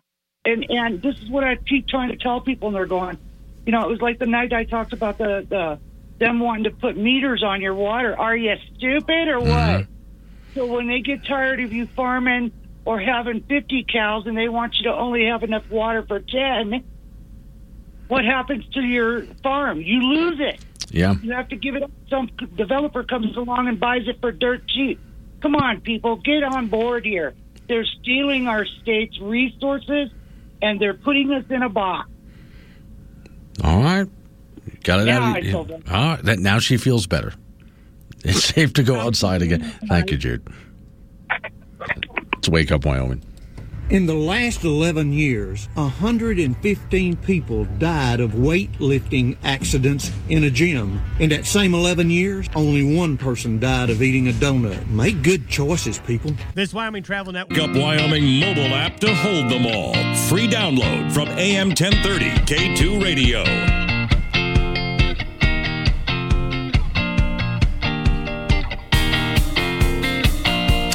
And 0.47 0.65
and 0.71 1.03
this 1.03 1.19
is 1.19 1.29
what 1.29 1.45
I 1.45 1.57
keep 1.57 1.87
trying 1.87 2.09
to 2.09 2.17
tell 2.17 2.41
people, 2.41 2.69
and 2.69 2.77
they're 2.77 2.87
going, 2.87 3.19
you 3.67 3.73
know, 3.73 3.83
it 3.83 3.91
was 3.91 4.01
like 4.01 4.19
the 4.19 4.27
night 4.27 4.53
I 4.53 4.65
talked 4.65 4.95
about 4.95 5.19
the, 5.19 5.47
the 5.49 5.79
them 6.19 6.41
wanting 6.41 6.65
to 6.65 6.71
put 6.71 6.97
meters 6.97 7.43
on 7.43 7.61
your 7.61 7.75
water. 7.75 8.19
Are 8.19 8.35
you 8.35 8.55
stupid 8.77 9.29
or 9.29 9.41
mm-hmm. 9.41 9.51
what? 9.51 9.87
So 10.55 10.65
when 10.65 10.89
they 10.89 11.01
get 11.01 11.27
tired 11.27 11.61
of 11.61 11.73
you 11.73 11.87
farming 11.89 12.53
or 12.87 12.99
having 13.01 13.43
50 13.43 13.85
cows 13.93 14.27
and 14.27 14.37
they 14.39 14.49
want 14.49 14.77
you 14.79 14.85
to 14.85 14.95
only 14.95 15.27
have 15.27 15.43
enough 15.43 15.69
water 15.69 16.03
for 16.07 16.21
10, 16.21 16.83
what 18.09 18.25
happens 18.25 18.65
to 18.73 18.81
your 18.81 19.25
farm? 19.43 19.81
You 19.83 20.01
lose 20.01 20.39
it. 20.41 20.65
Yeah. 20.91 21.15
You 21.21 21.33
have 21.33 21.49
to 21.49 21.57
give 21.57 21.75
it 21.75 21.83
up. 21.83 21.91
Some 22.09 22.31
developer 22.57 23.03
comes 23.03 23.37
along 23.37 23.67
and 23.69 23.79
buys 23.81 24.07
it 24.07 24.21
for 24.21 24.31
dirt 24.33 24.67
cheap. 24.69 25.01
Come 25.43 25.55
on, 25.57 25.81
people, 25.81 26.17
get 26.17 26.43
on 26.45 26.69
board 26.69 27.05
here. 27.05 27.35
They're 27.69 27.85
stealing 27.85 28.47
our 28.47 28.65
state's 28.65 29.19
resources 29.21 30.11
and 30.63 30.81
they're 30.81 30.95
putting 30.95 31.33
us 31.33 31.45
in 31.51 31.63
a 31.63 31.69
box. 31.69 32.09
All 33.65 33.83
right, 33.83 34.07
got 34.85 35.01
it 35.01 35.09
Yeah, 35.09 35.19
out. 35.19 35.37
I 35.37 35.39
Of, 35.41 35.51
told 35.51 35.69
them. 35.69 35.83
all 35.91 36.11
right, 36.11 36.23
that, 36.23 36.39
now 36.39 36.59
she 36.61 36.77
feels 36.77 37.07
better. 37.07 37.33
It's 38.25 38.45
safe 38.45 38.73
to 38.73 38.83
go 38.83 38.99
outside 38.99 39.43
again. 39.43 39.63
Thank 39.89 40.11
you, 40.11 40.17
Jude. 40.17 40.49
It's 42.47 42.53
Wake 42.53 42.71
Up 42.71 42.85
Wyoming. 42.85 43.25
In 43.91 44.07
the 44.07 44.15
last 44.15 44.63
11 44.63 45.13
years, 45.13 45.69
115 45.75 47.17
people 47.17 47.65
died 47.79 48.21
of 48.21 48.35
weightlifting 48.35 49.37
accidents 49.43 50.13
in 50.29 50.45
a 50.45 50.51
gym. 50.51 51.01
In 51.19 51.31
that 51.31 51.45
same 51.45 51.75
11 51.75 52.09
years, 52.09 52.49
only 52.55 52.97
one 52.97 53.17
person 53.17 53.59
died 53.59 53.91
of 53.91 54.01
eating 54.01 54.29
a 54.29 54.33
donut. 54.33 54.89
Make 54.89 55.25
good 55.25 55.49
choices, 55.49 55.99
people. 55.99 56.31
This 56.55 56.73
Wyoming 56.73 57.03
Travel 57.03 57.33
Network. 57.33 57.59
Wake 57.59 57.69
Up 57.69 57.75
Wyoming 57.75 58.39
mobile 58.39 58.77
app 58.77 59.01
to 59.01 59.13
hold 59.13 59.51
them 59.51 59.67
all. 59.67 59.95
Free 60.29 60.47
download 60.47 61.11
from 61.11 61.27
AM 61.31 61.71
1030 61.71 62.31
K2 62.47 63.03
Radio. 63.03 63.76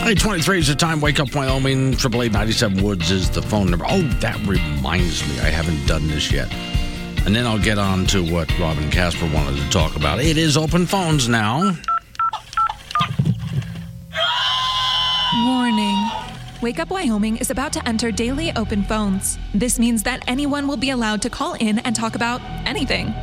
Hey, 0.03 0.15
23 0.15 0.57
is 0.57 0.67
the 0.67 0.73
time. 0.73 0.99
Wake 0.99 1.19
Up 1.19 1.33
Wyoming. 1.35 1.93
888 1.93 2.81
Woods 2.81 3.11
is 3.11 3.29
the 3.29 3.41
phone 3.41 3.69
number. 3.69 3.85
Oh, 3.87 4.01
that 4.19 4.35
reminds 4.47 5.21
me. 5.27 5.39
I 5.39 5.49
haven't 5.49 5.85
done 5.85 6.07
this 6.07 6.31
yet. 6.31 6.51
And 7.23 7.35
then 7.35 7.45
I'll 7.45 7.59
get 7.59 7.77
on 7.77 8.07
to 8.07 8.23
what 8.33 8.49
Robin 8.57 8.89
Casper 8.89 9.29
wanted 9.31 9.61
to 9.61 9.69
talk 9.69 9.95
about. 9.95 10.19
It 10.19 10.37
is 10.37 10.57
open 10.57 10.87
phones 10.87 11.29
now. 11.29 11.77
Warning. 15.45 16.09
Wake 16.63 16.79
Up 16.79 16.89
Wyoming 16.89 17.37
is 17.37 17.51
about 17.51 17.71
to 17.73 17.87
enter 17.87 18.11
daily 18.11 18.51
open 18.55 18.83
phones. 18.83 19.37
This 19.53 19.77
means 19.77 20.01
that 20.03 20.23
anyone 20.27 20.67
will 20.67 20.77
be 20.77 20.89
allowed 20.89 21.21
to 21.21 21.29
call 21.29 21.53
in 21.53 21.77
and 21.77 21.95
talk 21.95 22.15
about 22.15 22.41
anything. 22.65 23.13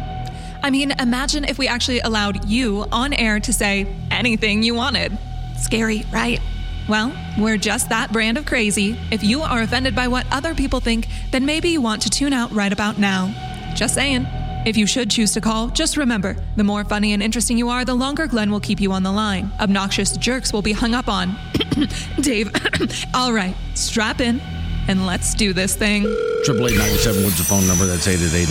I 0.63 0.71
mean, 0.71 0.93
imagine 0.93 1.45
if 1.45 1.59
we 1.59 1.67
actually 1.67 1.99
allowed 2.01 2.49
you 2.49 2.87
on 2.93 3.13
air 3.15 3.41
to 3.41 3.53
say 3.53 3.85
anything 4.13 4.63
you 4.63 4.77
wanted. 4.77 5.19
Scary, 5.59 6.05
right? 6.13 6.41
Well, 6.89 7.15
we're 7.39 7.59
just 7.59 7.91
that 7.91 8.13
brand 8.13 8.39
of 8.39 8.47
crazy. 8.47 8.99
If 9.11 9.23
you 9.23 9.43
are 9.43 9.61
offended 9.61 9.95
by 9.95 10.09
what 10.09 10.27
other 10.33 10.55
people 10.55 10.81
think, 10.81 11.07
then 11.31 11.45
maybe 11.45 11.69
you 11.69 11.83
want 11.83 12.03
to 12.03 12.11
tune 12.11 12.33
out 12.33 12.51
right 12.53 12.73
about 12.73 12.99
now. 12.99 13.35
Just 13.75 13.95
saying. 13.95 14.27
If 14.67 14.77
you 14.77 14.87
should 14.87 15.11
choose 15.11 15.33
to 15.35 15.41
call, 15.41 15.69
just 15.69 15.97
remember 15.97 16.37
the 16.57 16.65
more 16.65 16.85
funny 16.85 17.13
and 17.13 17.23
interesting 17.23 17.57
you 17.57 17.69
are, 17.69 17.85
the 17.85 17.95
longer 17.95 18.27
Glenn 18.27 18.51
will 18.51 18.61
keep 18.61 18.81
you 18.81 18.93
on 18.93 19.03
the 19.03 19.13
line. 19.13 19.51
Obnoxious 19.61 20.17
jerks 20.17 20.53
will 20.53 20.63
be 20.63 20.73
hung 20.73 20.95
up 20.95 21.09
on. 21.09 21.37
Dave, 22.21 22.51
all 23.15 23.33
right, 23.33 23.55
strap 23.75 24.21
in 24.21 24.41
and 24.89 25.07
let's 25.07 25.35
do 25.35 25.53
this 25.53 25.77
thing. 25.77 26.05
888 26.05 27.25
Woods 27.25 27.39
the 27.39 27.45
phone 27.45 27.67
number. 27.69 27.87
That's 27.87 28.09
888 28.09 28.49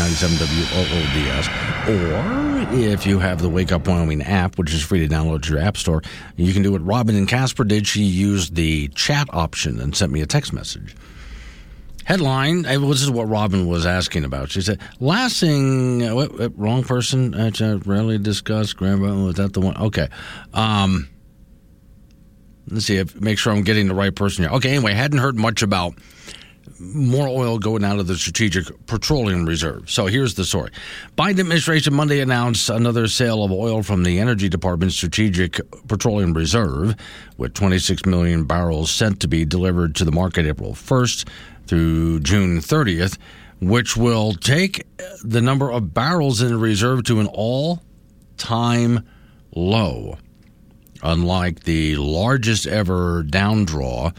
Or 1.90 2.58
if 2.80 3.06
you 3.06 3.20
have 3.20 3.42
the 3.42 3.50
Wake 3.50 3.72
Up 3.72 3.88
Wyoming 3.88 4.22
app, 4.22 4.58
which 4.58 4.74
is 4.74 4.84
free 4.84 5.06
to 5.06 5.14
download 5.14 5.42
to 5.44 5.54
your 5.54 5.60
app 5.60 5.78
store, 5.78 6.04
you 6.36 6.54
can 6.54 6.62
do 6.62 6.72
what 6.72 6.86
Robin 6.86 7.16
and 7.16 7.28
Casper 7.28 7.64
did. 7.64 7.88
She 7.88 8.04
used 8.04 8.56
the 8.56 8.88
chat 8.90 9.28
option 9.34 9.80
and 9.80 9.96
sent 9.96 10.12
me 10.12 10.22
a 10.22 10.28
text 10.28 10.54
message. 10.54 10.96
Headline, 12.06 12.62
this 12.62 13.02
is 13.02 13.12
what 13.12 13.28
Robin 13.28 13.68
was 13.68 13.86
asking 13.86 14.24
about. 14.24 14.50
She 14.52 14.62
said, 14.62 14.80
last 15.02 15.42
thing, 15.42 16.04
uh, 16.04 16.50
wrong 16.56 16.84
person, 16.84 17.36
I 17.36 17.50
rarely 17.86 18.18
discuss, 18.18 18.72
grandma, 18.72 19.26
was 19.26 19.36
that 19.36 19.52
the 19.52 19.60
one? 19.60 19.76
Okay. 19.76 20.08
Um, 20.54 21.10
let's 22.70 22.86
see, 22.86 22.96
if, 22.96 23.20
make 23.20 23.38
sure 23.38 23.52
I'm 23.52 23.64
getting 23.64 23.90
the 23.90 23.96
right 23.96 24.16
person 24.16 24.46
here. 24.46 24.54
Okay, 24.54 24.70
anyway, 24.70 24.94
hadn't 24.94 25.20
heard 25.20 25.36
much 25.36 25.62
about 25.64 25.96
more 26.80 27.28
oil 27.28 27.60
going 27.60 27.84
out 27.84 28.00
of 28.00 28.08
the 28.08 28.16
Strategic 28.16 28.86
Petroleum 28.86 29.46
Reserve. 29.46 29.90
So 29.90 30.08
here's 30.08 30.36
the 30.36 30.46
story. 30.46 30.72
Biden 31.18 31.40
administration 31.40 31.94
Monday 31.94 32.20
announced 32.20 32.70
another 32.70 33.08
sale 33.08 33.44
of 33.44 33.52
oil 33.52 33.84
from 33.84 34.04
the 34.04 34.20
Energy 34.20 34.50
Department's 34.50 34.96
Strategic 34.96 35.60
Petroleum 35.88 36.34
Reserve, 36.34 36.96
with 37.38 37.54
26 37.54 38.06
million 38.06 38.46
barrels 38.46 38.92
sent 38.92 39.20
to 39.22 39.28
be 39.28 39.46
delivered 39.46 39.96
to 39.96 40.06
the 40.06 40.12
market 40.12 40.46
April 40.46 40.74
1st 40.74 41.28
through 41.68 42.20
June 42.22 42.60
30th, 42.60 43.18
which 43.60 43.98
will 43.98 44.34
take 44.34 44.86
the 45.24 45.42
number 45.42 45.72
of 45.72 45.94
barrels 45.94 46.42
in 46.42 46.50
the 46.50 46.58
reserve 46.58 47.04
to 47.04 47.20
an 47.20 47.28
all-time 47.28 49.08
low. 49.56 50.18
Unlike 51.04 51.64
the 51.64 51.96
largest 51.96 52.66
ever 52.68 53.24
down 53.24 53.66
draw 53.66 54.12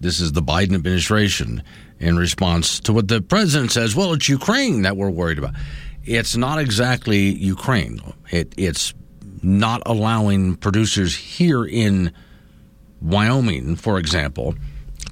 this 0.00 0.20
is 0.20 0.32
the 0.32 0.42
Biden 0.42 0.74
administration 0.74 1.62
in 1.98 2.16
response 2.16 2.80
to 2.80 2.92
what 2.92 3.08
the 3.08 3.20
president 3.20 3.72
says. 3.72 3.96
Well, 3.96 4.12
it's 4.12 4.28
Ukraine 4.28 4.82
that 4.82 4.96
we're 4.96 5.10
worried 5.10 5.38
about. 5.38 5.54
It's 6.04 6.36
not 6.36 6.58
exactly 6.58 7.34
Ukraine. 7.34 8.00
It, 8.30 8.54
it's 8.56 8.94
not 9.42 9.82
allowing 9.86 10.56
producers 10.56 11.14
here 11.14 11.64
in 11.64 12.12
Wyoming, 13.00 13.76
for 13.76 13.98
example, 13.98 14.54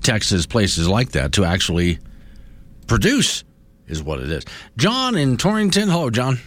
Texas, 0.02 0.46
places 0.46 0.88
like 0.88 1.12
that, 1.12 1.32
to 1.32 1.44
actually 1.44 1.98
produce, 2.86 3.44
is 3.86 4.02
what 4.02 4.20
it 4.20 4.30
is. 4.30 4.44
John 4.76 5.16
in 5.16 5.36
Torrington. 5.36 5.88
Hello, 5.88 6.10
John. 6.10 6.38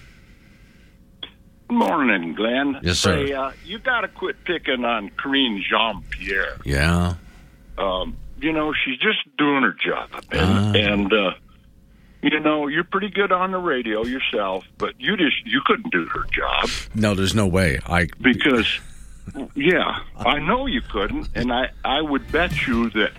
Morning, 1.69 2.33
Glenn. 2.33 2.79
Yes, 2.81 2.97
sir. 2.97 3.27
Hey, 3.27 3.33
uh, 3.33 3.51
you 3.63 3.77
got 3.77 4.01
to 4.01 4.07
quit 4.07 4.43
picking 4.43 4.83
on 4.83 5.11
Karine 5.11 5.63
Jean-Pierre. 5.69 6.57
Yeah. 6.65 7.13
Um, 7.77 8.17
you 8.41 8.51
know, 8.53 8.73
she's 8.73 8.97
just 8.99 9.19
doing 9.37 9.63
her 9.63 9.73
job, 9.73 10.09
and, 10.31 10.41
Ah. 10.41 10.71
and 10.73 11.13
uh, 11.13 11.31
you 12.21 12.39
know, 12.39 12.67
you're 12.67 12.83
pretty 12.83 13.09
good 13.09 13.31
on 13.31 13.51
the 13.51 13.57
radio 13.57 14.03
yourself, 14.03 14.65
but 14.77 14.93
you 14.99 15.15
just 15.17 15.45
you 15.45 15.61
couldn't 15.65 15.91
do 15.91 16.05
her 16.05 16.25
job 16.31 16.69
No, 16.95 17.15
there's 17.15 17.33
no 17.35 17.47
way. 17.47 17.79
I 17.85 18.07
because, 18.21 18.67
yeah, 19.55 19.99
I 20.17 20.39
know 20.39 20.65
you 20.65 20.81
couldn't, 20.81 21.29
and 21.35 21.51
I 21.53 21.69
I 21.85 22.01
would 22.01 22.31
bet 22.31 22.67
you 22.67 22.89
that 22.91 23.11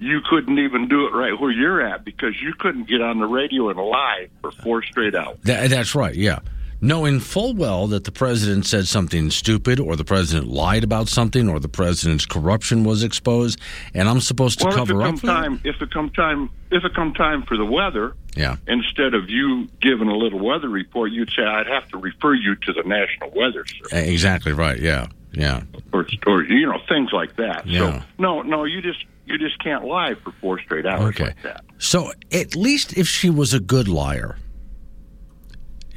you 0.00 0.20
couldn't 0.30 0.58
even 0.58 0.88
do 0.88 1.06
it 1.06 1.12
right 1.12 1.38
where 1.40 1.50
you're 1.50 1.84
at 1.84 2.04
because 2.04 2.40
you 2.40 2.54
couldn't 2.58 2.88
get 2.88 3.00
on 3.00 3.18
the 3.18 3.26
radio 3.26 3.68
and 3.68 3.78
lie 3.78 4.28
for 4.40 4.52
four 4.52 4.82
straight 4.84 5.14
hours. 5.14 5.38
That, 5.42 5.70
that's 5.70 5.94
right, 5.96 6.14
yeah. 6.14 6.38
Knowing 6.80 7.18
full 7.18 7.54
well 7.54 7.88
that 7.88 8.04
the 8.04 8.12
president 8.12 8.64
said 8.64 8.86
something 8.86 9.30
stupid, 9.30 9.80
or 9.80 9.96
the 9.96 10.04
president 10.04 10.46
lied 10.48 10.84
about 10.84 11.08
something, 11.08 11.48
or 11.48 11.58
the 11.58 11.68
president's 11.68 12.24
corruption 12.24 12.84
was 12.84 13.02
exposed, 13.02 13.58
and 13.94 14.08
I'm 14.08 14.20
supposed 14.20 14.60
to 14.60 14.66
well, 14.66 14.74
if 14.74 14.78
cover 14.78 15.00
it 15.00 15.04
up 15.04 15.10
come 15.10 15.18
time, 15.18 15.60
if 15.64 15.82
it 15.82 15.90
come 15.90 16.10
time, 16.10 16.50
if 16.70 16.84
it 16.84 16.94
come 16.94 17.14
time 17.14 17.42
for 17.42 17.56
the 17.56 17.64
weather, 17.64 18.14
Yeah. 18.36 18.56
instead 18.68 19.14
of 19.14 19.28
you 19.28 19.66
giving 19.82 20.06
a 20.06 20.16
little 20.16 20.38
weather 20.38 20.68
report, 20.68 21.10
you'd 21.10 21.30
say 21.30 21.42
I'd 21.42 21.66
have 21.66 21.88
to 21.88 21.96
refer 21.98 22.34
you 22.34 22.54
to 22.54 22.72
the 22.72 22.84
National 22.84 23.30
Weather 23.34 23.64
Service 23.66 23.92
Exactly 24.08 24.52
right, 24.52 24.78
yeah, 24.80 25.08
yeah. 25.32 25.62
or, 25.92 26.06
or 26.28 26.44
you 26.44 26.64
know 26.66 26.78
things 26.88 27.10
like 27.12 27.34
that. 27.36 27.66
Yeah. 27.66 27.78
So 28.00 28.02
no, 28.18 28.42
no, 28.42 28.62
you 28.62 28.80
just 28.82 29.04
you 29.26 29.36
just 29.36 29.58
can't 29.62 29.84
lie 29.84 30.14
for 30.14 30.30
four 30.40 30.60
straight 30.60 30.86
hours 30.86 31.08
Okay. 31.16 31.24
like 31.24 31.42
that. 31.42 31.64
So 31.78 32.12
at 32.30 32.54
least 32.54 32.96
if 32.96 33.08
she 33.08 33.30
was 33.30 33.52
a 33.52 33.58
good 33.58 33.88
liar. 33.88 34.36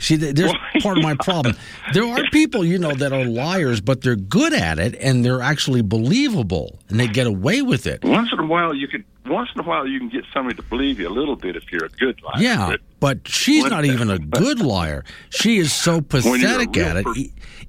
See, 0.02 0.18
th- 0.18 0.36
there's 0.36 0.52
part 0.82 0.98
of 0.98 1.03
my 1.03 1.15
problem. 1.15 1.56
There 1.94 2.03
are 2.06 2.23
people, 2.32 2.65
you 2.65 2.78
know, 2.80 2.91
that 2.94 3.14
are 3.14 3.23
liars, 3.23 3.80
but 3.82 4.02
they're 4.02 4.15
good 4.15 4.52
at 4.53 4.80
it 4.80 4.95
and 4.95 5.23
they're 5.23 5.41
actually 5.41 5.84
believable 5.84 6.80
and 6.90 6.99
they 6.99 7.07
get 7.07 7.28
away 7.28 7.61
with 7.61 7.86
it. 7.88 8.03
Once 8.03 8.30
in 8.34 8.40
a 8.40 8.45
while, 8.45 8.73
you 8.73 8.88
could. 8.88 9.03
Once 9.28 9.49
in 9.56 9.61
a 9.61 9.64
while, 9.64 9.86
you 9.88 9.99
can 9.99 10.10
get 10.10 10.23
somebody 10.34 10.56
to 10.56 10.64
believe 10.64 10.99
you 10.99 11.07
a 11.07 11.14
little 11.14 11.36
bit 11.36 11.56
if 11.56 11.72
you're 11.72 11.86
a 11.86 11.90
good 11.90 12.19
liar. 12.23 12.34
Yeah, 12.41 12.68
But 12.72 12.80
but 12.99 13.28
she's 13.28 13.64
not 13.65 13.86
even 13.86 14.10
a 14.10 14.18
good 14.18 14.60
liar. 14.60 15.06
She 15.30 15.57
is 15.60 15.72
so 15.72 16.02
When 16.11 16.23
you're 16.41 16.49
a 16.61 16.65
pathetic 16.65 16.78
at 16.78 16.98
it. 16.98 17.06
per- 17.06 17.14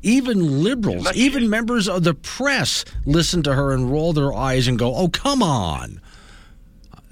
even 0.02 0.62
liberals, 0.64 1.14
even 1.14 1.50
members 1.50 1.88
of 1.88 2.02
the 2.04 2.14
press 2.14 2.84
listen 3.04 3.42
to 3.42 3.54
her 3.54 3.72
and 3.72 3.92
roll 3.92 4.14
their 4.14 4.32
eyes 4.32 4.66
and 4.66 4.78
go, 4.78 4.94
"Oh, 4.96 5.08
come 5.08 5.42
on." 5.42 6.00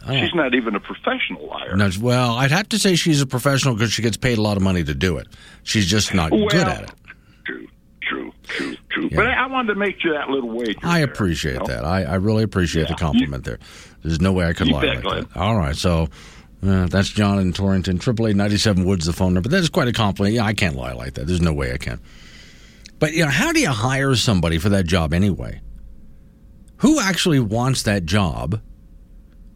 She's 0.08 0.34
not 0.34 0.54
even 0.54 0.74
a 0.74 0.80
professional 0.80 1.46
liar. 1.46 1.76
No, 1.76 1.90
well, 2.00 2.34
I'd 2.34 2.50
have 2.50 2.68
to 2.70 2.78
say 2.78 2.94
she's 2.94 3.20
a 3.20 3.26
professional 3.26 3.74
because 3.74 3.92
she 3.92 4.02
gets 4.02 4.16
paid 4.16 4.38
a 4.38 4.42
lot 4.42 4.56
of 4.56 4.62
money 4.62 4.82
to 4.84 4.94
do 4.94 5.18
it. 5.18 5.28
She's 5.62 5.86
just 5.86 6.14
not 6.14 6.30
well, 6.30 6.48
good 6.48 6.66
at 6.66 6.82
it. 6.84 6.90
True, 7.44 7.66
true, 8.02 8.32
true, 8.44 8.76
true. 8.88 9.10
But 9.10 9.26
I, 9.26 9.44
I 9.44 9.46
wanted 9.46 9.74
to 9.74 9.78
make 9.78 10.02
you 10.02 10.12
that 10.12 10.28
little 10.30 10.50
wager. 10.50 10.78
I 10.82 11.00
appreciate 11.00 11.64
that. 11.66 11.84
I, 11.84 12.04
I 12.04 12.14
really 12.14 12.42
appreciate 12.42 12.88
the 12.88 12.94
compliment 12.94 13.44
there. 13.44 13.58
There's 14.02 14.20
no 14.20 14.32
way 14.32 14.46
I 14.46 14.52
could 14.52 14.68
lie 14.68 14.80
bet, 14.80 15.04
like 15.04 15.28
that. 15.28 15.36
All 15.36 15.56
right, 15.56 15.76
so 15.76 16.08
uh, 16.66 16.86
that's 16.86 17.08
John 17.10 17.38
in 17.38 17.52
Torrington. 17.52 17.98
Triple 17.98 18.26
eight 18.28 18.36
ninety 18.36 18.56
seven 18.56 18.84
Woods 18.84 19.06
the 19.06 19.12
phone 19.12 19.34
number. 19.34 19.48
That's 19.48 19.68
quite 19.68 19.88
a 19.88 19.92
compliment. 19.92 20.34
Yeah, 20.34 20.44
I 20.44 20.54
can't 20.54 20.76
lie 20.76 20.92
like 20.92 21.14
that. 21.14 21.26
There's 21.26 21.42
no 21.42 21.52
way 21.52 21.72
I 21.72 21.76
can. 21.76 22.00
But 22.98 23.12
you 23.12 23.24
know, 23.24 23.30
how 23.30 23.52
do 23.52 23.60
you 23.60 23.70
hire 23.70 24.14
somebody 24.14 24.58
for 24.58 24.70
that 24.70 24.86
job 24.86 25.12
anyway? 25.12 25.60
Who 26.78 26.98
actually 27.00 27.40
wants 27.40 27.82
that 27.82 28.06
job? 28.06 28.60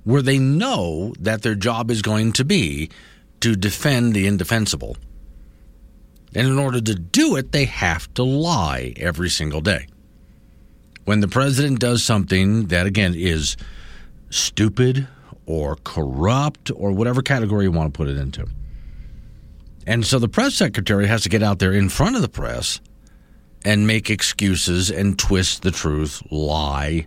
Where 0.05 0.23
they 0.23 0.39
know 0.39 1.15
that 1.19 1.43
their 1.43 1.55
job 1.55 1.91
is 1.91 2.03
going 2.03 2.33
to 2.35 2.45
be 2.45 2.91
to 3.41 3.57
defend 3.57 4.15
the 4.15 4.27
indefensible. 4.27 4.97
And 6.35 6.47
in 6.47 6.59
order 6.59 6.81
to 6.81 6.95
do 6.95 7.37
it, 7.37 7.53
they 7.53 7.65
have 7.65 8.13
to 8.15 8.23
lie 8.23 8.93
every 8.97 9.31
single 9.31 9.61
day 9.61 9.87
when 11.05 11.21
the 11.21 11.29
president 11.29 11.81
does 11.81 12.03
something 12.03 12.67
that 12.69 12.87
again 12.87 13.15
is 13.15 13.57
stupid 14.31 15.07
or 15.47 15.77
corrupt 15.85 16.71
or 16.75 16.93
whatever 16.93 17.23
category 17.23 17.65
you 17.65 17.73
want 17.73 17.93
to 17.93 17.97
put 17.97 18.09
it 18.09 18.17
into. 18.17 18.47
And 19.87 20.05
so 20.05 20.19
the 20.19 20.29
press 20.29 20.55
secretary 20.55 21.07
has 21.07 21.23
to 21.23 21.29
get 21.29 21.43
out 21.43 21.59
there 21.59 21.73
in 21.73 21.91
front 21.91 22.17
of 22.17 22.23
the 22.23 22.29
press 22.29 22.81
and 23.65 23.87
make 23.87 24.11
excuses 24.11 24.91
and 24.91 25.19
twist 25.19 25.63
the 25.63 25.71
truth, 25.71 26.23
lie. 26.31 27.07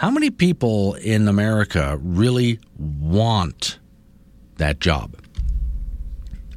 How 0.00 0.10
many 0.10 0.30
people 0.30 0.94
in 0.94 1.28
America 1.28 1.98
really 2.00 2.58
want 2.78 3.78
that 4.56 4.80
job? 4.80 5.14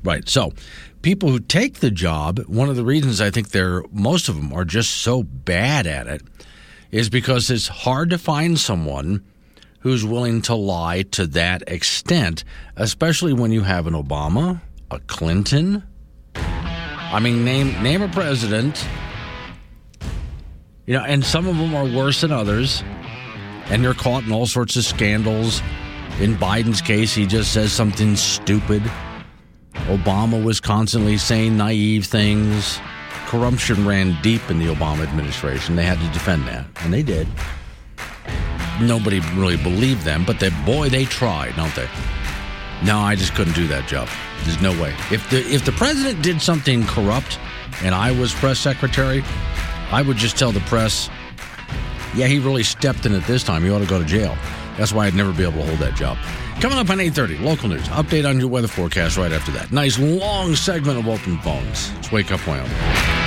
Right. 0.01 0.29
So, 0.29 0.53
people 1.01 1.27
who 1.27 1.41
take 1.41 1.81
the 1.81 1.91
job, 1.91 2.39
one 2.47 2.69
of 2.69 2.77
the 2.77 2.85
reasons 2.85 3.19
I 3.19 3.31
think 3.31 3.49
they're 3.49 3.83
most 3.91 4.29
of 4.29 4.37
them 4.37 4.53
are 4.53 4.63
just 4.63 4.91
so 4.91 5.23
bad 5.23 5.87
at 5.87 6.07
it 6.07 6.21
is 6.89 7.09
because 7.09 7.49
it's 7.49 7.67
hard 7.67 8.11
to 8.11 8.17
find 8.17 8.57
someone 8.57 9.21
who's 9.79 10.05
willing 10.05 10.41
to 10.43 10.55
lie 10.55 11.01
to 11.01 11.27
that 11.27 11.63
extent, 11.67 12.45
especially 12.77 13.33
when 13.33 13.51
you 13.51 13.63
have 13.63 13.87
an 13.87 13.93
Obama, 13.93 14.61
a 14.89 14.99
Clinton. 14.99 15.83
I 16.35 17.19
mean, 17.19 17.43
name 17.43 17.83
name 17.83 18.03
a 18.03 18.07
president. 18.07 18.87
You 20.85 20.93
know, 20.93 21.03
and 21.03 21.25
some 21.25 21.45
of 21.45 21.57
them 21.57 21.75
are 21.75 21.85
worse 21.85 22.21
than 22.21 22.31
others, 22.31 22.83
and 23.69 23.83
they're 23.83 23.93
caught 23.93 24.23
in 24.23 24.31
all 24.31 24.45
sorts 24.45 24.75
of 24.75 24.83
scandals. 24.83 25.61
In 26.19 26.35
Biden's 26.35 26.81
case, 26.81 27.13
he 27.13 27.25
just 27.25 27.53
says 27.53 27.71
something 27.71 28.15
stupid. 28.15 28.83
Obama 29.87 30.41
was 30.43 30.59
constantly 30.59 31.17
saying 31.17 31.57
naive 31.57 32.05
things. 32.05 32.79
Corruption 33.25 33.87
ran 33.87 34.15
deep 34.21 34.49
in 34.49 34.59
the 34.59 34.67
Obama 34.67 35.03
administration. 35.03 35.75
They 35.75 35.85
had 35.85 35.99
to 35.99 36.07
defend 36.13 36.47
that, 36.47 36.65
and 36.81 36.93
they 36.93 37.01
did. 37.01 37.27
Nobody 38.81 39.19
really 39.35 39.57
believed 39.57 40.03
them, 40.03 40.23
but 40.25 40.39
they, 40.39 40.49
boy, 40.65 40.89
they 40.89 41.05
tried, 41.05 41.55
don't 41.55 41.73
they? 41.75 41.87
No, 42.83 42.99
I 42.99 43.15
just 43.15 43.33
couldn't 43.33 43.53
do 43.53 43.67
that 43.67 43.87
job. 43.87 44.09
There's 44.43 44.61
no 44.61 44.71
way. 44.81 44.93
If 45.09 45.29
the 45.29 45.39
if 45.39 45.63
the 45.63 45.71
president 45.71 46.21
did 46.21 46.41
something 46.41 46.85
corrupt, 46.85 47.39
and 47.81 47.95
I 47.95 48.11
was 48.11 48.33
press 48.33 48.59
secretary, 48.59 49.23
I 49.91 50.01
would 50.01 50.17
just 50.17 50.37
tell 50.37 50.51
the 50.51 50.59
press, 50.61 51.09
"Yeah, 52.15 52.27
he 52.27 52.39
really 52.39 52.63
stepped 52.63 53.05
in 53.05 53.13
it 53.13 53.25
this 53.25 53.43
time. 53.43 53.63
He 53.63 53.69
ought 53.69 53.79
to 53.79 53.85
go 53.85 53.99
to 53.99 54.05
jail." 54.05 54.37
That's 54.77 54.91
why 54.91 55.05
I'd 55.05 55.15
never 55.15 55.31
be 55.31 55.43
able 55.43 55.61
to 55.61 55.67
hold 55.67 55.79
that 55.79 55.95
job. 55.95 56.17
Coming 56.59 56.77
up 56.77 56.89
on 56.89 56.99
8:30, 56.99 57.37
local 57.37 57.69
news. 57.69 57.87
Update 57.89 58.27
on 58.27 58.39
your 58.39 58.47
weather 58.47 58.67
forecast 58.67 59.17
right 59.17 59.31
after 59.31 59.51
that. 59.51 59.71
Nice 59.71 59.99
long 59.99 60.55
segment 60.55 60.97
of 60.97 61.07
open 61.07 61.37
phones. 61.39 61.91
Let's 61.95 62.11
wake 62.11 62.31
up, 62.31 62.45
Wyoming. 62.47 63.22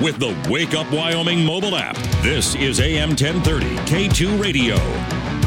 With 0.00 0.18
the 0.18 0.34
Wake 0.50 0.74
Up 0.74 0.90
Wyoming 0.92 1.44
mobile 1.44 1.76
app. 1.76 1.96
This 2.22 2.54
is 2.54 2.80
AM 2.80 3.10
1030 3.10 3.66
K2 3.86 4.40
Radio. 4.40 5.41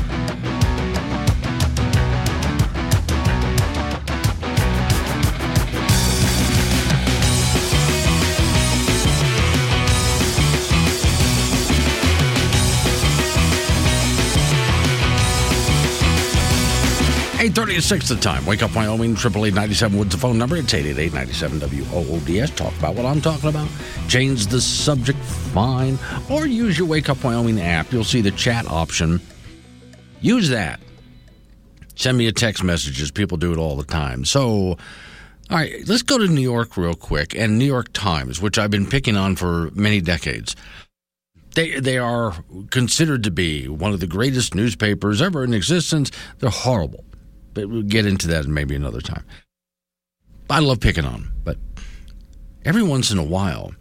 Eight 17.45 17.53
thirty 17.53 17.75
is 17.75 17.85
six 17.85 18.09
the 18.09 18.15
time. 18.15 18.43
Wake 18.47 18.63
up, 18.63 18.75
Wyoming. 18.75 19.13
Triple 19.13 19.45
eight 19.45 19.53
ninety 19.53 19.75
seven. 19.75 19.99
What's 19.99 20.15
the 20.15 20.19
phone 20.19 20.35
number? 20.35 20.55
It's 20.55 20.73
eight 20.73 20.87
eight 20.87 20.97
eight 20.97 21.13
ninety 21.13 21.33
seven 21.33 21.59
W 21.59 21.85
O 21.93 22.03
O 22.15 22.19
D 22.21 22.39
S. 22.39 22.49
Talk 22.49 22.75
about 22.79 22.95
what 22.95 23.05
I'm 23.05 23.21
talking 23.21 23.49
about. 23.49 23.69
Change 24.07 24.47
the 24.47 24.59
subject. 24.59 25.19
Fine. 25.19 25.99
Or 26.27 26.47
use 26.47 26.75
your 26.75 26.87
Wake 26.87 27.07
Up 27.07 27.23
Wyoming 27.23 27.61
app. 27.61 27.93
You'll 27.93 28.03
see 28.03 28.21
the 28.21 28.31
chat 28.31 28.65
option. 28.65 29.21
Use 30.21 30.49
that. 30.49 30.79
Send 31.93 32.17
me 32.17 32.25
a 32.25 32.31
text 32.31 32.63
messages. 32.63 33.11
People 33.11 33.37
do 33.37 33.53
it 33.53 33.59
all 33.59 33.75
the 33.75 33.83
time. 33.83 34.25
So, 34.25 34.41
all 34.41 34.77
right, 35.51 35.87
let's 35.87 36.01
go 36.01 36.17
to 36.17 36.27
New 36.27 36.41
York 36.41 36.77
real 36.77 36.95
quick 36.95 37.35
and 37.35 37.59
New 37.59 37.65
York 37.65 37.93
Times, 37.93 38.41
which 38.41 38.57
I've 38.57 38.71
been 38.71 38.87
picking 38.87 39.17
on 39.17 39.35
for 39.35 39.69
many 39.75 40.01
decades. 40.01 40.55
They 41.53 41.79
they 41.79 41.99
are 41.99 42.43
considered 42.71 43.23
to 43.25 43.29
be 43.29 43.67
one 43.67 43.93
of 43.93 43.99
the 43.99 44.07
greatest 44.07 44.55
newspapers 44.55 45.21
ever 45.21 45.43
in 45.43 45.53
existence. 45.53 46.09
They're 46.39 46.49
horrible. 46.49 47.05
But 47.55 47.69
we'll 47.69 47.81
get 47.81 48.05
into 48.05 48.27
that 48.27 48.45
maybe 48.45 48.75
another 48.75 49.01
time. 49.01 49.25
I 50.47 50.59
love 50.59 50.79
picking 50.79 51.05
on 51.05 51.13
them, 51.13 51.33
but 51.43 51.57
every 52.63 52.83
once 52.83 53.09
in 53.09 53.17
a 53.17 53.23
while, 53.23 53.73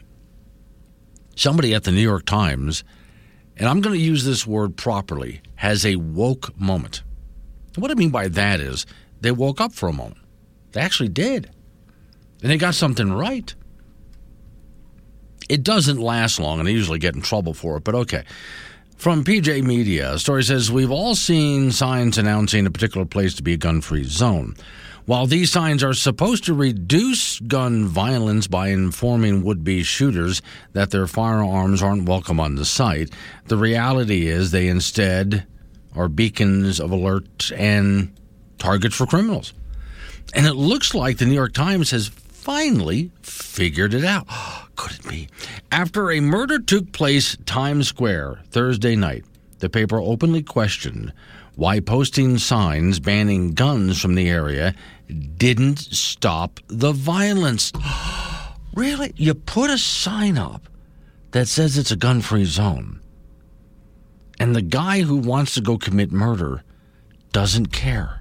somebody 1.36 1.74
at 1.74 1.84
the 1.84 1.90
New 1.90 2.00
York 2.00 2.24
Times, 2.24 2.84
and 3.58 3.68
I'm 3.68 3.82
going 3.82 3.94
to 3.94 4.00
use 4.00 4.24
this 4.24 4.46
word 4.46 4.76
properly, 4.76 5.42
has 5.56 5.84
a 5.84 5.96
woke 5.96 6.58
moment. 6.58 7.02
And 7.74 7.82
what 7.82 7.90
I 7.90 7.94
mean 7.94 8.10
by 8.10 8.28
that 8.28 8.60
is 8.60 8.86
they 9.20 9.32
woke 9.32 9.60
up 9.60 9.72
for 9.72 9.88
a 9.88 9.92
moment. 9.92 10.20
They 10.72 10.80
actually 10.80 11.10
did. 11.10 11.50
And 12.40 12.50
they 12.50 12.56
got 12.56 12.74
something 12.74 13.12
right. 13.12 13.54
It 15.48 15.62
doesn't 15.62 15.98
last 15.98 16.38
long, 16.38 16.60
and 16.60 16.68
I 16.68 16.72
usually 16.72 16.98
get 16.98 17.14
in 17.14 17.22
trouble 17.22 17.54
for 17.54 17.76
it, 17.76 17.84
but 17.84 17.94
okay. 17.94 18.24
From 18.96 19.22
PJ 19.22 19.62
Media, 19.62 20.14
a 20.14 20.18
story 20.18 20.42
says 20.44 20.72
We've 20.72 20.90
all 20.90 21.14
seen 21.14 21.72
signs 21.72 22.16
announcing 22.16 22.64
a 22.64 22.70
particular 22.70 23.04
place 23.04 23.34
to 23.34 23.42
be 23.42 23.54
a 23.54 23.58
gun 23.58 23.80
free 23.80 24.04
zone. 24.04 24.54
While 25.04 25.26
these 25.26 25.52
signs 25.52 25.84
are 25.84 25.92
supposed 25.92 26.44
to 26.44 26.54
reduce 26.54 27.38
gun 27.40 27.86
violence 27.86 28.46
by 28.46 28.68
informing 28.68 29.42
would 29.42 29.62
be 29.62 29.82
shooters 29.82 30.40
that 30.72 30.90
their 30.90 31.06
firearms 31.06 31.82
aren't 31.82 32.08
welcome 32.08 32.40
on 32.40 32.54
the 32.54 32.64
site, 32.64 33.10
the 33.46 33.58
reality 33.58 34.26
is 34.26 34.50
they 34.50 34.68
instead 34.68 35.46
are 35.94 36.08
beacons 36.08 36.80
of 36.80 36.90
alert 36.90 37.52
and 37.54 38.14
targets 38.56 38.96
for 38.96 39.04
criminals. 39.04 39.52
And 40.34 40.46
it 40.46 40.54
looks 40.54 40.94
like 40.94 41.18
the 41.18 41.26
New 41.26 41.34
York 41.34 41.52
Times 41.52 41.90
has 41.90 42.10
finally 42.44 43.10
figured 43.22 43.94
it 43.94 44.04
out. 44.04 44.26
Could 44.76 44.92
it 44.92 45.08
be? 45.08 45.28
After 45.72 46.10
a 46.10 46.20
murder 46.20 46.58
took 46.58 46.92
place 46.92 47.38
Times 47.46 47.88
Square 47.88 48.40
Thursday 48.50 48.94
night, 48.96 49.24
the 49.60 49.70
paper 49.70 49.98
openly 49.98 50.42
questioned 50.42 51.12
why 51.56 51.80
posting 51.80 52.36
signs 52.36 53.00
banning 53.00 53.52
guns 53.52 53.98
from 54.00 54.14
the 54.14 54.28
area 54.28 54.74
didn't 55.38 55.78
stop 55.78 56.60
the 56.66 56.92
violence. 56.92 57.72
really? 58.74 59.14
You 59.16 59.32
put 59.34 59.70
a 59.70 59.78
sign 59.78 60.36
up 60.36 60.68
that 61.30 61.48
says 61.48 61.78
it's 61.78 61.92
a 61.92 61.96
gun 61.96 62.20
free 62.20 62.44
zone, 62.44 63.00
and 64.38 64.54
the 64.54 64.62
guy 64.62 65.00
who 65.00 65.16
wants 65.16 65.54
to 65.54 65.62
go 65.62 65.78
commit 65.78 66.12
murder 66.12 66.62
doesn't 67.32 67.68
care. 67.72 68.20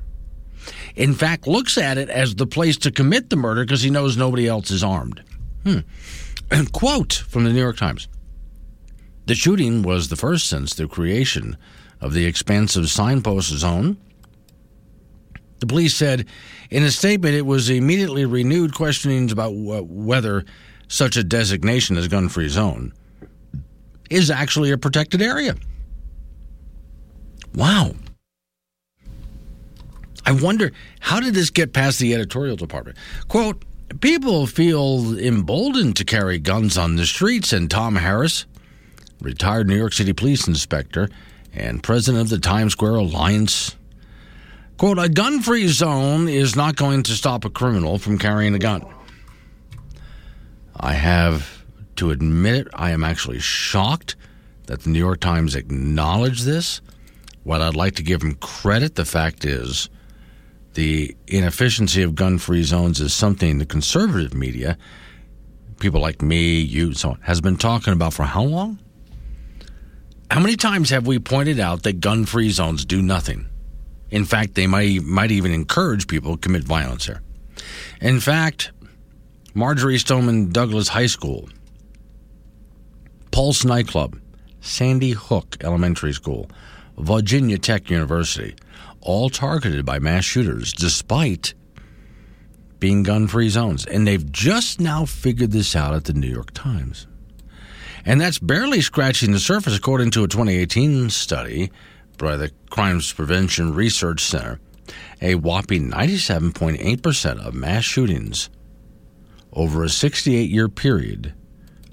In 0.95 1.13
fact, 1.13 1.47
looks 1.47 1.77
at 1.77 1.97
it 1.97 2.09
as 2.09 2.35
the 2.35 2.45
place 2.45 2.77
to 2.77 2.91
commit 2.91 3.29
the 3.29 3.35
murder 3.35 3.63
because 3.63 3.81
he 3.81 3.89
knows 3.89 4.15
nobody 4.15 4.47
else 4.47 4.69
is 4.69 4.83
armed. 4.83 5.23
Hmm. 5.63 5.79
Quote 6.71 7.13
from 7.27 7.43
the 7.43 7.51
New 7.51 7.61
York 7.61 7.77
Times 7.77 8.07
The 9.25 9.35
shooting 9.35 9.81
was 9.81 10.09
the 10.09 10.15
first 10.15 10.47
since 10.47 10.73
the 10.73 10.87
creation 10.87 11.57
of 11.99 12.13
the 12.13 12.25
expansive 12.25 12.89
signpost 12.89 13.49
zone. 13.49 13.97
The 15.59 15.67
police 15.67 15.95
said 15.95 16.27
in 16.69 16.83
a 16.83 16.91
statement 16.91 17.35
it 17.35 17.45
was 17.45 17.69
immediately 17.69 18.25
renewed 18.25 18.73
questionings 18.73 19.31
about 19.31 19.51
wh- 19.51 19.89
whether 19.89 20.43
such 20.89 21.15
a 21.15 21.23
designation 21.23 21.97
as 21.97 22.07
gun 22.07 22.27
free 22.27 22.49
zone 22.49 22.93
is 24.09 24.29
actually 24.29 24.71
a 24.71 24.77
protected 24.77 25.21
area. 25.21 25.55
Wow. 27.55 27.93
I 30.25 30.31
wonder 30.31 30.71
how 30.99 31.19
did 31.19 31.33
this 31.33 31.49
get 31.49 31.73
past 31.73 31.99
the 31.99 32.13
editorial 32.13 32.55
department? 32.55 32.97
Quote, 33.27 33.63
people 33.99 34.47
feel 34.47 35.17
emboldened 35.17 35.95
to 35.97 36.05
carry 36.05 36.39
guns 36.39 36.77
on 36.77 36.95
the 36.95 37.05
streets, 37.05 37.51
and 37.51 37.69
Tom 37.69 37.97
Harris, 37.97 38.45
retired 39.21 39.67
New 39.67 39.77
York 39.77 39.93
City 39.93 40.13
police 40.13 40.47
inspector 40.47 41.09
and 41.53 41.83
president 41.83 42.23
of 42.23 42.29
the 42.29 42.39
Times 42.39 42.73
Square 42.73 42.95
Alliance, 42.95 43.75
quote, 44.77 44.97
a 44.97 45.07
gun 45.07 45.41
free 45.41 45.67
zone 45.67 46.27
is 46.27 46.55
not 46.55 46.75
going 46.75 47.03
to 47.03 47.11
stop 47.11 47.45
a 47.45 47.49
criminal 47.49 47.97
from 47.97 48.17
carrying 48.17 48.55
a 48.55 48.59
gun. 48.59 48.85
I 50.75 50.93
have 50.93 51.63
to 51.97 52.09
admit 52.09 52.67
I 52.73 52.91
am 52.91 53.03
actually 53.03 53.39
shocked 53.39 54.15
that 54.65 54.81
the 54.81 54.89
New 54.89 54.99
York 54.99 55.19
Times 55.19 55.55
acknowledged 55.55 56.45
this. 56.45 56.81
While 57.43 57.61
I'd 57.61 57.75
like 57.75 57.95
to 57.95 58.03
give 58.03 58.21
them 58.21 58.35
credit, 58.35 58.95
the 58.95 59.05
fact 59.05 59.45
is 59.45 59.89
the 60.73 61.15
inefficiency 61.27 62.03
of 62.03 62.15
gun 62.15 62.37
free 62.37 62.63
zones 62.63 62.99
is 62.99 63.13
something 63.13 63.57
the 63.57 63.65
conservative 63.65 64.33
media, 64.33 64.77
people 65.79 66.01
like 66.01 66.21
me, 66.21 66.59
you, 66.59 66.93
so 66.93 67.11
on, 67.11 67.21
has 67.21 67.41
been 67.41 67.57
talking 67.57 67.93
about 67.93 68.13
for 68.13 68.23
how 68.23 68.43
long? 68.43 68.79
How 70.31 70.39
many 70.39 70.55
times 70.55 70.89
have 70.89 71.05
we 71.05 71.19
pointed 71.19 71.59
out 71.59 71.83
that 71.83 71.99
gun 71.99 72.25
free 72.25 72.49
zones 72.49 72.85
do 72.85 73.01
nothing? 73.01 73.47
In 74.09 74.25
fact, 74.25 74.55
they 74.55 74.67
might, 74.67 75.03
might 75.03 75.31
even 75.31 75.51
encourage 75.51 76.07
people 76.07 76.33
to 76.33 76.39
commit 76.39 76.63
violence 76.63 77.05
here. 77.05 77.21
In 78.01 78.19
fact, 78.19 78.71
Marjory 79.53 79.97
Stoneman 79.97 80.51
Douglas 80.51 80.87
High 80.87 81.07
School, 81.07 81.49
Pulse 83.31 83.65
Nightclub, 83.65 84.19
Sandy 84.61 85.11
Hook 85.11 85.57
Elementary 85.61 86.13
School, 86.13 86.49
Virginia 86.97 87.57
Tech 87.57 87.89
University, 87.89 88.55
all 89.03 89.29
targeted 89.29 89.85
by 89.85 89.99
mass 89.99 90.25
shooters 90.25 90.73
despite 90.73 91.53
being 92.79 93.03
gun 93.03 93.27
free 93.27 93.49
zones. 93.49 93.85
And 93.85 94.07
they've 94.07 94.31
just 94.31 94.79
now 94.79 95.05
figured 95.05 95.51
this 95.51 95.75
out 95.75 95.93
at 95.93 96.05
the 96.05 96.13
New 96.13 96.27
York 96.27 96.51
Times. 96.51 97.07
And 98.05 98.19
that's 98.19 98.39
barely 98.39 98.81
scratching 98.81 99.31
the 99.31 99.39
surface, 99.39 99.77
according 99.77 100.11
to 100.11 100.23
a 100.23 100.27
2018 100.27 101.09
study 101.09 101.71
by 102.17 102.35
the 102.35 102.51
Crimes 102.69 103.13
Prevention 103.13 103.73
Research 103.73 104.21
Center. 104.21 104.59
A 105.21 105.35
whopping 105.35 105.89
97.8% 105.89 107.45
of 107.45 107.53
mass 107.53 107.85
shootings 107.85 108.49
over 109.53 109.83
a 109.83 109.89
68 109.89 110.49
year 110.49 110.67
period 110.67 111.33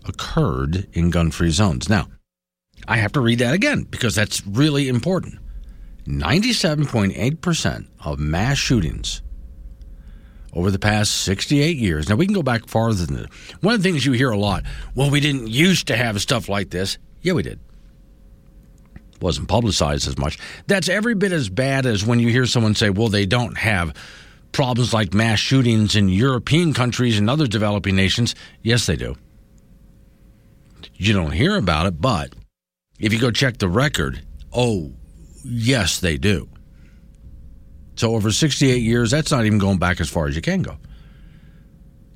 occurred 0.07 0.89
in 0.93 1.11
gun 1.11 1.31
free 1.31 1.51
zones. 1.51 1.89
Now, 1.89 2.09
I 2.89 2.97
have 2.97 3.12
to 3.12 3.20
read 3.20 3.39
that 3.39 3.55
again 3.55 3.82
because 3.82 4.15
that's 4.15 4.45
really 4.47 4.89
important. 4.89 5.40
97.8% 6.07 7.87
of 8.05 8.19
mass 8.19 8.59
shootings 8.59 9.23
over 10.53 10.71
the 10.71 10.79
past 10.79 11.13
68 11.23 11.77
years. 11.77 12.09
Now, 12.09 12.17
we 12.17 12.27
can 12.27 12.35
go 12.35 12.43
back 12.43 12.67
farther 12.67 13.07
than 13.07 13.17
that. 13.17 13.33
One 13.61 13.75
of 13.75 13.83
the 13.83 13.89
things 13.89 14.05
you 14.05 14.13
hear 14.13 14.31
a 14.31 14.39
lot 14.39 14.65
well, 14.95 15.11
we 15.11 15.21
didn't 15.21 15.49
used 15.49 15.87
to 15.89 15.97
have 15.97 16.21
stuff 16.21 16.49
like 16.49 16.71
this. 16.71 16.99
Yeah, 17.23 17.35
we 17.35 17.43
did. 17.43 17.61
Wasn't 19.21 19.49
publicized 19.49 20.09
as 20.09 20.17
much. 20.17 20.39
That's 20.67 20.89
every 20.89 21.15
bit 21.15 21.33
as 21.33 21.49
bad 21.49 21.85
as 21.85 22.05
when 22.05 22.21
you 22.21 22.29
hear 22.29 22.47
someone 22.47 22.75
say, 22.75 22.91
well, 22.91 23.09
they 23.09 23.27
don't 23.27 23.57
have 23.59 23.95
problems 24.53 24.95
like 24.95 25.13
mass 25.13 25.39
shootings 25.39 25.95
in 25.95 26.09
European 26.09 26.73
countries 26.73 27.19
and 27.19 27.29
other 27.29 27.47
developing 27.47 27.95
nations. 27.95 28.35
Yes, 28.63 28.87
they 28.87 28.97
do. 28.97 29.17
You 30.95 31.13
don't 31.13 31.33
hear 31.33 31.57
about 31.57 31.87
it, 31.87 32.01
but 32.01 32.35
if 32.99 33.13
you 33.13 33.21
go 33.21 33.31
check 33.31 33.59
the 33.59 33.69
record, 33.69 34.23
oh, 34.53 34.93
yes, 35.45 36.01
they 36.01 36.17
do. 36.17 36.49
So 37.97 38.15
over 38.15 38.31
68 38.31 38.79
years, 38.79 39.11
that's 39.11 39.31
not 39.31 39.45
even 39.45 39.59
going 39.59 39.79
back 39.79 40.01
as 40.01 40.09
far 40.09 40.27
as 40.27 40.35
you 40.35 40.43
can 40.43 40.62
go. 40.62 40.79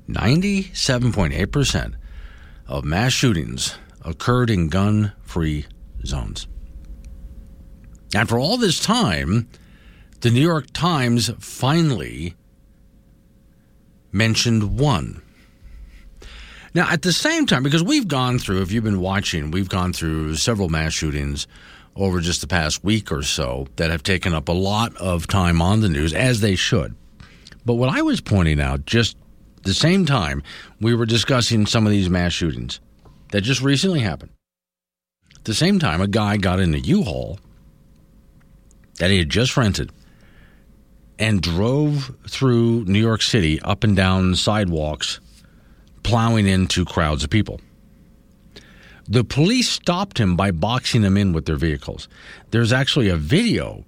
97.8% 0.09 1.95
of 2.67 2.83
mass 2.83 3.11
shootings 3.11 3.77
occurred 4.03 4.49
in 4.49 4.69
gun 4.69 5.13
free 5.23 5.65
zones. 6.05 6.47
And 8.15 8.29
for 8.29 8.39
all 8.39 8.57
this 8.57 8.79
time, 8.79 9.49
the 10.21 10.31
New 10.31 10.41
York 10.41 10.67
Times 10.73 11.29
finally 11.39 12.35
mentioned 14.11 14.79
one. 14.79 15.21
Now, 16.73 16.89
at 16.89 17.03
the 17.03 17.13
same 17.13 17.45
time, 17.45 17.63
because 17.63 17.83
we've 17.83 18.07
gone 18.07 18.37
through, 18.37 18.61
if 18.61 18.71
you've 18.71 18.83
been 18.83 18.99
watching, 18.99 19.51
we've 19.51 19.69
gone 19.69 19.93
through 19.93 20.35
several 20.35 20.69
mass 20.69 20.93
shootings 20.93 21.47
over 21.95 22.19
just 22.19 22.41
the 22.41 22.47
past 22.47 22.83
week 22.83 23.11
or 23.11 23.23
so 23.23 23.67
that 23.77 23.89
have 23.89 24.03
taken 24.03 24.33
up 24.33 24.49
a 24.49 24.53
lot 24.53 24.95
of 24.97 25.27
time 25.27 25.61
on 25.61 25.81
the 25.81 25.89
news, 25.89 26.13
as 26.13 26.41
they 26.41 26.55
should. 26.55 26.95
But 27.65 27.75
what 27.75 27.89
I 27.89 28.01
was 28.01 28.21
pointing 28.21 28.59
out, 28.59 28.85
just 28.85 29.17
the 29.63 29.73
same 29.73 30.05
time 30.05 30.43
we 30.79 30.93
were 30.93 31.05
discussing 31.05 31.65
some 31.65 31.85
of 31.85 31.91
these 31.91 32.09
mass 32.09 32.33
shootings 32.33 32.79
that 33.31 33.41
just 33.41 33.61
recently 33.61 34.01
happened, 34.01 34.31
at 35.35 35.45
the 35.45 35.53
same 35.53 35.79
time, 35.79 36.01
a 36.01 36.07
guy 36.07 36.37
got 36.37 36.59
in 36.59 36.75
a 36.75 36.79
U 36.79 37.03
Haul 37.03 37.39
that 38.99 39.11
he 39.11 39.17
had 39.17 39.29
just 39.29 39.55
rented 39.57 39.91
and 41.17 41.41
drove 41.41 42.13
through 42.27 42.83
New 42.85 42.99
York 42.99 43.21
City 43.21 43.61
up 43.61 43.83
and 43.83 43.95
down 43.95 44.35
sidewalks, 44.35 45.19
plowing 46.03 46.47
into 46.47 46.83
crowds 46.83 47.23
of 47.23 47.29
people. 47.29 47.61
The 49.07 49.23
police 49.23 49.69
stopped 49.69 50.17
him 50.17 50.35
by 50.35 50.51
boxing 50.51 51.03
him 51.03 51.15
in 51.17 51.31
with 51.31 51.45
their 51.45 51.57
vehicles. 51.57 52.07
There's 52.51 52.73
actually 52.73 53.09
a 53.09 53.15
video 53.15 53.85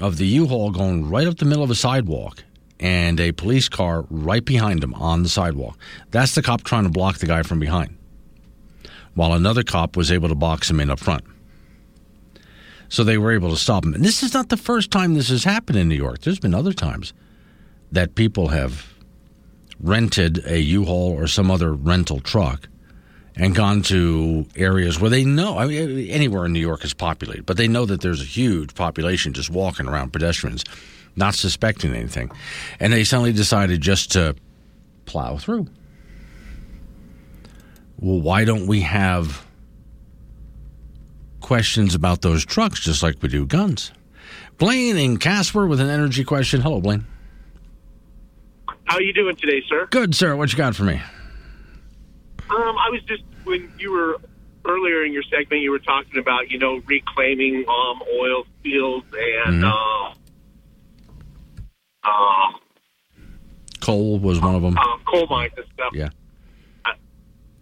of 0.00 0.16
the 0.16 0.26
U 0.26 0.46
Haul 0.46 0.70
going 0.70 1.08
right 1.08 1.26
up 1.26 1.36
the 1.36 1.44
middle 1.44 1.62
of 1.62 1.70
a 1.70 1.74
sidewalk 1.74 2.42
and 2.80 3.20
a 3.20 3.32
police 3.32 3.68
car 3.68 4.06
right 4.10 4.44
behind 4.44 4.82
him 4.82 4.94
on 4.94 5.22
the 5.22 5.28
sidewalk. 5.28 5.78
That's 6.10 6.34
the 6.34 6.42
cop 6.42 6.64
trying 6.64 6.84
to 6.84 6.90
block 6.90 7.18
the 7.18 7.26
guy 7.26 7.42
from 7.42 7.60
behind, 7.60 7.96
while 9.14 9.32
another 9.32 9.62
cop 9.62 9.96
was 9.96 10.10
able 10.10 10.28
to 10.28 10.34
box 10.34 10.70
him 10.70 10.80
in 10.80 10.90
up 10.90 11.00
front. 11.00 11.24
So 12.88 13.04
they 13.04 13.18
were 13.18 13.32
able 13.32 13.50
to 13.50 13.56
stop 13.56 13.84
him. 13.84 13.94
And 13.94 14.04
this 14.04 14.22
is 14.22 14.34
not 14.34 14.48
the 14.48 14.56
first 14.56 14.90
time 14.90 15.14
this 15.14 15.28
has 15.28 15.44
happened 15.44 15.78
in 15.78 15.88
New 15.88 15.96
York. 15.96 16.20
There's 16.20 16.38
been 16.38 16.54
other 16.54 16.72
times 16.72 17.12
that 17.92 18.14
people 18.14 18.48
have 18.48 18.94
rented 19.80 20.44
a 20.46 20.60
U 20.60 20.84
Haul 20.84 21.12
or 21.12 21.26
some 21.26 21.50
other 21.50 21.72
rental 21.74 22.20
truck 22.20 22.68
and 23.36 23.54
gone 23.54 23.82
to 23.82 24.46
areas 24.56 25.00
where 25.00 25.10
they 25.10 25.24
know, 25.24 25.58
I 25.58 25.66
mean, 25.66 26.08
anywhere 26.08 26.46
in 26.46 26.52
New 26.52 26.60
York 26.60 26.84
is 26.84 26.94
populated, 26.94 27.46
but 27.46 27.56
they 27.56 27.66
know 27.66 27.84
that 27.84 28.00
there's 28.00 28.20
a 28.20 28.24
huge 28.24 28.74
population 28.74 29.32
just 29.32 29.50
walking 29.50 29.88
around, 29.88 30.12
pedestrians, 30.12 30.64
not 31.16 31.34
suspecting 31.34 31.94
anything. 31.94 32.30
And 32.78 32.92
they 32.92 33.04
suddenly 33.04 33.32
decided 33.32 33.80
just 33.80 34.12
to 34.12 34.36
plow 35.06 35.36
through. 35.36 35.66
Well, 37.98 38.20
why 38.20 38.44
don't 38.44 38.66
we 38.66 38.80
have 38.80 39.44
questions 41.40 41.94
about 41.94 42.22
those 42.22 42.44
trucks 42.44 42.80
just 42.80 43.02
like 43.02 43.16
we 43.20 43.28
do 43.28 43.46
guns? 43.46 43.92
Blaine 44.58 44.96
and 44.96 45.20
Casper 45.20 45.66
with 45.66 45.80
an 45.80 45.88
energy 45.88 46.22
question. 46.22 46.60
Hello, 46.60 46.80
Blaine. 46.80 47.04
How 48.84 48.96
are 48.96 49.02
you 49.02 49.12
doing 49.12 49.34
today, 49.36 49.62
sir? 49.68 49.88
Good, 49.90 50.14
sir. 50.14 50.36
What 50.36 50.52
you 50.52 50.58
got 50.58 50.76
for 50.76 50.84
me? 50.84 51.00
Um, 52.50 52.76
I 52.78 52.90
was 52.90 53.02
just 53.06 53.22
when 53.44 53.72
you 53.78 53.92
were 53.92 54.16
earlier 54.66 55.04
in 55.04 55.12
your 55.12 55.22
segment, 55.24 55.62
you 55.62 55.70
were 55.70 55.78
talking 55.78 56.18
about 56.18 56.50
you 56.50 56.58
know 56.58 56.80
reclaiming 56.86 57.64
um, 57.68 58.02
oil 58.20 58.44
fields 58.62 59.06
and 59.46 59.62
Mhm. 59.62 60.14
uh, 62.04 62.08
uh, 62.08 62.52
Coal 63.80 64.18
was 64.18 64.40
one 64.40 64.54
of 64.54 64.62
them. 64.62 64.78
uh, 64.78 64.96
coal 65.06 65.26
mines 65.28 65.52
and 65.56 65.66
stuff. 65.74 65.92
Yeah. 65.94 66.08
I, 66.86 66.92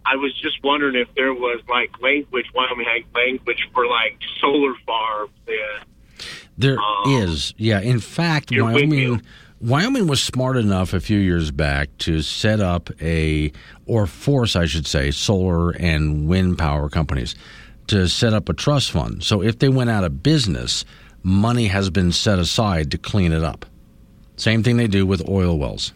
I 0.05 0.15
was 0.15 0.33
just 0.41 0.63
wondering 0.63 0.95
if 0.95 1.13
there 1.15 1.33
was 1.33 1.61
like 1.67 2.01
language, 2.01 2.45
Wyoming 2.55 2.85
had 2.85 3.03
language 3.13 3.67
for 3.73 3.85
like 3.87 4.17
solar 4.39 4.73
farms 4.85 5.31
and 5.47 5.85
There 6.57 6.77
is, 7.07 7.53
yeah. 7.57 7.81
In 7.81 7.99
fact, 7.99 8.51
Wyoming, 8.55 9.21
Wyoming 9.63 10.07
was 10.07 10.21
smart 10.21 10.57
enough 10.57 10.93
a 10.93 10.99
few 10.99 11.17
years 11.17 11.49
back 11.49 11.87
to 11.99 12.21
set 12.21 12.59
up 12.59 12.89
a, 13.01 13.49
or 13.85 14.05
force, 14.07 14.57
I 14.57 14.65
should 14.65 14.85
say, 14.85 15.09
solar 15.09 15.71
and 15.71 16.27
wind 16.27 16.57
power 16.57 16.89
companies 16.89 17.33
to 17.87 18.09
set 18.09 18.33
up 18.33 18.49
a 18.49 18.53
trust 18.53 18.91
fund. 18.91 19.23
So 19.23 19.41
if 19.41 19.59
they 19.59 19.69
went 19.69 19.89
out 19.89 20.03
of 20.03 20.21
business, 20.21 20.83
money 21.23 21.67
has 21.67 21.89
been 21.89 22.11
set 22.11 22.39
aside 22.39 22.91
to 22.91 22.97
clean 22.97 23.31
it 23.31 23.41
up. 23.41 23.65
Same 24.35 24.63
thing 24.63 24.75
they 24.75 24.87
do 24.87 25.05
with 25.05 25.29
oil 25.29 25.57
wells. 25.57 25.93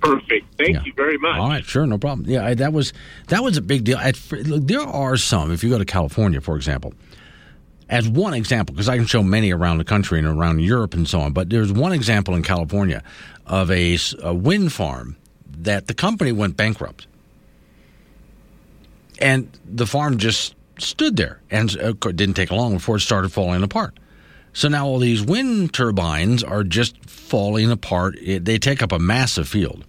perfect. 0.00 0.46
Thank 0.58 0.84
you 0.86 0.92
very 0.94 1.18
much. 1.18 1.38
All 1.38 1.48
right, 1.48 1.64
sure, 1.64 1.86
no 1.86 1.98
problem. 1.98 2.28
Yeah, 2.28 2.46
I, 2.46 2.54
that 2.54 2.72
was 2.72 2.92
that 3.28 3.42
was 3.42 3.56
a 3.56 3.62
big 3.62 3.84
deal. 3.84 3.98
At, 3.98 4.18
look, 4.32 4.66
there 4.66 4.80
are 4.80 5.16
some. 5.16 5.52
If 5.52 5.64
you 5.64 5.70
go 5.70 5.78
to 5.78 5.84
California, 5.84 6.40
for 6.40 6.56
example, 6.56 6.94
as 7.88 8.08
one 8.08 8.34
example, 8.34 8.74
because 8.74 8.88
I 8.88 8.96
can 8.96 9.06
show 9.06 9.22
many 9.22 9.52
around 9.52 9.78
the 9.78 9.84
country 9.84 10.18
and 10.18 10.26
around 10.26 10.60
Europe 10.60 10.94
and 10.94 11.08
so 11.08 11.20
on, 11.20 11.32
but 11.32 11.50
there's 11.50 11.72
one 11.72 11.92
example 11.92 12.34
in 12.34 12.42
California 12.42 13.02
of 13.46 13.70
a 13.70 13.98
wind 14.24 14.72
farm 14.72 15.16
that 15.58 15.86
the 15.86 15.94
company 15.94 16.32
went 16.32 16.56
bankrupt, 16.56 17.06
and 19.20 19.48
the 19.64 19.86
farm 19.86 20.18
just 20.18 20.54
stood 20.78 21.16
there, 21.16 21.40
and 21.50 21.76
uh, 21.78 21.92
it 22.08 22.16
didn't 22.16 22.34
take 22.34 22.50
long 22.50 22.74
before 22.74 22.96
it 22.96 23.00
started 23.00 23.30
falling 23.30 23.62
apart. 23.62 23.98
So 24.52 24.68
now 24.68 24.86
all 24.86 24.98
these 24.98 25.22
wind 25.22 25.72
turbines 25.72 26.42
are 26.42 26.64
just 26.64 26.98
falling 27.08 27.70
apart. 27.70 28.16
It, 28.20 28.44
they 28.44 28.58
take 28.58 28.82
up 28.82 28.92
a 28.92 28.98
massive 28.98 29.48
field. 29.48 29.84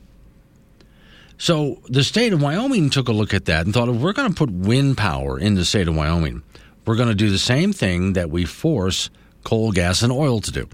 So 1.38 1.82
the 1.90 2.04
state 2.04 2.34
of 2.34 2.42
Wyoming 2.42 2.90
took 2.90 3.08
a 3.08 3.12
look 3.12 3.34
at 3.34 3.46
that 3.46 3.66
and 3.66 3.74
thought, 3.74 3.90
if 3.90 3.96
we're 3.96 4.14
going 4.14 4.30
to 4.30 4.36
put 4.36 4.50
wind 4.50 4.98
power 4.98 5.40
in 5.40 5.56
the 5.56 5.66
state 5.66 5.88
of 5.88 5.96
Wyoming, 5.96 6.44
we're 6.88 6.96
going 6.96 7.10
to 7.10 7.16
do 7.16 7.30
the 7.30 7.40
same 7.40 7.74
thing 7.74 8.14
that 8.14 8.30
we 8.30 8.46
force 8.46 9.10
coal, 9.44 9.72
gas, 9.72 10.02
and 10.02 10.12
oil 10.12 10.42
to 10.42 10.52
do. 10.52 10.68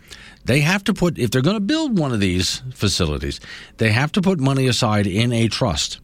They 0.46 0.62
have 0.62 0.84
to 0.86 0.94
put, 0.94 1.20
if 1.20 1.30
they're 1.30 1.44
going 1.44 1.58
to 1.58 1.60
build 1.60 2.00
one 2.00 2.12
of 2.12 2.20
these 2.20 2.64
facilities, 2.74 3.40
they 3.78 3.92
have 3.92 4.12
to 4.14 4.22
put 4.22 4.40
money 4.40 4.68
aside 4.68 5.06
in 5.06 5.32
a 5.32 5.48
trust. 5.48 6.00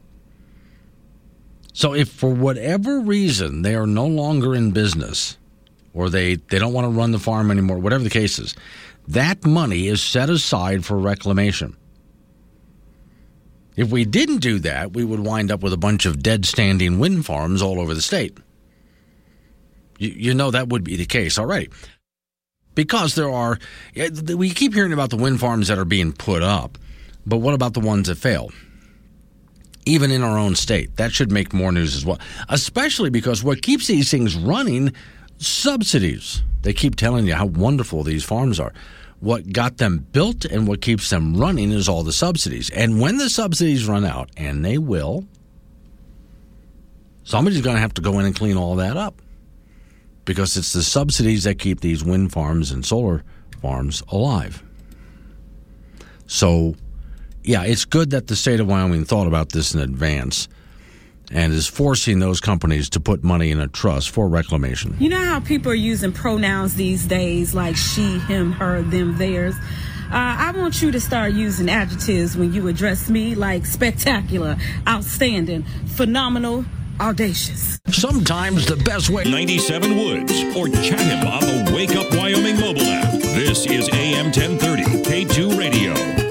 So 1.74 1.94
if 1.94 2.10
for 2.10 2.30
whatever 2.30 3.00
reason 3.00 3.64
they 3.64 3.76
are 3.76 3.88
no 3.88 4.06
longer 4.06 4.54
in 4.54 4.72
business 4.72 5.38
or 5.94 6.10
they, 6.10 6.36
they 6.36 6.60
don't 6.60 6.74
want 6.74 6.86
to 6.86 6.92
run 6.92 7.12
the 7.12 7.20
farm 7.20 7.50
anymore, 7.50 7.80
whatever 7.80 8.04
the 8.04 8.10
case 8.10 8.38
is, 8.38 8.54
that 9.08 9.46
money 9.46 9.88
is 9.88 10.02
set 10.02 10.30
aside 10.30 10.86
for 10.86 10.98
reclamation. 10.98 11.76
If 13.76 13.92
we 13.92 14.06
didn't 14.06 14.40
do 14.40 14.60
that, 14.60 14.94
we 14.94 15.04
would 15.04 15.20
wind 15.20 15.52
up 15.52 15.62
with 15.62 15.72
a 15.72 15.78
bunch 15.78 16.06
of 16.06 16.22
dead 16.22 16.46
standing 16.46 17.00
wind 17.00 17.26
farms 17.26 17.62
all 17.62 17.80
over 17.80 17.94
the 17.94 18.02
state. 18.02 18.38
You, 19.98 20.10
you 20.10 20.34
know 20.34 20.52
that 20.52 20.70
would 20.70 20.84
be 20.84 20.96
the 20.96 21.06
case 21.06 21.38
already. 21.38 21.70
Because 22.76 23.16
there 23.16 23.32
are, 23.32 23.58
we 24.36 24.52
keep 24.52 24.74
hearing 24.74 24.94
about 24.94 25.10
the 25.10 25.18
wind 25.18 25.40
farms 25.40 25.68
that 25.68 25.80
are 25.80 25.86
being 25.86 26.14
put 26.14 26.44
up, 26.44 26.78
but 27.26 27.38
what 27.38 27.56
about 27.56 27.74
the 27.74 27.80
ones 27.80 28.08
that 28.08 28.18
fail? 28.18 28.52
Even 29.86 30.12
in 30.12 30.22
our 30.22 30.38
own 30.38 30.56
state, 30.56 30.96
that 30.98 31.12
should 31.12 31.32
make 31.32 31.54
more 31.54 31.72
news 31.72 31.96
as 31.96 32.06
well. 32.06 32.20
Especially 32.50 33.10
because 33.10 33.44
what 33.44 33.62
keeps 33.62 33.88
these 33.88 34.12
things 34.12 34.36
running, 34.36 34.94
subsidies. 35.40 36.44
They 36.62 36.74
keep 36.74 36.96
telling 36.96 37.26
you 37.26 37.34
how 37.34 37.46
wonderful 37.46 38.04
these 38.04 38.24
farms 38.24 38.60
are. 38.60 38.74
What 39.20 39.52
got 39.52 39.78
them 39.78 40.06
built 40.12 40.46
and 40.46 40.68
what 40.68 40.82
keeps 40.82 41.10
them 41.10 41.36
running 41.36 41.72
is 41.72 41.90
all 41.90 42.04
the 42.04 42.14
subsidies. 42.14 42.70
And 42.70 43.00
when 43.02 43.18
the 43.18 43.30
subsidies 43.30 43.88
run 43.88 44.06
out, 44.06 44.30
and 44.38 44.64
they 44.64 44.78
will, 44.78 45.26
somebody's 47.24 47.62
going 47.62 47.76
to 47.76 47.82
have 47.82 47.96
to 47.96 48.02
go 48.02 48.20
in 48.20 48.26
and 48.26 48.36
clean 48.36 48.58
all 48.58 48.76
that 48.76 48.98
up 48.98 49.20
because 50.28 50.58
it's 50.58 50.74
the 50.74 50.84
subsidies 50.84 51.46
that 51.46 51.58
keep 51.58 51.80
these 51.80 52.04
wind 52.04 52.32
farms 52.32 52.70
and 52.70 52.86
solar 52.86 53.24
farms 53.62 54.04
alive. 54.10 54.62
So, 56.28 56.76
yeah, 57.44 57.64
it's 57.64 57.86
good 57.86 58.12
that 58.12 58.28
the 58.28 58.36
state 58.36 58.60
of 58.60 58.68
Wyoming 58.68 59.06
thought 59.06 59.26
about 59.26 59.54
this 59.54 59.74
in 59.74 59.80
advance 59.80 60.50
and 61.32 61.54
is 61.54 61.66
forcing 61.66 62.20
those 62.20 62.42
companies 62.42 62.90
to 62.90 63.00
put 63.00 63.24
money 63.24 63.52
in 63.52 63.60
a 63.62 63.70
trust 63.70 64.10
for 64.10 64.28
reclamation. 64.28 64.98
You 65.00 65.10
know 65.10 65.24
how 65.24 65.40
people 65.40 65.72
are 65.72 65.76
using 65.76 66.12
pronouns 66.12 66.76
these 66.76 67.06
days 67.06 67.56
like 67.56 67.78
she, 67.78 68.20
him, 68.20 68.52
her, 68.52 68.82
them, 68.82 69.18
theirs? 69.18 69.56
Uh, 70.10 70.12
I 70.12 70.52
want 70.56 70.82
you 70.82 70.92
to 70.92 71.00
start 71.00 71.34
using 71.34 71.70
adjectives 71.70 72.36
when 72.36 72.54
you 72.54 72.68
address 72.68 73.10
me 73.10 73.36
like 73.36 73.66
spectacular, 73.66 74.58
outstanding, 74.88 75.64
phenomenal, 75.96 76.66
audacious. 77.00 77.80
Sometimes 77.90 78.66
the 78.66 78.76
best 78.78 79.10
way. 79.10 79.24
97 79.24 79.96
Woods 79.96 80.44
or 80.56 80.68
chat 80.68 81.00
him 81.00 81.28
on 81.28 81.66
the 81.66 81.72
Wake 81.76 81.96
Up 81.96 82.12
Wyoming 82.16 82.60
mobile 82.60 82.82
app. 82.82 83.14
This 83.14 83.66
is 83.66 83.90
AM 83.94 84.26
1030 84.26 84.84
K2 85.04 85.58
Radio. 85.58 86.27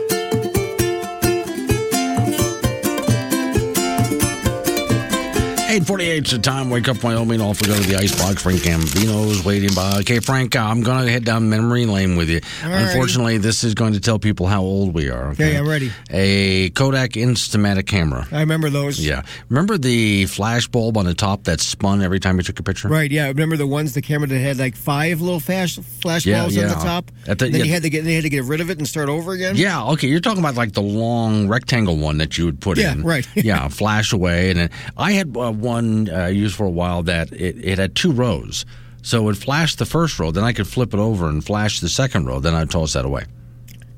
848 5.77 6.25
is 6.25 6.31
the 6.33 6.39
time. 6.39 6.71
Wake 6.71 6.89
up, 6.89 7.03
Wyoming. 7.05 7.43
Off 7.43 7.61
we 7.61 7.67
go 7.69 7.75
to 7.75 7.87
the 7.87 7.97
icebox. 7.97 8.43
Frank 8.43 8.61
Gambino's 8.61 9.45
waiting 9.45 9.75
by. 9.75 9.99
Okay, 9.99 10.21
Frank, 10.21 10.57
uh, 10.57 10.61
I'm 10.61 10.81
going 10.83 11.05
to 11.05 11.13
head 11.13 11.27
down 11.27 11.51
memory 11.51 11.85
lane 11.85 12.17
with 12.17 12.31
you. 12.31 12.41
All 12.65 12.71
right. 12.71 12.81
Unfortunately, 12.81 13.37
this 13.37 13.63
is 13.63 13.75
going 13.75 13.93
to 13.93 14.01
tell 14.01 14.19
people 14.19 14.47
how 14.47 14.63
old 14.63 14.95
we 14.95 15.11
are. 15.11 15.33
Okay, 15.33 15.55
I'm 15.55 15.69
ready. 15.69 15.93
A 16.09 16.71
Kodak 16.71 17.11
Instamatic 17.11 17.87
camera. 17.87 18.27
I 18.33 18.41
remember 18.41 18.71
those. 18.71 19.05
Yeah. 19.05 19.21
Remember 19.51 19.77
the 19.77 20.25
flash 20.25 20.67
bulb 20.67 20.97
on 20.97 21.05
the 21.05 21.13
top 21.13 21.45
that 21.45 21.61
spun 21.61 22.01
every 22.01 22.21
time 22.21 22.39
you 22.39 22.43
took 22.43 22.59
a 22.59 22.63
picture? 22.63 22.89
Right, 22.89 23.11
yeah. 23.11 23.27
Remember 23.29 23.59
the 23.59 23.67
ones 23.67 23.93
the 23.93 24.01
camera 24.01 24.29
that 24.29 24.39
had 24.39 24.57
like 24.57 24.77
five 24.77 25.21
little 25.21 25.41
flash 25.41 25.77
flash 26.01 26.25
Yeah, 26.25 26.41
bulbs 26.41 26.57
yeah. 26.57 26.63
on 26.63 26.69
the 26.71 26.75
top? 26.77 27.11
At 27.27 27.39
the- 27.39 27.51
then 27.51 27.67
you 27.67 27.71
had 27.71 27.83
to 27.83 27.91
get 27.91 28.03
they 28.05 28.15
had 28.15 28.23
to 28.25 28.31
get 28.31 28.45
rid 28.45 28.63
of 28.63 28.71
it 28.71 28.79
and 28.79 28.89
start 28.89 29.11
over 29.11 29.33
again? 29.33 29.57
Yeah, 29.57 29.85
okay. 29.89 30.09
You're 30.09 30.21
talking 30.21 30.41
about 30.41 30.55
like 30.55 30.73
the 30.73 30.81
long 30.81 31.49
rectangle 31.49 31.99
one 31.99 32.17
that 32.17 32.39
you 32.39 32.47
would 32.47 32.63
put 32.63 32.79
Yeah, 32.79 32.93
in. 32.93 33.03
right. 33.03 33.29
yeah, 33.35 33.69
flash 33.69 34.15
away. 34.15 34.49
And 34.49 34.59
then 34.59 34.71
I 34.97 35.13
had 35.13 35.37
uh, 35.37 35.53
one 35.67 36.09
uh, 36.09 36.27
used 36.27 36.57
for 36.57 36.65
a 36.65 36.71
while 36.71 37.03
that 37.05 37.33
it, 37.33 37.57
it 37.63 37.79
had 37.79 37.95
two 37.95 38.13
rows. 38.13 38.65
So 39.03 39.21
it 39.21 39.25
would 39.25 39.39
flash 39.39 39.77
the 39.77 39.87
first 39.87 40.19
row, 40.19 40.31
then 40.33 40.43
I 40.45 40.53
could 40.53 40.67
flip 40.67 40.93
it 40.95 40.99
over 41.01 41.29
and 41.29 41.45
flash 41.45 41.81
the 41.81 41.89
second 41.89 42.27
row, 42.27 42.41
then 42.41 42.55
I'd 42.55 42.71
toss 42.71 42.95
that 42.95 43.05
away. 43.05 43.25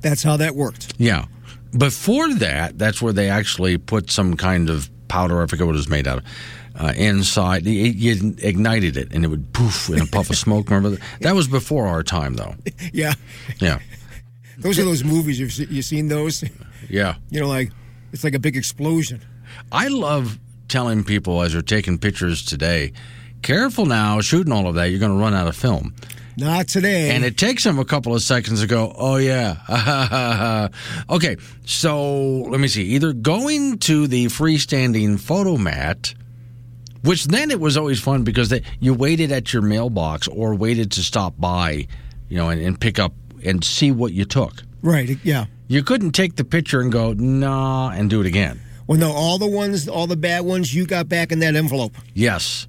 That's 0.01 0.21
how 0.23 0.37
that 0.37 0.55
worked. 0.55 0.93
Yeah. 0.97 1.25
Before 1.77 2.31
that, 2.35 2.77
that's 2.77 3.01
where 3.01 3.13
they 3.13 3.29
actually 3.29 3.77
put 3.77 4.11
some 4.11 4.35
kind 4.35 4.69
of 4.69 4.89
powder, 5.07 5.41
I 5.41 5.47
forget 5.47 5.65
what 5.65 5.73
it 5.73 5.77
was 5.77 5.89
made 5.89 6.07
out 6.07 6.19
of, 6.19 6.25
uh, 6.79 6.93
inside. 6.95 7.65
You 7.65 8.35
ignited 8.37 8.97
it 8.97 9.11
and 9.13 9.25
it 9.25 9.27
would 9.29 9.51
poof 9.53 9.89
in 9.89 10.01
a 10.01 10.05
puff 10.05 10.29
of 10.29 10.37
smoke. 10.37 10.69
Remember 10.69 10.91
that? 10.91 11.01
That 11.21 11.35
was 11.35 11.47
before 11.47 11.87
our 11.87 12.03
time, 12.03 12.35
though. 12.35 12.55
Yeah. 12.93 13.13
Yeah. 13.59 13.79
Those 14.59 14.77
are 14.77 14.83
those 14.83 15.03
movies 15.03 15.39
you've 15.39 15.53
se- 15.53 15.67
you 15.69 15.81
seen 15.81 16.07
those? 16.07 16.43
Yeah. 16.89 17.15
You 17.29 17.39
know, 17.39 17.47
like 17.47 17.71
it's 18.13 18.23
like 18.23 18.35
a 18.35 18.39
big 18.39 18.55
explosion. 18.57 19.21
I 19.71 19.87
love 19.87 20.37
telling 20.69 21.03
people 21.03 21.41
as 21.41 21.53
they're 21.53 21.61
taking 21.61 21.97
pictures 21.97 22.45
today, 22.45 22.93
careful 23.41 23.85
now, 23.85 24.21
shooting 24.21 24.53
all 24.53 24.67
of 24.67 24.75
that, 24.75 24.85
you're 24.85 24.99
going 24.99 25.11
to 25.11 25.17
run 25.17 25.33
out 25.33 25.47
of 25.47 25.55
film. 25.55 25.93
Not 26.37 26.69
today. 26.69 27.09
And 27.09 27.25
it 27.25 27.37
takes 27.37 27.65
them 27.65 27.79
a 27.79 27.85
couple 27.85 28.15
of 28.15 28.21
seconds 28.21 28.61
to 28.61 28.67
go, 28.67 28.93
oh, 28.97 29.17
yeah. 29.17 30.69
okay, 31.09 31.35
so 31.65 32.21
let 32.43 32.61
me 32.61 32.69
see. 32.69 32.83
Either 32.83 33.11
going 33.11 33.77
to 33.79 34.07
the 34.07 34.27
freestanding 34.27 35.19
Fotomat, 35.19 36.15
which 37.03 37.25
then 37.25 37.51
it 37.51 37.59
was 37.59 37.75
always 37.75 37.99
fun 37.99 38.23
because 38.23 38.49
they, 38.49 38.63
you 38.79 38.93
waited 38.93 39.31
at 39.33 39.51
your 39.51 39.61
mailbox 39.61 40.27
or 40.29 40.55
waited 40.55 40.91
to 40.93 41.03
stop 41.03 41.33
by, 41.37 41.87
you 42.29 42.37
know, 42.37 42.49
and, 42.49 42.61
and 42.61 42.79
pick 42.79 42.99
up 42.99 43.13
and 43.43 43.63
see 43.63 43.91
what 43.91 44.13
you 44.13 44.23
took. 44.23 44.63
Right, 44.81 45.17
yeah. 45.23 45.45
You 45.67 45.83
couldn't 45.83 46.11
take 46.11 46.35
the 46.37 46.45
picture 46.45 46.79
and 46.79 46.91
go, 46.91 47.13
nah, 47.13 47.89
and 47.89 48.09
do 48.09 48.21
it 48.21 48.27
again. 48.27 48.61
Well, 48.89 48.97
no, 48.97 49.11
all 49.11 49.37
the 49.37 49.45
ones, 49.45 49.87
all 49.87 50.07
the 50.07 50.17
bad 50.17 50.45
ones 50.45 50.73
you 50.73 50.87
got 50.87 51.07
back 51.07 51.31
in 51.31 51.37
that 51.39 51.55
envelope. 51.55 51.95
Yes. 52.15 52.65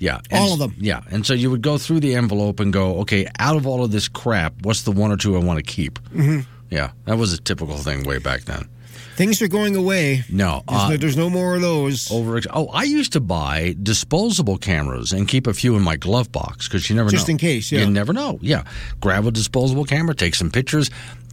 Yeah. 0.00 0.18
All 0.32 0.52
of 0.52 0.58
them. 0.58 0.74
Yeah. 0.78 1.02
And 1.12 1.24
so 1.24 1.32
you 1.32 1.48
would 1.48 1.62
go 1.62 1.78
through 1.78 2.00
the 2.00 2.16
envelope 2.16 2.58
and 2.58 2.72
go, 2.72 2.96
okay, 3.02 3.28
out 3.38 3.54
of 3.54 3.68
all 3.68 3.84
of 3.84 3.92
this 3.92 4.08
crap, 4.08 4.52
what's 4.62 4.82
the 4.82 4.90
one 4.90 5.12
or 5.12 5.16
two 5.16 5.36
I 5.36 5.38
want 5.38 5.58
to 5.58 5.62
keep? 5.62 6.00
hmm 6.08 6.40
Yeah. 6.70 6.90
That 7.04 7.18
was 7.18 7.32
a 7.32 7.40
typical 7.40 7.76
thing 7.76 8.02
way 8.02 8.18
back 8.18 8.46
then. 8.46 8.68
Things 9.14 9.40
are 9.42 9.46
going 9.48 9.76
away. 9.76 10.24
No. 10.28 10.64
There's, 10.66 10.80
uh, 10.82 10.88
no, 10.88 10.96
there's 10.96 11.16
no 11.16 11.30
more 11.30 11.54
of 11.54 11.60
those. 11.60 12.10
over. 12.10 12.40
Oh, 12.52 12.66
I 12.68 12.82
used 12.82 13.12
to 13.12 13.20
buy 13.20 13.76
disposable 13.80 14.58
cameras 14.58 15.12
and 15.12 15.28
keep 15.28 15.46
a 15.46 15.54
few 15.54 15.76
in 15.76 15.82
my 15.82 15.94
glove 15.94 16.32
box 16.32 16.66
because 16.66 16.90
you 16.90 16.96
never 16.96 17.10
Just 17.10 17.28
know. 17.28 17.32
in 17.32 17.38
case, 17.38 17.70
yeah. 17.70 17.80
You 17.84 17.90
never 17.90 18.12
know. 18.12 18.40
Yeah. 18.42 18.64
Grab 18.98 19.24
a 19.24 19.30
disposable 19.30 19.84
camera, 19.84 20.16
take 20.16 20.34
some 20.34 20.50
pictures. 20.50 20.90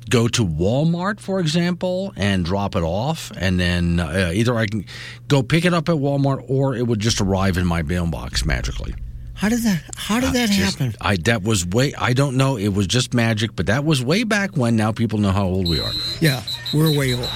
Go 0.10 0.28
to 0.30 0.46
Walmart, 0.46 1.20
for 1.20 1.40
example, 1.40 2.14
and 2.16 2.44
drop 2.46 2.76
it 2.76 2.84
off, 2.84 3.32
and 3.38 3.60
then 3.60 4.00
uh, 4.00 4.32
either 4.34 4.56
I 4.56 4.66
can 4.68 4.86
go 5.28 5.44
pick 5.44 5.66
it 5.66 5.74
up 5.74 5.90
at 5.90 5.96
Walmart 5.96 6.44
or 6.50 6.76
it 6.76 6.88
would 6.88 7.00
just 7.00 7.22
arrive 7.22 7.58
in 7.58 7.66
my 7.66 7.82
mailbox 7.82 8.46
magically. 8.46 8.96
How 9.36 9.50
did 9.50 9.62
that? 9.64 9.84
How 9.96 10.20
did 10.20 10.34
that 10.34 10.50
Just- 10.50 10.80
happen? 10.80 10.96
I 11.00 11.16
that 11.26 11.44
was 11.44 11.64
way. 11.66 11.94
I 11.96 12.14
don't 12.14 12.38
know. 12.38 12.58
It 12.58 12.70
was 12.70 12.88
just 12.88 13.14
magic, 13.14 13.56
but 13.56 13.68
that 13.68 13.86
was 13.86 14.04
way 14.04 14.24
back 14.24 14.58
when. 14.58 14.76
Now 14.76 14.92
people 14.92 15.20
know 15.20 15.32
how 15.32 15.46
old 15.46 15.68
we 15.68 15.80
are. 15.80 15.92
Yeah, 16.20 16.42
we're 16.74 16.98
way 16.98 17.14
old. 17.14 17.30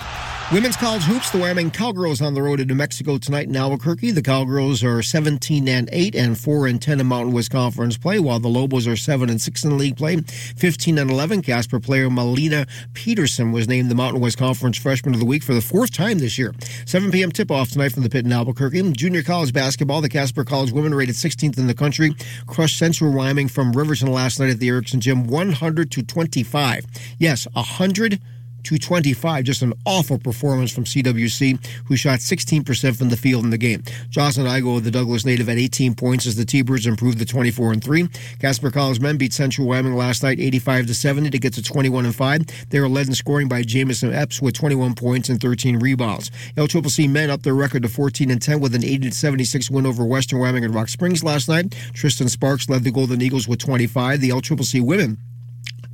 Women's 0.53 0.75
college 0.75 1.03
hoops, 1.03 1.29
the 1.29 1.37
Wyoming 1.37 1.71
Cowgirls 1.71 2.21
on 2.21 2.33
the 2.33 2.41
road 2.41 2.57
to 2.57 2.65
New 2.65 2.75
Mexico 2.75 3.17
tonight 3.17 3.47
in 3.47 3.55
Albuquerque. 3.55 4.11
The 4.11 4.21
Cowgirls 4.21 4.83
are 4.83 5.01
17 5.01 5.65
and 5.69 5.87
8 5.93 6.13
and 6.13 6.37
4 6.37 6.67
and 6.67 6.81
10 6.81 6.99
in 6.99 7.07
Mountain 7.07 7.31
West 7.31 7.51
Conference 7.51 7.97
play, 7.97 8.19
while 8.19 8.41
the 8.41 8.49
Lobos 8.49 8.85
are 8.85 8.97
7 8.97 9.29
and 9.29 9.39
6 9.39 9.63
in 9.63 9.77
league 9.77 9.95
play. 9.95 10.17
15 10.17 10.97
and 10.97 11.09
11, 11.09 11.41
Casper 11.43 11.79
player 11.79 12.09
Melina 12.09 12.67
Peterson 12.93 13.53
was 13.53 13.69
named 13.69 13.89
the 13.89 13.95
Mountain 13.95 14.21
West 14.21 14.37
Conference 14.37 14.77
Freshman 14.77 15.13
of 15.13 15.21
the 15.21 15.25
Week 15.25 15.41
for 15.41 15.53
the 15.53 15.61
fourth 15.61 15.93
time 15.93 16.19
this 16.19 16.37
year. 16.37 16.53
7 16.85 17.11
p.m. 17.11 17.31
tip-off 17.31 17.71
tonight 17.71 17.93
from 17.93 18.03
the 18.03 18.09
pit 18.09 18.25
in 18.25 18.33
Albuquerque. 18.33 18.91
Junior 18.91 19.23
college 19.23 19.53
basketball, 19.53 20.01
the 20.01 20.09
Casper 20.09 20.43
College 20.43 20.73
women 20.73 20.93
rated 20.93 21.15
16th 21.15 21.59
in 21.59 21.67
the 21.67 21.73
country, 21.73 22.13
crushed 22.45 22.77
Central 22.77 23.13
Wyoming 23.13 23.47
from 23.47 23.71
Riverton 23.71 24.11
last 24.11 24.37
night 24.37 24.49
at 24.49 24.59
the 24.59 24.67
Erickson 24.67 24.99
Gym 24.99 25.27
100 25.27 25.89
to 25.91 26.03
25. 26.03 26.85
Yes, 27.19 27.47
100 27.53 28.19
to 28.63 28.77
25. 28.77 29.43
Just 29.43 29.61
an 29.61 29.73
awful 29.85 30.17
performance 30.17 30.71
from 30.71 30.83
CWC, 30.83 31.63
who 31.85 31.95
shot 31.95 32.19
16% 32.19 32.97
from 32.97 33.09
the 33.09 33.17
field 33.17 33.43
in 33.43 33.49
the 33.49 33.57
game. 33.57 33.83
Jocelyn 34.09 34.47
Igo, 34.47 34.83
the 34.83 34.91
Douglas 34.91 35.25
native, 35.25 35.49
at 35.49 35.57
18 35.57 35.95
points 35.95 36.25
as 36.25 36.35
the 36.35 36.45
T-Birds 36.45 36.87
improved 36.87 37.19
to 37.19 37.25
24 37.25 37.73
and 37.73 37.83
3. 37.83 38.07
Casper 38.39 38.71
College 38.71 38.99
men 38.99 39.17
beat 39.17 39.33
Central 39.33 39.67
Wyoming 39.67 39.95
last 39.95 40.23
night 40.23 40.39
85 40.39 40.87
to 40.87 40.93
70 40.93 41.29
to 41.29 41.39
get 41.39 41.53
to 41.53 41.63
21 41.63 42.05
and 42.05 42.15
5. 42.15 42.69
They 42.69 42.79
were 42.79 42.89
led 42.89 43.07
in 43.07 43.15
scoring 43.15 43.47
by 43.47 43.63
Jamison 43.63 44.13
Epps 44.13 44.41
with 44.41 44.53
21 44.55 44.95
points 44.95 45.29
and 45.29 45.39
13 45.39 45.79
rebounds. 45.79 46.31
LCCC 46.57 47.09
men 47.09 47.29
up 47.29 47.43
their 47.43 47.55
record 47.55 47.83
to 47.83 47.89
14 47.89 48.31
and 48.31 48.41
10 48.41 48.59
with 48.59 48.75
an 48.75 48.83
80 48.83 49.09
to 49.09 49.15
76 49.15 49.71
win 49.71 49.85
over 49.85 50.05
Western 50.05 50.39
Wyoming 50.39 50.65
and 50.65 50.75
Rock 50.75 50.89
Springs 50.89 51.23
last 51.23 51.49
night. 51.49 51.75
Tristan 51.93 52.29
Sparks 52.29 52.69
led 52.69 52.83
the 52.83 52.91
Golden 52.91 53.21
Eagles 53.21 53.47
with 53.47 53.59
25. 53.59 54.21
The 54.21 54.29
LCCC 54.29 54.81
women 54.81 55.17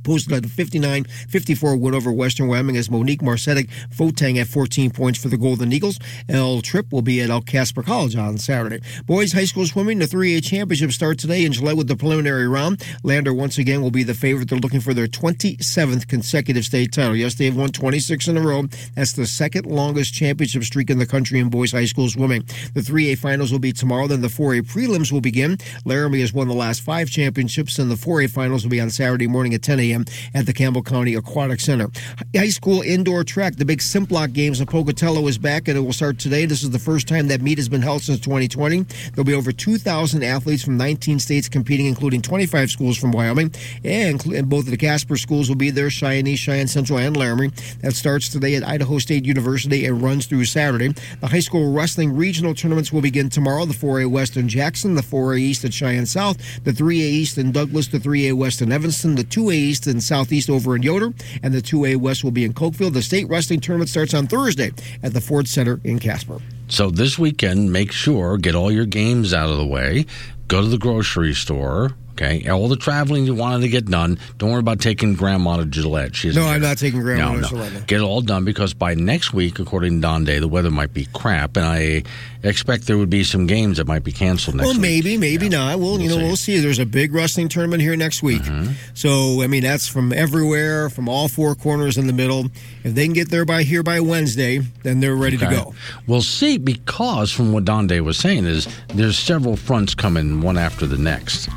posted 0.02 0.44
a 0.44 0.48
59-54 0.48 1.80
win 1.80 1.94
over 1.94 2.12
Western 2.12 2.48
Wyoming 2.48 2.76
as 2.76 2.90
Monique 2.90 3.22
Marsetic 3.22 3.68
Fotang 3.90 4.38
at 4.40 4.46
14 4.46 4.90
points 4.90 5.20
for 5.20 5.28
the 5.28 5.36
Golden 5.36 5.72
Eagles. 5.72 5.98
El 6.28 6.60
Trip 6.60 6.92
will 6.92 7.02
be 7.02 7.20
at 7.20 7.30
El 7.30 7.42
Casper 7.42 7.82
College 7.82 8.16
on 8.16 8.38
Saturday. 8.38 8.80
Boys 9.06 9.32
high 9.32 9.44
school 9.44 9.66
swimming, 9.66 9.98
the 9.98 10.06
3A 10.06 10.42
championship 10.44 10.92
starts 10.92 11.22
today 11.22 11.44
in 11.44 11.52
Gillette 11.52 11.76
with 11.76 11.88
the 11.88 11.96
preliminary 11.96 12.48
round. 12.48 12.82
Lander 13.02 13.34
once 13.34 13.58
again 13.58 13.82
will 13.82 13.90
be 13.90 14.02
the 14.02 14.14
favorite. 14.14 14.48
They're 14.48 14.58
looking 14.58 14.80
for 14.80 14.94
their 14.94 15.06
27th 15.06 16.08
consecutive 16.08 16.64
state 16.64 16.92
title. 16.92 17.16
Yes, 17.16 17.34
they 17.34 17.46
have 17.46 17.56
won 17.56 17.70
26 17.70 18.28
in 18.28 18.36
a 18.36 18.40
row. 18.40 18.64
That's 18.94 19.12
the 19.12 19.26
second 19.26 19.66
longest 19.66 20.14
championship 20.14 20.64
streak 20.64 20.90
in 20.90 20.98
the 20.98 21.06
country 21.06 21.38
in 21.38 21.48
boys 21.50 21.72
high 21.72 21.84
school 21.84 22.08
swimming. 22.08 22.42
The 22.74 22.80
3A 22.80 23.18
finals 23.18 23.52
will 23.52 23.58
be 23.58 23.72
tomorrow. 23.72 24.06
Then 24.06 24.20
the 24.20 24.28
4A 24.28 24.62
prelims 24.62 25.12
will 25.12 25.20
begin. 25.20 25.58
Laramie 25.84 26.20
has 26.20 26.32
won 26.32 26.48
the 26.48 26.54
last 26.54 26.82
five 26.82 27.10
championships, 27.10 27.78
and 27.78 27.90
the 27.90 27.94
4A 27.94 28.30
finals 28.30 28.64
will 28.64 28.70
be 28.70 28.80
on 28.80 28.90
Saturday 28.90 29.26
morning 29.26 29.54
at 29.54 29.62
10 29.62 29.80
a.m. 29.80 29.87
at 29.92 30.46
the 30.46 30.52
Campbell 30.52 30.82
County 30.82 31.14
Aquatic 31.14 31.60
Center. 31.60 31.88
High 32.34 32.48
school 32.48 32.82
indoor 32.82 33.24
track, 33.24 33.56
the 33.56 33.64
big 33.64 33.80
Simplot 33.80 34.32
Games 34.32 34.60
in 34.60 34.66
Pocatello 34.66 35.26
is 35.26 35.38
back, 35.38 35.68
and 35.68 35.76
it 35.76 35.80
will 35.80 35.92
start 35.92 36.18
today. 36.18 36.46
This 36.46 36.62
is 36.62 36.70
the 36.70 36.78
first 36.78 37.08
time 37.08 37.28
that 37.28 37.40
meet 37.40 37.58
has 37.58 37.68
been 37.68 37.82
held 37.82 38.02
since 38.02 38.20
2020. 38.20 38.82
There'll 39.14 39.24
be 39.24 39.34
over 39.34 39.52
2,000 39.52 40.22
athletes 40.22 40.62
from 40.62 40.76
19 40.76 41.18
states 41.18 41.48
competing, 41.48 41.86
including 41.86 42.22
25 42.22 42.70
schools 42.70 42.96
from 42.98 43.12
Wyoming, 43.12 43.52
and, 43.84 44.18
both 44.48 44.64
of 44.64 44.70
the 44.70 44.76
Casper 44.76 45.16
schools 45.16 45.48
will 45.48 45.56
be 45.56 45.70
there, 45.70 45.90
Cheyenne 45.90 46.36
Cheyenne 46.36 46.68
Central, 46.68 46.98
and 46.98 47.16
Laramie. 47.16 47.50
That 47.80 47.94
starts 47.94 48.28
today 48.28 48.54
at 48.54 48.66
Idaho 48.66 48.98
State 48.98 49.24
University 49.24 49.86
and 49.86 50.02
runs 50.02 50.26
through 50.26 50.44
Saturday. 50.44 50.94
The 51.20 51.26
high 51.26 51.40
school 51.40 51.72
wrestling 51.72 52.16
regional 52.16 52.54
tournaments 52.54 52.92
will 52.92 53.00
begin 53.00 53.30
tomorrow. 53.30 53.64
The 53.64 53.74
4A 53.74 54.10
West 54.10 54.36
in 54.36 54.48
Jackson, 54.48 54.94
the 54.94 55.02
4A 55.02 55.38
East 55.38 55.64
at 55.64 55.72
Cheyenne 55.72 56.06
South, 56.06 56.38
the 56.64 56.72
3A 56.72 56.94
East 56.94 57.38
in 57.38 57.52
Douglas, 57.52 57.88
the 57.88 57.98
3A 57.98 58.34
West 58.34 58.62
in 58.62 58.72
Evanston, 58.72 59.14
the 59.14 59.24
2A 59.24 59.54
East 59.54 59.77
in 59.86 60.00
Southeast 60.00 60.50
over 60.50 60.76
in 60.76 60.82
Yoder, 60.82 61.12
and 61.42 61.54
the 61.54 61.62
2A 61.62 61.96
West 61.96 62.24
will 62.24 62.30
be 62.30 62.44
in 62.44 62.52
Cokeville. 62.52 62.92
The 62.92 63.02
state 63.02 63.28
wrestling 63.28 63.60
tournament 63.60 63.88
starts 63.90 64.14
on 64.14 64.26
Thursday 64.26 64.72
at 65.02 65.12
the 65.12 65.20
Ford 65.20 65.48
Center 65.48 65.80
in 65.84 65.98
Casper. 65.98 66.40
So 66.68 66.90
this 66.90 67.18
weekend, 67.18 67.72
make 67.72 67.92
sure 67.92 68.36
get 68.36 68.54
all 68.54 68.70
your 68.70 68.86
games 68.86 69.32
out 69.32 69.50
of 69.50 69.56
the 69.56 69.66
way. 69.66 70.06
Go 70.48 70.60
to 70.60 70.68
the 70.68 70.78
grocery 70.78 71.34
store. 71.34 71.92
Okay, 72.20 72.48
all 72.48 72.66
the 72.66 72.76
traveling 72.76 73.26
you 73.26 73.34
wanted 73.34 73.60
to 73.60 73.68
get 73.68 73.86
done. 73.86 74.18
Don't 74.38 74.50
worry 74.50 74.58
about 74.58 74.80
taking 74.80 75.14
Grandma 75.14 75.58
to 75.58 75.64
Gillette. 75.64 76.16
She's 76.16 76.34
No, 76.34 76.46
I'm 76.46 76.60
not 76.60 76.76
taking 76.76 77.00
Grandma 77.00 77.30
no, 77.30 77.34
to 77.36 77.40
no. 77.42 77.48
Gillette. 77.48 77.86
Get 77.86 78.00
it 78.00 78.02
all 78.02 78.22
done 78.22 78.44
because 78.44 78.74
by 78.74 78.94
next 78.94 79.32
week, 79.32 79.60
according 79.60 79.94
to 79.94 80.00
Don 80.00 80.24
Day, 80.24 80.40
the 80.40 80.48
weather 80.48 80.72
might 80.72 80.92
be 80.92 81.06
crap, 81.14 81.56
and 81.56 81.64
I 81.64 82.02
expect 82.42 82.88
there 82.88 82.98
would 82.98 83.08
be 83.08 83.22
some 83.22 83.46
games 83.46 83.76
that 83.76 83.86
might 83.86 84.02
be 84.02 84.10
canceled 84.10 84.56
next 84.56 84.66
week. 84.66 84.74
well, 84.74 84.82
week. 84.82 85.04
maybe, 85.04 85.16
maybe 85.16 85.48
not. 85.48 85.78
Well, 85.78 86.00
you 86.00 86.08
know, 86.08 86.16
see. 86.16 86.22
we'll 86.24 86.36
see. 86.36 86.58
There's 86.58 86.80
a 86.80 86.86
big 86.86 87.14
wrestling 87.14 87.48
tournament 87.48 87.82
here 87.82 87.94
next 87.94 88.20
week. 88.20 88.42
Mm-hmm. 88.42 88.72
So, 88.94 89.42
I 89.42 89.46
mean, 89.46 89.62
that's 89.62 89.86
from 89.86 90.12
everywhere, 90.12 90.90
from 90.90 91.08
all 91.08 91.28
four 91.28 91.54
corners 91.54 91.98
in 91.98 92.08
the 92.08 92.12
middle. 92.12 92.46
If 92.82 92.96
they 92.96 93.04
can 93.04 93.12
get 93.12 93.30
there 93.30 93.44
by 93.44 93.62
here 93.62 93.84
by 93.84 94.00
Wednesday, 94.00 94.58
then 94.82 94.98
they're 94.98 95.14
ready 95.14 95.36
to 95.36 95.46
go. 95.46 95.74
We'll 96.08 96.22
see 96.22 96.58
because 96.58 97.30
from 97.30 97.52
what 97.52 97.64
Don 97.64 97.86
Day 97.86 98.00
was 98.00 98.18
saying 98.18 98.46
is 98.46 98.66
there's 98.88 99.16
several 99.16 99.54
fronts 99.54 99.94
coming 99.94 100.40
one 100.40 100.58
after 100.58 100.84
the 100.84 100.98
next. 100.98 101.48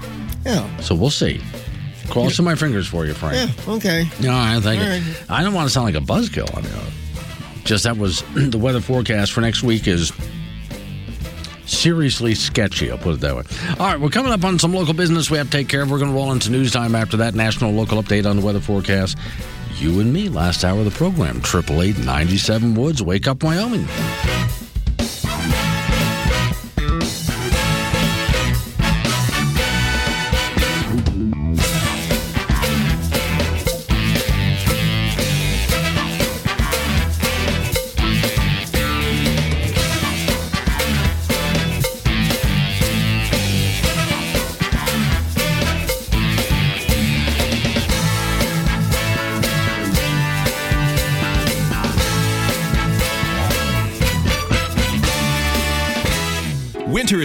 Yeah. 0.45 0.77
So 0.77 0.95
we'll 0.95 1.09
see. 1.09 1.41
Crossing 2.09 2.43
my 2.43 2.55
fingers 2.55 2.88
for 2.88 3.05
you, 3.05 3.13
Frank. 3.13 3.35
Yeah. 3.35 3.73
Okay. 3.73 4.05
No, 4.22 4.34
I 4.35 4.59
think 4.59 4.81
All 4.81 4.89
right. 4.89 5.23
I 5.30 5.43
don't 5.43 5.53
want 5.53 5.68
to 5.68 5.73
sound 5.73 5.85
like 5.85 5.95
a 5.95 6.05
buzzkill. 6.05 6.53
I 6.57 6.61
mean, 6.61 7.63
just 7.63 7.85
that 7.85 7.97
was 7.97 8.22
the 8.35 8.57
weather 8.57 8.81
forecast 8.81 9.31
for 9.31 9.41
next 9.41 9.63
week 9.63 9.88
is 9.88 10.11
seriously 11.65 12.35
sketchy. 12.35 12.91
I'll 12.91 12.97
put 12.97 13.15
it 13.15 13.22
that 13.22 13.35
way. 13.35 13.43
All 13.80 13.88
right, 13.88 13.99
we're 13.99 14.09
coming 14.09 14.34
up 14.34 14.43
on 14.43 14.59
some 14.59 14.73
local 14.73 14.93
business 14.93 15.30
we 15.31 15.38
have 15.38 15.47
to 15.49 15.57
take 15.57 15.69
care 15.69 15.84
of. 15.84 15.91
We're 15.91 15.99
going 15.99 16.11
to 16.11 16.15
roll 16.15 16.31
into 16.31 16.51
news 16.51 16.72
time 16.72 16.95
after 16.95 17.18
that. 17.18 17.34
National 17.34 17.72
local 17.72 18.01
update 18.01 18.30
on 18.30 18.38
the 18.38 18.45
weather 18.45 18.59
forecast. 18.59 19.18
You 19.77 19.99
and 20.01 20.11
me, 20.11 20.27
last 20.30 20.63
hour 20.65 20.80
of 20.80 20.85
the 20.85 20.91
program. 20.91 21.41
Triple 21.41 21.81
eight 21.81 21.97
ninety 21.97 22.38
seven 22.38 22.76
Woods. 22.76 23.01
Wake 23.01 23.27
up, 23.27 23.41
Wyoming. 23.41 23.88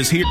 Is 0.06 0.10
here. 0.10 0.24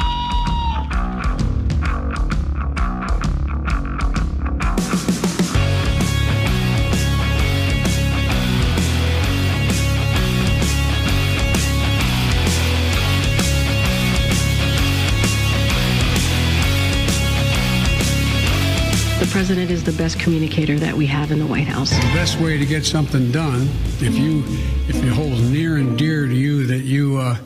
The 19.20 19.32
president 19.32 19.72
is 19.72 19.84
the 19.84 19.92
best 19.92 20.20
communicator 20.20 20.80
that 20.80 20.96
we 20.96 21.06
have 21.08 21.32
in 21.32 21.40
the 21.40 21.46
White 21.46 21.68
House. 21.68 21.90
The 21.90 21.98
best 22.14 22.40
way 22.40 22.58
to 22.58 22.66
get 22.66 22.86
something 22.86 23.32
done, 23.32 23.68
if 24.00 24.16
you 24.16 24.44
if 24.88 24.96
it 25.04 25.10
holds 25.10 25.42
near 25.50 25.76
and 25.78 25.98
dear 25.98 26.26
to 26.26 26.34
you 26.34 26.66
that 26.68 26.84
you 26.84 27.18
uh, 27.18 27.38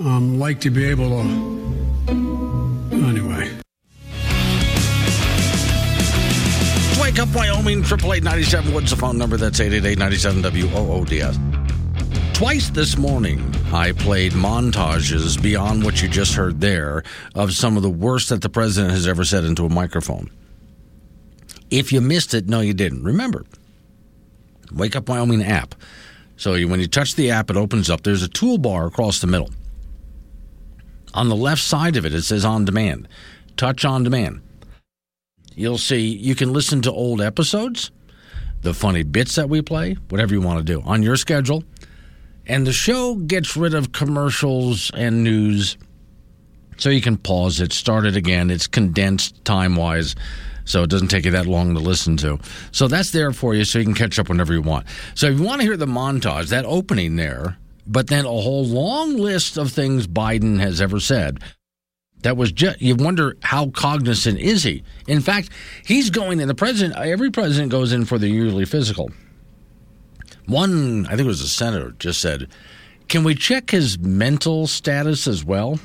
um, 0.00 0.38
like 0.38 0.60
to 0.60 0.70
be 0.70 0.84
able 0.84 1.10
to. 1.10 1.20
Anyway. 2.92 3.50
Wake 7.00 7.18
up, 7.18 7.28
Wyoming. 7.34 7.82
Triple 7.82 8.12
eight 8.14 8.22
ninety 8.22 8.44
seven. 8.44 8.72
What's 8.72 8.90
the 8.90 8.96
phone 8.96 9.18
number? 9.18 9.36
That's 9.36 9.60
eight 9.60 9.72
eight 9.72 9.84
eight 9.84 9.98
ninety 9.98 10.16
seven 10.16 10.42
W 10.42 10.68
O 10.74 10.92
O 10.92 11.04
D 11.04 11.20
S. 11.20 11.38
Twice 12.32 12.70
this 12.70 12.96
morning, 12.96 13.54
I 13.72 13.92
played 13.92 14.32
montages 14.32 15.40
beyond 15.40 15.84
what 15.84 16.02
you 16.02 16.08
just 16.08 16.34
heard 16.34 16.60
there 16.60 17.04
of 17.34 17.52
some 17.52 17.76
of 17.76 17.84
the 17.84 17.90
worst 17.90 18.30
that 18.30 18.42
the 18.42 18.48
president 18.48 18.92
has 18.92 19.06
ever 19.06 19.24
said 19.24 19.44
into 19.44 19.64
a 19.64 19.68
microphone. 19.68 20.30
If 21.70 21.92
you 21.92 22.00
missed 22.00 22.34
it, 22.34 22.48
no, 22.48 22.60
you 22.60 22.74
didn't. 22.74 23.04
Remember, 23.04 23.44
Wake 24.72 24.96
Up 24.96 25.08
Wyoming 25.08 25.44
app. 25.44 25.76
So 26.36 26.54
when 26.66 26.80
you 26.80 26.88
touch 26.88 27.14
the 27.14 27.30
app, 27.30 27.50
it 27.50 27.56
opens 27.56 27.88
up. 27.88 28.02
There's 28.02 28.24
a 28.24 28.28
toolbar 28.28 28.88
across 28.88 29.20
the 29.20 29.28
middle. 29.28 29.50
On 31.14 31.28
the 31.28 31.36
left 31.36 31.62
side 31.62 31.96
of 31.96 32.04
it, 32.04 32.12
it 32.12 32.22
says 32.22 32.44
on 32.44 32.64
demand. 32.64 33.08
Touch 33.56 33.84
on 33.84 34.02
demand. 34.02 34.42
You'll 35.54 35.78
see 35.78 36.00
you 36.08 36.34
can 36.34 36.52
listen 36.52 36.82
to 36.82 36.92
old 36.92 37.20
episodes. 37.22 37.90
the 38.64 38.74
funny 38.74 39.02
bits 39.02 39.36
that 39.36 39.48
we 39.48 39.62
play, 39.62 39.94
whatever 40.08 40.34
you 40.34 40.40
want 40.40 40.58
to 40.58 40.64
do, 40.64 40.82
on 40.84 41.02
your 41.02 41.16
schedule. 41.16 41.62
And 42.46 42.66
the 42.66 42.72
show 42.72 43.14
gets 43.14 43.56
rid 43.56 43.74
of 43.74 43.92
commercials 43.92 44.90
and 44.94 45.22
news 45.22 45.76
so 46.76 46.90
you 46.90 47.00
can 47.00 47.16
pause 47.16 47.60
it, 47.60 47.72
start 47.72 48.04
it 48.04 48.16
again. 48.16 48.50
It's 48.50 48.66
condensed 48.66 49.44
time 49.44 49.76
wise, 49.76 50.16
so 50.64 50.82
it 50.82 50.90
doesn't 50.90 51.08
take 51.08 51.26
you 51.26 51.30
that 51.30 51.46
long 51.46 51.74
to 51.74 51.80
listen 51.80 52.16
to. 52.18 52.38
So 52.72 52.88
that's 52.88 53.12
there 53.12 53.32
for 53.32 53.54
you 53.54 53.64
so 53.64 53.78
you 53.78 53.84
can 53.84 53.94
catch 53.94 54.18
up 54.18 54.28
whenever 54.28 54.52
you 54.52 54.62
want. 54.62 54.86
So 55.14 55.28
if 55.28 55.38
you 55.38 55.44
want 55.44 55.60
to 55.60 55.66
hear 55.66 55.76
the 55.76 55.86
montage, 55.86 56.48
that 56.48 56.64
opening 56.64 57.16
there, 57.16 57.58
but 57.86 58.06
then 58.08 58.24
a 58.24 58.28
whole 58.28 58.64
long 58.64 59.16
list 59.16 59.56
of 59.56 59.72
things 59.72 60.06
Biden 60.06 60.58
has 60.60 60.80
ever 60.80 61.00
said. 61.00 61.40
That 62.22 62.36
was 62.38 62.52
just, 62.52 62.80
you 62.80 62.94
wonder 62.94 63.36
how 63.42 63.68
cognizant 63.68 64.38
is 64.38 64.62
he? 64.62 64.82
In 65.06 65.20
fact, 65.20 65.50
he's 65.84 66.08
going 66.08 66.40
in, 66.40 66.48
the 66.48 66.54
president, 66.54 66.98
every 66.98 67.30
president 67.30 67.70
goes 67.70 67.92
in 67.92 68.06
for 68.06 68.18
the 68.18 68.28
yearly 68.28 68.64
physical. 68.64 69.10
One, 70.46 71.06
I 71.06 71.10
think 71.10 71.22
it 71.22 71.26
was 71.26 71.42
a 71.42 71.48
senator, 71.48 71.94
just 71.98 72.20
said, 72.20 72.48
Can 73.08 73.24
we 73.24 73.34
check 73.34 73.70
his 73.70 73.98
mental 73.98 74.66
status 74.66 75.26
as 75.26 75.44
well? 75.44 75.78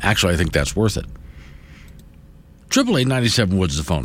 Actually, 0.00 0.34
I 0.34 0.36
think 0.36 0.52
that's 0.52 0.74
worth 0.74 0.96
it. 0.96 1.06
Triple 2.70 2.96
eight 2.96 3.06
ninety 3.06 3.28
seven 3.28 3.58
Woods 3.58 3.76
the 3.76 3.84
phone. 3.84 4.04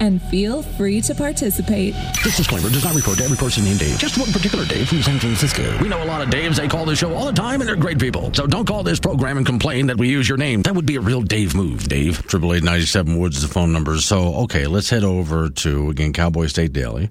and 0.00 0.20
feel 0.22 0.62
free 0.62 1.00
to 1.02 1.14
participate. 1.14 1.94
This 2.22 2.36
disclaimer 2.36 2.68
does 2.68 2.84
not 2.84 2.94
refer 2.94 3.14
to 3.14 3.24
every 3.24 3.36
person 3.36 3.64
named 3.64 3.80
Dave, 3.80 3.98
just 3.98 4.18
one 4.18 4.32
particular 4.32 4.64
Dave 4.64 4.88
from 4.88 5.02
San 5.02 5.18
Francisco. 5.18 5.78
We 5.82 5.88
know 5.88 6.02
a 6.02 6.04
lot 6.04 6.22
of 6.22 6.28
Daves. 6.28 6.56
They 6.56 6.68
call 6.68 6.84
this 6.84 6.98
show 6.98 7.14
all 7.14 7.26
the 7.26 7.32
time, 7.32 7.60
and 7.60 7.68
they're 7.68 7.76
great 7.76 7.98
people. 7.98 8.32
So 8.34 8.46
don't 8.46 8.66
call 8.66 8.82
this 8.82 9.00
program 9.00 9.36
and 9.36 9.46
complain 9.46 9.86
that 9.86 9.96
we 9.96 10.08
use 10.08 10.28
your 10.28 10.38
name. 10.38 10.62
That 10.62 10.74
would 10.74 10.86
be 10.86 10.96
a 10.96 11.00
real 11.00 11.22
Dave 11.22 11.54
move, 11.54 11.88
Dave. 11.88 12.26
Triple 12.26 12.54
eight 12.54 12.62
ninety 12.62 12.86
seven 12.86 13.18
Woods 13.18 13.36
is 13.36 13.42
the 13.42 13.52
phone 13.52 13.72
number. 13.72 13.98
So 13.98 14.34
okay, 14.44 14.66
let's 14.66 14.90
head 14.90 15.04
over 15.04 15.48
to 15.48 15.90
again 15.90 16.12
Cowboy 16.12 16.46
State 16.46 16.72
Daily. 16.72 17.10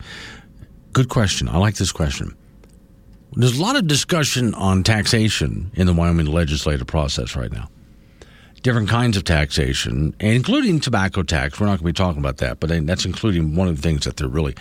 Good 0.93 1.09
question. 1.09 1.49
I 1.49 1.57
like 1.57 1.75
this 1.75 1.91
question. 1.91 2.35
There's 3.33 3.59
a 3.59 3.61
lot 3.61 3.75
of 3.75 3.85
discussion 3.85 4.53
on 4.53 4.83
taxation 4.83 5.71
in 5.73 5.87
the 5.87 5.93
Wyoming 5.93 6.27
legislative 6.27 6.87
process 6.87 7.35
right 7.35 7.51
now 7.51 7.69
different 8.65 8.89
kinds 8.89 9.15
of 9.15 9.23
taxation, 9.23 10.15
including 10.19 10.79
tobacco 10.79 11.21
tax. 11.21 11.59
We're 11.59 11.67
not 11.67 11.73
going 11.79 11.93
to 11.93 12.01
be 12.01 12.03
talking 12.03 12.19
about 12.19 12.37
that, 12.37 12.59
but 12.59 12.71
that's 12.87 13.05
including 13.05 13.55
one 13.55 13.67
of 13.67 13.75
the 13.75 13.81
things 13.83 14.05
that 14.05 14.17
they're 14.17 14.27
really 14.27 14.55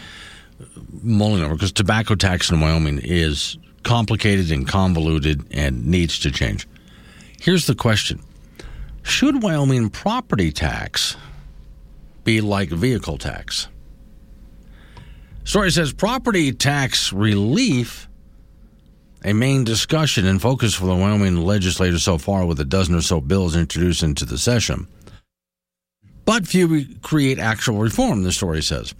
uh, 0.60 0.66
mulling 1.02 1.42
over 1.42 1.54
because 1.54 1.72
tobacco 1.72 2.14
tax 2.14 2.50
in 2.50 2.60
Wyoming 2.60 3.00
is 3.02 3.56
complicated 3.82 4.52
and 4.52 4.68
convoluted 4.68 5.46
and 5.52 5.86
needs 5.86 6.18
to 6.18 6.30
change. 6.30 6.68
Here's 7.40 7.66
the 7.66 7.74
question 7.74 8.22
Should 9.04 9.42
Wyoming 9.42 9.88
property 9.88 10.52
tax 10.52 11.16
be 12.24 12.42
like 12.42 12.68
vehicle 12.68 13.16
tax? 13.16 13.68
Story 15.44 15.70
says 15.70 15.94
property 15.94 16.52
tax 16.52 17.10
relief 17.10 18.06
a 19.24 19.32
main 19.32 19.64
discussion 19.64 20.26
and 20.26 20.40
focus 20.40 20.74
for 20.74 20.86
the 20.86 20.94
Wyoming 20.94 21.36
legislators 21.36 22.02
so 22.02 22.18
far, 22.18 22.44
with 22.44 22.60
a 22.60 22.64
dozen 22.64 22.94
or 22.94 23.00
so 23.00 23.20
bills 23.20 23.56
introduced 23.56 24.02
into 24.02 24.24
the 24.24 24.38
session. 24.38 24.86
But 26.26 26.46
few 26.46 26.86
create 27.02 27.38
actual 27.38 27.78
reform, 27.78 28.22
the 28.22 28.32
story 28.32 28.62
says. 28.62 28.94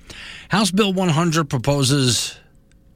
House 0.49 0.71
Bill 0.71 0.93
100 0.93 1.49
proposes 1.49 2.39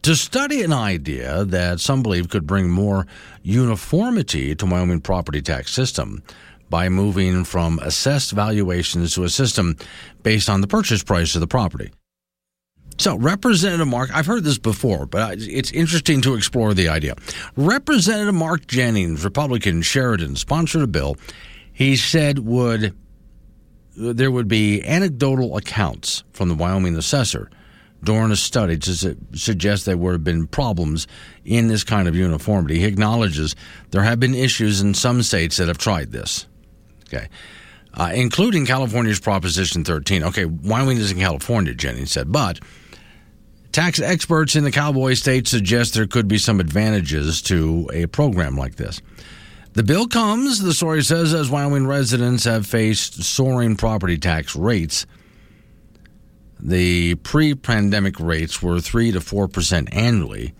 to 0.02 0.14
study 0.14 0.62
an 0.62 0.72
idea 0.72 1.44
that 1.44 1.80
some 1.80 2.02
believe 2.02 2.28
could 2.28 2.46
bring 2.46 2.70
more 2.70 3.06
uniformity 3.42 4.54
to 4.54 4.66
Wyoming 4.66 5.00
property 5.00 5.42
tax 5.42 5.72
system 5.72 6.22
by 6.70 6.88
moving 6.88 7.44
from 7.44 7.78
assessed 7.80 8.32
valuations 8.32 9.14
to 9.14 9.24
a 9.24 9.28
system 9.28 9.76
based 10.22 10.50
on 10.50 10.60
the 10.60 10.66
purchase 10.66 11.02
price 11.02 11.34
of 11.34 11.40
the 11.40 11.46
property. 11.46 11.90
So, 12.98 13.16
Representative 13.16 13.86
Mark, 13.86 14.10
I've 14.12 14.26
heard 14.26 14.44
this 14.44 14.58
before, 14.58 15.06
but 15.06 15.38
it's 15.38 15.70
interesting 15.70 16.20
to 16.22 16.34
explore 16.34 16.74
the 16.74 16.88
idea. 16.88 17.14
Representative 17.56 18.34
Mark 18.34 18.66
Jennings, 18.66 19.24
Republican, 19.24 19.82
Sheridan, 19.82 20.34
sponsored 20.36 20.82
a 20.82 20.86
bill 20.86 21.16
he 21.78 21.94
said 21.94 22.40
would 22.40 22.92
there 23.94 24.32
would 24.32 24.48
be 24.48 24.82
anecdotal 24.82 25.56
accounts 25.56 26.24
from 26.32 26.48
the 26.48 26.56
Wyoming 26.56 26.96
assessor 26.96 27.48
during 28.02 28.32
a 28.32 28.36
study 28.36 28.76
to 28.78 29.16
suggest 29.34 29.86
there 29.86 29.96
would 29.96 30.12
have 30.12 30.24
been 30.24 30.48
problems 30.48 31.06
in 31.44 31.68
this 31.68 31.84
kind 31.84 32.08
of 32.08 32.16
uniformity. 32.16 32.80
He 32.80 32.84
acknowledges 32.84 33.54
there 33.90 34.02
have 34.02 34.18
been 34.18 34.34
issues 34.34 34.80
in 34.80 34.92
some 34.92 35.22
states 35.22 35.56
that 35.58 35.68
have 35.68 35.78
tried 35.78 36.10
this. 36.10 36.46
Okay. 37.08 37.28
Uh, 37.94 38.10
including 38.12 38.66
California's 38.66 39.20
Proposition 39.20 39.84
13. 39.84 40.24
Okay, 40.24 40.46
Wyoming 40.46 40.98
is 40.98 41.12
in 41.12 41.18
California, 41.18 41.74
Jennings 41.74 42.10
said, 42.10 42.32
but 42.32 42.58
Tax 43.78 44.00
experts 44.00 44.56
in 44.56 44.64
the 44.64 44.72
cowboy 44.72 45.14
state 45.14 45.46
suggest 45.46 45.94
there 45.94 46.08
could 46.08 46.26
be 46.26 46.36
some 46.36 46.58
advantages 46.58 47.40
to 47.42 47.88
a 47.92 48.06
program 48.06 48.56
like 48.56 48.74
this. 48.74 49.00
The 49.74 49.84
bill 49.84 50.08
comes, 50.08 50.60
the 50.60 50.74
story 50.74 51.04
says, 51.04 51.32
as 51.32 51.48
Wyoming 51.48 51.86
residents 51.86 52.42
have 52.42 52.66
faced 52.66 53.22
soaring 53.22 53.76
property 53.76 54.18
tax 54.18 54.56
rates. 54.56 55.06
The 56.58 57.14
pre 57.14 57.54
pandemic 57.54 58.18
rates 58.18 58.60
were 58.60 58.80
3 58.80 59.12
to 59.12 59.20
4% 59.20 59.94
annually, 59.94 60.54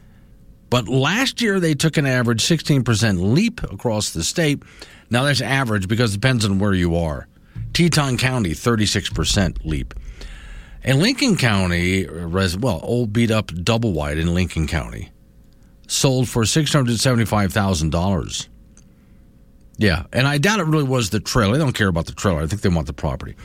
but 0.71 0.87
last 0.87 1.43
year 1.43 1.59
they 1.59 1.75
took 1.75 1.97
an 1.97 2.07
average 2.07 2.45
16% 2.45 3.35
leap 3.35 3.61
across 3.65 4.11
the 4.11 4.23
state. 4.23 4.63
Now 5.11 5.25
that's 5.25 5.41
average 5.41 5.89
because 5.89 6.15
it 6.15 6.21
depends 6.21 6.45
on 6.45 6.61
where 6.61 6.73
you 6.73 6.95
are. 6.95 7.27
Teton 7.73 8.17
County, 8.17 8.51
36% 8.51 9.65
leap. 9.65 9.93
And 10.85 11.01
Lincoln 11.01 11.37
County, 11.37 12.07
res- 12.07 12.57
well, 12.57 12.81
old 12.83 13.13
beat 13.13 13.31
up 13.31 13.49
double 13.49 13.93
wide 13.93 14.19
in 14.19 14.35
Lincoln 14.35 14.67
County, 14.67 15.11
sold 15.87 16.29
for 16.29 16.45
$675,000. 16.45 18.49
Yeah, 19.77 20.05
and 20.13 20.27
I 20.27 20.39
doubt 20.39 20.61
it 20.61 20.67
really 20.67 20.85
was 20.85 21.11
the 21.11 21.21
trailer. 21.21 21.53
They 21.53 21.59
don't 21.59 21.73
care 21.73 21.89
about 21.89 22.07
the 22.07 22.13
trailer. 22.13 22.43
I 22.43 22.47
think 22.47 22.63
they 22.63 22.69
want 22.69 22.87
the 22.87 22.93
property. 22.93 23.37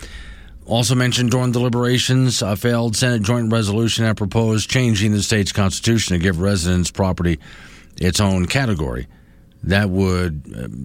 Also 0.66 0.96
mentioned 0.96 1.32
during 1.32 1.52
deliberations, 1.52 2.42
a 2.42 2.56
failed 2.56 2.96
Senate 2.96 3.22
joint 3.22 3.52
resolution 3.52 4.06
that 4.06 4.16
proposed 4.16 4.70
changing 4.70 5.12
the 5.12 5.22
state's 5.22 5.52
constitution 5.52 6.18
to 6.18 6.24
give 6.24 6.40
residents 6.40 6.90
property 6.90 7.40
its 7.98 8.20
own 8.20 8.46
category. 8.46 9.08
That 9.64 9.90
would 9.90 10.44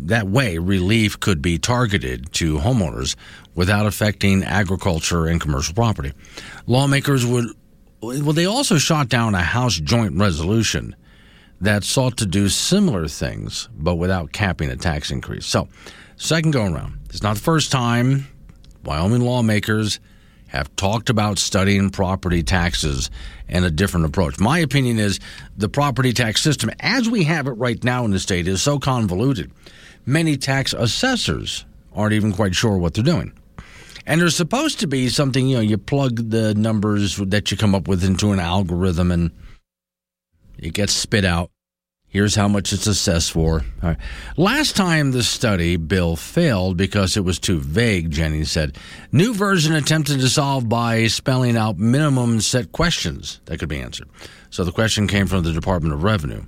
that 0.08 0.28
way 0.28 0.58
relief 0.58 1.18
could 1.18 1.42
be 1.42 1.58
targeted 1.58 2.32
to 2.34 2.58
homeowners 2.58 3.16
without 3.54 3.86
affecting 3.86 4.44
agriculture 4.44 5.26
and 5.26 5.40
commercial 5.40 5.74
property. 5.74 6.12
Lawmakers 6.66 7.26
would, 7.26 7.46
well, 8.00 8.32
they 8.32 8.44
also 8.44 8.78
shot 8.78 9.08
down 9.08 9.34
a 9.34 9.42
House 9.42 9.76
joint 9.76 10.16
resolution 10.16 10.94
that 11.60 11.82
sought 11.82 12.16
to 12.18 12.26
do 12.26 12.48
similar 12.48 13.08
things, 13.08 13.68
but 13.76 13.96
without 13.96 14.32
capping 14.32 14.70
a 14.70 14.76
tax 14.76 15.10
increase. 15.10 15.44
So, 15.44 15.68
second 16.16 16.52
go 16.52 16.64
around. 16.64 17.00
It's 17.06 17.22
not 17.22 17.34
the 17.34 17.42
first 17.42 17.72
time 17.72 18.28
Wyoming 18.84 19.22
lawmakers 19.22 19.98
have 20.48 20.74
talked 20.76 21.08
about 21.08 21.38
studying 21.38 21.90
property 21.90 22.42
taxes 22.42 23.10
and 23.48 23.64
a 23.64 23.70
different 23.70 24.06
approach. 24.06 24.38
My 24.38 24.58
opinion 24.58 24.98
is 24.98 25.20
the 25.56 25.68
property 25.68 26.12
tax 26.12 26.42
system, 26.42 26.70
as 26.80 27.08
we 27.08 27.24
have 27.24 27.46
it 27.46 27.52
right 27.52 27.82
now 27.82 28.04
in 28.04 28.10
the 28.10 28.18
state, 28.18 28.48
is 28.48 28.60
so 28.60 28.78
convoluted. 28.78 29.50
Many 30.04 30.36
tax 30.36 30.72
assessors 30.72 31.64
aren't 31.94 32.14
even 32.14 32.32
quite 32.32 32.54
sure 32.54 32.76
what 32.78 32.94
they're 32.94 33.04
doing. 33.04 33.32
And 34.06 34.20
there's 34.20 34.36
supposed 34.36 34.80
to 34.80 34.86
be 34.86 35.10
something, 35.10 35.46
you 35.46 35.56
know, 35.56 35.62
you 35.62 35.76
plug 35.76 36.30
the 36.30 36.54
numbers 36.54 37.16
that 37.16 37.50
you 37.50 37.56
come 37.58 37.74
up 37.74 37.88
with 37.88 38.02
into 38.02 38.32
an 38.32 38.40
algorithm 38.40 39.10
and 39.10 39.30
it 40.56 40.72
gets 40.72 40.94
spit 40.94 41.26
out. 41.26 41.50
Here's 42.10 42.34
how 42.34 42.48
much 42.48 42.72
it's 42.72 42.86
assessed 42.86 43.32
for. 43.32 43.64
Last 44.38 44.76
time 44.76 45.10
the 45.10 45.22
study 45.22 45.76
bill 45.76 46.16
failed 46.16 46.78
because 46.78 47.18
it 47.18 47.20
was 47.20 47.38
too 47.38 47.60
vague, 47.60 48.10
Jennings 48.10 48.50
said. 48.50 48.78
New 49.12 49.34
version 49.34 49.74
attempted 49.74 50.20
to 50.20 50.28
solve 50.28 50.68
by 50.70 51.06
spelling 51.08 51.56
out 51.56 51.76
minimum 51.78 52.40
set 52.40 52.72
questions 52.72 53.40
that 53.44 53.58
could 53.58 53.68
be 53.68 53.80
answered. 53.80 54.08
So 54.48 54.64
the 54.64 54.72
question 54.72 55.06
came 55.06 55.26
from 55.26 55.42
the 55.42 55.52
Department 55.52 55.92
of 55.92 56.02
Revenue. 56.02 56.44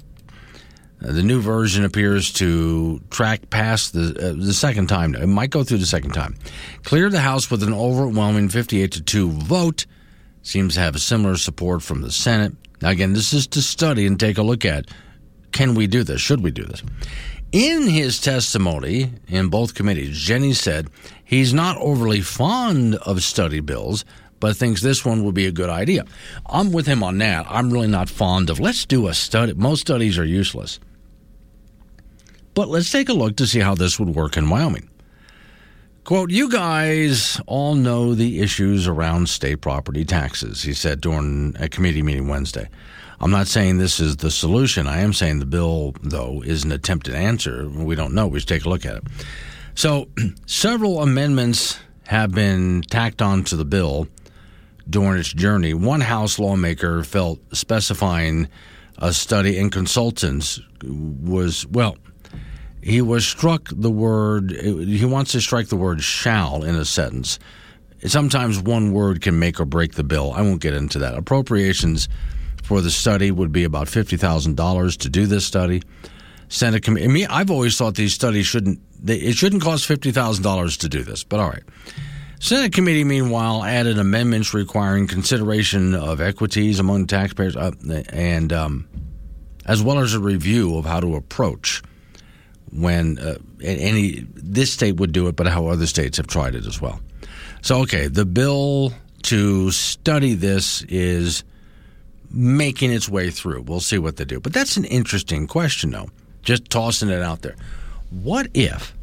Uh, 1.03 1.12
the 1.12 1.23
new 1.23 1.43
version 1.43 1.85
appears 1.85 2.32
to 2.35 3.01
track 3.11 3.51
past 3.51 3.93
the 3.93 4.31
uh, 4.31 4.45
the 4.45 4.55
second 4.55 4.87
time. 4.87 5.15
It 5.15 5.27
might 5.27 5.51
go 5.51 5.62
through 5.62 5.78
the 5.78 5.87
second 5.87 6.12
time. 6.12 6.37
Clear 6.85 7.11
the 7.11 7.20
House 7.20 7.51
with 7.51 7.62
an 7.62 7.73
overwhelming 7.73 8.49
58 8.49 8.93
to 8.93 9.03
2 9.03 9.31
vote. 9.31 9.87
Seems 10.43 10.74
to 10.74 10.81
have 10.81 10.99
similar 11.01 11.37
support 11.37 11.82
from 11.82 12.01
the 12.01 12.11
Senate. 12.11 12.55
Now, 12.81 12.89
again, 12.91 13.12
this 13.12 13.35
is 13.35 13.47
to 13.49 13.62
study 13.62 14.07
and 14.07 14.19
take 14.19 14.39
a 14.39 14.43
look 14.43 14.65
at. 14.65 14.87
Can 15.53 15.75
we 15.75 15.87
do 15.87 16.05
this? 16.05 16.21
Should 16.21 16.43
we 16.43 16.51
do 16.51 16.65
this? 16.65 16.83
In 17.53 17.89
his 17.89 18.21
testimony 18.21 19.13
in 19.27 19.49
both 19.49 19.75
committees, 19.75 20.17
Jennings 20.19 20.61
said 20.61 20.89
he's 21.25 21.53
not 21.53 21.77
overly 21.79 22.21
fond 22.21 22.95
of 22.97 23.23
study 23.23 23.61
bills, 23.61 24.05
but 24.39 24.57
thinks 24.57 24.81
this 24.81 25.05
one 25.05 25.25
would 25.25 25.35
be 25.35 25.47
a 25.47 25.53
good 25.53 25.69
idea. 25.69 26.05
I'm 26.47 26.73
with 26.73 26.87
him 26.87 27.03
on 27.03 27.19
that. 27.19 27.47
I'm 27.49 27.71
really 27.71 27.89
not 27.89 28.09
fond 28.09 28.51
of 28.51 28.61
let's 28.61 28.87
do 28.87 29.09
a 29.09 29.15
study. 29.15 29.53
Most 29.55 29.81
studies 29.81 30.19
are 30.19 30.25
useless. 30.25 30.79
But 32.55 32.69
let's 32.69 32.91
take 32.91 33.09
a 33.09 33.15
look 33.15 33.37
to 33.37 33.47
see 33.47 33.61
how 33.61 33.75
this 33.75 33.99
would 33.99 34.15
work 34.15 34.37
in 34.37 34.49
Wyoming. 34.49 34.89
Quote, 36.05 36.31
you 36.31 36.49
guys 36.49 37.41
all 37.47 37.75
know 37.75 38.15
the 38.15 38.41
issues 38.41 38.89
around 38.89 39.29
state 39.29 39.61
property 39.61 40.05
taxes, 40.05 40.63
he 40.63 40.73
said 40.73 41.01
during 41.01 41.55
a 41.61 41.69
committee 41.69 42.03
meeting 42.03 42.27
Wednesday. 42.27 42.69
I'm 43.21 43.31
not 43.31 43.49
saying 43.49 43.79
this 43.79 44.01
is 44.01 44.17
the 44.17 44.31
solution. 44.31 44.87
I 44.87 45.01
am 45.01 45.13
saying 45.13 45.41
the 45.41 45.47
bill, 45.47 45.95
though, 46.03 46.43
is 46.43 46.65
an 46.65 46.73
attempted 46.73 47.15
answer. 47.15 47.69
We 47.69 47.95
don't 47.95 48.15
know. 48.15 48.27
We 48.27 48.41
should 48.41 48.49
take 48.49 48.65
a 48.65 48.69
look 48.69 48.87
at 48.87 48.97
it. 48.97 49.05
So, 49.75 50.09
several 50.47 51.03
amendments 51.03 51.79
have 52.07 52.33
been 52.33 52.83
tacked 52.83 53.21
onto 53.21 53.57
the 53.57 53.65
bill 53.65 54.09
during 54.89 55.21
its 55.21 55.33
journey. 55.33 55.75
One 55.75 56.01
House 56.01 56.39
lawmaker 56.39 57.05
felt 57.05 57.41
specifying 57.55 58.49
a 58.99 59.13
study 59.13 59.59
and 59.59 59.71
consultants 59.71 60.59
was, 60.83 61.67
well, 61.67 61.97
he 62.83 63.03
was 63.03 63.27
struck 63.27 63.69
the 63.71 63.91
word, 63.91 64.51
he 64.51 65.05
wants 65.05 65.33
to 65.33 65.41
strike 65.43 65.69
the 65.69 65.77
word 65.77 66.03
shall 66.03 66.65
in 66.65 66.75
a 66.75 66.87
sentence. 66.87 67.39
Sometimes 68.07 68.59
one 68.59 68.93
word 68.93 69.21
can 69.21 69.39
make 69.39 69.61
or 69.61 69.67
break 69.67 69.93
the 69.93 70.05
bill. 70.05 70.33
I 70.33 70.41
won't 70.41 70.63
get 70.63 70.73
into 70.73 70.99
that. 71.01 71.17
Appropriations 71.17 72.09
for 72.71 72.81
the 72.81 72.91
study 72.93 73.33
would 73.33 73.51
be 73.51 73.65
about 73.65 73.89
$50,000 73.89 74.97
to 74.99 75.09
do 75.09 75.27
this 75.27 75.45
study. 75.45 75.83
Senate 76.49 76.85
committee. 76.85 77.09
Me, 77.09 77.27
I've 77.27 77.51
always 77.51 77.77
thought 77.77 77.97
these 77.97 78.15
studies 78.15 78.47
shouldn't. 78.47 78.79
They, 79.05 79.17
it 79.17 79.35
shouldn't 79.35 79.63
cost 79.63 79.87
fifty 79.87 80.13
thousand 80.13 80.45
dollars 80.45 80.77
to 80.79 80.89
do 80.89 81.03
this. 81.03 81.25
But 81.25 81.41
all 81.41 81.49
right. 81.49 81.63
Senate 82.39 82.73
committee, 82.73 83.03
meanwhile, 83.03 83.65
added 83.65 83.99
amendments 83.99 84.55
requiring 84.55 85.09
consideration 85.09 85.97
of 85.97 86.21
equities 86.21 86.79
among 86.79 87.07
taxpayers, 87.07 87.57
uh, 87.57 87.73
and 88.11 88.53
um, 88.53 88.89
as 89.67 89.83
well 89.83 89.99
as 89.99 90.15
a 90.15 90.21
review 90.21 90.77
of 90.77 90.85
how 90.85 91.01
to 91.01 91.17
approach 91.17 91.83
when 92.73 93.19
uh, 93.19 93.35
any 93.63 94.25
this 94.35 94.73
state 94.73 94.97
would 94.97 95.11
do 95.11 95.27
it, 95.27 95.35
but 95.35 95.49
how 95.49 95.67
other 95.67 95.87
states 95.87 96.19
have 96.19 96.29
tried 96.29 96.55
it 96.55 96.67
as 96.67 96.81
well. 96.81 97.01
So, 97.63 97.81
okay, 97.83 98.07
the 98.07 98.27
bill 98.27 98.93
to 99.25 99.71
study 99.73 100.35
this 100.35 100.83
is 100.83 101.43
making 102.31 102.93
its 102.93 103.09
way 103.09 103.31
through. 103.31 103.62
We'll 103.62 103.81
see 103.81 103.98
what 103.98 104.16
they 104.16 104.24
do. 104.24 104.40
But 104.40 104.52
that's 104.52 104.77
an 104.77 104.85
interesting 104.85 105.47
question, 105.47 105.90
though. 105.90 106.09
Just 106.43 106.70
tossing 106.70 107.11
it 107.11 107.23
out 107.23 107.43
there. 107.43 107.57
What 108.11 108.48
if? 108.55 108.94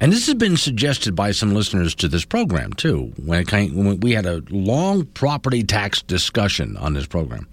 And 0.00 0.12
this 0.12 0.26
has 0.26 0.34
been 0.34 0.56
suggested 0.58 1.16
by 1.16 1.30
some 1.30 1.54
listeners 1.54 1.94
to 1.96 2.08
this 2.08 2.24
program 2.24 2.72
too. 2.74 3.12
When, 3.24 3.40
it 3.40 3.48
came, 3.48 3.74
when 3.74 4.00
we 4.00 4.12
had 4.12 4.26
a 4.26 4.42
long 4.50 5.06
property 5.06 5.62
tax 5.62 6.02
discussion 6.02 6.76
on 6.76 6.92
this 6.92 7.06
program, 7.06 7.48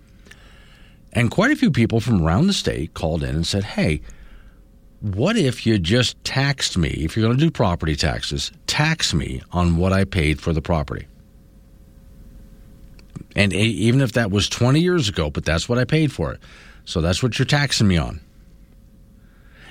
and 1.14 1.32
quite 1.32 1.52
a 1.52 1.56
few 1.56 1.72
people 1.72 2.02
from 2.02 2.22
around 2.22 2.48
the 2.48 2.54
state 2.54 2.94
called 2.96 3.24
in 3.24 3.36
and 3.36 3.48
said, 3.48 3.64
"Hey, 3.64 4.02
what 5.00 5.38
if 5.38 5.66
you 5.66 5.80
just 5.80 6.22
taxed 6.26 6.78
me? 6.78 6.90
If 6.90 7.16
you're 7.16 7.26
going 7.26 7.38
to 7.38 7.46
do 7.46 7.52
property 7.52 7.96
taxes, 7.96 8.52
tax 8.68 9.14
me 9.14 9.42
on 9.52 9.78
what 9.78 9.94
I 9.94 10.04
paid 10.04 10.42
for 10.42 10.52
the 10.52 10.62
property." 10.62 11.08
And 13.36 13.54
even 13.54 14.02
if 14.02 14.14
that 14.14 14.32
was 14.32 14.48
20 14.50 14.80
years 14.80 15.10
ago, 15.10 15.30
but 15.30 15.46
that's 15.46 15.68
what 15.68 15.80
I 15.80 15.86
paid 15.86 16.12
for 16.12 16.32
it. 16.32 16.40
So 16.86 17.02
that's 17.02 17.24
what 17.24 17.40
you're 17.40 17.46
taxing 17.46 17.88
me 17.88 17.98
on. 17.98 18.20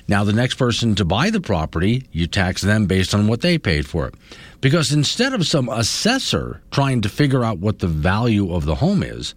Now, 0.09 0.25
the 0.25 0.33
next 0.33 0.57
person 0.57 0.95
to 0.97 1.05
buy 1.05 1.31
the 1.31 1.41
property, 1.41 2.07
you 2.11 2.27
tax 2.27 2.61
them 2.61 2.87
based 2.87 3.15
on 3.15 3.29
what 3.29 3.41
they 3.41 3.57
paid 3.57 3.87
for 3.87 4.09
it. 4.09 4.15
Because 4.61 4.93
instead 4.93 5.33
of 5.33 5.47
some 5.47 5.69
assessor 5.69 6.61
trying 6.71 7.03
to 7.03 7.09
figure 7.09 7.45
out 7.45 7.59
what 7.59 7.79
the 7.79 7.87
value 7.87 8.53
of 8.53 8.65
the 8.65 8.75
home 8.75 9.03
is, 9.03 9.35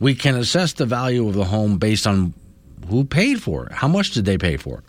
we 0.00 0.14
can 0.14 0.34
assess 0.34 0.72
the 0.72 0.86
value 0.86 1.26
of 1.28 1.34
the 1.34 1.44
home 1.44 1.78
based 1.78 2.06
on 2.06 2.34
who 2.88 3.04
paid 3.04 3.42
for 3.42 3.66
it. 3.66 3.72
How 3.72 3.88
much 3.88 4.10
did 4.10 4.24
they 4.24 4.36
pay 4.36 4.56
for 4.56 4.78
it? 4.78 4.84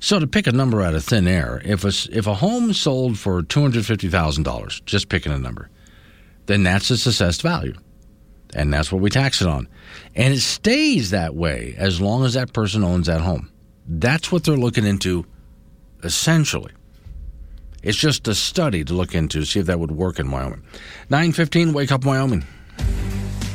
So, 0.00 0.18
to 0.18 0.26
pick 0.26 0.48
a 0.48 0.52
number 0.52 0.82
out 0.82 0.94
of 0.94 1.04
thin 1.04 1.28
air, 1.28 1.62
if 1.64 1.84
a, 1.84 2.16
if 2.16 2.26
a 2.26 2.34
home 2.34 2.72
sold 2.72 3.18
for 3.18 3.42
$250,000, 3.42 4.84
just 4.84 5.08
picking 5.08 5.30
a 5.30 5.38
number, 5.38 5.70
then 6.46 6.62
that's 6.62 6.90
its 6.90 7.06
assessed 7.06 7.42
value. 7.42 7.74
And 8.54 8.72
that's 8.72 8.92
what 8.92 9.00
we 9.00 9.10
tax 9.10 9.40
it 9.40 9.48
on. 9.48 9.68
And 10.14 10.34
it 10.34 10.40
stays 10.40 11.10
that 11.10 11.34
way 11.34 11.74
as 11.78 12.00
long 12.00 12.24
as 12.24 12.34
that 12.34 12.52
person 12.52 12.84
owns 12.84 13.06
that 13.06 13.20
home. 13.22 13.50
That's 13.86 14.30
what 14.30 14.44
they're 14.44 14.56
looking 14.56 14.86
into 14.86 15.24
essentially. 16.02 16.72
It's 17.82 17.98
just 17.98 18.28
a 18.28 18.34
study 18.34 18.84
to 18.84 18.94
look 18.94 19.14
into, 19.14 19.44
see 19.44 19.58
if 19.58 19.66
that 19.66 19.80
would 19.80 19.90
work 19.90 20.20
in 20.20 20.30
Wyoming. 20.30 20.62
915, 21.10 21.72
Wake 21.72 21.90
Up 21.90 22.04
Wyoming. 22.04 22.44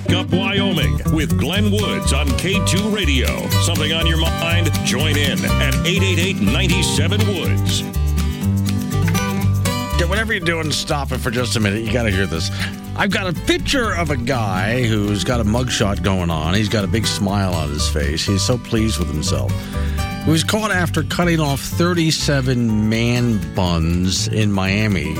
Wake 0.07 0.17
Up 0.17 0.29
Wyoming 0.31 0.99
with 1.13 1.37
Glenn 1.39 1.71
Woods 1.71 2.11
on 2.11 2.27
K2 2.27 2.93
Radio. 2.93 3.47
Something 3.61 3.93
on 3.93 4.05
your 4.05 4.19
mind? 4.19 4.71
Join 4.85 5.15
in 5.17 5.39
at 5.45 5.75
888 5.85 6.41
97 6.41 7.27
Woods. 7.27 8.06
Whatever 10.05 10.33
you're 10.33 10.45
doing, 10.45 10.71
stop 10.71 11.11
it 11.11 11.19
for 11.19 11.31
just 11.31 11.55
a 11.55 11.59
minute. 11.59 11.83
You 11.83 11.91
got 11.91 12.03
to 12.03 12.11
hear 12.11 12.25
this. 12.25 12.49
I've 12.95 13.11
got 13.11 13.27
a 13.27 13.33
picture 13.45 13.93
of 13.93 14.09
a 14.09 14.17
guy 14.17 14.83
who's 14.83 15.23
got 15.23 15.39
a 15.39 15.43
mugshot 15.43 16.03
going 16.03 16.29
on. 16.29 16.53
He's 16.53 16.69
got 16.69 16.83
a 16.83 16.87
big 16.87 17.05
smile 17.05 17.53
on 17.53 17.69
his 17.69 17.87
face. 17.87 18.25
He's 18.25 18.43
so 18.43 18.57
pleased 18.57 18.99
with 18.99 19.07
himself. 19.07 19.51
He 20.25 20.31
was 20.31 20.43
caught 20.43 20.71
after 20.71 21.03
cutting 21.03 21.39
off 21.39 21.61
37 21.61 22.89
man 22.89 23.53
buns 23.53 24.27
in 24.27 24.51
Miami. 24.51 25.15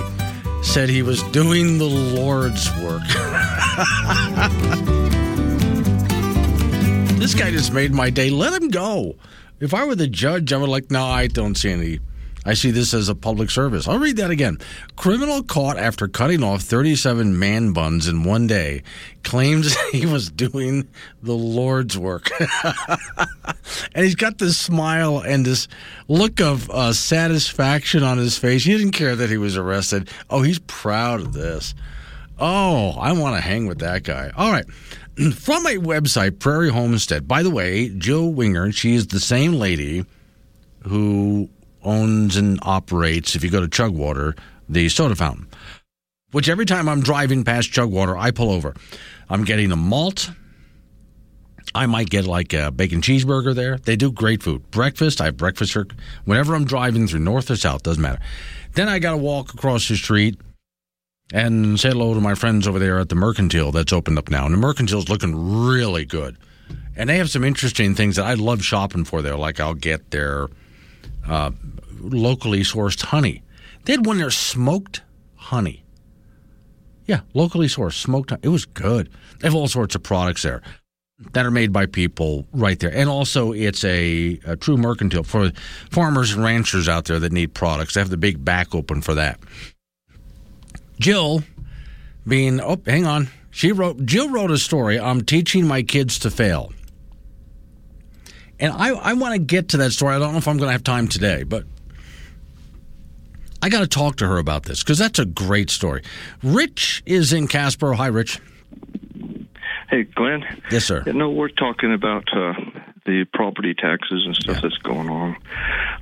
Said 0.63 0.89
he 0.89 1.03
was 1.03 1.23
doing 1.31 1.77
the 1.77 1.85
Lord's 1.85 2.69
work. 2.81 3.03
this 7.19 7.33
guy 7.33 7.51
just 7.51 7.71
made 7.71 7.93
my 7.93 8.09
day. 8.09 8.29
Let 8.29 8.59
him 8.59 8.69
go. 8.69 9.15
If 9.59 9.73
I 9.73 9.85
were 9.85 9.95
the 9.95 10.07
judge, 10.07 10.51
I 10.51 10.57
would 10.57 10.69
like, 10.69 10.91
no, 10.91 11.05
I 11.05 11.27
don't 11.27 11.55
see 11.55 11.71
any 11.71 11.99
I 12.47 12.53
see 12.53 12.71
this 12.71 12.93
as 12.93 13.09
a 13.09 13.13
public 13.15 13.49
service. 13.49 13.89
I'll 13.89 13.99
read 13.99 14.15
that 14.15 14.31
again. 14.31 14.57
Criminal 14.95 15.43
caught 15.43 15.77
after 15.77 16.07
cutting 16.07 16.43
off 16.43 16.61
37 16.61 17.37
man 17.37 17.73
buns 17.73 18.07
in 18.07 18.23
one 18.23 18.47
day 18.47 18.83
claims 19.23 19.75
he 19.91 20.05
was 20.05 20.31
doing 20.31 20.87
the 21.21 21.35
Lord's 21.35 21.97
work. 21.97 22.29
and 23.93 24.05
he's 24.05 24.15
got 24.15 24.37
this 24.37 24.57
smile 24.57 25.19
and 25.19 25.45
this 25.45 25.67
look 26.07 26.39
of 26.39 26.69
uh, 26.69 26.93
satisfaction 26.93 28.01
on 28.01 28.17
his 28.17 28.37
face. 28.37 28.63
He 28.63 28.77
didn't 28.77 28.93
care 28.93 29.17
that 29.17 29.29
he 29.29 29.37
was 29.37 29.57
arrested. 29.57 30.09
Oh, 30.29 30.41
he's 30.41 30.59
proud 30.59 31.19
of 31.19 31.33
this. 31.33 31.75
Oh, 32.39 32.91
I 32.91 33.11
want 33.11 33.35
to 33.35 33.41
hang 33.41 33.67
with 33.67 33.79
that 33.79 34.03
guy. 34.03 34.31
All 34.37 34.53
right. 34.53 34.69
From 35.33 35.65
a 35.65 35.75
website, 35.75 36.39
Prairie 36.39 36.69
Homestead. 36.69 37.27
By 37.27 37.43
the 37.43 37.51
way, 37.51 37.89
Jill 37.89 38.31
Winger, 38.31 38.71
she 38.71 38.95
is 38.95 39.07
the 39.07 39.19
same 39.19 39.55
lady 39.55 40.05
who 40.83 41.49
owns 41.87 42.35
and 42.35 42.59
operates, 42.61 43.35
if 43.35 43.43
you 43.43 43.49
go 43.49 43.61
to 43.61 43.67
Chugwater, 43.67 44.35
the 44.67 44.89
soda 44.89 45.15
fountain. 45.15 45.47
Which 46.31 46.49
every 46.49 46.65
time 46.65 46.89
I'm 46.89 47.01
driving 47.01 47.43
past 47.43 47.71
Chugwater, 47.71 48.17
I 48.17 48.31
pull 48.31 48.51
over. 48.51 48.75
I'm 49.29 49.45
getting 49.45 49.71
a 49.71 49.77
malt. 49.77 50.29
I 51.73 51.85
might 51.85 52.09
get 52.09 52.25
like 52.25 52.53
a 52.53 52.71
bacon 52.71 53.01
cheeseburger 53.01 53.55
there. 53.55 53.77
They 53.77 53.95
do 53.95 54.11
great 54.11 54.43
food. 54.43 54.69
Breakfast, 54.71 55.21
I 55.21 55.25
have 55.25 55.37
breakfast 55.37 55.73
here. 55.73 55.87
Whenever 56.25 56.55
I'm 56.55 56.65
driving 56.65 57.07
through 57.07 57.19
north 57.19 57.49
or 57.49 57.55
south, 57.55 57.83
doesn't 57.83 58.01
matter. 58.01 58.19
Then 58.73 58.89
I 58.89 58.99
got 58.99 59.11
to 59.11 59.17
walk 59.17 59.53
across 59.53 59.87
the 59.87 59.95
street 59.95 60.39
and 61.33 61.79
say 61.79 61.89
hello 61.89 62.13
to 62.13 62.21
my 62.21 62.35
friends 62.35 62.67
over 62.67 62.79
there 62.79 62.99
at 62.99 63.09
the 63.09 63.15
Mercantile 63.15 63.71
that's 63.71 63.93
opened 63.93 64.17
up 64.17 64.29
now. 64.29 64.45
And 64.45 64.53
the 64.53 64.59
Mercantile's 64.59 65.09
looking 65.09 65.65
really 65.65 66.05
good. 66.05 66.37
And 66.95 67.09
they 67.09 67.17
have 67.17 67.29
some 67.29 67.43
interesting 67.43 67.95
things 67.95 68.15
that 68.15 68.25
I 68.25 68.33
love 68.33 68.63
shopping 68.63 69.05
for 69.05 69.21
there. 69.21 69.37
Like 69.37 69.59
I'll 69.59 69.73
get 69.73 70.11
their 70.11 70.47
uh, 71.27 71.51
locally 71.99 72.61
sourced 72.61 73.01
honey. 73.03 73.43
They 73.85 73.93
had 73.93 74.05
one 74.05 74.17
there 74.17 74.31
smoked 74.31 75.01
honey. 75.35 75.83
Yeah, 77.05 77.21
locally 77.33 77.67
sourced 77.67 77.93
smoked 77.93 78.31
honey. 78.31 78.41
It 78.43 78.49
was 78.49 78.65
good. 78.65 79.09
They 79.39 79.47
have 79.47 79.55
all 79.55 79.67
sorts 79.67 79.95
of 79.95 80.03
products 80.03 80.43
there 80.43 80.61
that 81.33 81.45
are 81.45 81.51
made 81.51 81.73
by 81.73 81.85
people 81.85 82.45
right 82.53 82.79
there. 82.79 82.93
And 82.93 83.09
also, 83.09 83.51
it's 83.51 83.83
a, 83.83 84.39
a 84.45 84.55
true 84.55 84.77
mercantile 84.77 85.23
for 85.23 85.51
farmers 85.89 86.33
and 86.33 86.43
ranchers 86.43 86.87
out 86.87 87.05
there 87.05 87.19
that 87.19 87.31
need 87.31 87.53
products. 87.53 87.95
They 87.95 88.01
have 88.01 88.09
the 88.09 88.17
big 88.17 88.43
back 88.43 88.75
open 88.75 89.01
for 89.01 89.15
that. 89.15 89.39
Jill, 90.99 91.43
being, 92.27 92.59
oh, 92.61 92.81
hang 92.85 93.05
on. 93.05 93.29
She 93.49 93.71
wrote, 93.71 94.05
Jill 94.05 94.29
wrote 94.29 94.51
a 94.51 94.57
story. 94.57 94.99
I'm 94.99 95.21
teaching 95.21 95.65
my 95.65 95.81
kids 95.81 96.19
to 96.19 96.29
fail. 96.29 96.71
And 98.59 98.73
I, 98.73 98.89
I 98.89 99.13
want 99.13 99.33
to 99.33 99.39
get 99.39 99.69
to 99.69 99.77
that 99.77 99.91
story. 99.91 100.15
I 100.15 100.19
don't 100.19 100.31
know 100.31 100.37
if 100.39 100.47
I'm 100.47 100.57
going 100.57 100.67
to 100.67 100.71
have 100.71 100.83
time 100.83 101.07
today, 101.07 101.43
but 101.43 101.65
I 103.61 103.69
got 103.69 103.81
to 103.81 103.87
talk 103.87 104.17
to 104.17 104.27
her 104.27 104.37
about 104.37 104.63
this 104.63 104.83
because 104.83 104.97
that's 104.97 105.19
a 105.19 105.25
great 105.25 105.69
story. 105.69 106.03
Rich 106.43 107.03
is 107.05 107.33
in 107.33 107.47
Casper. 107.47 107.93
Hi, 107.93 108.07
Rich. 108.07 108.39
Hey, 109.89 110.03
Glenn. 110.03 110.43
Yes, 110.71 110.85
sir. 110.85 111.03
You 111.05 111.13
know, 111.13 111.29
we're 111.29 111.49
talking 111.49 111.93
about 111.93 112.25
uh, 112.35 112.53
the 113.05 113.25
property 113.33 113.73
taxes 113.73 114.25
and 114.25 114.35
stuff 114.35 114.61
that's 114.61 114.77
going 114.79 115.09
on. 115.09 115.37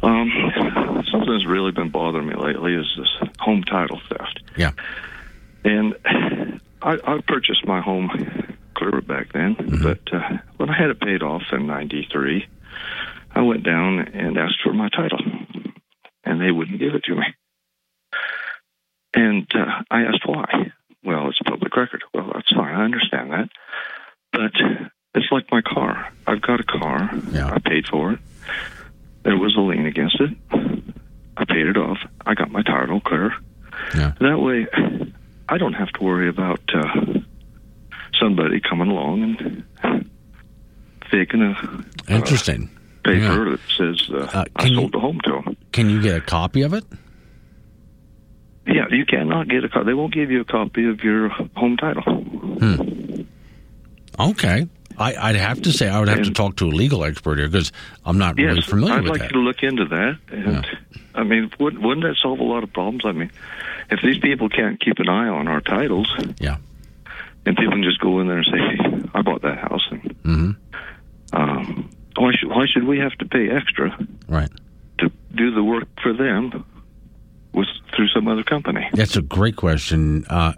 Um, 0.02 1.04
something 1.12 1.32
that's 1.32 1.46
really 1.46 1.72
been 1.72 1.90
bothering 1.90 2.28
me 2.28 2.36
lately 2.36 2.74
is 2.74 2.86
this 2.98 3.30
home 3.40 3.64
title 3.64 4.02
theft. 4.10 4.42
Yeah. 4.58 4.72
And 5.64 5.96
I, 6.82 6.98
I 7.04 7.20
purchased 7.28 7.66
my 7.66 7.80
home 7.82 8.10
clear 8.76 9.02
back 9.02 9.34
then, 9.34 9.56
but 9.84 10.14
uh, 10.14 10.38
when 10.58 10.70
I 10.70 10.78
had 10.78 10.90
it 10.90 11.00
paid 11.00 11.24
off 11.24 11.42
in 11.52 11.68
'93, 11.68 12.46
I 13.32 13.42
went 13.42 13.64
down 13.64 14.00
and 14.00 14.38
asked 14.38 14.62
for 14.64 14.74
my 14.74 14.90
title, 14.90 15.20
and 16.24 16.42
they 16.42 16.52
wouldn't 16.52 16.80
give 16.80 16.94
it 16.96 17.04
to 17.06 17.16
me. 17.16 17.26
And 19.14 19.48
uh, 19.56 19.84
I 19.90 20.02
asked 20.02 20.26
why. 20.26 20.72
Well, 21.04 21.30
it's 21.30 21.40
public 21.46 21.76
record. 21.76 22.04
Well, 22.14 22.32
that's 22.34 22.54
fine. 22.54 22.76
I 22.76 22.84
understand 22.84 23.32
that. 23.32 23.50
But 24.32 24.52
it's 25.14 25.32
like 25.32 25.46
my 25.52 25.62
car. 25.62 26.12
I've 26.28 26.42
got 26.42 26.60
a 26.60 26.64
car. 26.64 27.10
Yeah. 27.32 27.48
I 27.54 27.60
paid 27.60 27.88
for 27.88 28.14
it. 28.14 28.20
There 29.24 29.38
was 29.38 29.56
a 29.56 29.62
lien 29.62 29.86
against 29.86 30.20
it. 30.20 30.38
I 31.38 31.46
paid 31.46 31.68
it 31.68 31.78
off. 31.78 31.98
I 32.26 32.34
got 32.34 32.52
my 32.52 32.62
title 32.64 33.00
clear. 33.02 33.34
Yeah. 33.96 34.14
That 34.20 34.40
way, 34.40 34.68
I 35.48 35.58
don't 35.58 35.74
have 35.74 35.90
to 35.94 36.04
worry 36.04 36.30
about 36.30 36.62
uh, 36.74 37.20
somebody 38.20 38.60
coming 38.62 38.90
along 38.90 39.24
and 39.84 40.10
faking 41.10 41.42
a 41.42 41.86
Interesting. 42.12 42.70
paper 43.04 43.52
that 43.52 43.60
says 43.78 44.10
uh, 44.10 44.46
I 44.56 44.70
sold 44.70 44.94
the 44.94 45.00
home 45.00 45.20
to 45.24 45.32
them. 45.32 45.58
Can 45.72 45.90
you 45.90 46.02
get 46.02 46.16
a 46.18 46.22
copy 46.22 46.62
of 46.64 46.74
it? 46.74 46.84
Yeah, 48.68 48.86
you 48.90 49.06
cannot 49.06 49.48
get 49.48 49.64
a 49.64 49.70
copy. 49.70 49.86
They 49.86 49.94
won't 49.94 50.14
give 50.14 50.32
you 50.32 50.42
a 50.42 50.46
copy 50.46 50.86
of 50.90 51.04
your 51.04 51.30
home 51.30 51.78
title. 51.78 52.02
Hmm. 52.04 53.22
Okay. 54.20 54.68
I, 54.98 55.16
I'd 55.16 55.36
have 55.36 55.62
to 55.64 55.74
say 55.74 55.90
I 55.90 56.00
would 56.00 56.08
have 56.08 56.24
to 56.24 56.32
talk 56.32 56.56
to 56.58 56.66
a 56.66 56.72
legal 56.72 57.04
expert 57.04 57.38
here 57.38 57.50
because 57.50 57.72
I'm 58.06 58.18
not 58.18 58.38
really 58.38 58.62
familiar 58.62 58.96
I'd 58.96 59.04
with 59.04 59.12
like 59.12 59.20
that. 59.20 59.26
I'd 59.26 59.36
like 59.36 59.36
you 59.36 59.42
to 59.42 59.46
look 59.46 59.64
into 59.64 59.86
that. 59.86 60.18
And 60.32 60.66
I 61.14 61.24
mean, 61.24 61.52
wouldn't, 61.60 61.84
wouldn't 61.84 62.06
that 62.06 62.16
solve 62.22 62.40
a 62.40 62.44
lot 62.44 62.64
of 62.64 62.72
problems? 62.72 63.04
I 63.06 63.12
mean, 63.12 63.30
if 63.92 64.00
these 64.02 64.20
people 64.20 64.48
can't 64.50 64.80
keep 64.80 65.00
an 65.00 65.10
eye 65.10 65.28
on 65.28 65.48
our 65.48 65.60
titles, 65.60 66.08
yeah, 66.40 66.58
and 67.46 67.56
people 67.56 67.72
can 67.74 67.84
just 67.84 68.00
go 68.00 68.20
in 68.20 68.28
there 68.28 68.38
and 68.38 68.46
say, 68.46 68.58
hey, 68.58 69.10
"I 69.14 69.22
bought 69.22 69.42
that 69.44 69.58
house," 69.58 69.86
and 69.92 70.02
hmm 70.24 70.52
um, 71.34 71.90
why 72.18 72.32
should 72.38 72.50
why 72.50 72.66
should 72.72 72.86
we 72.86 73.00
have 73.00 73.14
to 73.20 73.26
pay 73.26 73.50
extra 73.50 73.98
Right. 74.28 74.50
to 75.00 75.12
do 75.36 75.52
the 75.52 75.64
work 75.64 75.88
for 76.02 76.14
them 76.14 76.64
with 77.54 77.68
through 77.96 78.08
some 78.10 78.28
other 78.28 78.44
company? 78.44 78.88
That's 78.94 79.18
a 79.18 79.22
great 79.22 79.56
question. 79.56 80.26
Uh, 80.30 80.54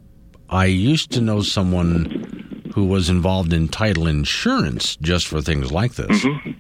I 0.50 0.66
used 0.66 1.12
to 1.14 1.22
know 1.22 1.42
someone 1.42 2.72
who 2.76 2.86
was 2.86 3.10
involved 3.10 3.54
in 3.54 3.68
title 3.70 4.08
insurance 4.08 4.96
just 4.98 5.28
for 5.28 5.42
things 5.42 5.72
like 5.72 5.96
this. 5.96 6.24
hmm 6.24 6.52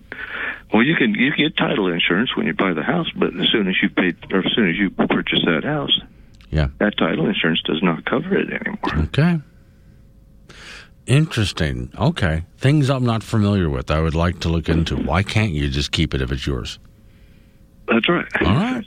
Well, 0.74 0.84
you 0.84 0.95
can 0.95 1.14
you 1.14 1.32
get 1.36 1.56
title 1.58 1.88
insurance 1.88 2.36
when 2.36 2.48
you 2.48 2.54
buy 2.54 2.74
the 2.74 2.84
house, 2.84 3.08
but 3.16 3.30
as 3.40 3.48
soon 3.49 3.68
as 3.68 3.76
you 3.82 3.90
pay 3.90 4.14
or 4.32 4.40
as 4.40 4.52
soon 4.56 4.70
as 4.70 4.78
you 4.78 4.90
purchase 4.90 5.41
that 5.45 5.64
house, 5.64 6.02
Yeah. 6.49 6.68
that 6.80 6.98
title 6.98 7.28
insurance 7.28 7.62
does 7.66 7.82
not 7.84 8.04
cover 8.06 8.36
it 8.36 8.49
anymore. 8.52 9.06
Okay. 9.08 9.40
Interesting. 11.07 11.89
Okay. 11.97 12.43
Things 12.57 12.89
I'm 12.89 13.05
not 13.05 13.23
familiar 13.23 13.69
with. 13.69 13.89
I 13.89 14.01
would 14.01 14.13
like 14.15 14.41
to 14.41 14.49
look 14.49 14.67
into. 14.69 14.95
Why 14.97 15.23
can't 15.23 15.51
you 15.51 15.69
just 15.69 15.91
keep 15.91 16.13
it 16.13 16.21
if 16.21 16.31
it's 16.31 16.45
yours? 16.45 16.79
That's 17.88 18.07
right. 18.09 18.25
All 18.41 18.53
right. 18.53 18.85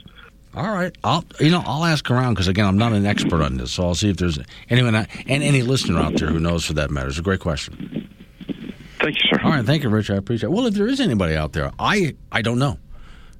All 0.53 0.71
right. 0.71 0.95
I'll 1.03 1.25
you 1.39 1.49
know 1.49 1.63
I'll 1.65 1.83
ask 1.83 2.09
around 2.11 2.35
because 2.35 2.47
again 2.47 2.65
I'm 2.67 2.77
not 2.77 2.93
an 2.93 3.05
expert 3.07 3.41
on 3.41 3.57
this, 3.57 3.71
so 3.71 3.83
I'll 3.83 3.95
see 3.95 4.09
if 4.09 4.17
there's 4.17 4.37
anyone 4.69 4.93
and 4.95 5.07
any 5.27 5.63
listener 5.63 5.99
out 5.99 6.17
there 6.19 6.27
who 6.29 6.39
knows 6.39 6.65
for 6.65 6.73
that 6.73 6.91
matter. 6.91 7.07
It's 7.07 7.17
a 7.17 7.23
great 7.23 7.39
question. 7.39 8.07
Thank 8.99 9.15
you, 9.15 9.29
sir. 9.31 9.39
All 9.43 9.49
right, 9.49 9.65
thank 9.65 9.81
you, 9.81 9.89
Rich. 9.89 10.11
I 10.11 10.15
appreciate. 10.15 10.49
it. 10.49 10.51
Well, 10.51 10.67
if 10.67 10.75
there 10.75 10.87
is 10.87 10.99
anybody 10.99 11.35
out 11.35 11.53
there, 11.53 11.71
I 11.79 12.15
I 12.31 12.43
don't 12.43 12.59
know. 12.59 12.77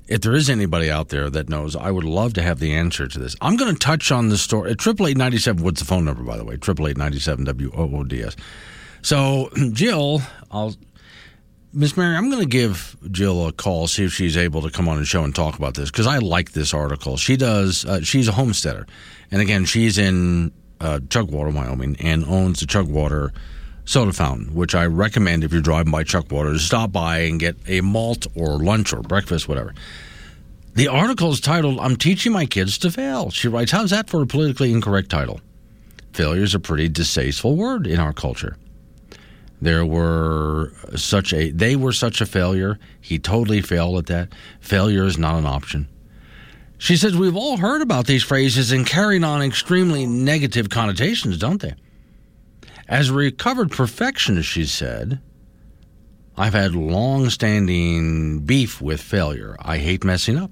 If 0.08 0.22
there 0.22 0.34
is 0.34 0.50
anybody 0.50 0.90
out 0.90 1.10
there 1.10 1.30
that 1.30 1.48
knows, 1.50 1.76
I 1.76 1.92
would 1.92 2.04
love 2.04 2.34
to 2.34 2.42
have 2.42 2.60
the 2.60 2.74
answer 2.74 3.08
to 3.08 3.20
this. 3.20 3.36
I'm 3.40 3.56
going 3.58 3.72
to 3.74 3.80
touch 3.80 4.12
on 4.12 4.30
the 4.30 4.38
story. 4.38 4.74
Triple 4.76 5.08
eight 5.08 5.18
ninety 5.18 5.38
seven. 5.38 5.64
What's 5.64 5.82
the 5.82 5.86
phone 5.86 6.06
number, 6.06 6.24
by 6.24 6.38
the 6.38 6.44
way? 6.44 6.58
Triple 6.58 6.88
eight 6.88 6.98
ninety 6.98 7.20
seven 7.20 7.46
W 7.46 7.72
O 7.76 7.98
O 7.98 8.04
D 8.04 8.24
S. 8.24 8.36
So, 9.02 9.50
Jill, 9.72 10.22
I'll 10.50 10.76
Miss 11.74 11.96
Mary, 11.96 12.18
I'm 12.18 12.30
going 12.30 12.42
to 12.42 12.50
give 12.50 12.98
Jill 13.12 13.48
a 13.48 13.54
call, 13.54 13.88
see 13.88 14.04
if 14.04 14.12
she's 14.12 14.36
able 14.36 14.62
to 14.64 14.70
come 14.70 14.90
on 14.90 14.98
the 14.98 15.06
show 15.06 15.24
and 15.24 15.34
talk 15.34 15.58
about 15.58 15.74
this 15.74 15.90
because 15.90 16.06
I 16.06 16.18
like 16.18 16.52
this 16.52 16.74
article. 16.74 17.16
She 17.16 17.38
does. 17.38 17.86
Uh, 17.86 18.02
she's 18.02 18.28
a 18.28 18.34
homesteader, 18.34 18.86
and 19.32 19.42
again, 19.42 19.64
she's 19.64 19.98
in 19.98 20.52
uh, 20.82 21.00
Chugwater, 21.10 21.50
Wyoming, 21.50 21.96
and 22.02 22.26
owns 22.26 22.60
the 22.60 22.66
Chugwater 22.66 23.32
soda 23.86 24.12
fountain, 24.12 24.54
which 24.54 24.76
I 24.76 24.86
recommend 24.86 25.46
if 25.46 25.54
you're 25.54 25.62
driving 25.62 25.94
by 25.94 26.04
Chugwater 26.04 26.52
to 26.52 26.60
stop 26.60 26.92
by 26.92 27.20
and 27.20 27.40
get 27.40 27.56
a 27.68 27.80
malt 27.80 28.28
or 28.36 28.58
lunch 28.58 28.92
or 28.92 29.02
breakfast, 29.02 29.48
whatever. 29.48 29.74
The 30.74 30.90
article 30.90 31.32
is 31.32 31.40
titled 31.40 31.80
"I'm 31.80 31.96
teaching 31.96 32.34
my 32.34 32.46
kids 32.46 32.78
to 32.80 32.92
fail." 32.92 33.30
She 33.30 33.48
writes, 33.48 33.72
"How's 33.72 33.92
that 33.92 34.10
for 34.10 34.22
a 34.22 34.28
politically 34.28 34.74
incorrect 34.74 35.10
title?" 35.10 35.40
Failure 36.12 36.44
is 36.44 36.54
a 36.54 36.60
pretty 36.60 36.90
distasteful 36.90 37.56
word 37.56 37.88
in 37.88 37.98
our 37.98 38.12
culture. 38.12 38.58
There 39.62 39.86
were 39.86 40.74
such 40.96 41.34
a 41.34 41.52
they 41.52 41.76
were 41.76 41.94
such 41.94 42.20
a 42.20 42.26
failure. 42.26 42.80
He 43.00 43.20
totally 43.20 43.62
failed 43.62 43.98
at 44.00 44.06
that. 44.08 44.34
Failure 44.60 45.06
is 45.06 45.20
not 45.20 45.36
an 45.36 45.46
option. 45.46 45.88
She 46.80 46.98
says 46.98 47.16
we've 47.16 47.36
all 47.36 47.58
heard 47.58 47.84
about 47.84 48.08
these 48.08 48.24
phrases 48.24 48.72
and 48.72 48.88
carrying 48.88 49.24
on 49.24 49.44
extremely 49.44 50.08
negative 50.08 50.70
connotations, 50.70 51.38
don't 51.38 51.62
they? 51.62 51.76
As 52.88 53.10
a 53.10 53.14
recovered 53.14 53.72
perfectionist, 53.72 54.50
she 54.50 54.66
said, 54.66 55.22
I've 56.36 56.54
had 56.54 56.74
long 56.74 57.30
standing 57.30 58.40
beef 58.40 58.82
with 58.82 59.00
failure. 59.00 59.56
I 59.60 59.78
hate 59.78 60.04
messing 60.04 60.38
up. 60.38 60.52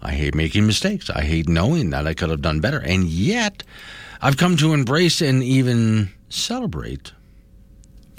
I 0.00 0.12
hate 0.12 0.36
making 0.36 0.64
mistakes. 0.66 1.10
I 1.10 1.22
hate 1.22 1.48
knowing 1.48 1.90
that 1.90 2.06
I 2.06 2.14
could 2.14 2.30
have 2.30 2.40
done 2.40 2.60
better. 2.60 2.78
And 2.78 3.04
yet, 3.04 3.64
I've 4.22 4.36
come 4.36 4.56
to 4.58 4.74
embrace 4.74 5.20
and 5.20 5.42
even 5.42 6.12
celebrate 6.28 7.12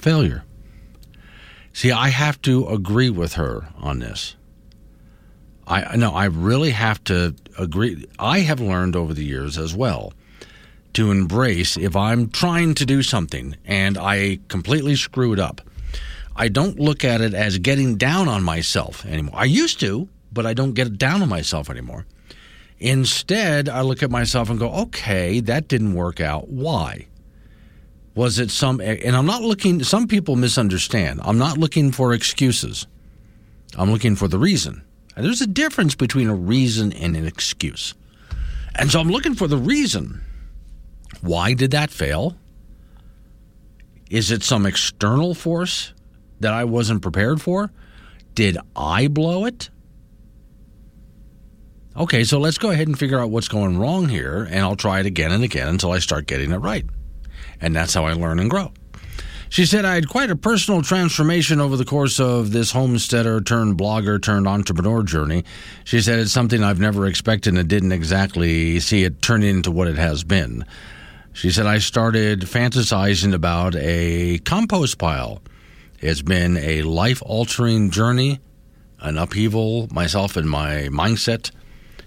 failure. 0.06 0.44
See, 1.72 1.90
I 1.90 2.10
have 2.10 2.40
to 2.42 2.68
agree 2.68 3.10
with 3.10 3.32
her 3.32 3.66
on 3.76 3.98
this. 3.98 4.36
I 5.66 5.96
no, 5.96 6.12
I 6.12 6.26
really 6.26 6.70
have 6.70 7.02
to 7.04 7.34
agree. 7.58 8.06
I 8.16 8.38
have 8.40 8.60
learned 8.60 8.94
over 8.94 9.12
the 9.12 9.24
years 9.24 9.58
as 9.58 9.74
well 9.74 10.12
to 10.92 11.10
embrace 11.10 11.76
if 11.76 11.96
I'm 11.96 12.30
trying 12.30 12.74
to 12.74 12.86
do 12.86 13.02
something 13.02 13.56
and 13.64 13.98
I 13.98 14.38
completely 14.46 14.94
screw 14.94 15.32
it 15.32 15.40
up. 15.40 15.60
I 16.36 16.46
don't 16.48 16.78
look 16.78 17.04
at 17.04 17.20
it 17.20 17.34
as 17.34 17.58
getting 17.58 17.96
down 17.96 18.28
on 18.28 18.44
myself 18.44 19.04
anymore. 19.04 19.34
I 19.36 19.46
used 19.46 19.80
to, 19.80 20.08
but 20.32 20.46
I 20.46 20.54
don't 20.54 20.74
get 20.74 20.98
down 20.98 21.20
on 21.20 21.28
myself 21.28 21.68
anymore. 21.68 22.06
Instead, 22.78 23.68
I 23.68 23.80
look 23.80 24.04
at 24.04 24.10
myself 24.12 24.50
and 24.50 24.58
go, 24.60 24.70
okay, 24.84 25.40
that 25.40 25.66
didn't 25.66 25.94
work 25.94 26.20
out. 26.20 26.48
Why? 26.48 27.08
Was 28.16 28.38
it 28.38 28.50
some, 28.50 28.80
and 28.80 29.14
I'm 29.14 29.26
not 29.26 29.42
looking, 29.42 29.84
some 29.84 30.08
people 30.08 30.36
misunderstand. 30.36 31.20
I'm 31.22 31.36
not 31.36 31.58
looking 31.58 31.92
for 31.92 32.14
excuses. 32.14 32.86
I'm 33.76 33.92
looking 33.92 34.16
for 34.16 34.26
the 34.26 34.38
reason. 34.38 34.82
And 35.14 35.24
there's 35.24 35.42
a 35.42 35.46
difference 35.46 35.94
between 35.94 36.28
a 36.28 36.34
reason 36.34 36.94
and 36.94 37.14
an 37.14 37.26
excuse. 37.26 37.94
And 38.74 38.90
so 38.90 39.00
I'm 39.00 39.10
looking 39.10 39.34
for 39.34 39.46
the 39.46 39.58
reason. 39.58 40.22
Why 41.20 41.52
did 41.52 41.72
that 41.72 41.90
fail? 41.90 42.36
Is 44.10 44.30
it 44.30 44.42
some 44.42 44.64
external 44.64 45.34
force 45.34 45.92
that 46.40 46.54
I 46.54 46.64
wasn't 46.64 47.02
prepared 47.02 47.42
for? 47.42 47.70
Did 48.34 48.56
I 48.74 49.08
blow 49.08 49.44
it? 49.44 49.68
Okay, 51.94 52.24
so 52.24 52.38
let's 52.38 52.58
go 52.58 52.70
ahead 52.70 52.88
and 52.88 52.98
figure 52.98 53.18
out 53.18 53.30
what's 53.30 53.48
going 53.48 53.78
wrong 53.78 54.08
here, 54.08 54.46
and 54.50 54.60
I'll 54.60 54.76
try 54.76 55.00
it 55.00 55.06
again 55.06 55.32
and 55.32 55.44
again 55.44 55.68
until 55.68 55.92
I 55.92 55.98
start 55.98 56.26
getting 56.26 56.52
it 56.52 56.58
right. 56.58 56.86
And 57.60 57.74
that's 57.74 57.94
how 57.94 58.04
I 58.04 58.12
learn 58.12 58.38
and 58.38 58.50
grow. 58.50 58.72
She 59.48 59.64
said 59.64 59.84
I 59.84 59.94
had 59.94 60.08
quite 60.08 60.30
a 60.30 60.36
personal 60.36 60.82
transformation 60.82 61.60
over 61.60 61.76
the 61.76 61.84
course 61.84 62.18
of 62.18 62.50
this 62.50 62.72
homesteader 62.72 63.40
turned 63.40 63.78
blogger 63.78 64.20
turned 64.20 64.48
entrepreneur 64.48 65.02
journey. 65.02 65.44
She 65.84 66.00
said 66.00 66.18
it's 66.18 66.32
something 66.32 66.64
I've 66.64 66.80
never 66.80 67.06
expected 67.06 67.56
and 67.56 67.68
didn't 67.68 67.92
exactly 67.92 68.80
see 68.80 69.04
it 69.04 69.22
turn 69.22 69.42
into 69.42 69.70
what 69.70 69.88
it 69.88 69.96
has 69.96 70.24
been. 70.24 70.66
She 71.32 71.50
said 71.50 71.66
I 71.66 71.78
started 71.78 72.40
fantasizing 72.40 73.34
about 73.34 73.76
a 73.76 74.38
compost 74.38 74.98
pile. 74.98 75.42
It's 76.00 76.22
been 76.22 76.56
a 76.56 76.82
life 76.82 77.22
altering 77.24 77.90
journey, 77.90 78.40
an 79.00 79.16
upheaval 79.16 79.88
myself 79.92 80.36
and 80.36 80.50
my 80.50 80.88
mindset, 80.90 81.50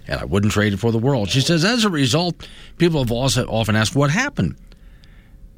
and 0.06 0.20
I 0.20 0.24
wouldn't 0.24 0.52
trade 0.52 0.74
it 0.74 0.78
for 0.78 0.92
the 0.92 0.98
world. 0.98 1.30
She 1.30 1.40
says 1.40 1.64
as 1.64 1.84
a 1.84 1.90
result, 1.90 2.46
people 2.76 3.00
have 3.00 3.12
also 3.12 3.46
often 3.46 3.76
asked 3.76 3.96
what 3.96 4.10
happened. 4.10 4.56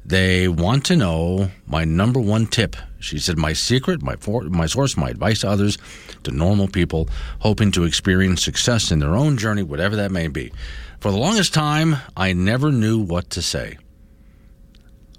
They 0.05 0.47
want 0.47 0.85
to 0.85 0.95
know 0.95 1.49
my 1.65 1.85
number 1.85 2.19
one 2.19 2.47
tip. 2.47 2.75
She 2.99 3.19
said, 3.19 3.37
My 3.37 3.53
secret, 3.53 4.01
my, 4.01 4.15
for, 4.17 4.43
my 4.43 4.65
source, 4.65 4.97
my 4.97 5.09
advice 5.09 5.41
to 5.41 5.49
others, 5.49 5.77
to 6.23 6.31
normal 6.31 6.67
people 6.67 7.07
hoping 7.39 7.71
to 7.71 7.85
experience 7.85 8.43
success 8.43 8.91
in 8.91 8.99
their 8.99 9.15
own 9.15 9.37
journey, 9.37 9.63
whatever 9.63 9.95
that 9.95 10.11
may 10.11 10.27
be. 10.27 10.51
For 10.99 11.11
the 11.11 11.17
longest 11.17 11.53
time, 11.53 11.97
I 12.17 12.33
never 12.33 12.71
knew 12.71 12.99
what 12.99 13.29
to 13.31 13.41
say. 13.41 13.77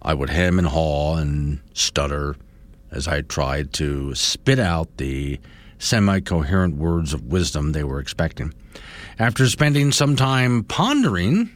I 0.03 0.13
would 0.13 0.31
hem 0.31 0.59
and 0.59 0.69
haw 0.69 1.17
and 1.17 1.61
stutter 1.73 2.37
as 2.91 3.09
I 3.09 3.23
tried 3.23 3.73
to 3.75 4.15
spit 4.15 4.59
out 4.59 4.99
the 4.99 5.41
semi 5.79 6.21
coherent 6.21 6.77
words 6.77 7.15
of 7.15 7.25
wisdom 7.25 7.73
they 7.73 7.85
were 7.85 8.01
expecting. 8.01 8.53
After 9.19 9.49
spending 9.49 9.93
some 9.93 10.15
time 10.17 10.65
pondering, 10.65 11.51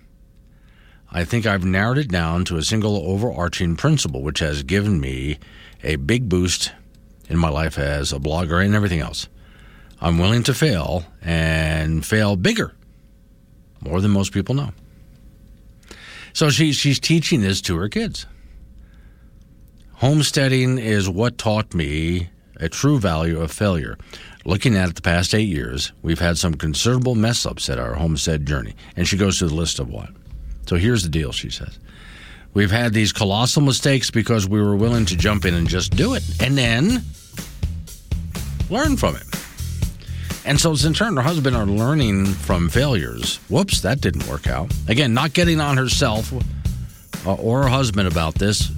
I 1.10 1.24
think 1.24 1.46
I've 1.46 1.64
narrowed 1.64 1.98
it 1.98 2.08
down 2.08 2.44
to 2.46 2.56
a 2.56 2.62
single 2.62 2.96
overarching 2.96 3.76
principle, 3.76 4.22
which 4.22 4.40
has 4.40 4.62
given 4.62 5.00
me 5.00 5.38
a 5.82 5.96
big 5.96 6.28
boost 6.28 6.72
in 7.28 7.38
my 7.38 7.48
life 7.48 7.78
as 7.78 8.12
a 8.12 8.18
blogger 8.18 8.64
and 8.64 8.74
everything 8.74 9.00
else. 9.00 9.28
I'm 10.00 10.18
willing 10.18 10.42
to 10.44 10.54
fail 10.54 11.04
and 11.22 12.04
fail 12.04 12.36
bigger, 12.36 12.74
more 13.80 14.00
than 14.00 14.10
most 14.10 14.32
people 14.32 14.54
know. 14.54 14.72
So 16.32 16.50
she, 16.50 16.72
she's 16.72 17.00
teaching 17.00 17.40
this 17.40 17.60
to 17.62 17.76
her 17.78 17.88
kids. 17.88 18.26
Homesteading 19.94 20.78
is 20.78 21.08
what 21.08 21.38
taught 21.38 21.74
me 21.74 22.28
a 22.60 22.68
true 22.68 23.00
value 23.00 23.40
of 23.40 23.50
failure. 23.50 23.96
Looking 24.44 24.76
at 24.76 24.88
it 24.90 24.94
the 24.94 25.02
past 25.02 25.34
eight 25.34 25.48
years, 25.48 25.92
we've 26.02 26.20
had 26.20 26.38
some 26.38 26.54
considerable 26.54 27.14
mess 27.14 27.44
ups 27.44 27.68
at 27.68 27.78
our 27.78 27.94
homestead 27.94 28.46
journey. 28.46 28.74
And 28.96 29.08
she 29.08 29.16
goes 29.16 29.38
through 29.38 29.48
the 29.48 29.54
list 29.54 29.78
of 29.78 29.88
what. 29.88 30.10
So 30.68 30.76
here's 30.76 31.02
the 31.02 31.08
deal, 31.08 31.32
she 31.32 31.48
says. 31.48 31.78
We've 32.52 32.70
had 32.70 32.92
these 32.92 33.10
colossal 33.10 33.62
mistakes 33.62 34.10
because 34.10 34.46
we 34.46 34.60
were 34.60 34.76
willing 34.76 35.06
to 35.06 35.16
jump 35.16 35.46
in 35.46 35.54
and 35.54 35.66
just 35.66 35.96
do 35.96 36.12
it 36.12 36.22
and 36.42 36.58
then 36.58 37.02
learn 38.68 38.98
from 38.98 39.16
it. 39.16 39.22
And 40.44 40.60
so, 40.60 40.76
her 40.76 41.06
and 41.06 41.16
her 41.16 41.22
husband 41.22 41.56
are 41.56 41.64
learning 41.64 42.26
from 42.26 42.68
failures, 42.68 43.36
whoops, 43.48 43.80
that 43.80 44.00
didn't 44.02 44.26
work 44.28 44.46
out. 44.46 44.70
Again, 44.88 45.14
not 45.14 45.32
getting 45.32 45.58
on 45.58 45.78
herself 45.78 46.32
uh, 47.26 47.34
or 47.34 47.62
her 47.62 47.68
husband 47.68 48.06
about 48.06 48.34
this. 48.34 48.68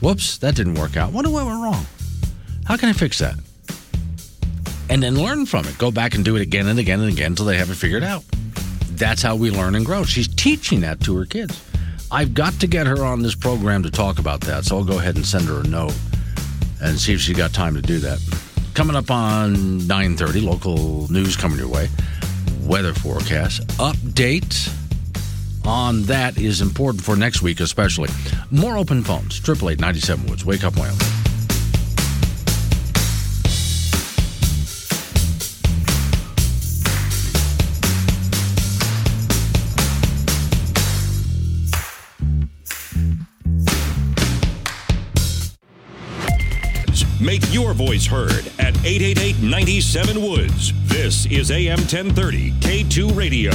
Whoops, 0.00 0.38
that 0.38 0.56
didn't 0.56 0.74
work 0.74 0.96
out. 0.96 1.12
What 1.12 1.24
do 1.24 1.36
I 1.36 1.44
went 1.44 1.62
wrong? 1.62 1.86
How 2.64 2.76
can 2.76 2.88
I 2.88 2.92
fix 2.92 3.18
that? 3.18 3.34
And 4.90 5.02
then 5.02 5.16
learn 5.16 5.46
from 5.46 5.66
it. 5.66 5.78
Go 5.78 5.90
back 5.92 6.14
and 6.14 6.24
do 6.24 6.34
it 6.34 6.42
again 6.42 6.66
and 6.66 6.78
again 6.78 7.00
and 7.00 7.12
again 7.12 7.32
until 7.32 7.46
they 7.46 7.58
have 7.58 7.70
it 7.70 7.74
figured 7.74 8.02
out. 8.02 8.24
That's 8.98 9.22
how 9.22 9.36
we 9.36 9.50
learn 9.50 9.74
and 9.76 9.86
grow. 9.86 10.02
She's 10.04 10.28
teaching 10.28 10.80
that 10.80 11.00
to 11.02 11.16
her 11.16 11.24
kids. 11.24 11.62
I've 12.10 12.34
got 12.34 12.54
to 12.60 12.66
get 12.66 12.86
her 12.86 13.04
on 13.04 13.22
this 13.22 13.34
program 13.34 13.82
to 13.84 13.90
talk 13.90 14.18
about 14.18 14.40
that, 14.42 14.64
so 14.64 14.78
I'll 14.78 14.84
go 14.84 14.98
ahead 14.98 15.16
and 15.16 15.24
send 15.24 15.46
her 15.46 15.60
a 15.60 15.64
note 15.64 15.94
and 16.82 16.98
see 16.98 17.12
if 17.12 17.20
she's 17.20 17.36
got 17.36 17.52
time 17.52 17.74
to 17.74 17.82
do 17.82 17.98
that. 18.00 18.18
Coming 18.74 18.96
up 18.96 19.10
on 19.10 19.80
9:30, 19.82 20.42
local 20.42 21.10
news 21.12 21.36
coming 21.36 21.58
your 21.58 21.68
way. 21.68 21.88
Weather 22.62 22.92
forecast 22.94 23.66
update 23.78 24.72
on 25.64 26.02
that 26.04 26.38
is 26.38 26.60
important 26.60 27.04
for 27.04 27.14
next 27.14 27.42
week, 27.42 27.60
especially. 27.60 28.08
More 28.50 28.76
open 28.78 29.02
phones. 29.04 29.38
Triple 29.38 29.70
eight 29.70 29.80
ninety 29.80 30.00
seven 30.00 30.26
Woods. 30.26 30.44
Wake 30.44 30.64
up, 30.64 30.76
Wyoming. 30.76 30.98
Make 47.28 47.52
your 47.52 47.74
voice 47.74 48.06
heard 48.06 48.50
at 48.58 48.74
888 48.86 49.42
97 49.42 50.22
Woods. 50.22 50.72
This 50.88 51.26
is 51.26 51.50
AM 51.50 51.76
1030, 51.76 52.52
K2 52.52 53.14
Radio. 53.14 53.52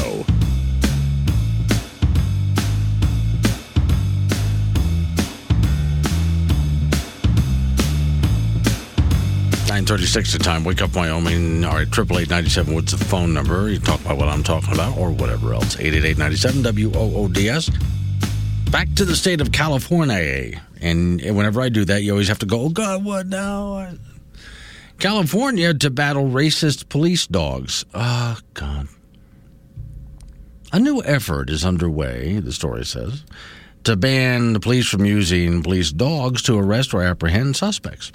Nine 9.67 9.87
thirty-six 9.87 10.33
the 10.33 10.37
time. 10.37 10.63
Wake 10.63 10.83
up, 10.83 10.95
Wyoming. 10.95 11.65
All 11.65 11.73
right, 11.73 11.91
triple 11.91 12.19
eight 12.19 12.29
ninety-seven. 12.29 12.75
What's 12.75 12.91
the 12.91 13.03
phone 13.03 13.33
number? 13.33 13.71
You 13.71 13.79
talk 13.79 13.99
about 14.01 14.17
what 14.17 14.29
I'm 14.29 14.43
talking 14.43 14.71
about, 14.71 14.95
or 14.99 15.09
whatever 15.09 15.55
else. 15.55 15.79
Eight 15.79 15.95
eight 15.95 16.05
eight 16.05 16.19
ninety-seven. 16.19 16.61
W 16.61 16.91
O 16.93 17.15
O 17.15 17.27
D 17.27 17.49
S. 17.49 17.71
Back 18.69 18.93
to 18.97 19.05
the 19.05 19.15
state 19.15 19.41
of 19.41 19.51
California, 19.51 20.61
and 20.83 21.21
whenever 21.35 21.61
I 21.61 21.69
do 21.69 21.85
that, 21.85 22.03
you 22.03 22.11
always 22.11 22.27
have 22.27 22.39
to 22.39 22.45
go. 22.45 22.65
Oh 22.65 22.69
God, 22.69 23.03
what 23.03 23.25
now? 23.27 23.93
California 24.99 25.73
to 25.73 25.89
battle 25.89 26.25
racist 26.25 26.89
police 26.89 27.25
dogs. 27.25 27.85
Oh 27.93 28.37
God. 28.53 28.87
A 30.71 30.79
new 30.79 31.01
effort 31.03 31.49
is 31.49 31.65
underway. 31.65 32.39
The 32.39 32.51
story 32.51 32.85
says 32.85 33.23
to 33.83 33.95
ban 33.95 34.53
the 34.53 34.59
police 34.59 34.87
from 34.87 35.05
using 35.05 35.61
police 35.63 35.91
dogs 35.91 36.41
to 36.43 36.57
arrest 36.57 36.93
or 36.93 37.03
apprehend 37.03 37.55
suspects 37.55 38.11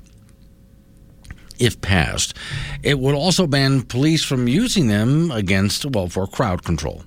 if 1.59 1.81
passed. 1.81 2.35
It 2.83 2.99
would 2.99 3.15
also 3.15 3.47
ban 3.47 3.83
police 3.83 4.25
from 4.25 4.49
using 4.49 4.89
them 4.89 5.31
against, 5.31 5.85
well, 5.87 6.09
for 6.09 6.27
crowd 6.27 6.65
control. 6.65 7.03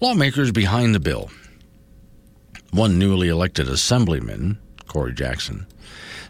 Lawmakers 0.00 0.50
behind 0.50 0.94
the 0.94 1.00
bill, 1.00 1.30
one 2.70 2.98
newly 2.98 3.28
elected 3.28 3.68
assemblyman, 3.68 4.58
Corey 4.86 5.12
Jackson, 5.12 5.66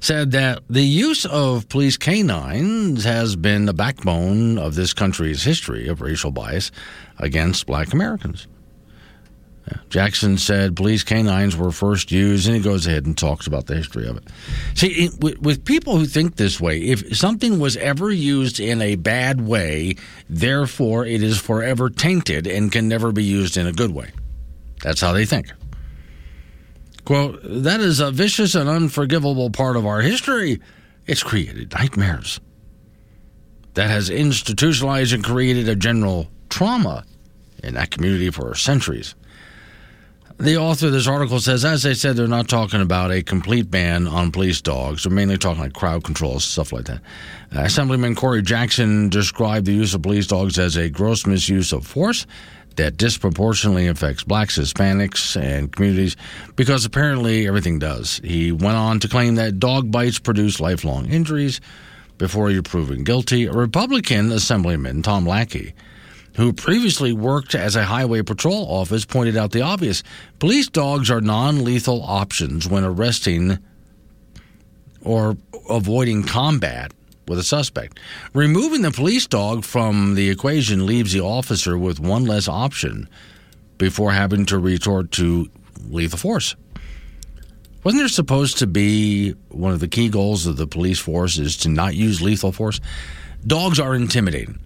said 0.01 0.31
that 0.33 0.63
the 0.69 0.83
use 0.83 1.27
of 1.27 1.69
police 1.69 1.97
canines 1.97 3.05
has 3.05 3.37
been 3.37 3.67
the 3.67 3.75
backbone 3.75 4.59
of 4.59 4.75
this 4.75 4.93
country's 4.93 5.45
history 5.45 5.89
of 5.89 6.01
racial 6.01 6.31
bias 6.31 6.71
against 7.19 7.67
black 7.67 7.93
Americans. 7.93 8.47
Jackson 9.89 10.37
said 10.37 10.75
police 10.75 11.05
canines 11.05 11.57
were 11.57 11.71
first 11.71 12.11
used, 12.11 12.47
and 12.47 12.57
he 12.57 12.63
goes 12.63 12.87
ahead 12.87 13.07
and 13.07 13.17
talks 13.17 13.47
about 13.47 13.67
the 13.67 13.77
history 13.77 14.09
of 14.09 14.17
it. 14.17 14.25
See, 14.75 14.89
it, 15.05 15.21
with, 15.21 15.39
with 15.41 15.65
people 15.65 15.97
who 15.97 16.07
think 16.07 16.37
this 16.37 16.61
way, 16.61 16.81
if 16.81 17.17
something 17.17 17.61
was 17.61 17.77
ever 17.77 18.11
used 18.11 18.59
in 18.59 18.83
a 18.83 18.97
bad 18.97 19.41
way, 19.41 19.97
therefore 20.29 21.07
it 21.07 21.23
is 21.23 21.39
forever 21.39 21.89
tainted 21.89 22.47
and 22.47 22.73
can 22.73 22.89
never 22.89 23.13
be 23.13 23.25
used 23.25 23.57
in 23.57 23.67
a 23.67 23.73
good 23.73 23.93
way. 23.93 24.11
That's 24.83 25.01
how 25.01 25.13
they 25.13 25.27
think. 25.27 25.53
Quote, 27.11 27.41
that 27.43 27.81
is 27.81 27.99
a 27.99 28.13
vicious 28.13 28.55
and 28.55 28.69
unforgivable 28.69 29.51
part 29.51 29.77
of 29.77 29.85
our 29.85 30.01
history. 30.01 30.61
It's 31.09 31.25
created 31.25 31.73
nightmares. 31.73 32.39
That 33.75 33.91
has 33.91 34.11
institutionalized 34.11 35.13
and 35.13 35.25
created 35.25 35.69
a 35.69 35.75
general 35.75 36.29
trauma 36.51 37.05
in 37.65 37.75
that 37.75 37.91
community 37.91 38.31
for 38.31 38.55
centuries. 38.55 39.17
The 40.39 40.57
author 40.57 40.87
of 40.87 40.93
this 40.93 41.09
article 41.09 41.41
says, 41.41 41.65
as 41.65 41.85
I 41.85 41.95
said, 41.95 42.15
they're 42.15 42.29
not 42.29 42.49
talking 42.49 42.81
about 42.81 43.11
a 43.11 43.25
complete 43.25 43.73
ban 43.73 44.07
on 44.07 44.31
police 44.31 44.61
dogs. 44.61 45.03
They're 45.03 45.13
mainly 45.13 45.37
talking 45.37 45.65
like 45.65 45.73
crowd 45.73 46.05
control, 46.05 46.39
stuff 46.39 46.73
like 46.73 46.85
that. 46.85 47.01
Uh, 47.53 47.63
Assemblyman 47.63 48.15
Corey 48.15 48.41
Jackson 48.41 49.09
described 49.09 49.67
the 49.67 49.73
use 49.73 49.95
of 49.95 50.03
police 50.03 50.29
dogs 50.29 50.61
as 50.61 50.77
a 50.77 50.89
gross 50.89 51.27
misuse 51.27 51.73
of 51.73 51.85
force 51.85 52.25
that 52.81 52.97
disproportionately 52.97 53.87
affects 53.87 54.25
blacks, 54.25 54.59
Hispanics, 54.59 55.41
and 55.41 55.71
communities 55.71 56.17
because 56.57 56.85
apparently 56.85 57.47
everything 57.47 57.79
does. 57.79 58.21
He 58.25 58.53
went 58.53 58.77
on 58.77 59.01
to 59.01 59.09
claim 59.09 59.35
that 59.35 59.59
dog 59.59 59.91
bites 59.91 60.19
produce 60.19 60.61
lifelong 60.61 61.07
injuries 61.07 61.61
before 62.19 62.51
you're 62.51 62.63
proven 62.63 63.05
guilty. 63.05 63.47
A 63.47 63.53
Republican 63.53 64.33
Assemblyman, 64.33 65.03
Tom 65.03 65.27
Lackey, 65.27 65.75
who 66.37 66.53
previously 66.53 67.13
worked 67.13 67.55
as 67.55 67.77
a 67.77 67.85
highway 67.85 68.23
patrol 68.23 68.67
office, 68.71 69.05
pointed 69.05 69.37
out 69.37 69.53
the 69.53 69.63
obvious. 69.63 70.03
Police 70.39 70.69
dogs 70.69 71.11
are 71.11 71.21
non 71.21 71.65
lethal 71.65 72.03
options 72.03 72.67
when 72.67 72.85
arresting 72.85 73.59
or 75.03 75.37
avoiding 75.69 76.23
combat 76.23 76.93
with 77.31 77.39
a 77.39 77.45
suspect. 77.45 77.99
Removing 78.35 78.83
the 78.83 78.91
police 78.91 79.27
dog 79.27 79.65
from 79.65 80.17
the 80.17 80.29
equation 80.29 80.85
leaves 80.85 81.13
the 81.13 81.21
officer 81.21 81.79
with 81.79 82.01
one 82.01 82.25
less 82.27 82.49
option 82.49 83.09
before 83.79 84.11
having 84.11 84.45
to 84.47 84.59
resort 84.59 85.13
to 85.13 85.49
lethal 85.89 86.19
force. 86.19 86.57
Wasn't 87.85 88.01
there 88.01 88.09
supposed 88.09 88.59
to 88.59 88.67
be 88.67 89.31
one 89.49 89.73
of 89.73 89.81
the 89.81 89.89
key 89.89 90.09
goals 90.11 90.45
of 90.47 90.57
the 90.59 90.67
police 90.67 90.99
force 90.99 91.39
is 91.39 91.57
to 91.59 91.69
not 91.69 91.95
use 91.95 92.21
lethal 92.21 92.53
force? 92.53 92.81
Dogs 93.47 93.79
are 93.79 93.95
intimidating. 93.95 94.59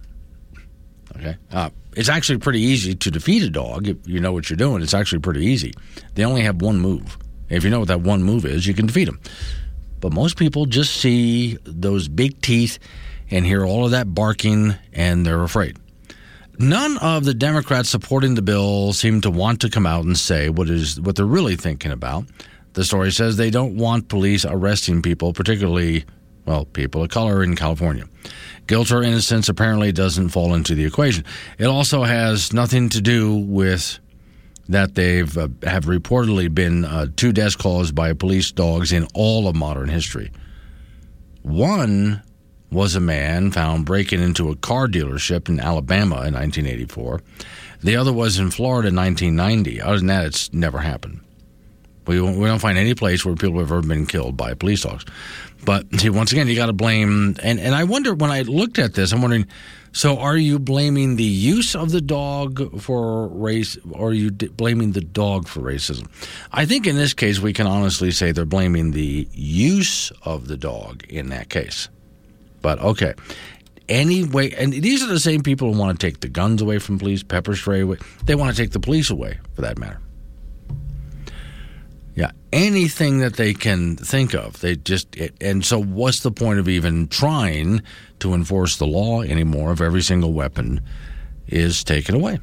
Okay. 1.15 1.37
Uh, 1.51 1.69
it's 1.95 2.09
actually 2.09 2.39
pretty 2.39 2.59
easy 2.59 2.95
to 2.95 3.11
defeat 3.11 3.43
a 3.43 3.49
dog 3.49 3.87
if 3.87 3.97
you 4.05 4.19
know 4.19 4.33
what 4.33 4.49
you're 4.49 4.57
doing. 4.57 4.81
It's 4.81 4.93
actually 4.93 5.19
pretty 5.19 5.45
easy. 5.45 5.73
They 6.15 6.25
only 6.25 6.41
have 6.41 6.61
one 6.61 6.79
move. 6.79 7.17
If 7.47 7.63
you 7.63 7.69
know 7.69 7.79
what 7.79 7.89
that 7.89 8.01
one 8.01 8.23
move 8.23 8.43
is, 8.43 8.65
you 8.65 8.73
can 8.73 8.87
defeat 8.87 9.05
them. 9.05 9.19
But 10.05 10.13
most 10.13 10.37
people 10.37 10.67
just 10.67 10.97
see 10.97 11.57
those 11.63 12.07
big 12.07 12.39
teeth 12.39 12.77
and 13.31 13.43
hear 13.43 13.65
all 13.65 13.85
of 13.85 13.89
that 13.89 14.13
barking 14.13 14.75
and 14.93 15.25
they're 15.25 15.41
afraid. 15.41 15.77
None 16.59 16.99
of 16.99 17.25
the 17.25 17.33
Democrats 17.33 17.89
supporting 17.89 18.35
the 18.35 18.43
bill 18.43 18.93
seem 18.93 19.21
to 19.21 19.31
want 19.31 19.61
to 19.61 19.69
come 19.71 19.87
out 19.87 20.05
and 20.05 20.15
say 20.15 20.49
what 20.49 20.69
is 20.69 21.01
what 21.01 21.15
they're 21.15 21.25
really 21.25 21.55
thinking 21.55 21.91
about. 21.91 22.25
The 22.73 22.83
story 22.83 23.11
says 23.11 23.37
they 23.37 23.49
don't 23.49 23.77
want 23.77 24.07
police 24.07 24.45
arresting 24.45 25.01
people, 25.01 25.33
particularly 25.33 26.05
well, 26.45 26.65
people 26.65 27.01
of 27.01 27.09
color 27.09 27.41
in 27.41 27.55
California. 27.55 28.05
Guilt 28.67 28.91
or 28.91 29.01
innocence 29.01 29.49
apparently 29.49 29.91
doesn't 29.91 30.29
fall 30.29 30.53
into 30.53 30.75
the 30.75 30.85
equation. 30.85 31.25
It 31.57 31.65
also 31.65 32.03
has 32.03 32.53
nothing 32.53 32.89
to 32.89 33.01
do 33.01 33.33
with 33.37 33.97
that 34.69 34.95
they've 34.95 35.37
uh, 35.37 35.47
have 35.63 35.85
reportedly 35.85 36.53
been 36.53 36.85
uh, 36.85 37.07
two 37.15 37.31
deaths 37.31 37.55
caused 37.55 37.93
by 37.93 38.13
police 38.13 38.51
dogs 38.51 38.91
in 38.91 39.07
all 39.13 39.47
of 39.47 39.55
modern 39.55 39.89
history. 39.89 40.31
One 41.43 42.23
was 42.71 42.95
a 42.95 42.99
man 42.99 43.51
found 43.51 43.85
breaking 43.85 44.21
into 44.21 44.49
a 44.49 44.55
car 44.55 44.87
dealership 44.87 45.47
in 45.47 45.59
Alabama 45.59 46.25
in 46.25 46.33
1984. 46.33 47.21
The 47.81 47.95
other 47.95 48.11
was 48.11 48.39
in 48.39 48.49
Florida 48.51 48.89
in 48.89 48.95
1990. 48.95 49.81
Other 49.81 49.97
than 49.97 50.07
that, 50.07 50.25
it's 50.25 50.51
never 50.51 50.79
happened. 50.79 51.21
We 52.07 52.21
we 52.21 52.45
don't 52.45 52.59
find 52.59 52.77
any 52.77 52.93
place 52.93 53.25
where 53.25 53.35
people 53.35 53.59
have 53.59 53.71
ever 53.71 53.81
been 53.81 54.05
killed 54.05 54.37
by 54.37 54.53
police 54.53 54.81
dogs. 54.83 55.05
But 55.63 55.85
see, 55.99 56.09
once 56.21 56.31
again, 56.31 56.47
you 56.47 56.55
got 56.55 56.67
to 56.67 56.73
blame. 56.73 57.35
And, 57.41 57.59
and 57.59 57.75
I 57.75 57.83
wonder 57.83 58.13
when 58.13 58.31
I 58.31 58.41
looked 58.41 58.79
at 58.79 58.93
this, 58.93 59.11
I'm 59.11 59.21
wondering 59.21 59.47
so 59.95 60.17
are 60.17 60.35
you 60.35 60.59
blaming 60.59 61.15
the 61.15 61.23
use 61.23 61.73
of 61.73 61.91
the 61.91 62.01
dog 62.01 62.81
for 62.81 63.29
race, 63.29 63.77
or 63.91 64.09
are 64.09 64.13
you 64.13 64.29
d- 64.29 64.49
blaming 64.49 64.91
the 64.91 64.99
dog 64.99 65.47
for 65.47 65.61
racism? 65.61 66.05
I 66.51 66.65
think 66.65 66.85
in 66.85 66.97
this 66.97 67.13
case, 67.13 67.39
we 67.39 67.53
can 67.53 67.65
honestly 67.65 68.11
say 68.11 68.33
they're 68.33 68.43
blaming 68.43 68.91
the 68.91 69.25
use 69.31 70.11
of 70.23 70.49
the 70.49 70.57
dog 70.57 71.05
in 71.07 71.29
that 71.29 71.47
case. 71.47 71.87
But 72.61 72.79
okay. 72.79 73.13
Anyway, 73.87 74.51
and 74.51 74.73
these 74.73 75.01
are 75.01 75.07
the 75.07 75.17
same 75.17 75.41
people 75.41 75.71
who 75.71 75.79
want 75.79 75.97
to 75.97 76.05
take 76.05 76.19
the 76.19 76.27
guns 76.27 76.61
away 76.61 76.77
from 76.77 76.99
police, 76.99 77.23
pepper 77.23 77.55
spray 77.55 77.79
away. 77.79 77.95
They 78.25 78.35
want 78.35 78.53
to 78.53 78.61
take 78.61 78.71
the 78.71 78.81
police 78.81 79.09
away, 79.09 79.39
for 79.53 79.61
that 79.61 79.77
matter. 79.77 80.01
Yeah, 82.15 82.31
anything 82.53 83.19
that 83.19 83.35
they 83.35 83.53
can 83.53 83.97
think 83.97 84.33
of. 84.33 84.61
They 84.61 84.77
just 84.77 85.15
and 85.41 85.65
so 85.65 85.81
what's 85.81 86.21
the 86.21 86.31
point 86.31 86.59
of 86.59 86.69
even 86.69 87.09
trying 87.09 87.81
to 88.19 88.33
enforce 88.33 88.77
the 88.77 88.87
law 88.87 89.21
anymore 89.21 89.73
if 89.73 89.81
every 89.81 90.01
single 90.01 90.31
weapon 90.31 90.79
is 91.47 91.83
taken 91.83 92.15
away? 92.15 92.39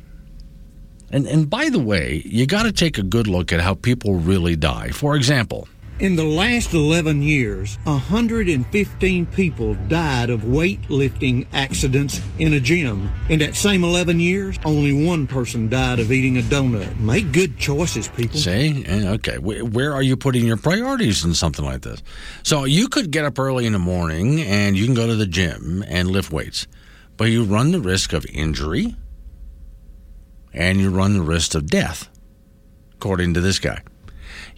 And 1.10 1.26
and 1.26 1.48
by 1.48 1.70
the 1.70 1.78
way, 1.78 2.22
you 2.26 2.46
got 2.46 2.64
to 2.64 2.72
take 2.72 2.98
a 2.98 3.02
good 3.02 3.26
look 3.26 3.52
at 3.52 3.60
how 3.60 3.74
people 3.74 4.16
really 4.16 4.56
die. 4.56 4.90
For 4.90 5.16
example, 5.16 5.68
In 5.98 6.16
the 6.16 6.24
last 6.24 6.74
11 6.74 7.22
years, 7.22 7.78
115 7.84 9.26
people 9.26 9.74
died 9.86 10.30
of 10.30 10.40
weightlifting 10.40 11.46
accidents 11.52 12.20
in 12.40 12.54
a 12.54 12.60
gym. 12.60 13.08
In 13.28 13.38
that 13.38 13.54
same 13.54 13.84
11 13.84 14.18
years, 14.18 14.58
only 14.64 15.06
one 15.06 15.28
person 15.28 15.68
died 15.68 16.00
of 16.00 16.10
eating 16.10 16.38
a 16.38 16.40
donut. 16.40 16.98
Make 16.98 17.30
good 17.30 17.56
choices, 17.56 18.08
people. 18.08 18.40
See, 18.40 18.84
Eh, 18.84 19.08
okay, 19.10 19.38
where, 19.38 19.64
where 19.64 19.92
are 19.92 20.02
you 20.02 20.16
putting 20.16 20.44
your 20.44 20.56
priorities 20.56 21.24
in 21.24 21.34
something 21.34 21.64
like 21.64 21.82
this? 21.82 22.02
So 22.42 22.64
you 22.64 22.88
could 22.88 23.12
get 23.12 23.24
up 23.24 23.38
early 23.38 23.66
in 23.66 23.72
the 23.72 23.78
morning 23.78 24.40
and 24.40 24.76
you 24.76 24.86
can 24.86 24.94
go 24.94 25.06
to 25.06 25.14
the 25.14 25.26
gym 25.26 25.84
and 25.86 26.10
lift 26.10 26.32
weights, 26.32 26.66
but 27.16 27.26
you 27.26 27.44
run 27.44 27.70
the 27.70 27.80
risk 27.80 28.12
of 28.12 28.26
injury 28.32 28.96
and 30.52 30.80
you 30.80 30.90
run 30.90 31.12
the 31.14 31.22
risk 31.22 31.54
of 31.54 31.68
death, 31.68 32.08
according 32.94 33.34
to 33.34 33.40
this 33.40 33.60
guy. 33.60 33.82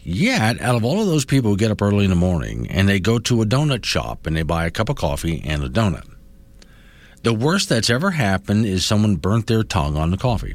Yet, 0.06 0.60
out 0.60 0.76
of 0.76 0.84
all 0.84 1.00
of 1.00 1.06
those 1.06 1.24
people 1.24 1.50
who 1.50 1.56
get 1.56 1.70
up 1.70 1.80
early 1.80 2.04
in 2.04 2.10
the 2.10 2.16
morning 2.16 2.66
and 2.70 2.86
they 2.86 3.00
go 3.00 3.18
to 3.20 3.40
a 3.40 3.46
donut 3.46 3.86
shop 3.86 4.26
and 4.26 4.36
they 4.36 4.42
buy 4.42 4.66
a 4.66 4.70
cup 4.70 4.90
of 4.90 4.96
coffee 4.96 5.42
and 5.46 5.64
a 5.64 5.68
donut, 5.70 6.06
the 7.22 7.32
worst 7.32 7.70
that's 7.70 7.88
ever 7.88 8.10
happened 8.10 8.66
is 8.66 8.84
someone 8.84 9.16
burnt 9.16 9.46
their 9.46 9.62
tongue 9.62 9.96
on 9.96 10.10
the 10.10 10.18
coffee. 10.18 10.54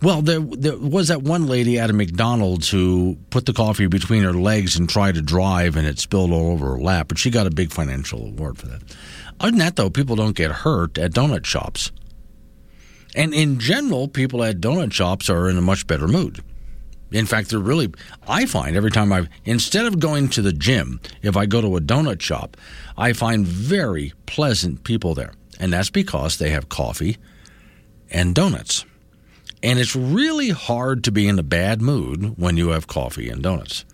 Well, 0.00 0.22
there, 0.22 0.40
there 0.40 0.78
was 0.78 1.08
that 1.08 1.22
one 1.22 1.46
lady 1.46 1.78
at 1.78 1.90
a 1.90 1.92
McDonald's 1.92 2.70
who 2.70 3.18
put 3.28 3.44
the 3.44 3.52
coffee 3.52 3.86
between 3.86 4.22
her 4.22 4.32
legs 4.32 4.78
and 4.78 4.88
tried 4.88 5.16
to 5.16 5.22
drive, 5.22 5.76
and 5.76 5.86
it 5.86 5.98
spilled 5.98 6.32
all 6.32 6.52
over 6.52 6.70
her 6.70 6.78
lap, 6.78 7.08
but 7.08 7.18
she 7.18 7.30
got 7.30 7.46
a 7.48 7.50
big 7.50 7.72
financial 7.72 8.28
award 8.28 8.56
for 8.56 8.68
that. 8.68 8.82
Other 9.40 9.50
than 9.50 9.58
that, 9.58 9.76
though, 9.76 9.90
people 9.90 10.16
don't 10.16 10.36
get 10.36 10.52
hurt 10.52 10.96
at 10.96 11.12
donut 11.12 11.44
shops. 11.44 11.90
And 13.14 13.34
in 13.34 13.58
general, 13.58 14.08
people 14.08 14.42
at 14.44 14.60
donut 14.60 14.92
shops 14.92 15.28
are 15.28 15.48
in 15.48 15.58
a 15.58 15.62
much 15.62 15.86
better 15.86 16.06
mood. 16.06 16.42
In 17.10 17.26
fact, 17.26 17.50
they're 17.50 17.58
really, 17.58 17.92
I 18.26 18.46
find 18.46 18.76
every 18.76 18.90
time 18.90 19.12
I've, 19.12 19.28
instead 19.44 19.86
of 19.86 19.98
going 19.98 20.28
to 20.30 20.42
the 20.42 20.52
gym, 20.52 21.00
if 21.22 21.36
I 21.36 21.46
go 21.46 21.60
to 21.60 21.76
a 21.76 21.80
donut 21.80 22.20
shop, 22.20 22.56
I 22.96 23.12
find 23.12 23.46
very 23.46 24.12
pleasant 24.26 24.84
people 24.84 25.14
there. 25.14 25.32
And 25.58 25.72
that's 25.72 25.90
because 25.90 26.38
they 26.38 26.50
have 26.50 26.68
coffee 26.68 27.16
and 28.10 28.34
donuts. 28.34 28.84
And 29.62 29.78
it's 29.78 29.96
really 29.96 30.50
hard 30.50 31.02
to 31.04 31.12
be 31.12 31.26
in 31.26 31.38
a 31.38 31.42
bad 31.42 31.82
mood 31.82 32.34
when 32.38 32.56
you 32.56 32.68
have 32.68 32.86
coffee 32.86 33.28
and 33.28 33.42
donuts. 33.42 33.84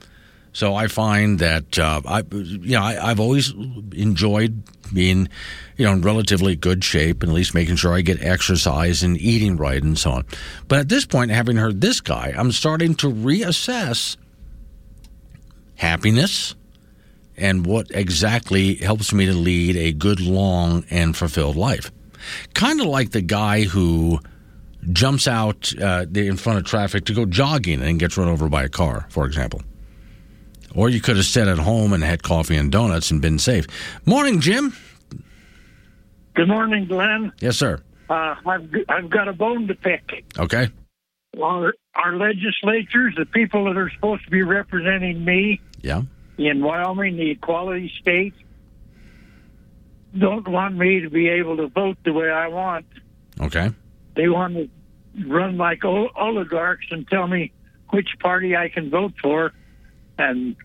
So 0.55 0.75
I 0.75 0.87
find 0.87 1.41
that 1.41 1.79
uh, 1.81 2.01
I, 2.07 2.23
you 2.31 2.77
know, 2.77 2.83
I, 2.83 3.11
I've 3.11 3.19
always 3.19 3.53
enjoyed 3.93 4.63
being, 4.95 5.29
you 5.77 5.85
know, 5.85 5.93
in 5.93 6.01
relatively 6.01 6.55
good 6.55 6.85
shape 6.85 7.25
and 7.25 7.33
at 7.33 7.35
least 7.35 7.55
making 7.55 7.75
sure 7.75 7.93
I 7.93 8.03
get 8.03 8.23
exercise 8.23 9.03
and 9.03 9.21
eating 9.21 9.57
right 9.57 9.83
and 9.83 9.99
so 9.99 10.13
on. 10.13 10.27
But 10.69 10.79
at 10.79 10.89
this 10.89 11.07
point, 11.07 11.33
having 11.33 11.57
heard 11.57 11.81
this 11.81 12.01
guy, 12.01 12.33
I'm 12.37 12.53
starting 12.53 12.95
to 12.97 13.11
reassess 13.11 14.17
happiness 15.75 16.55
and 17.37 17.67
what 17.67 17.91
exactly 17.91 18.77
helps 18.77 19.13
me 19.13 19.27
to 19.27 19.35
lead 19.35 19.77
a 19.77 19.93
good, 19.93 20.21
long, 20.21 20.85
and 20.89 21.17
fulfilled 21.17 21.57
life. 21.57 21.91
Kind 22.55 22.81
of 22.81 22.87
like 22.87 23.11
the 23.11 23.23
guy 23.23 23.65
who 23.65 24.21
jumps 24.93 25.27
out 25.27 25.73
uh, 25.83 26.07
in 26.15 26.37
front 26.37 26.61
of 26.61 26.65
traffic 26.65 27.07
to 27.07 27.13
go 27.13 27.27
jogging 27.27 27.83
and 27.83 27.99
gets 27.99 28.17
run 28.17 28.29
over 28.29 28.49
by 28.49 28.63
a 28.63 28.69
car, 28.69 29.07
for 29.09 29.27
example. 29.27 29.61
Or 30.75 30.89
you 30.89 31.01
could 31.01 31.17
have 31.17 31.25
sat 31.27 31.47
at 31.49 31.59
home 31.59 31.93
and 31.93 32.03
had 32.03 32.23
coffee 32.23 32.57
and 32.57 32.71
donuts 32.71 33.11
and 33.11 33.21
been 33.23 33.39
safe. 33.39 33.67
Morning, 34.05 34.41
Jim. 34.41 34.75
Good 36.35 36.49
morning, 36.49 36.87
Glenn. 36.87 37.33
Yes, 37.41 37.57
sir. 37.57 37.81
Uh, 38.11 38.35
I've 38.45 38.69
I've 38.89 39.09
got 39.09 39.29
a 39.29 39.33
bone 39.33 39.69
to 39.69 39.75
pick. 39.75 40.25
Okay. 40.39 40.69
Our, 41.41 41.75
our 41.95 42.17
legislatures, 42.17 43.15
the 43.17 43.25
people 43.27 43.65
that 43.65 43.77
are 43.77 43.91
supposed 43.95 44.25
to 44.25 44.31
be 44.31 44.43
representing 44.43 45.25
me 45.25 45.61
Yeah. 45.83 46.03
in 46.39 46.63
Wyoming, 46.63 47.17
the 47.17 47.31
equality 47.31 47.93
state, 48.01 48.35
don't 50.17 50.47
want 50.47 50.77
me 50.77 51.01
to 51.01 51.11
be 51.11 51.29
able 51.29 51.57
to 51.57 51.67
vote 51.69 51.97
the 52.05 52.13
way 52.13 52.31
I 52.31 52.49
want. 52.49 52.87
Okay. 53.41 53.71
They 54.15 54.29
want 54.29 54.55
to 54.55 54.69
run 55.27 55.57
like 55.57 55.85
oligarchs 55.85 56.87
and 56.91 57.07
tell 57.09 57.27
me 57.27 57.53
which 57.91 58.09
party 58.21 58.57
I 58.57 58.69
can 58.69 58.91
vote 58.91 59.15
for, 59.21 59.53
and 60.19 60.57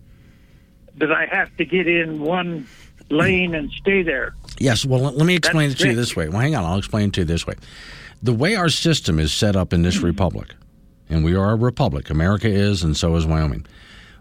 that 0.98 1.12
I 1.12 1.26
have 1.26 1.56
to 1.58 1.66
get 1.66 1.88
in 1.88 2.22
one 2.22 2.68
lane 3.10 3.56
and 3.56 3.72
stay 3.72 4.04
there. 4.04 4.36
Yes. 4.60 4.86
Well, 4.86 5.00
let 5.00 5.26
me 5.26 5.36
explain 5.36 5.70
That's 5.70 5.82
it 5.82 5.84
to 5.86 5.90
you 5.92 5.96
this 5.96 6.16
way. 6.16 6.30
Well, 6.30 6.40
hang 6.40 6.56
on. 6.56 6.64
I'll 6.66 6.78
explain 6.78 7.10
it 7.10 7.14
to 7.14 7.22
you 7.22 7.26
this 7.26 7.48
way. 7.48 7.56
The 8.22 8.34
way 8.34 8.56
our 8.56 8.70
system 8.70 9.20
is 9.20 9.32
set 9.32 9.56
up 9.56 9.72
in 9.72 9.82
this 9.82 9.98
mm-hmm. 9.98 10.08
republic, 10.08 10.54
and 11.10 11.24
we 11.24 11.36
are 11.36 11.52
a 11.52 11.56
republic, 11.56 12.10
America 12.10 12.50
is, 12.50 12.84
and 12.84 12.96
so 12.96 13.16
is 13.16 13.26
Wyoming. 13.26 13.66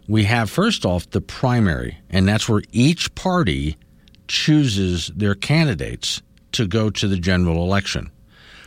We 0.07 0.25
have, 0.25 0.49
first 0.49 0.87
off, 0.87 1.11
the 1.11 1.21
primary, 1.21 1.99
and 2.09 2.27
that's 2.27 2.49
where 2.49 2.63
each 2.73 3.15
party 3.15 3.77
chooses 4.29 5.09
their 5.09 5.35
candidates 5.35 6.23
to 6.53 6.67
go 6.67 6.91
to 6.91 7.09
the 7.09 7.19
general 7.19 7.65
election. 7.65 8.11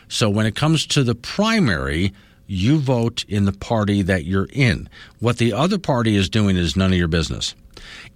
So 0.08 0.28
when 0.28 0.46
it 0.46 0.54
comes 0.54 0.86
to 0.88 1.02
the 1.02 1.14
primary, 1.14 2.12
you 2.46 2.78
vote 2.78 3.24
in 3.28 3.44
the 3.44 3.52
party 3.52 4.02
that 4.02 4.24
you're 4.24 4.48
in. 4.52 4.88
What 5.20 5.38
the 5.38 5.52
other 5.52 5.78
party 5.78 6.16
is 6.16 6.28
doing 6.28 6.56
is 6.56 6.76
none 6.76 6.92
of 6.92 6.98
your 6.98 7.08
business. 7.08 7.54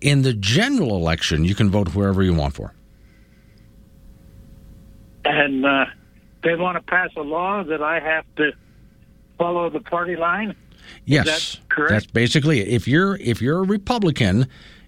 In 0.00 0.22
the 0.22 0.34
general 0.34 0.96
election, 0.96 1.44
you 1.44 1.54
can 1.54 1.70
vote 1.70 1.94
wherever 1.94 2.22
you 2.22 2.34
want 2.34 2.54
for. 2.54 2.74
And 5.24 5.64
uh, 5.64 5.86
they 6.42 6.54
want 6.54 6.76
to 6.76 6.82
pass 6.82 7.10
a 7.16 7.22
law 7.22 7.64
that 7.64 7.82
I 7.82 7.98
have 7.98 8.24
to 8.36 8.52
follow 9.38 9.68
the 9.70 9.80
party 9.80 10.16
line. 10.16 10.54
Yes, 11.04 11.56
that 11.56 11.68
correct? 11.68 11.90
That's 11.90 12.06
basically 12.06 12.60
it. 12.60 12.68
If 12.68 12.86
you're 12.86 13.16
if 13.16 13.42
you're 13.42 13.58
a 13.58 13.66
Republican 13.66 14.46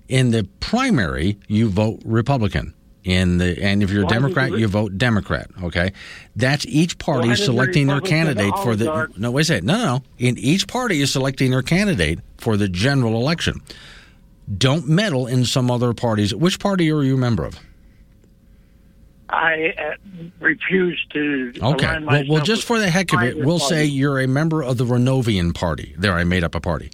in 0.09 0.31
the 0.31 0.49
primary, 0.61 1.39
you 1.49 1.69
vote 1.69 2.01
Republican. 2.05 2.75
In 3.09 3.39
the 3.39 3.59
and 3.63 3.83
if 3.83 3.91
you're 3.91 4.03
a 4.03 4.05
Why 4.05 4.13
Democrat, 4.13 4.51
you 4.53 4.69
vote 4.69 4.99
Democrat. 4.99 5.51
Okay, 5.63 5.93
that's 6.37 6.67
each 6.67 6.99
party 6.99 7.29
Why 7.29 7.35
selecting 7.37 7.87
their 7.87 8.03
candidate 8.03 8.53
for 8.59 8.77
the. 8.77 9.09
No, 9.17 9.31
wait 9.31 9.41
a 9.41 9.45
second. 9.47 9.67
No, 9.67 9.79
no, 9.79 9.85
no. 9.85 10.03
In 10.19 10.37
each 10.37 10.67
party 10.69 11.01
is 11.01 11.11
selecting 11.11 11.51
their 11.51 11.63
candidate 11.63 12.19
for 12.37 12.59
the 12.59 12.69
general 12.69 13.15
election. 13.15 13.63
Don't 14.59 14.87
meddle 14.87 15.27
in 15.27 15.47
some 15.47 15.71
other 15.71 15.95
parties. 15.95 16.35
Which 16.35 16.59
party 16.59 16.93
are 16.93 17.03
you 17.03 17.15
a 17.15 17.19
member 17.19 17.47
of? 17.47 17.59
I 19.31 19.73
uh, 19.79 20.25
refuse 20.41 21.01
to 21.15 21.53
Okay. 21.63 21.87
align 21.87 22.05
Well, 22.07 22.25
well, 22.29 22.45
just 22.45 22.65
for 22.65 22.79
the 22.79 22.91
heck 22.91 23.15
of 23.15 23.23
it, 23.23 23.39
we'll 23.39 23.59
party. 23.59 23.75
say 23.75 23.85
you're 23.87 24.21
a 24.21 24.29
member 24.29 24.63
of 24.63 24.77
the 24.77 24.85
Renovian 24.85 25.55
Party. 25.55 25.95
There, 25.97 26.13
I 26.13 26.25
made 26.25 26.45
up 26.45 26.55
a 26.55 26.61
party. 26.61 26.91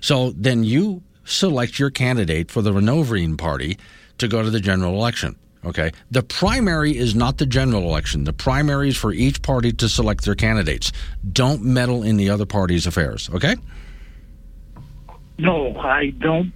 So 0.00 0.30
then 0.36 0.62
you 0.62 1.02
select 1.24 1.80
your 1.80 1.90
candidate 1.90 2.50
for 2.52 2.62
the 2.62 2.70
Renovian 2.72 3.36
Party 3.36 3.76
to 4.18 4.28
go 4.28 4.42
to 4.44 4.50
the 4.50 4.60
general 4.60 4.94
election. 4.94 5.34
Okay. 5.64 5.90
The 6.10 6.22
primary 6.22 6.96
is 6.96 7.14
not 7.14 7.38
the 7.38 7.46
general 7.46 7.82
election. 7.82 8.24
The 8.24 8.32
primary 8.32 8.88
is 8.88 8.96
for 8.96 9.12
each 9.12 9.42
party 9.42 9.72
to 9.72 9.88
select 9.88 10.24
their 10.24 10.34
candidates. 10.34 10.92
Don't 11.32 11.62
meddle 11.62 12.02
in 12.02 12.16
the 12.16 12.30
other 12.30 12.46
party's 12.46 12.86
affairs. 12.86 13.28
Okay. 13.34 13.56
No, 15.38 15.76
I 15.76 16.10
don't 16.18 16.52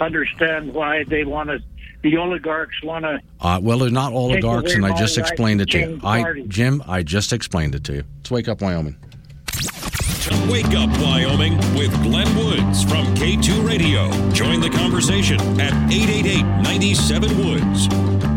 understand 0.00 0.72
why 0.74 1.04
they 1.04 1.24
want 1.24 1.50
to. 1.50 1.60
The 2.02 2.16
oligarchs 2.16 2.82
want 2.82 3.04
to. 3.04 3.20
Uh, 3.40 3.60
well, 3.62 3.78
they're 3.78 3.90
not 3.90 4.12
oligarchs, 4.12 4.74
and 4.74 4.86
I 4.86 4.96
just 4.96 5.18
explained 5.18 5.60
to 5.60 5.64
it 5.64 5.70
to 5.70 5.78
you. 5.78 5.86
change 5.86 6.04
I. 6.04 6.44
Jim, 6.48 6.82
I 6.86 7.02
just 7.02 7.32
explained 7.32 7.74
it 7.74 7.84
to 7.84 7.94
you. 7.94 8.04
Let's 8.18 8.30
wake 8.30 8.48
up, 8.48 8.62
Wyoming. 8.62 8.96
Wake 10.48 10.66
Up 10.76 10.90
Wyoming 11.00 11.56
with 11.74 11.92
Glenn 12.02 12.36
Woods 12.36 12.82
from 12.84 13.06
K2 13.14 13.66
Radio. 13.66 14.10
Join 14.32 14.60
the 14.60 14.70
conversation 14.70 15.40
at 15.60 15.72
888 15.92 16.42
97 16.62 17.38
Woods. 17.38 18.29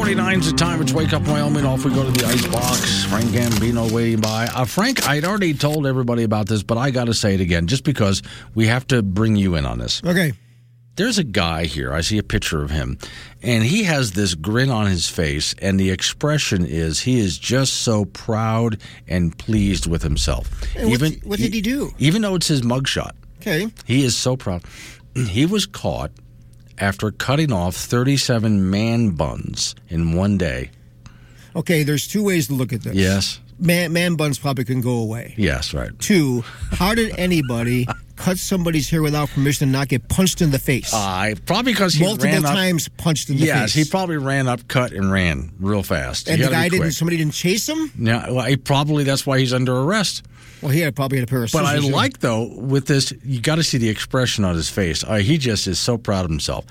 949 0.00 0.38
is 0.40 0.50
the 0.50 0.56
time. 0.56 0.80
It's 0.80 0.92
Wake 0.94 1.12
Up 1.12 1.28
Wyoming. 1.28 1.66
Off 1.66 1.84
we 1.84 1.92
go 1.92 2.02
to 2.02 2.10
the 2.10 2.24
ice 2.24 2.46
box. 2.46 3.04
Frank 3.04 3.26
Gambino 3.26 3.92
waiting 3.92 4.18
by. 4.18 4.46
Uh, 4.46 4.64
Frank, 4.64 5.06
I'd 5.06 5.26
already 5.26 5.52
told 5.52 5.86
everybody 5.86 6.22
about 6.22 6.48
this, 6.48 6.62
but 6.62 6.78
I 6.78 6.90
got 6.90 7.04
to 7.04 7.12
say 7.14 7.34
it 7.34 7.40
again 7.42 7.66
just 7.66 7.84
because 7.84 8.22
we 8.54 8.66
have 8.68 8.86
to 8.86 9.02
bring 9.02 9.36
you 9.36 9.56
in 9.56 9.66
on 9.66 9.78
this. 9.78 10.02
Okay. 10.02 10.32
There's 10.96 11.18
a 11.18 11.22
guy 11.24 11.66
here. 11.66 11.92
I 11.92 12.00
see 12.00 12.16
a 12.16 12.22
picture 12.22 12.62
of 12.62 12.70
him, 12.70 12.96
and 13.42 13.62
he 13.62 13.84
has 13.84 14.12
this 14.12 14.34
grin 14.34 14.70
on 14.70 14.86
his 14.86 15.06
face, 15.06 15.54
and 15.60 15.78
the 15.78 15.90
expression 15.90 16.64
is 16.64 17.00
he 17.00 17.20
is 17.20 17.38
just 17.38 17.74
so 17.74 18.06
proud 18.06 18.80
and 19.06 19.36
pleased 19.36 19.86
with 19.86 20.02
himself. 20.02 20.50
And 20.76 20.90
what, 20.90 21.12
what 21.24 21.38
did 21.38 21.52
he 21.52 21.60
do? 21.60 21.92
Even 21.98 22.22
though 22.22 22.36
it's 22.36 22.48
his 22.48 22.62
mugshot, 22.62 23.12
Okay. 23.42 23.68
he 23.84 24.02
is 24.02 24.16
so 24.16 24.34
proud. 24.38 24.62
He 25.14 25.44
was 25.44 25.66
caught 25.66 26.10
after 26.80 27.10
cutting 27.10 27.52
off 27.52 27.76
37 27.76 28.70
man 28.70 29.10
buns 29.10 29.74
in 29.88 30.14
one 30.14 30.38
day. 30.38 30.70
Okay, 31.54 31.82
there's 31.82 32.06
two 32.08 32.24
ways 32.24 32.46
to 32.46 32.54
look 32.54 32.72
at 32.72 32.82
this. 32.82 32.94
Yes. 32.94 33.40
Man, 33.60 33.92
man 33.92 34.14
buns 34.16 34.38
probably 34.38 34.64
can 34.64 34.80
go 34.80 34.92
away. 34.98 35.34
Yes, 35.36 35.74
right. 35.74 35.90
Two, 35.98 36.42
how 36.72 36.94
did 36.94 37.18
anybody 37.18 37.86
cut 38.16 38.38
somebody's 38.38 38.88
hair 38.88 39.02
without 39.02 39.28
permission 39.30 39.64
and 39.64 39.72
not 39.72 39.88
get 39.88 40.08
punched 40.08 40.40
in 40.40 40.50
the 40.50 40.58
face? 40.58 40.92
Uh, 40.94 41.34
probably 41.46 41.72
because 41.72 41.92
he 41.94 42.02
Multiple 42.04 42.30
ran 42.30 42.44
up- 42.44 42.54
times 42.54 42.88
punched 42.88 43.28
in 43.28 43.36
the 43.36 43.44
yes, 43.44 43.74
face. 43.74 43.86
he 43.86 43.90
probably 43.90 44.16
ran 44.16 44.48
up, 44.48 44.66
cut, 44.68 44.92
and 44.92 45.12
ran 45.12 45.52
real 45.60 45.82
fast. 45.82 46.28
and 46.28 46.38
He 46.38 46.44
the 46.44 46.50
guy 46.50 46.68
didn't. 46.70 46.92
Somebody 46.92 47.18
didn't 47.18 47.34
chase 47.34 47.68
him. 47.68 47.92
Yeah, 47.98 48.30
well, 48.30 48.46
he 48.46 48.56
probably 48.56 49.04
that's 49.04 49.26
why 49.26 49.38
he's 49.38 49.52
under 49.52 49.76
arrest. 49.76 50.24
Well, 50.62 50.70
he 50.72 50.80
had 50.80 50.94
probably 50.96 51.18
had 51.18 51.28
a 51.28 51.30
pair 51.30 51.42
of. 51.44 51.52
But 51.52 51.64
I 51.64 51.76
in. 51.76 51.90
like 51.90 52.20
though 52.20 52.46
with 52.58 52.86
this, 52.86 53.12
you 53.24 53.40
got 53.40 53.56
to 53.56 53.62
see 53.62 53.78
the 53.78 53.88
expression 53.88 54.44
on 54.44 54.54
his 54.54 54.68
face. 54.70 55.02
Uh, 55.04 55.16
he 55.16 55.38
just 55.38 55.66
is 55.66 55.78
so 55.78 55.96
proud 55.98 56.24
of 56.24 56.30
himself, 56.30 56.64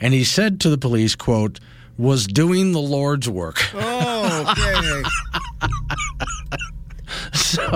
and 0.00 0.12
he 0.14 0.24
said 0.24 0.60
to 0.60 0.68
the 0.70 0.78
police, 0.78 1.14
"quote 1.14 1.60
Was 1.98 2.26
doing 2.26 2.72
the 2.72 2.80
Lord's 2.80 3.28
work." 3.28 3.62
Oh, 3.74 4.52
okay. 4.52 5.08
so 7.34 7.66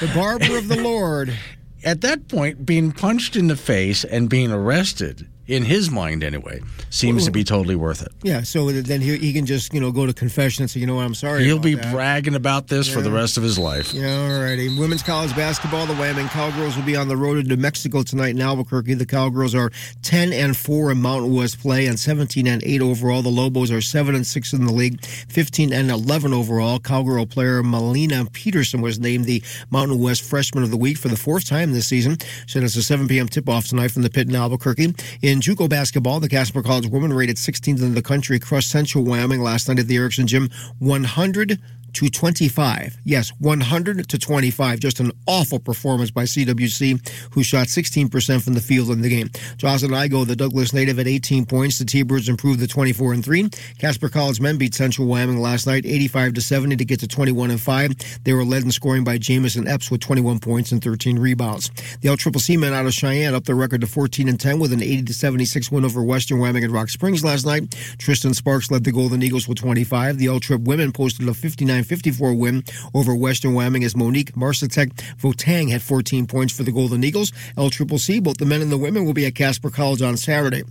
the 0.00 0.10
barber 0.14 0.58
of 0.58 0.68
the 0.68 0.80
Lord. 0.80 1.36
At 1.82 2.02
that 2.02 2.28
point, 2.28 2.66
being 2.66 2.92
punched 2.92 3.36
in 3.36 3.46
the 3.46 3.56
face 3.56 4.04
and 4.04 4.28
being 4.28 4.52
arrested, 4.52 5.26
in 5.50 5.64
his 5.64 5.90
mind 5.90 6.22
anyway, 6.22 6.60
seems 6.90 7.24
to 7.24 7.32
be 7.32 7.42
totally 7.42 7.74
worth 7.74 8.02
it. 8.02 8.12
Yeah, 8.22 8.42
so 8.42 8.70
then 8.70 9.00
he, 9.00 9.18
he 9.18 9.32
can 9.32 9.46
just 9.46 9.74
you 9.74 9.80
know 9.80 9.90
go 9.90 10.06
to 10.06 10.14
confession 10.14 10.62
and 10.62 10.70
say, 10.70 10.78
you 10.78 10.86
know 10.86 10.94
what, 10.94 11.04
I'm 11.04 11.14
sorry. 11.14 11.44
He'll 11.44 11.58
be 11.58 11.74
that. 11.74 11.92
bragging 11.92 12.36
about 12.36 12.68
this 12.68 12.88
for 12.88 13.02
the 13.02 13.10
rest 13.10 13.36
of 13.36 13.42
his 13.42 13.58
life. 13.58 13.92
Yeah, 13.92 14.16
all 14.16 14.42
righty. 14.42 14.78
Women's 14.78 15.02
college 15.02 15.34
basketball, 15.34 15.86
the 15.86 15.94
Wyoming 15.94 16.28
Cowgirls 16.28 16.76
will 16.76 16.84
be 16.84 16.94
on 16.94 17.08
the 17.08 17.16
road 17.16 17.34
to 17.34 17.42
New 17.42 17.56
Mexico 17.56 18.02
tonight 18.02 18.30
in 18.30 18.40
Albuquerque. 18.40 18.94
The 18.94 19.06
Cowgirls 19.06 19.54
are 19.54 19.72
10 20.02 20.32
and 20.32 20.56
4 20.56 20.92
in 20.92 21.02
Mountain 21.02 21.34
West 21.34 21.58
play 21.60 21.86
and 21.86 21.98
17 21.98 22.46
and 22.46 22.62
8 22.62 22.80
overall. 22.80 23.22
The 23.22 23.28
Lobos 23.28 23.72
are 23.72 23.80
7 23.80 24.14
and 24.14 24.26
6 24.26 24.52
in 24.52 24.66
the 24.66 24.72
league, 24.72 25.04
15 25.04 25.72
and 25.72 25.90
11 25.90 26.32
overall. 26.32 26.78
Cowgirl 26.78 27.26
player 27.26 27.62
Melina 27.62 28.24
Peterson 28.26 28.80
was 28.80 29.00
named 29.00 29.24
the 29.24 29.42
Mountain 29.70 29.98
West 29.98 30.22
Freshman 30.22 30.62
of 30.62 30.70
the 30.70 30.76
Week 30.76 30.96
for 30.96 31.08
the 31.08 31.16
fourth 31.16 31.48
time 31.48 31.72
this 31.72 31.88
season. 31.88 32.18
So 32.46 32.60
it's 32.60 32.76
a 32.76 32.82
7 32.82 33.08
p.m. 33.08 33.28
tip-off 33.28 33.66
tonight 33.66 33.90
from 33.90 34.02
the 34.02 34.10
pit 34.10 34.28
in 34.28 34.36
Albuquerque. 34.36 34.94
In 35.22 35.39
JUCO 35.40 35.68
basketball, 35.68 36.20
the 36.20 36.28
Casper 36.28 36.62
College 36.62 36.86
women 36.88 37.12
rated 37.12 37.36
16th 37.36 37.80
in 37.80 37.94
the 37.94 38.02
country, 38.02 38.38
crushed 38.38 38.70
Central 38.70 39.04
Wyoming 39.04 39.40
last 39.40 39.68
night 39.68 39.78
at 39.78 39.86
the 39.86 39.96
Erickson 39.96 40.26
Gym, 40.26 40.50
100 40.78 41.58
to 41.94 42.08
25. 42.08 42.98
Yes, 43.04 43.30
100 43.38 44.08
to 44.08 44.18
25. 44.18 44.80
Just 44.80 45.00
an 45.00 45.12
awful 45.26 45.58
performance 45.58 46.10
by 46.10 46.24
CWC, 46.24 47.32
who 47.32 47.42
shot 47.42 47.66
16% 47.66 48.42
from 48.42 48.54
the 48.54 48.60
field 48.60 48.90
in 48.90 49.00
the 49.00 49.08
game. 49.08 49.30
Jocelyn 49.56 49.92
Igo, 49.92 50.26
the 50.26 50.36
Douglas 50.36 50.72
native, 50.72 50.98
at 50.98 51.06
18 51.06 51.46
points. 51.46 51.78
The 51.78 51.84
T-Birds 51.84 52.28
improved 52.28 52.60
to 52.60 52.66
24 52.66 53.12
and 53.14 53.24
3. 53.24 53.48
Casper 53.78 54.08
College 54.08 54.40
men 54.40 54.58
beat 54.58 54.74
Central 54.74 55.06
Wyoming 55.06 55.38
last 55.38 55.66
night, 55.66 55.86
85 55.86 56.34
to 56.34 56.40
70 56.40 56.76
to 56.76 56.84
get 56.84 57.00
to 57.00 57.08
21 57.08 57.50
and 57.50 57.60
5. 57.60 58.24
They 58.24 58.32
were 58.32 58.44
led 58.44 58.64
in 58.64 58.70
scoring 58.70 59.04
by 59.04 59.18
Jamison 59.18 59.68
Epps 59.68 59.90
with 59.90 60.00
21 60.00 60.38
points 60.38 60.72
and 60.72 60.82
13 60.82 61.18
rebounds. 61.18 61.70
The 62.00 62.08
LCCC 62.08 62.58
men 62.58 62.72
out 62.72 62.86
of 62.86 62.94
Cheyenne 62.94 63.34
up 63.34 63.44
their 63.44 63.56
record 63.56 63.80
to 63.82 63.86
14 63.86 64.28
and 64.28 64.38
10 64.38 64.58
with 64.58 64.72
an 64.72 64.82
80 64.82 65.02
to 65.04 65.14
76 65.14 65.70
win 65.70 65.84
over 65.84 66.02
Western 66.02 66.38
Wyoming 66.38 66.64
at 66.64 66.70
Rock 66.70 66.88
Springs 66.88 67.24
last 67.24 67.46
night. 67.46 67.70
Tristan 67.98 68.34
Sparks 68.34 68.70
led 68.70 68.84
the 68.84 68.92
Golden 68.92 69.22
Eagles 69.22 69.48
with 69.48 69.58
25. 69.58 70.18
The 70.18 70.26
L 70.26 70.40
Trip 70.40 70.60
women 70.62 70.92
posted 70.92 71.28
a 71.28 71.34
59 71.34 71.79
54 71.86 72.34
win 72.34 72.64
over 72.94 73.14
Western 73.14 73.54
Wyoming 73.54 73.84
as 73.84 73.96
Monique 73.96 74.32
Marsatek 74.32 74.92
Votang 75.18 75.70
had 75.70 75.82
14 75.82 76.26
points 76.26 76.56
for 76.56 76.62
the 76.62 76.72
Golden 76.72 77.04
Eagles. 77.04 77.32
L 77.56 77.70
Triple 77.70 77.98
C, 77.98 78.20
both 78.20 78.38
the 78.38 78.46
men 78.46 78.62
and 78.62 78.72
the 78.72 78.78
women 78.78 79.04
will 79.04 79.14
be 79.14 79.26
at 79.26 79.34
Casper 79.34 79.70
College 79.70 80.02
on 80.02 80.16
Saturday. 80.16 80.62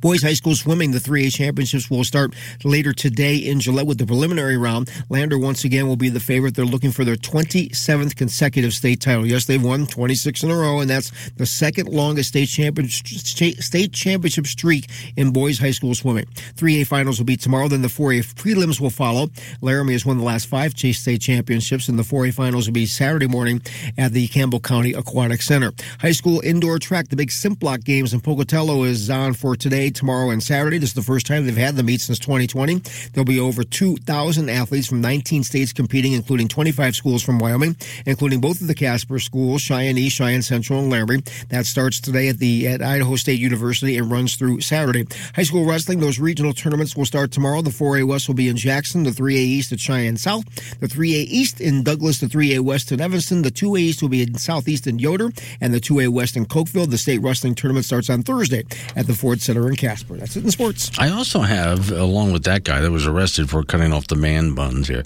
Boys 0.00 0.22
High 0.22 0.34
School 0.34 0.54
Swimming, 0.54 0.92
the 0.92 0.98
3A 0.98 1.32
championships 1.34 1.90
will 1.90 2.04
start 2.04 2.34
later 2.64 2.92
today 2.92 3.36
in 3.36 3.60
Gillette 3.60 3.86
with 3.86 3.98
the 3.98 4.06
preliminary 4.06 4.56
round. 4.56 4.90
Lander 5.08 5.38
once 5.38 5.64
again 5.64 5.86
will 5.86 5.96
be 5.96 6.08
the 6.08 6.20
favorite. 6.20 6.54
They're 6.54 6.64
looking 6.64 6.92
for 6.92 7.04
their 7.04 7.16
27th 7.16 8.16
consecutive 8.16 8.72
state 8.72 9.00
title. 9.00 9.26
Yes, 9.26 9.44
they've 9.46 9.62
won 9.62 9.86
26 9.86 10.42
in 10.42 10.50
a 10.50 10.56
row, 10.56 10.80
and 10.80 10.88
that's 10.88 11.12
the 11.36 11.46
second 11.46 11.88
longest 11.88 12.30
state 12.30 12.48
champion 12.48 12.88
state 12.88 13.92
championship 13.92 14.46
streak 14.46 14.88
in 15.16 15.32
boys 15.32 15.58
high 15.58 15.70
school 15.70 15.94
swimming. 15.94 16.26
3A 16.54 16.86
finals 16.86 17.18
will 17.18 17.26
be 17.26 17.36
tomorrow. 17.36 17.68
Then 17.68 17.82
the 17.82 17.88
4A 17.88 18.34
prelims 18.34 18.80
will 18.80 18.90
follow. 18.90 19.28
Laramie 19.60 19.92
has 19.92 20.06
won 20.06 20.18
the 20.18 20.24
last 20.24 20.46
five 20.46 20.74
Chase 20.74 21.00
state 21.00 21.20
championships, 21.20 21.88
and 21.88 21.98
the 21.98 22.02
4A 22.02 22.32
finals 22.34 22.66
will 22.66 22.74
be 22.74 22.86
Saturday 22.86 23.26
morning 23.26 23.60
at 23.98 24.12
the 24.12 24.28
Campbell 24.28 24.60
County 24.60 24.92
Aquatic 24.92 25.42
Center. 25.42 25.72
High 26.00 26.12
school 26.12 26.40
indoor 26.40 26.78
track, 26.78 27.08
the 27.08 27.16
big 27.16 27.28
Simplot 27.28 27.84
games 27.84 28.14
in 28.14 28.20
Pocatello 28.20 28.84
is 28.84 29.10
on 29.10 29.34
for 29.34 29.56
today, 29.56 29.75
tomorrow, 29.76 30.30
and 30.30 30.42
Saturday. 30.42 30.78
This 30.78 30.90
is 30.90 30.94
the 30.94 31.02
first 31.02 31.26
time 31.26 31.44
they've 31.44 31.56
had 31.56 31.76
the 31.76 31.82
meet 31.82 32.00
since 32.00 32.18
2020. 32.18 32.80
There'll 33.12 33.24
be 33.26 33.38
over 33.38 33.62
2,000 33.62 34.48
athletes 34.48 34.86
from 34.86 35.00
19 35.00 35.44
states 35.44 35.72
competing, 35.72 36.14
including 36.14 36.48
25 36.48 36.96
schools 36.96 37.22
from 37.22 37.38
Wyoming, 37.38 37.76
including 38.06 38.40
both 38.40 38.60
of 38.60 38.66
the 38.66 38.74
Casper 38.74 39.18
schools, 39.18 39.60
Cheyenne 39.60 39.98
East, 39.98 40.16
Cheyenne 40.16 40.42
Central, 40.42 40.80
and 40.80 40.90
Laramie. 40.90 41.22
That 41.50 41.66
starts 41.66 42.00
today 42.00 42.28
at 42.28 42.38
the 42.38 42.66
at 42.68 42.82
Idaho 42.82 43.16
State 43.16 43.38
University 43.38 43.98
and 43.98 44.10
runs 44.10 44.36
through 44.36 44.62
Saturday. 44.62 45.06
High 45.34 45.42
school 45.42 45.66
wrestling, 45.66 46.00
those 46.00 46.18
regional 46.18 46.54
tournaments 46.54 46.96
will 46.96 47.04
start 47.04 47.30
tomorrow. 47.30 47.60
The 47.60 47.70
4A 47.70 48.06
West 48.06 48.28
will 48.28 48.34
be 48.34 48.48
in 48.48 48.56
Jackson, 48.56 49.02
the 49.02 49.10
3A 49.10 49.36
East 49.36 49.72
at 49.72 49.80
Cheyenne 49.80 50.16
South, 50.16 50.44
the 50.80 50.86
3A 50.86 51.26
East 51.28 51.60
in 51.60 51.82
Douglas, 51.82 52.20
the 52.20 52.26
3A 52.26 52.60
West 52.60 52.92
in 52.92 53.00
Evanston, 53.00 53.42
the 53.42 53.50
2A 53.50 53.78
East 53.78 54.02
will 54.02 54.08
be 54.08 54.22
in 54.22 54.36
Southeast 54.38 54.86
in 54.86 54.98
Yoder, 54.98 55.30
and 55.60 55.74
the 55.74 55.80
2A 55.80 56.08
West 56.08 56.36
in 56.36 56.46
Cokeville. 56.46 56.90
The 56.90 56.98
state 56.98 57.18
wrestling 57.18 57.54
tournament 57.54 57.84
starts 57.84 58.10
on 58.10 58.22
Thursday 58.22 58.64
at 58.94 59.06
the 59.06 59.14
Ford 59.14 59.40
Center 59.40 59.65
in 59.68 59.76
Casper. 59.76 60.16
That's 60.16 60.36
it 60.36 60.44
in 60.44 60.50
sports. 60.50 60.90
I 60.98 61.10
also 61.10 61.40
have, 61.40 61.90
along 61.90 62.32
with 62.32 62.44
that 62.44 62.64
guy 62.64 62.80
that 62.80 62.90
was 62.90 63.06
arrested 63.06 63.50
for 63.50 63.62
cutting 63.62 63.92
off 63.92 64.06
the 64.06 64.16
man 64.16 64.54
buns 64.54 64.88
here, 64.88 65.02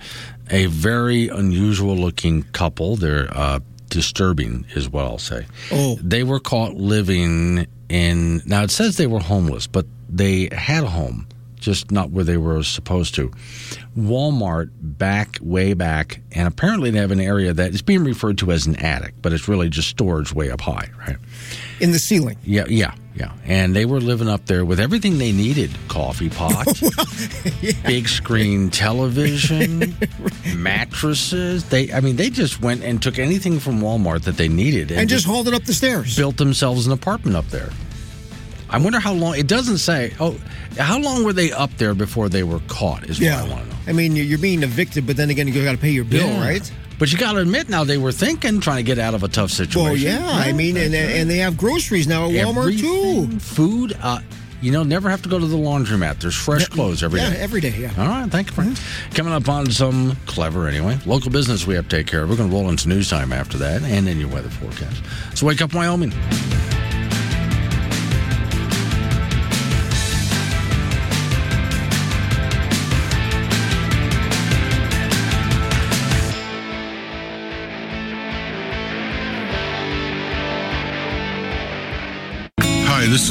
a 0.50 0.66
very 0.66 1.28
unusual 1.28 1.96
looking 1.96 2.42
couple. 2.44 2.96
They're 2.96 3.28
uh, 3.36 3.60
disturbing, 3.88 4.66
is 4.74 4.88
what 4.88 5.04
I'll 5.04 5.18
say. 5.18 5.46
Oh. 5.70 5.98
They 6.02 6.22
were 6.22 6.40
caught 6.40 6.74
living 6.74 7.66
in, 7.88 8.42
now 8.46 8.62
it 8.62 8.70
says 8.70 8.96
they 8.96 9.06
were 9.06 9.20
homeless, 9.20 9.66
but 9.66 9.86
they 10.08 10.48
had 10.52 10.84
a 10.84 10.88
home, 10.88 11.26
just 11.60 11.90
not 11.90 12.10
where 12.10 12.24
they 12.24 12.36
were 12.36 12.62
supposed 12.62 13.14
to. 13.16 13.30
Walmart 13.96 14.70
back, 14.80 15.38
way 15.40 15.74
back, 15.74 16.20
and 16.32 16.46
apparently 16.48 16.90
they 16.90 16.98
have 16.98 17.10
an 17.10 17.20
area 17.20 17.52
that 17.52 17.74
is 17.74 17.82
being 17.82 18.04
referred 18.04 18.38
to 18.38 18.52
as 18.52 18.66
an 18.66 18.76
attic, 18.76 19.14
but 19.20 19.32
it's 19.32 19.48
really 19.48 19.68
just 19.68 19.88
storage 19.88 20.32
way 20.32 20.50
up 20.50 20.60
high, 20.60 20.88
right? 21.06 21.16
In 21.80 21.92
the 21.92 21.98
ceiling. 21.98 22.36
Yeah, 22.44 22.64
yeah, 22.68 22.94
yeah. 23.14 23.32
And 23.44 23.74
they 23.74 23.84
were 23.86 24.00
living 24.00 24.28
up 24.28 24.46
there 24.46 24.64
with 24.64 24.78
everything 24.80 25.18
they 25.18 25.32
needed 25.32 25.70
coffee 25.88 26.28
pot, 26.30 26.66
big 27.84 28.08
screen 28.08 28.70
television, 28.70 29.96
mattresses. 30.56 31.64
They, 31.68 31.92
I 31.92 32.00
mean, 32.00 32.16
they 32.16 32.30
just 32.30 32.60
went 32.60 32.82
and 32.84 33.02
took 33.02 33.18
anything 33.18 33.58
from 33.58 33.80
Walmart 33.80 34.22
that 34.22 34.36
they 34.36 34.48
needed 34.48 34.92
And 34.92 35.08
just 35.08 35.26
hauled 35.26 35.48
it 35.48 35.54
up 35.54 35.64
the 35.64 35.74
stairs. 35.74 36.16
built 36.16 36.36
themselves 36.36 36.86
an 36.86 36.92
apartment 36.92 37.36
up 37.36 37.46
there. 37.48 37.70
I 38.70 38.78
wonder 38.78 39.00
how 39.00 39.12
long, 39.12 39.36
it 39.36 39.46
doesn't 39.48 39.78
say, 39.78 40.12
oh, 40.20 40.38
how 40.78 40.98
long 40.98 41.24
were 41.24 41.32
they 41.32 41.50
up 41.52 41.70
there 41.76 41.94
before 41.94 42.28
they 42.28 42.42
were 42.44 42.60
caught, 42.68 43.04
is 43.04 43.20
what 43.20 43.28
I 43.30 43.48
want 43.48 43.64
to 43.64 43.68
know. 43.70 43.76
I 43.88 43.92
mean, 43.92 44.14
you're 44.16 44.38
being 44.38 44.62
evicted, 44.62 45.06
but 45.06 45.16
then 45.16 45.28
again, 45.30 45.48
you 45.48 45.64
got 45.64 45.72
to 45.72 45.78
pay 45.78 45.90
your 45.90 46.04
bill, 46.04 46.26
Yeah. 46.28 46.40
right? 46.40 46.72
But 46.98 47.10
you 47.10 47.18
got 47.18 47.32
to 47.32 47.38
admit 47.38 47.68
now 47.68 47.82
they 47.84 47.96
were 47.98 48.12
thinking, 48.12 48.60
trying 48.60 48.76
to 48.76 48.82
get 48.82 48.98
out 48.98 49.14
of 49.14 49.22
a 49.22 49.28
tough 49.28 49.50
situation. 49.50 49.82
Well, 49.82 49.96
yeah. 49.96 50.28
I 50.30 50.52
mean, 50.52 50.76
and, 50.76 50.94
and 50.94 51.28
they 51.30 51.38
have 51.38 51.56
groceries 51.56 52.06
now 52.06 52.26
at 52.26 52.32
Walmart 52.32 52.78
too. 52.78 53.38
Food, 53.40 53.96
uh, 54.02 54.20
you 54.60 54.70
know, 54.70 54.82
never 54.82 55.08
have 55.08 55.22
to 55.22 55.28
go 55.30 55.38
to 55.38 55.46
the 55.46 55.56
laundromat. 55.56 56.20
There's 56.20 56.34
fresh 56.36 56.66
clothes 56.68 57.02
every 57.02 57.18
day. 57.20 57.30
yeah, 57.32 57.38
every 57.38 57.62
day. 57.62 57.74
Yeah. 57.74 57.92
All 57.96 58.06
right, 58.06 58.30
thank 58.30 58.48
you, 58.48 58.52
Frank. 58.52 58.76
Coming 59.14 59.32
up 59.32 59.48
on 59.48 59.70
some 59.70 60.14
clever, 60.26 60.68
anyway. 60.68 60.98
Local 61.06 61.30
business 61.30 61.66
we 61.66 61.74
have 61.74 61.88
to 61.88 61.96
take 61.96 62.06
care 62.06 62.22
of. 62.24 62.28
We're 62.28 62.36
going 62.36 62.50
to 62.50 62.54
roll 62.54 62.68
into 62.68 62.86
news 62.86 63.08
time 63.08 63.32
after 63.32 63.56
that 63.56 63.82
and 63.82 64.06
then 64.06 64.20
your 64.20 64.28
weather 64.28 64.50
forecast. 64.50 65.02
So 65.34 65.46
wake 65.46 65.62
up, 65.62 65.72
Wyoming. 65.72 66.12